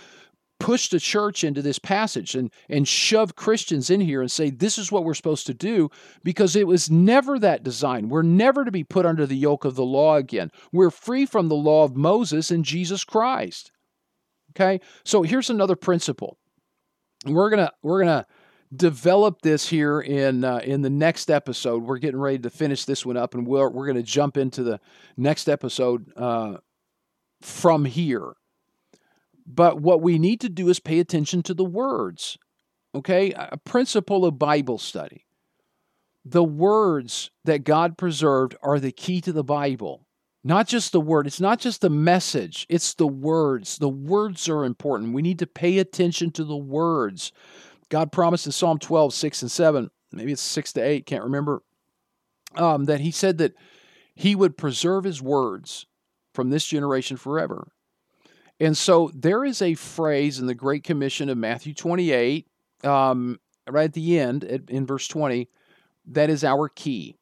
push 0.61 0.91
the 0.91 1.01
church 1.01 1.43
into 1.43 1.62
this 1.62 1.78
passage 1.78 2.37
and, 2.37 2.53
and 2.68 2.87
shove 2.87 3.35
Christians 3.35 3.91
in 3.91 4.01
here 4.01 4.20
and 4.20 4.31
say, 4.31 4.51
this 4.51 4.78
is 4.78 4.93
what 4.93 5.05
we're 5.05 5.14
supposed 5.14 5.47
to 5.47 5.55
do, 5.55 5.91
because 6.22 6.55
it 6.55 6.66
was 6.66 6.91
never 6.91 7.39
that 7.39 7.64
design. 7.64 8.09
We're 8.09 8.22
never 8.22 8.64
to 8.64 8.70
be 8.70 8.85
put 8.85 9.07
under 9.07 9.26
the 9.26 9.37
yoke 9.37 9.64
of 9.64 9.74
the 9.74 9.85
law 9.85 10.16
again. 10.16 10.51
We're 10.70 10.91
free 10.91 11.26
from 11.26 11.49
the 11.49 11.57
law 11.57 11.85
of 11.85 11.97
Moses 11.97 12.51
and 12.51 12.64
Jesus 12.64 13.03
Christ. 13.03 13.72
Okay? 14.51 14.81
So 15.05 15.22
here's 15.22 15.51
another 15.51 15.76
principle. 15.76 16.37
We're 17.26 17.51
gonna 17.51 17.70
we're 17.83 18.01
gonna 18.01 18.26
develop 18.75 19.43
this 19.43 19.68
here 19.68 20.01
in 20.01 20.45
uh, 20.45 20.61
in 20.64 20.83
the 20.83 20.91
next 20.91 21.31
episode. 21.31 21.83
We're 21.83 21.99
getting 21.99 22.21
ready 22.21 22.39
to 22.39 22.51
finish 22.51 22.85
this 22.85 23.05
one 23.05 23.16
up, 23.16 23.35
and 23.35 23.47
we're 23.47 23.68
we're 23.68 23.87
going 23.87 23.97
to 23.97 24.03
jump 24.03 24.37
into 24.37 24.62
the 24.62 24.81
next 25.16 25.49
episode 25.49 26.12
uh, 26.16 26.59
from 27.41 27.85
here. 27.85 28.35
But 29.47 29.81
what 29.81 30.01
we 30.01 30.18
need 30.18 30.41
to 30.43 30.49
do 30.49 30.68
is 30.68 30.79
pay 30.79 31.01
attention 31.01 31.43
to 31.45 31.55
the 31.55 31.64
words. 31.64 32.39
Okay, 32.95 33.33
a 33.33 33.57
principle 33.57 34.25
of 34.25 34.39
Bible 34.39 34.79
study. 34.79 35.27
The 36.25 36.45
words 36.45 37.31
that 37.45 37.64
God 37.64 37.97
preserved 37.97 38.55
are 38.62 38.79
the 38.79 38.93
key 38.93 39.21
to 39.23 39.33
the 39.33 39.45
Bible. 39.45 40.07
Not 40.43 40.66
just 40.68 40.93
the 40.93 41.01
word, 41.01 41.27
it's 41.27 41.41
not 41.41 41.61
just 41.61 41.83
the 41.83 41.91
message, 41.91 42.66
it's 42.68 42.95
the 42.95 43.07
words. 43.07 43.79
The 43.79 43.89
words 43.89 44.49
are 44.49 44.64
important. 44.64 45.12
We 45.12 45.23
need 45.23 45.39
to 45.41 45.47
pay 45.47 45.79
attention 45.79 46.31
to 46.33 46.45
the 46.45 46.57
words. 46.57 47.33
God 47.91 48.12
promised 48.12 48.47
in 48.47 48.53
Psalm 48.53 48.78
12, 48.78 49.12
6 49.12 49.43
and 49.43 49.51
7, 49.51 49.91
maybe 50.12 50.32
it's 50.32 50.41
6 50.41 50.72
to 50.74 50.80
8, 50.80 51.05
can't 51.05 51.24
remember, 51.24 51.62
um, 52.55 52.86
that 52.86 53.01
He 53.01 53.11
said 53.11 53.38
that 53.38 53.55
He 54.14 54.34
would 54.34 54.57
preserve 54.57 55.05
His 55.05 55.20
words 55.20 55.86
from 56.32 56.49
this 56.51 56.64
generation 56.64 57.16
forever. 57.16 57.72
And 58.59 58.76
so 58.76 59.11
there 59.14 59.45
is 59.45 59.61
a 59.61 59.74
phrase 59.74 60.38
in 60.38 60.47
the 60.47 60.55
Great 60.55 60.84
Commission 60.84 61.28
of 61.28 61.36
Matthew 61.36 61.74
28, 61.74 62.47
um, 62.84 63.41
right 63.68 63.84
at 63.84 63.93
the 63.93 64.18
end, 64.18 64.45
in 64.45 64.86
verse 64.86 65.09
20, 65.09 65.49
that 66.07 66.30
is 66.30 66.45
our 66.45 66.68
key. 66.68 67.16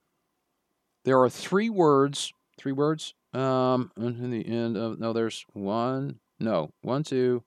There 1.05 1.21
are 1.21 1.31
three 1.31 1.71
words, 1.71 2.33
three 2.59 2.73
words, 2.73 3.15
um, 3.33 3.91
in 3.97 4.31
the 4.31 4.47
end 4.47 4.77
of, 4.77 4.99
no, 4.99 5.13
there's 5.13 5.45
one, 5.53 6.19
no, 6.41 6.71
one, 6.83 7.05
two, 7.05 7.43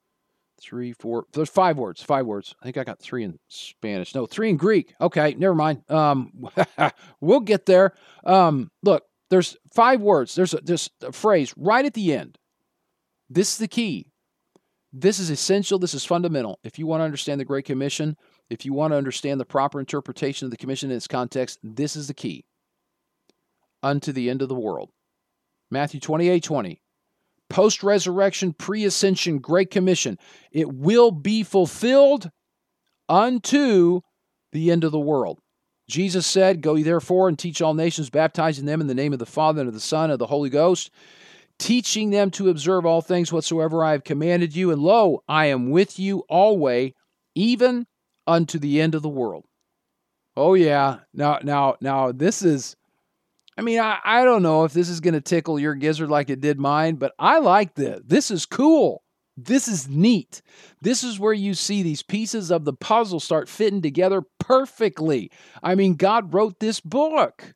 three, 0.61 0.93
four. 0.93 1.25
There's 1.33 1.49
five 1.49 1.77
words. 1.77 2.01
Five 2.01 2.25
words. 2.25 2.55
I 2.61 2.65
think 2.65 2.77
I 2.77 2.83
got 2.83 2.99
three 2.99 3.23
in 3.23 3.39
Spanish. 3.47 4.13
No, 4.13 4.25
three 4.25 4.49
in 4.49 4.57
Greek. 4.57 4.93
Okay, 5.01 5.35
never 5.37 5.55
mind. 5.55 5.83
Um, 5.89 6.31
we'll 7.21 7.39
get 7.39 7.65
there. 7.65 7.93
Um, 8.25 8.69
look, 8.83 9.03
there's 9.29 9.57
five 9.73 10.01
words. 10.01 10.35
There's 10.35 10.53
a, 10.53 11.07
a 11.07 11.11
phrase 11.11 11.53
right 11.57 11.85
at 11.85 11.93
the 11.93 12.13
end. 12.13 12.37
This 13.29 13.53
is 13.53 13.57
the 13.57 13.67
key. 13.67 14.07
This 14.93 15.19
is 15.19 15.29
essential. 15.29 15.79
This 15.79 15.93
is 15.93 16.03
fundamental. 16.03 16.59
If 16.63 16.77
you 16.77 16.85
want 16.85 17.01
to 17.01 17.05
understand 17.05 17.39
the 17.39 17.45
Great 17.45 17.65
Commission, 17.65 18.17
if 18.49 18.65
you 18.65 18.73
want 18.73 18.91
to 18.91 18.97
understand 18.97 19.39
the 19.39 19.45
proper 19.45 19.79
interpretation 19.79 20.45
of 20.45 20.51
the 20.51 20.57
commission 20.57 20.91
in 20.91 20.97
its 20.97 21.07
context, 21.07 21.59
this 21.63 21.95
is 21.95 22.07
the 22.07 22.13
key. 22.13 22.43
Unto 23.81 24.11
the 24.11 24.29
end 24.29 24.41
of 24.41 24.49
the 24.49 24.55
world. 24.55 24.89
Matthew 25.71 26.01
28 26.01 26.43
20 26.43 26.80
post 27.51 27.83
resurrection, 27.83 28.53
pre 28.53 28.85
ascension, 28.85 29.39
Great 29.39 29.69
Commission. 29.69 30.17
It 30.51 30.73
will 30.73 31.11
be 31.11 31.43
fulfilled 31.43 32.31
unto 33.07 34.01
the 34.53 34.71
end 34.71 34.83
of 34.83 34.91
the 34.91 34.99
world. 34.99 35.39
Jesus 35.89 36.25
said, 36.25 36.61
Go 36.61 36.75
ye 36.75 36.83
therefore 36.83 37.27
and 37.27 37.37
teach 37.37 37.61
all 37.61 37.73
nations, 37.73 38.09
baptizing 38.09 38.65
them 38.65 38.81
in 38.81 38.87
the 38.87 38.95
name 38.95 39.13
of 39.13 39.19
the 39.19 39.25
Father 39.25 39.59
and 39.59 39.67
of 39.67 39.73
the 39.73 39.79
Son 39.79 40.05
and 40.05 40.13
of 40.13 40.19
the 40.19 40.27
Holy 40.27 40.49
Ghost, 40.49 40.89
teaching 41.59 42.09
them 42.09 42.31
to 42.31 42.49
observe 42.49 42.85
all 42.85 43.01
things 43.01 43.31
whatsoever 43.31 43.83
I 43.83 43.91
have 43.91 44.05
commanded 44.05 44.55
you. 44.55 44.71
And 44.71 44.81
lo, 44.81 45.21
I 45.27 45.47
am 45.47 45.69
with 45.69 45.99
you 45.99 46.19
always, 46.29 46.93
even 47.35 47.85
unto 48.25 48.57
the 48.57 48.79
end 48.79 48.95
of 48.95 49.01
the 49.01 49.09
world. 49.09 49.43
Oh 50.37 50.53
yeah. 50.53 50.99
Now 51.13 51.39
now 51.43 51.75
now 51.81 52.13
this 52.13 52.41
is 52.41 52.77
I 53.61 53.63
mean, 53.63 53.79
I, 53.79 53.99
I 54.03 54.25
don't 54.25 54.41
know 54.41 54.63
if 54.63 54.73
this 54.73 54.89
is 54.89 55.01
going 55.01 55.13
to 55.13 55.21
tickle 55.21 55.59
your 55.59 55.75
gizzard 55.75 56.09
like 56.09 56.31
it 56.31 56.41
did 56.41 56.59
mine, 56.59 56.95
but 56.95 57.13
I 57.19 57.37
like 57.37 57.75
this. 57.75 58.01
This 58.03 58.31
is 58.31 58.47
cool. 58.47 59.03
This 59.37 59.67
is 59.67 59.87
neat. 59.87 60.41
This 60.81 61.03
is 61.03 61.19
where 61.19 61.31
you 61.31 61.53
see 61.53 61.83
these 61.83 62.01
pieces 62.01 62.49
of 62.49 62.65
the 62.65 62.73
puzzle 62.73 63.19
start 63.19 63.47
fitting 63.47 63.83
together 63.83 64.23
perfectly. 64.39 65.29
I 65.61 65.75
mean, 65.75 65.93
God 65.93 66.33
wrote 66.33 66.59
this 66.59 66.79
book. 66.79 67.53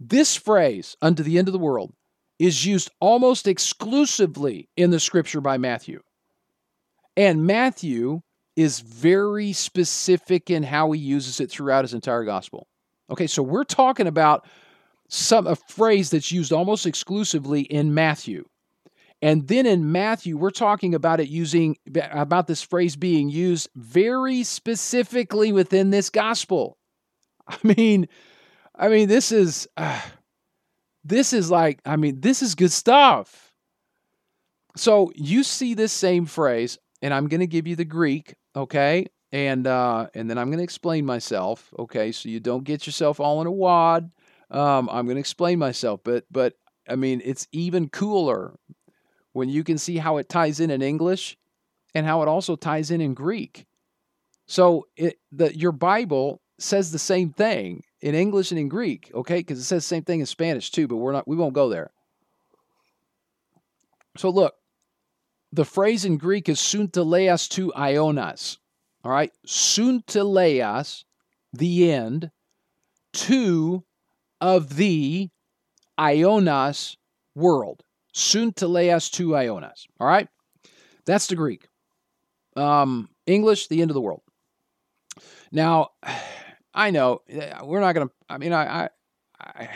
This 0.00 0.34
phrase, 0.34 0.96
unto 1.00 1.22
the 1.22 1.38
end 1.38 1.46
of 1.46 1.52
the 1.52 1.60
world, 1.60 1.92
is 2.40 2.66
used 2.66 2.90
almost 2.98 3.46
exclusively 3.46 4.68
in 4.76 4.90
the 4.90 4.98
scripture 4.98 5.40
by 5.40 5.58
Matthew. 5.58 6.00
And 7.16 7.46
Matthew 7.46 8.22
is 8.56 8.80
very 8.80 9.52
specific 9.52 10.50
in 10.50 10.64
how 10.64 10.90
he 10.90 10.98
uses 10.98 11.38
it 11.38 11.52
throughout 11.52 11.84
his 11.84 11.94
entire 11.94 12.24
gospel. 12.24 12.66
Okay, 13.10 13.28
so 13.28 13.44
we're 13.44 13.62
talking 13.62 14.08
about 14.08 14.44
some 15.08 15.46
a 15.46 15.56
phrase 15.56 16.10
that's 16.10 16.32
used 16.32 16.52
almost 16.52 16.86
exclusively 16.86 17.62
in 17.62 17.94
Matthew. 17.94 18.44
And 19.22 19.48
then 19.48 19.64
in 19.64 19.90
Matthew, 19.90 20.36
we're 20.36 20.50
talking 20.50 20.94
about 20.94 21.20
it 21.20 21.28
using 21.28 21.78
about 21.96 22.46
this 22.46 22.62
phrase 22.62 22.94
being 22.94 23.30
used 23.30 23.70
very 23.74 24.42
specifically 24.42 25.52
within 25.52 25.90
this 25.90 26.10
gospel. 26.10 26.76
I 27.48 27.56
mean, 27.62 28.08
I 28.74 28.88
mean, 28.88 29.08
this 29.08 29.32
is 29.32 29.66
uh, 29.76 30.00
this 31.04 31.32
is 31.32 31.50
like, 31.50 31.80
I 31.84 31.96
mean, 31.96 32.20
this 32.20 32.42
is 32.42 32.54
good 32.54 32.72
stuff. 32.72 33.52
So 34.76 35.12
you 35.14 35.42
see 35.44 35.74
this 35.74 35.92
same 35.92 36.26
phrase, 36.26 36.78
and 37.00 37.14
I'm 37.14 37.28
going 37.28 37.40
to 37.40 37.46
give 37.46 37.66
you 37.66 37.76
the 37.76 37.84
Greek, 37.84 38.34
okay, 38.56 39.06
and 39.30 39.66
uh, 39.66 40.08
and 40.14 40.28
then 40.28 40.36
I'm 40.36 40.48
going 40.48 40.58
to 40.58 40.64
explain 40.64 41.06
myself, 41.06 41.72
okay, 41.78 42.10
so 42.12 42.28
you 42.28 42.40
don't 42.40 42.64
get 42.64 42.86
yourself 42.86 43.20
all 43.20 43.40
in 43.40 43.46
a 43.46 43.52
wad. 43.52 44.10
Um, 44.50 44.88
I'm 44.90 45.06
going 45.06 45.16
to 45.16 45.20
explain 45.20 45.58
myself, 45.58 46.00
but 46.04 46.24
but 46.30 46.54
I 46.88 46.96
mean 46.96 47.22
it's 47.24 47.48
even 47.52 47.88
cooler 47.88 48.54
when 49.32 49.48
you 49.48 49.64
can 49.64 49.78
see 49.78 49.96
how 49.98 50.16
it 50.18 50.28
ties 50.28 50.60
in 50.60 50.70
in 50.70 50.82
English 50.82 51.36
and 51.94 52.06
how 52.06 52.22
it 52.22 52.28
also 52.28 52.56
ties 52.56 52.90
in 52.90 53.00
in 53.00 53.14
Greek. 53.14 53.66
So 54.46 54.86
it, 54.96 55.18
the, 55.32 55.56
your 55.56 55.72
Bible 55.72 56.40
says 56.58 56.92
the 56.92 56.98
same 56.98 57.32
thing 57.32 57.82
in 58.00 58.14
English 58.14 58.50
and 58.50 58.60
in 58.60 58.68
Greek, 58.68 59.10
okay? 59.14 59.38
Because 59.38 59.58
it 59.58 59.64
says 59.64 59.84
the 59.84 59.88
same 59.88 60.04
thing 60.04 60.20
in 60.20 60.26
Spanish 60.26 60.70
too, 60.70 60.86
but 60.86 60.96
we're 60.96 61.12
not 61.12 61.26
we 61.26 61.36
won't 61.36 61.54
go 61.54 61.68
there. 61.68 61.90
So 64.16 64.28
look, 64.28 64.54
the 65.52 65.64
phrase 65.64 66.04
in 66.04 66.18
Greek 66.18 66.48
is 66.48 66.58
sunteleas 66.58 67.48
to 67.50 67.72
ionas. 67.76 68.58
All 69.02 69.12
right, 69.12 69.32
sunteleas, 69.46 71.04
the 71.52 71.92
end, 71.92 72.30
to 73.12 73.84
of 74.44 74.76
the 74.76 75.30
Ionas 75.98 76.98
world. 77.34 77.82
Sunteleas 78.14 79.10
to 79.12 79.34
Ionas. 79.34 79.86
All 79.98 80.06
right? 80.06 80.28
That's 81.06 81.28
the 81.28 81.34
Greek. 81.34 81.66
Um, 82.54 83.08
English, 83.26 83.68
the 83.68 83.80
end 83.80 83.90
of 83.90 83.94
the 83.94 84.02
world. 84.02 84.20
Now, 85.50 85.92
I 86.74 86.90
know 86.90 87.22
we're 87.62 87.80
not 87.80 87.94
going 87.94 88.08
to, 88.08 88.14
I 88.28 88.36
mean, 88.36 88.52
I, 88.52 88.90
I, 89.40 89.68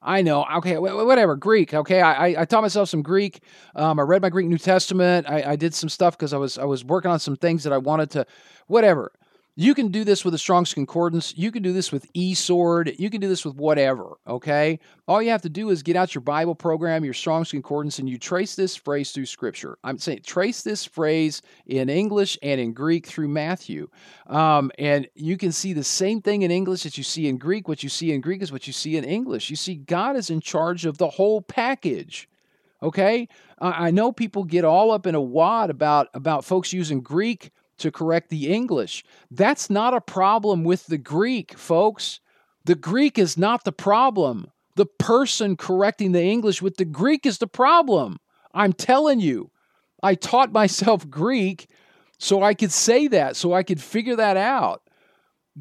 I 0.00 0.22
know. 0.22 0.46
Okay, 0.58 0.78
whatever. 0.78 1.36
Greek. 1.36 1.74
Okay, 1.74 2.00
I, 2.00 2.40
I 2.40 2.44
taught 2.44 2.62
myself 2.62 2.88
some 2.88 3.02
Greek. 3.02 3.42
Um, 3.74 3.98
I 3.98 4.04
read 4.04 4.22
my 4.22 4.30
Greek 4.30 4.46
New 4.46 4.58
Testament. 4.58 5.28
I, 5.28 5.42
I 5.42 5.56
did 5.56 5.74
some 5.74 5.88
stuff 5.88 6.16
because 6.16 6.32
I 6.32 6.36
was 6.36 6.56
I 6.56 6.64
was 6.64 6.84
working 6.84 7.10
on 7.10 7.18
some 7.18 7.34
things 7.34 7.64
that 7.64 7.72
I 7.72 7.78
wanted 7.78 8.10
to. 8.10 8.24
Whatever 8.68 9.10
You 9.60 9.74
can 9.74 9.88
do 9.88 10.04
this 10.04 10.24
with 10.24 10.34
a 10.34 10.38
Strong's 10.38 10.72
Concordance. 10.72 11.34
You 11.36 11.50
can 11.50 11.64
do 11.64 11.72
this 11.72 11.90
with 11.90 12.12
eSword. 12.12 12.94
You 12.96 13.10
can 13.10 13.20
do 13.20 13.26
this 13.26 13.44
with 13.44 13.56
whatever, 13.56 14.16
okay? 14.24 14.78
All 15.08 15.20
you 15.20 15.30
have 15.30 15.42
to 15.42 15.48
do 15.48 15.70
is 15.70 15.82
get 15.82 15.96
out 15.96 16.14
your 16.14 16.22
Bible 16.22 16.54
program, 16.54 17.04
your 17.04 17.12
Strong's 17.12 17.50
Concordance, 17.50 17.98
and 17.98 18.08
you 18.08 18.18
trace 18.18 18.54
this 18.54 18.76
phrase 18.76 19.10
through 19.10 19.26
Scripture. 19.26 19.76
I'm 19.82 19.98
saying 19.98 20.20
trace 20.24 20.62
this 20.62 20.84
phrase 20.84 21.42
in 21.66 21.88
English 21.88 22.38
and 22.40 22.60
in 22.60 22.72
Greek 22.72 23.08
through 23.08 23.26
Matthew. 23.26 23.88
Um, 24.28 24.70
and 24.78 25.08
you 25.16 25.36
can 25.36 25.50
see 25.50 25.72
the 25.72 25.82
same 25.82 26.22
thing 26.22 26.42
in 26.42 26.52
English 26.52 26.84
that 26.84 26.96
you 26.96 27.02
see 27.02 27.26
in 27.26 27.36
Greek. 27.36 27.66
What 27.66 27.82
you 27.82 27.88
see 27.88 28.12
in 28.12 28.20
Greek 28.20 28.42
is 28.42 28.52
what 28.52 28.68
you 28.68 28.72
see 28.72 28.96
in 28.96 29.02
English. 29.02 29.50
You 29.50 29.56
see, 29.56 29.74
God 29.74 30.14
is 30.14 30.30
in 30.30 30.40
charge 30.40 30.86
of 30.86 30.98
the 30.98 31.10
whole 31.10 31.42
package. 31.42 32.28
Okay, 32.80 33.26
I 33.60 33.90
know 33.90 34.12
people 34.12 34.44
get 34.44 34.64
all 34.64 34.92
up 34.92 35.04
in 35.04 35.16
a 35.16 35.20
wad 35.20 35.68
about 35.68 36.06
about 36.14 36.44
folks 36.44 36.72
using 36.72 37.00
Greek 37.00 37.50
to 37.78 37.90
correct 37.90 38.28
the 38.28 38.52
English. 38.52 39.04
That's 39.30 39.70
not 39.70 39.94
a 39.94 40.00
problem 40.00 40.64
with 40.64 40.86
the 40.86 40.98
Greek, 40.98 41.56
folks. 41.56 42.20
The 42.64 42.74
Greek 42.74 43.18
is 43.18 43.38
not 43.38 43.64
the 43.64 43.72
problem. 43.72 44.50
The 44.76 44.86
person 44.86 45.56
correcting 45.56 46.12
the 46.12 46.22
English 46.22 46.62
with 46.62 46.76
the 46.76 46.84
Greek 46.84 47.26
is 47.26 47.38
the 47.38 47.46
problem. 47.46 48.18
I'm 48.52 48.72
telling 48.72 49.20
you. 49.20 49.50
I 50.02 50.14
taught 50.14 50.52
myself 50.60 51.08
Greek 51.08 51.68
so 52.18 52.42
I 52.42 52.54
could 52.54 52.72
say 52.72 53.08
that, 53.08 53.36
so 53.36 53.52
I 53.52 53.62
could 53.62 53.80
figure 53.80 54.16
that 54.16 54.36
out. 54.36 54.82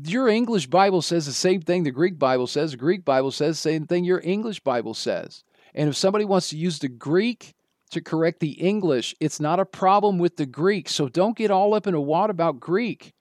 Your 0.03 0.27
English 0.27 0.67
Bible 0.67 1.01
says 1.01 1.25
the 1.25 1.33
same 1.33 1.61
thing 1.61 1.83
the 1.83 1.91
Greek 1.91 2.19
Bible 2.19 2.47
says. 2.47 2.71
The 2.71 2.77
Greek 2.77 3.05
Bible 3.05 3.31
says 3.31 3.55
the 3.55 3.69
same 3.69 3.87
thing 3.87 4.03
your 4.03 4.21
English 4.23 4.59
Bible 4.59 4.93
says. 4.93 5.43
And 5.73 5.89
if 5.89 5.95
somebody 5.95 6.25
wants 6.25 6.49
to 6.49 6.57
use 6.57 6.79
the 6.79 6.87
Greek 6.87 7.53
to 7.91 8.01
correct 8.01 8.39
the 8.39 8.51
English. 8.51 9.15
It's 9.19 9.39
not 9.39 9.59
a 9.59 9.65
problem 9.65 10.17
with 10.17 10.37
the 10.37 10.45
Greek. 10.45 10.89
So 10.89 11.09
don't 11.09 11.37
get 11.37 11.51
all 11.51 11.73
up 11.73 11.87
in 11.87 11.93
a 11.93 12.01
wad 12.01 12.29
about 12.29 12.59
Greek. 12.59 13.13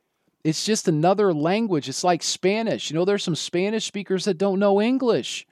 It's 0.44 0.64
just 0.64 0.86
another 0.86 1.34
language. 1.34 1.88
It's 1.88 2.04
like 2.04 2.22
Spanish. 2.22 2.90
You 2.90 2.96
know, 2.96 3.04
there's 3.04 3.24
some 3.24 3.34
Spanish 3.34 3.84
speakers 3.84 4.24
that 4.26 4.38
don't 4.38 4.60
know 4.60 4.80
English. 4.80 5.46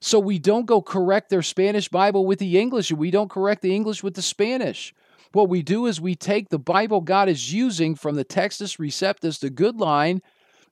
So 0.00 0.18
we 0.18 0.38
don't 0.38 0.64
go 0.64 0.80
correct 0.80 1.28
their 1.28 1.42
Spanish 1.42 1.88
Bible 1.88 2.24
with 2.24 2.38
the 2.38 2.58
English, 2.58 2.90
and 2.90 2.98
we 2.98 3.10
don't 3.10 3.28
correct 3.28 3.60
the 3.60 3.74
English 3.74 4.02
with 4.02 4.14
the 4.14 4.22
Spanish. 4.22 4.94
What 5.32 5.50
we 5.50 5.62
do 5.62 5.86
is 5.86 6.00
we 6.00 6.14
take 6.14 6.48
the 6.48 6.58
Bible 6.58 7.02
God 7.02 7.28
is 7.28 7.52
using 7.52 7.94
from 7.94 8.16
the 8.16 8.24
Textus 8.24 8.78
Receptus, 8.78 9.38
the 9.38 9.50
good 9.50 9.78
line, 9.78 10.22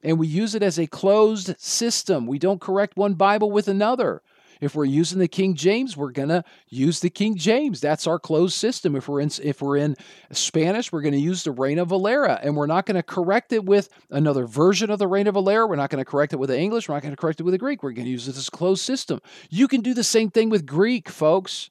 and 0.02 0.18
we 0.18 0.26
use 0.26 0.54
it 0.54 0.62
as 0.62 0.78
a 0.78 0.86
closed 0.86 1.54
system. 1.60 2.26
We 2.26 2.38
don't 2.38 2.60
correct 2.60 2.96
one 2.96 3.14
Bible 3.14 3.50
with 3.50 3.68
another. 3.68 4.22
If 4.60 4.74
we're 4.74 4.84
using 4.84 5.18
the 5.18 5.28
King 5.28 5.54
James, 5.54 5.96
we're 5.96 6.10
going 6.10 6.28
to 6.28 6.44
use 6.68 7.00
the 7.00 7.10
King 7.10 7.36
James. 7.36 7.80
That's 7.80 8.06
our 8.06 8.18
closed 8.18 8.54
system. 8.54 8.96
If 8.96 9.08
we're 9.08 9.20
in 9.20 9.30
if 9.42 9.62
we're 9.62 9.76
in 9.76 9.96
Spanish, 10.32 10.92
we're 10.92 11.02
going 11.02 11.14
to 11.14 11.20
use 11.20 11.44
the 11.44 11.52
Reina 11.52 11.84
Valera 11.84 12.38
and 12.42 12.56
we're 12.56 12.66
not 12.66 12.86
going 12.86 12.96
to 12.96 13.02
correct 13.02 13.52
it 13.52 13.64
with 13.64 13.88
another 14.10 14.46
version 14.46 14.90
of 14.90 14.98
the 14.98 15.06
Reina 15.06 15.32
Valera. 15.32 15.66
We're 15.66 15.76
not 15.76 15.90
going 15.90 16.04
to 16.04 16.10
correct 16.10 16.32
it 16.32 16.38
with 16.38 16.50
the 16.50 16.58
English, 16.58 16.88
we're 16.88 16.96
not 16.96 17.02
going 17.02 17.14
to 17.14 17.20
correct 17.20 17.40
it 17.40 17.44
with 17.44 17.52
the 17.52 17.58
Greek. 17.58 17.82
We're 17.82 17.92
going 17.92 18.06
to 18.06 18.10
use 18.10 18.26
this 18.26 18.50
closed 18.50 18.82
system. 18.82 19.20
You 19.50 19.68
can 19.68 19.80
do 19.80 19.94
the 19.94 20.04
same 20.04 20.30
thing 20.30 20.50
with 20.50 20.66
Greek, 20.66 21.08
folks. 21.08 21.70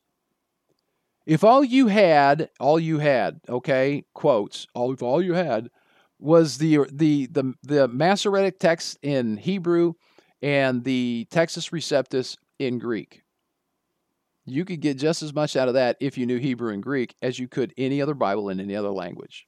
If 1.25 1.43
all 1.43 1.63
you 1.63 1.87
had, 1.87 2.49
all 2.57 2.79
you 2.79 2.99
had, 2.99 3.41
okay, 3.49 4.05
quotes, 4.13 4.65
all 4.73 4.93
if 4.93 5.03
all 5.03 5.21
you 5.21 5.33
had 5.33 5.69
was 6.19 6.57
the 6.57 6.79
the 6.91 7.27
the 7.27 7.53
the 7.63 7.87
Masoretic 7.87 8.59
text 8.59 8.97
in 9.01 9.37
Hebrew 9.37 9.93
and 10.41 10.83
the 10.83 11.27
Textus 11.31 11.71
Receptus 11.71 12.37
in 12.59 12.79
Greek. 12.79 13.23
You 14.45 14.63
could 14.63 14.79
get 14.79 14.97
just 14.97 15.21
as 15.23 15.33
much 15.33 15.55
out 15.55 15.67
of 15.67 15.73
that 15.73 15.97
if 15.99 16.17
you 16.17 16.25
knew 16.25 16.37
Hebrew 16.37 16.71
and 16.71 16.81
Greek 16.81 17.15
as 17.21 17.37
you 17.37 17.47
could 17.47 17.73
any 17.77 18.01
other 18.01 18.13
Bible 18.13 18.49
in 18.49 18.59
any 18.59 18.75
other 18.75 18.91
language. 18.91 19.45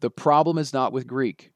The 0.00 0.10
problem 0.10 0.58
is 0.58 0.72
not 0.72 0.92
with 0.92 1.06
Greek. 1.06 1.52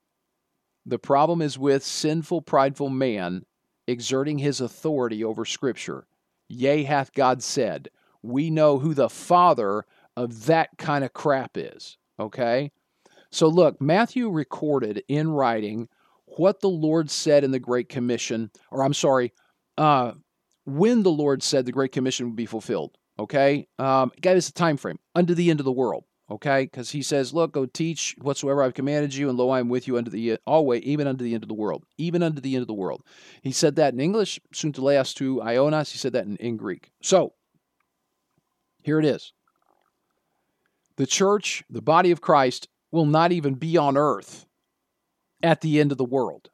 The 0.86 0.98
problem 1.00 1.42
is 1.42 1.58
with 1.58 1.84
sinful, 1.84 2.42
prideful 2.42 2.90
man 2.90 3.44
exerting 3.88 4.38
his 4.38 4.60
authority 4.60 5.24
over 5.24 5.44
Scripture. 5.44 6.06
Yea, 6.48 6.84
hath 6.84 7.12
God 7.12 7.42
said. 7.42 7.88
We 8.22 8.50
know 8.50 8.78
who 8.78 8.94
the 8.94 9.08
father 9.08 9.84
of 10.16 10.46
that 10.46 10.70
kind 10.78 11.04
of 11.04 11.12
crap 11.12 11.56
is. 11.56 11.98
Okay? 12.20 12.70
So 13.30 13.48
look, 13.48 13.80
Matthew 13.80 14.30
recorded 14.30 15.02
in 15.08 15.28
writing 15.28 15.88
what 16.26 16.60
the 16.60 16.68
Lord 16.68 17.10
said 17.10 17.44
in 17.44 17.50
the 17.50 17.58
Great 17.58 17.88
Commission, 17.88 18.50
or 18.70 18.84
I'm 18.84 18.94
sorry, 18.94 19.32
uh, 19.76 20.12
when 20.66 21.02
the 21.02 21.10
Lord 21.10 21.42
said 21.42 21.64
the 21.64 21.72
Great 21.72 21.92
Commission 21.92 22.26
would 22.26 22.36
be 22.36 22.46
fulfilled. 22.46 22.98
Okay, 23.18 23.66
um, 23.78 24.12
gave 24.20 24.36
us 24.36 24.50
a 24.50 24.52
time 24.52 24.76
frame 24.76 24.98
unto 25.14 25.34
the 25.34 25.48
end 25.48 25.60
of 25.60 25.64
the 25.64 25.72
world. 25.72 26.04
Okay, 26.28 26.64
because 26.64 26.90
he 26.90 27.02
says, 27.02 27.32
"Look, 27.32 27.52
go 27.52 27.64
teach 27.64 28.14
whatsoever 28.20 28.62
I've 28.62 28.74
commanded 28.74 29.14
you, 29.14 29.28
and 29.28 29.38
lo, 29.38 29.48
I 29.48 29.60
am 29.60 29.68
with 29.68 29.86
you 29.86 29.96
unto 29.96 30.10
the 30.10 30.38
always, 30.44 30.82
even 30.82 31.06
unto 31.06 31.24
the 31.24 31.34
end 31.34 31.44
of 31.44 31.48
the 31.48 31.54
world, 31.54 31.84
even 31.96 32.22
unto 32.22 32.40
the 32.42 32.56
end 32.56 32.62
of 32.62 32.66
the 32.66 32.74
world." 32.74 33.02
He 33.42 33.52
said 33.52 33.76
that 33.76 33.94
in 33.94 34.00
English, 34.00 34.40
"Sunteleas 34.52 35.14
to 35.14 35.40
Ionas." 35.40 35.92
He 35.92 35.98
said 35.98 36.12
that 36.12 36.26
in, 36.26 36.36
in 36.36 36.56
Greek. 36.56 36.90
So 37.00 37.34
here 38.82 38.98
it 38.98 39.06
is: 39.06 39.32
the 40.96 41.06
church, 41.06 41.62
the 41.70 41.80
body 41.80 42.10
of 42.10 42.20
Christ, 42.20 42.68
will 42.90 43.06
not 43.06 43.30
even 43.30 43.54
be 43.54 43.76
on 43.76 43.96
earth 43.96 44.46
at 45.42 45.60
the 45.60 45.80
end 45.80 45.92
of 45.92 45.98
the 45.98 46.04
world. 46.04 46.50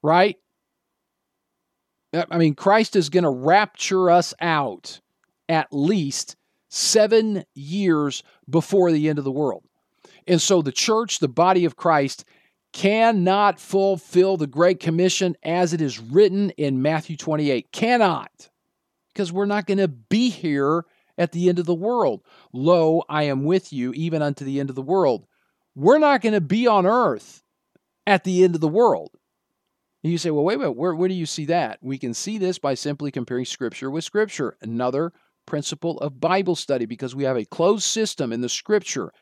Right? 0.00 0.36
I 2.30 2.38
mean, 2.38 2.54
Christ 2.54 2.96
is 2.96 3.08
going 3.08 3.24
to 3.24 3.30
rapture 3.30 4.10
us 4.10 4.34
out 4.40 5.00
at 5.48 5.68
least 5.72 6.36
seven 6.68 7.44
years 7.54 8.22
before 8.48 8.92
the 8.92 9.08
end 9.08 9.18
of 9.18 9.24
the 9.24 9.32
world. 9.32 9.64
And 10.26 10.40
so 10.40 10.62
the 10.62 10.72
church, 10.72 11.18
the 11.18 11.28
body 11.28 11.64
of 11.64 11.76
Christ, 11.76 12.24
cannot 12.72 13.60
fulfill 13.60 14.36
the 14.36 14.46
Great 14.46 14.80
Commission 14.80 15.36
as 15.42 15.72
it 15.72 15.80
is 15.80 16.00
written 16.00 16.50
in 16.50 16.82
Matthew 16.82 17.16
28. 17.16 17.70
Cannot. 17.72 18.50
Because 19.12 19.32
we're 19.32 19.44
not 19.44 19.66
going 19.66 19.78
to 19.78 19.88
be 19.88 20.28
here 20.28 20.84
at 21.16 21.32
the 21.32 21.48
end 21.48 21.60
of 21.60 21.66
the 21.66 21.74
world. 21.74 22.22
Lo, 22.52 23.02
I 23.08 23.24
am 23.24 23.44
with 23.44 23.72
you 23.72 23.92
even 23.92 24.22
unto 24.22 24.44
the 24.44 24.58
end 24.58 24.70
of 24.70 24.76
the 24.76 24.82
world. 24.82 25.26
We're 25.76 25.98
not 25.98 26.20
going 26.20 26.32
to 26.32 26.40
be 26.40 26.66
on 26.66 26.86
earth 26.86 27.42
at 28.06 28.24
the 28.24 28.42
end 28.42 28.54
of 28.56 28.60
the 28.60 28.68
world. 28.68 29.10
And 30.04 30.12
you 30.12 30.18
say, 30.18 30.30
well, 30.30 30.44
wait 30.44 30.56
a 30.56 30.58
minute, 30.58 30.72
where, 30.72 30.94
where 30.94 31.08
do 31.08 31.14
you 31.14 31.24
see 31.24 31.46
that? 31.46 31.78
We 31.80 31.96
can 31.96 32.12
see 32.12 32.36
this 32.36 32.58
by 32.58 32.74
simply 32.74 33.10
comparing 33.10 33.46
Scripture 33.46 33.90
with 33.90 34.04
Scripture. 34.04 34.58
Another 34.60 35.14
principle 35.46 35.98
of 36.00 36.20
Bible 36.20 36.56
study 36.56 36.84
because 36.84 37.14
we 37.14 37.24
have 37.24 37.38
a 37.38 37.46
closed 37.46 37.84
system 37.84 38.30
in 38.30 38.42
the 38.42 38.50
Scripture. 38.50 39.12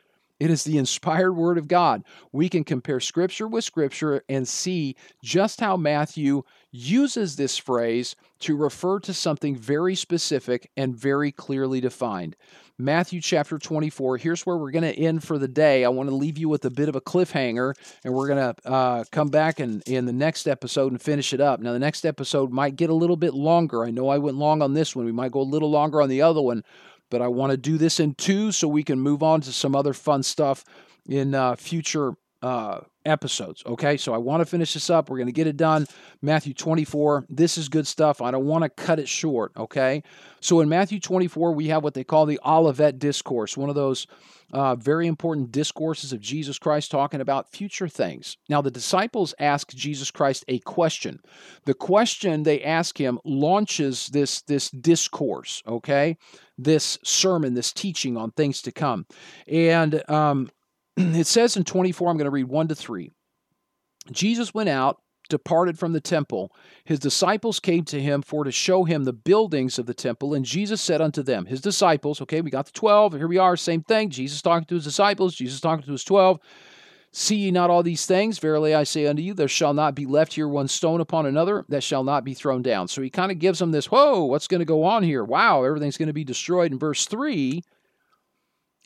It 0.40 0.50
is 0.50 0.64
the 0.64 0.78
inspired 0.78 1.34
Word 1.34 1.56
of 1.56 1.68
God. 1.68 2.02
We 2.32 2.48
can 2.48 2.64
compare 2.64 2.98
Scripture 2.98 3.46
with 3.46 3.62
Scripture 3.62 4.24
and 4.28 4.46
see 4.48 4.96
just 5.22 5.60
how 5.60 5.76
Matthew 5.76 6.42
uses 6.72 7.36
this 7.36 7.56
phrase 7.56 8.16
to 8.40 8.56
refer 8.56 8.98
to 9.00 9.14
something 9.14 9.54
very 9.54 9.94
specific 9.94 10.68
and 10.76 10.96
very 10.96 11.30
clearly 11.30 11.80
defined. 11.80 12.34
Matthew 12.82 13.20
chapter 13.20 13.58
24. 13.58 14.16
Here's 14.18 14.44
where 14.44 14.56
we're 14.56 14.70
going 14.72 14.82
to 14.82 14.98
end 14.98 15.22
for 15.22 15.38
the 15.38 15.48
day. 15.48 15.84
I 15.84 15.88
want 15.88 16.08
to 16.08 16.14
leave 16.14 16.36
you 16.36 16.48
with 16.48 16.64
a 16.64 16.70
bit 16.70 16.88
of 16.88 16.96
a 16.96 17.00
cliffhanger, 17.00 17.74
and 18.04 18.12
we're 18.12 18.26
going 18.26 18.54
to 18.54 18.68
uh, 18.68 19.04
come 19.12 19.28
back 19.28 19.60
and 19.60 19.82
in 19.86 20.06
the 20.06 20.12
next 20.12 20.48
episode 20.48 20.92
and 20.92 21.00
finish 21.00 21.32
it 21.32 21.40
up. 21.40 21.60
Now, 21.60 21.72
the 21.72 21.78
next 21.78 22.04
episode 22.04 22.50
might 22.50 22.76
get 22.76 22.90
a 22.90 22.94
little 22.94 23.16
bit 23.16 23.34
longer. 23.34 23.84
I 23.84 23.90
know 23.90 24.08
I 24.08 24.18
went 24.18 24.36
long 24.36 24.62
on 24.62 24.74
this 24.74 24.96
one. 24.96 25.04
We 25.04 25.12
might 25.12 25.32
go 25.32 25.40
a 25.40 25.42
little 25.42 25.70
longer 25.70 26.02
on 26.02 26.08
the 26.08 26.22
other 26.22 26.42
one, 26.42 26.64
but 27.10 27.22
I 27.22 27.28
want 27.28 27.52
to 27.52 27.56
do 27.56 27.78
this 27.78 28.00
in 28.00 28.14
two 28.14 28.52
so 28.52 28.66
we 28.66 28.82
can 28.82 28.98
move 28.98 29.22
on 29.22 29.40
to 29.42 29.52
some 29.52 29.76
other 29.76 29.92
fun 29.92 30.22
stuff 30.22 30.64
in 31.08 31.34
uh, 31.34 31.56
future 31.56 32.14
uh, 32.42 32.80
episodes. 33.04 33.62
Okay, 33.66 33.96
so 33.96 34.14
I 34.14 34.18
want 34.18 34.40
to 34.40 34.46
finish 34.46 34.74
this 34.74 34.90
up. 34.90 35.10
We're 35.10 35.18
going 35.18 35.26
to 35.26 35.32
get 35.32 35.46
it 35.46 35.56
done. 35.56 35.86
Matthew 36.20 36.54
24. 36.54 37.26
This 37.28 37.58
is 37.58 37.68
good 37.68 37.86
stuff. 37.86 38.20
I 38.20 38.30
don't 38.30 38.46
want 38.46 38.64
to 38.64 38.68
cut 38.68 38.98
it 38.98 39.08
short. 39.08 39.52
Okay, 39.56 40.02
so 40.40 40.60
in 40.60 40.68
Matthew 40.68 41.00
24, 41.00 41.52
we 41.52 41.68
have 41.68 41.82
what 41.82 41.94
they 41.94 42.04
call 42.04 42.26
the 42.26 42.40
Olivet 42.44 42.98
Discourse, 42.98 43.56
one 43.56 43.68
of 43.68 43.74
those 43.74 44.06
uh, 44.52 44.74
very 44.74 45.06
important 45.06 45.50
discourses 45.50 46.12
of 46.12 46.20
Jesus 46.20 46.58
Christ 46.58 46.90
talking 46.90 47.20
about 47.20 47.50
future 47.50 47.88
things. 47.88 48.36
Now, 48.48 48.60
the 48.60 48.70
disciples 48.70 49.34
ask 49.38 49.70
Jesus 49.70 50.10
Christ 50.10 50.44
a 50.48 50.58
question. 50.60 51.20
The 51.64 51.74
question 51.74 52.42
they 52.42 52.62
ask 52.62 53.00
him 53.00 53.18
launches 53.24 54.08
this, 54.08 54.42
this 54.42 54.70
discourse, 54.70 55.62
okay? 55.66 56.18
This 56.58 56.98
sermon, 57.02 57.54
this 57.54 57.72
teaching 57.72 58.16
on 58.16 58.30
things 58.32 58.60
to 58.62 58.72
come. 58.72 59.06
And 59.46 60.08
um, 60.10 60.50
it 60.96 61.26
says 61.26 61.56
in 61.56 61.64
24, 61.64 62.10
I'm 62.10 62.16
going 62.16 62.24
to 62.24 62.30
read 62.30 62.48
1 62.48 62.68
to 62.68 62.74
3. 62.74 63.10
Jesus 64.10 64.52
went 64.52 64.68
out, 64.68 65.00
departed 65.28 65.78
from 65.78 65.92
the 65.92 66.00
temple. 66.00 66.52
His 66.84 66.98
disciples 66.98 67.60
came 67.60 67.84
to 67.84 68.00
him 68.00 68.22
for 68.22 68.44
to 68.44 68.52
show 68.52 68.84
him 68.84 69.04
the 69.04 69.12
buildings 69.12 69.78
of 69.78 69.86
the 69.86 69.94
temple. 69.94 70.34
And 70.34 70.44
Jesus 70.44 70.80
said 70.80 71.00
unto 71.00 71.22
them, 71.22 71.46
His 71.46 71.60
disciples, 71.60 72.20
okay, 72.20 72.40
we 72.40 72.50
got 72.50 72.66
the 72.66 72.72
12. 72.72 73.14
Here 73.14 73.28
we 73.28 73.38
are, 73.38 73.56
same 73.56 73.82
thing. 73.82 74.10
Jesus 74.10 74.42
talking 74.42 74.66
to 74.66 74.74
his 74.74 74.84
disciples, 74.84 75.34
Jesus 75.34 75.60
talking 75.60 75.84
to 75.86 75.92
his 75.92 76.04
12. 76.04 76.40
See 77.14 77.36
ye 77.36 77.50
not 77.50 77.68
all 77.68 77.82
these 77.82 78.06
things? 78.06 78.38
Verily 78.38 78.74
I 78.74 78.84
say 78.84 79.06
unto 79.06 79.20
you, 79.20 79.34
there 79.34 79.46
shall 79.46 79.74
not 79.74 79.94
be 79.94 80.06
left 80.06 80.32
here 80.32 80.48
one 80.48 80.66
stone 80.66 81.00
upon 81.00 81.26
another 81.26 81.66
that 81.68 81.82
shall 81.82 82.04
not 82.04 82.24
be 82.24 82.32
thrown 82.32 82.62
down. 82.62 82.88
So 82.88 83.02
he 83.02 83.10
kind 83.10 83.30
of 83.30 83.38
gives 83.38 83.58
them 83.58 83.70
this, 83.70 83.90
whoa, 83.90 84.24
what's 84.24 84.48
going 84.48 84.60
to 84.60 84.64
go 84.64 84.82
on 84.84 85.02
here? 85.02 85.22
Wow, 85.22 85.62
everything's 85.62 85.98
going 85.98 86.06
to 86.06 86.14
be 86.14 86.24
destroyed. 86.24 86.72
In 86.72 86.78
verse 86.78 87.04
3, 87.04 87.62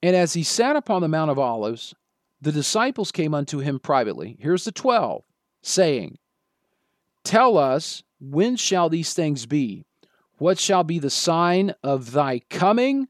and 0.07 0.15
as 0.15 0.35
he 0.35 0.45
sat 0.45 0.77
upon 0.77 1.03
the 1.03 1.09
Mount 1.09 1.33
of 1.33 1.39
Olives, 1.41 1.93
the 2.41 2.53
disciples 2.53 3.11
came 3.11 3.35
unto 3.35 3.59
him 3.59 3.81
privately. 3.81 4.37
Here's 4.39 4.62
the 4.62 4.70
12 4.70 5.24
saying, 5.65 6.19
Tell 7.24 7.59
us, 7.59 8.05
when 8.20 8.55
shall 8.55 8.89
these 8.89 9.15
things 9.15 9.47
be? 9.47 9.85
What 10.39 10.61
shall 10.61 10.85
be 10.85 11.01
the 11.01 11.11
sign 11.11 11.74
of 11.83 12.12
thy 12.12 12.39
coming? 12.49 13.09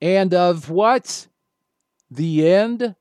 And 0.00 0.34
of 0.34 0.68
what? 0.68 1.28
The 2.10 2.48
end 2.48 2.96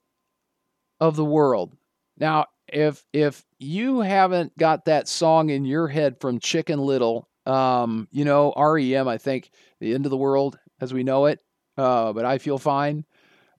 of 0.99 1.15
the 1.15 1.25
world. 1.25 1.75
Now, 2.19 2.45
if 2.67 3.07
if 3.11 3.43
you 3.57 4.01
haven't 4.01 4.55
got 4.55 4.85
that 4.85 5.07
song 5.07 5.49
in 5.49 5.65
your 5.65 5.87
head 5.87 6.21
from 6.21 6.37
Chicken 6.37 6.77
Little, 6.77 7.27
um, 7.47 8.07
you 8.11 8.23
know, 8.23 8.53
REM, 8.55 9.07
I 9.07 9.17
think, 9.17 9.49
the 9.79 9.95
end 9.95 10.05
of 10.05 10.11
the 10.11 10.17
world 10.17 10.59
as 10.79 10.93
we 10.93 11.01
know 11.01 11.25
it, 11.25 11.39
uh, 11.77 12.13
but 12.13 12.25
I 12.25 12.37
feel 12.37 12.57
fine. 12.57 13.05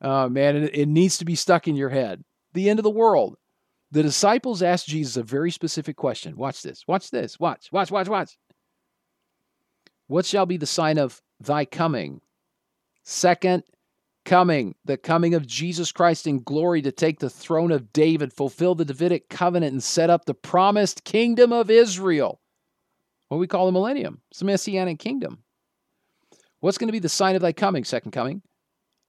Uh, 0.00 0.28
man, 0.28 0.56
it, 0.56 0.74
it 0.74 0.88
needs 0.88 1.18
to 1.18 1.24
be 1.24 1.34
stuck 1.34 1.68
in 1.68 1.76
your 1.76 1.88
head. 1.90 2.22
The 2.52 2.68
end 2.70 2.78
of 2.78 2.84
the 2.84 2.90
world. 2.90 3.36
The 3.92 4.02
disciples 4.02 4.62
asked 4.62 4.88
Jesus 4.88 5.16
a 5.16 5.22
very 5.22 5.50
specific 5.50 5.96
question. 5.96 6.36
Watch 6.36 6.62
this. 6.62 6.82
Watch 6.88 7.10
this. 7.10 7.38
Watch. 7.38 7.68
Watch. 7.72 7.90
Watch. 7.90 8.08
Watch. 8.08 8.36
What 10.08 10.26
shall 10.26 10.46
be 10.46 10.56
the 10.56 10.66
sign 10.66 10.98
of 10.98 11.20
thy 11.40 11.64
coming? 11.64 12.20
Second 13.04 13.62
coming, 14.24 14.74
the 14.84 14.96
coming 14.96 15.34
of 15.34 15.46
Jesus 15.46 15.92
Christ 15.92 16.26
in 16.26 16.42
glory 16.42 16.82
to 16.82 16.92
take 16.92 17.20
the 17.20 17.30
throne 17.30 17.70
of 17.70 17.92
David, 17.92 18.32
fulfill 18.32 18.74
the 18.74 18.84
Davidic 18.84 19.28
covenant, 19.28 19.72
and 19.72 19.82
set 19.82 20.10
up 20.10 20.24
the 20.24 20.34
promised 20.34 21.04
kingdom 21.04 21.52
of 21.52 21.70
Israel. 21.70 22.40
What 23.28 23.38
we 23.38 23.46
call 23.46 23.66
the 23.66 23.72
millennium. 23.72 24.20
It's 24.30 24.40
the 24.40 24.46
messianic 24.46 24.98
kingdom. 24.98 25.42
What's 26.66 26.78
going 26.78 26.88
to 26.88 26.92
be 26.92 26.98
the 26.98 27.08
sign 27.08 27.36
of 27.36 27.42
thy 27.42 27.52
coming, 27.52 27.84
second 27.84 28.10
coming? 28.10 28.42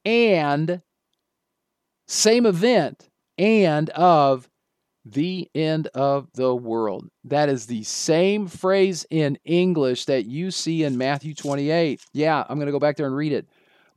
And 0.05 0.79
same 2.07 2.45
event, 2.45 3.09
and 3.39 3.89
of 3.89 4.47
the 5.03 5.49
end 5.55 5.87
of 5.95 6.27
the 6.35 6.53
world. 6.53 7.07
That 7.23 7.49
is 7.49 7.65
the 7.65 7.81
same 7.81 8.45
phrase 8.45 9.07
in 9.09 9.39
English 9.43 10.05
that 10.05 10.27
you 10.27 10.51
see 10.51 10.83
in 10.83 10.99
Matthew 10.99 11.33
28. 11.33 11.99
Yeah, 12.13 12.45
I'm 12.47 12.59
going 12.59 12.67
to 12.67 12.71
go 12.71 12.77
back 12.77 12.95
there 12.95 13.07
and 13.07 13.15
read 13.15 13.33
it. 13.33 13.47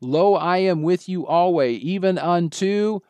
Lo, 0.00 0.36
I 0.36 0.56
am 0.56 0.82
with 0.82 1.06
you 1.06 1.26
always, 1.26 1.80
even 1.80 2.16
unto 2.16 3.00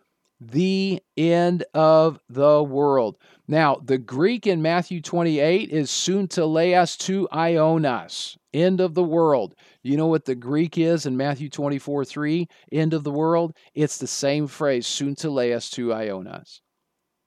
the 0.41 1.03
end 1.17 1.65
of 1.75 2.19
the 2.29 2.62
world. 2.62 3.19
Now, 3.47 3.81
the 3.85 3.99
Greek 3.99 4.47
in 4.47 4.62
Matthew 4.62 5.01
28 5.01 5.71
is 5.71 5.91
sunteleas 5.91 6.97
to 6.99 7.29
Ionas, 7.33 8.37
end 8.55 8.81
of 8.81 8.95
the 8.95 9.05
world. 9.05 9.55
You 9.83 9.97
know 9.97 10.07
what 10.07 10.25
the 10.25 10.35
Greek 10.35 10.79
is 10.79 11.05
in 11.05 11.17
Matthew 11.17 11.51
24 11.51 12.05
3, 12.05 12.49
end 12.73 12.95
of 12.95 13.05
the 13.05 13.11
world? 13.11 13.55
It's 13.75 13.99
the 13.99 14.07
same 14.07 14.47
phrase, 14.47 14.87
sunteleas 14.87 15.71
to 15.73 15.93
Ionas. 15.93 16.61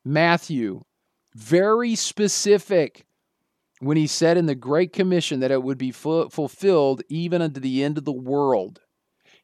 Matthew, 0.06 0.82
very 1.36 1.96
specific 1.96 3.06
when 3.80 3.98
he 3.98 4.08
said 4.08 4.38
in 4.38 4.46
the 4.46 4.56
Great 4.56 4.94
Commission 4.94 5.42
that 5.42 5.52
it 5.52 5.62
would 5.62 5.78
be 5.78 5.92
fulfilled 5.92 7.04
even 7.10 7.42
unto 7.42 7.60
the 7.60 7.84
end 7.84 7.98
of 7.98 8.06
the 8.06 8.12
world 8.12 8.80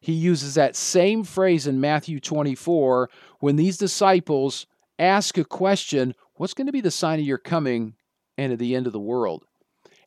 he 0.01 0.13
uses 0.13 0.55
that 0.55 0.75
same 0.75 1.23
phrase 1.23 1.67
in 1.67 1.81
Matthew 1.81 2.19
24 2.19 3.09
when 3.39 3.55
these 3.55 3.77
disciples 3.77 4.67
ask 4.97 5.37
a 5.37 5.43
question 5.43 6.15
What's 6.35 6.53
going 6.53 6.67
to 6.67 6.73
be 6.73 6.79
the 6.79 6.89
sign 6.89 7.19
of 7.19 7.25
your 7.25 7.37
coming 7.37 7.95
and 8.37 8.53
of 8.53 8.59
the 8.59 8.73
end 8.73 8.87
of 8.87 8.93
the 8.93 8.99
world? 8.99 9.43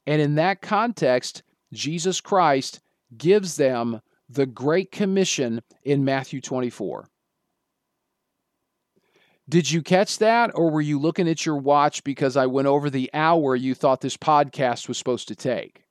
And 0.06 0.22
in 0.22 0.36
that 0.36 0.62
context, 0.62 1.42
Jesus 1.74 2.22
Christ 2.22 2.80
gives 3.14 3.56
them 3.56 4.00
the 4.30 4.46
Great 4.46 4.90
Commission 4.90 5.60
in 5.82 6.06
Matthew 6.06 6.40
24. 6.40 7.06
Did 9.46 9.70
you 9.70 9.82
catch 9.82 10.18
that, 10.18 10.52
or 10.54 10.70
were 10.70 10.80
you 10.80 10.98
looking 10.98 11.28
at 11.28 11.44
your 11.44 11.58
watch 11.58 12.02
because 12.02 12.34
I 12.34 12.46
went 12.46 12.66
over 12.66 12.88
the 12.88 13.10
hour 13.12 13.54
you 13.54 13.74
thought 13.74 14.00
this 14.00 14.16
podcast 14.16 14.88
was 14.88 14.96
supposed 14.96 15.28
to 15.28 15.36
take? 15.36 15.82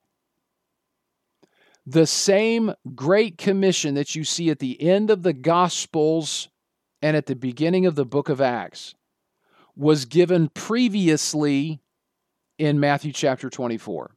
the 1.86 2.06
same 2.06 2.72
great 2.94 3.38
commission 3.38 3.94
that 3.94 4.14
you 4.14 4.24
see 4.24 4.50
at 4.50 4.58
the 4.60 4.80
end 4.80 5.10
of 5.10 5.22
the 5.22 5.32
Gospels 5.32 6.48
and 7.02 7.16
at 7.16 7.26
the 7.26 7.34
beginning 7.34 7.84
of 7.84 7.96
the 7.96 8.06
book 8.06 8.28
of 8.28 8.40
Acts 8.40 8.94
was 9.76 10.04
given 10.04 10.48
previously 10.48 11.80
in 12.58 12.78
Matthew 12.78 13.12
chapter 13.12 13.50
24. 13.50 14.14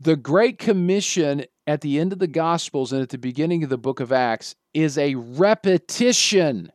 The 0.00 0.16
Great 0.16 0.58
Commission 0.58 1.44
at 1.66 1.80
the 1.80 1.98
end 1.98 2.12
of 2.12 2.18
the 2.18 2.26
Gospels 2.26 2.92
and 2.92 3.02
at 3.02 3.10
the 3.10 3.18
beginning 3.18 3.62
of 3.62 3.70
the 3.70 3.78
book 3.78 4.00
of 4.00 4.12
Acts 4.12 4.54
is 4.72 4.96
a 4.96 5.14
repetition 5.14 6.72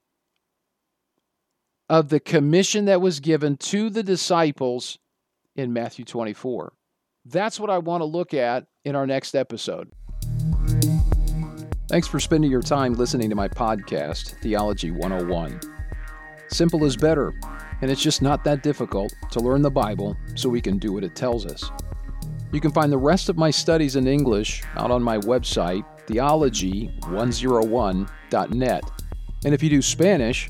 of 1.90 2.10
the 2.10 2.20
commission 2.20 2.86
that 2.86 3.02
was 3.02 3.20
given 3.20 3.58
to 3.58 3.90
the 3.90 4.04
disciples 4.04 4.98
in 5.56 5.74
Matthew 5.74 6.06
24. 6.06 6.74
That's 7.26 7.60
what 7.60 7.70
I 7.70 7.78
want 7.78 8.02
to 8.02 8.06
look 8.06 8.34
at 8.34 8.68
in 8.84 8.96
our 8.96 9.06
next 9.06 9.36
episode. 9.36 9.92
Thanks 11.92 12.08
for 12.08 12.20
spending 12.22 12.50
your 12.50 12.62
time 12.62 12.94
listening 12.94 13.30
to 13.32 13.36
my 13.36 13.50
podcast, 13.50 14.40
Theology 14.40 14.92
101. 14.92 15.60
Simple 16.48 16.86
is 16.86 16.96
better, 16.96 17.34
and 17.82 17.92
it's 17.92 18.02
just 18.02 18.22
not 18.22 18.46
that 18.46 18.64
difficult 18.64 19.14
to 19.30 19.42
learn 19.42 19.62
the 19.62 19.70
Bible 19.70 20.16
so 20.36 20.48
we 20.48 20.62
can 20.62 20.78
do 20.78 20.94
what 20.94 21.04
it 21.04 21.18
tells 21.18 21.46
us. 21.46 21.70
You 22.54 22.62
can 22.62 22.72
find 22.72 22.94
the 22.94 22.98
rest 22.98 23.28
of 23.28 23.36
my 23.36 23.52
studies 23.52 23.98
in 23.98 24.08
English 24.08 24.64
out 24.78 24.90
on 24.90 25.04
my 25.04 25.18
website, 25.18 25.84
theology101.net. 26.08 28.84
And 29.44 29.54
if 29.54 29.62
you 29.62 29.70
do 29.70 29.82
Spanish, 29.82 30.50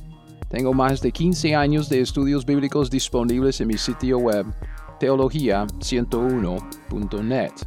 tengo 0.51 0.73
más 0.73 1.01
de 1.01 1.09
15 1.09 1.53
años 1.53 1.89
de 1.89 2.01
estudios 2.01 2.45
bíblicos 2.45 2.91
disponibles 2.91 3.61
en 3.61 3.67
mi 3.67 3.77
sitio 3.77 4.19
web, 4.19 4.53
teologia101.net. 4.99 7.63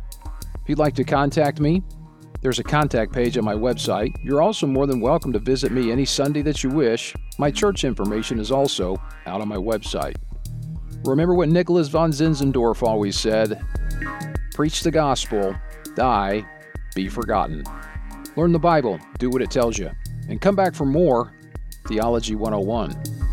If 0.62 0.68
you'd 0.68 0.78
like 0.78 0.94
to 0.94 1.02
contact 1.02 1.58
me, 1.58 1.82
there's 2.44 2.58
a 2.58 2.62
contact 2.62 3.10
page 3.10 3.38
on 3.38 3.44
my 3.44 3.54
website. 3.54 4.14
You're 4.22 4.42
also 4.42 4.66
more 4.66 4.86
than 4.86 5.00
welcome 5.00 5.32
to 5.32 5.38
visit 5.38 5.72
me 5.72 5.90
any 5.90 6.04
Sunday 6.04 6.42
that 6.42 6.62
you 6.62 6.68
wish. 6.68 7.14
My 7.38 7.50
church 7.50 7.84
information 7.84 8.38
is 8.38 8.52
also 8.52 8.96
out 9.24 9.40
on 9.40 9.48
my 9.48 9.56
website. 9.56 10.16
Remember 11.04 11.34
what 11.34 11.48
Nicholas 11.48 11.88
von 11.88 12.10
Zinzendorf 12.10 12.82
always 12.82 13.18
said 13.18 13.64
Preach 14.52 14.82
the 14.82 14.90
gospel, 14.90 15.56
die, 15.94 16.46
be 16.94 17.08
forgotten. 17.08 17.64
Learn 18.36 18.52
the 18.52 18.58
Bible, 18.58 19.00
do 19.18 19.30
what 19.30 19.40
it 19.40 19.50
tells 19.50 19.78
you, 19.78 19.90
and 20.28 20.38
come 20.38 20.54
back 20.54 20.74
for 20.74 20.84
more 20.84 21.32
Theology 21.88 22.34
101. 22.34 23.23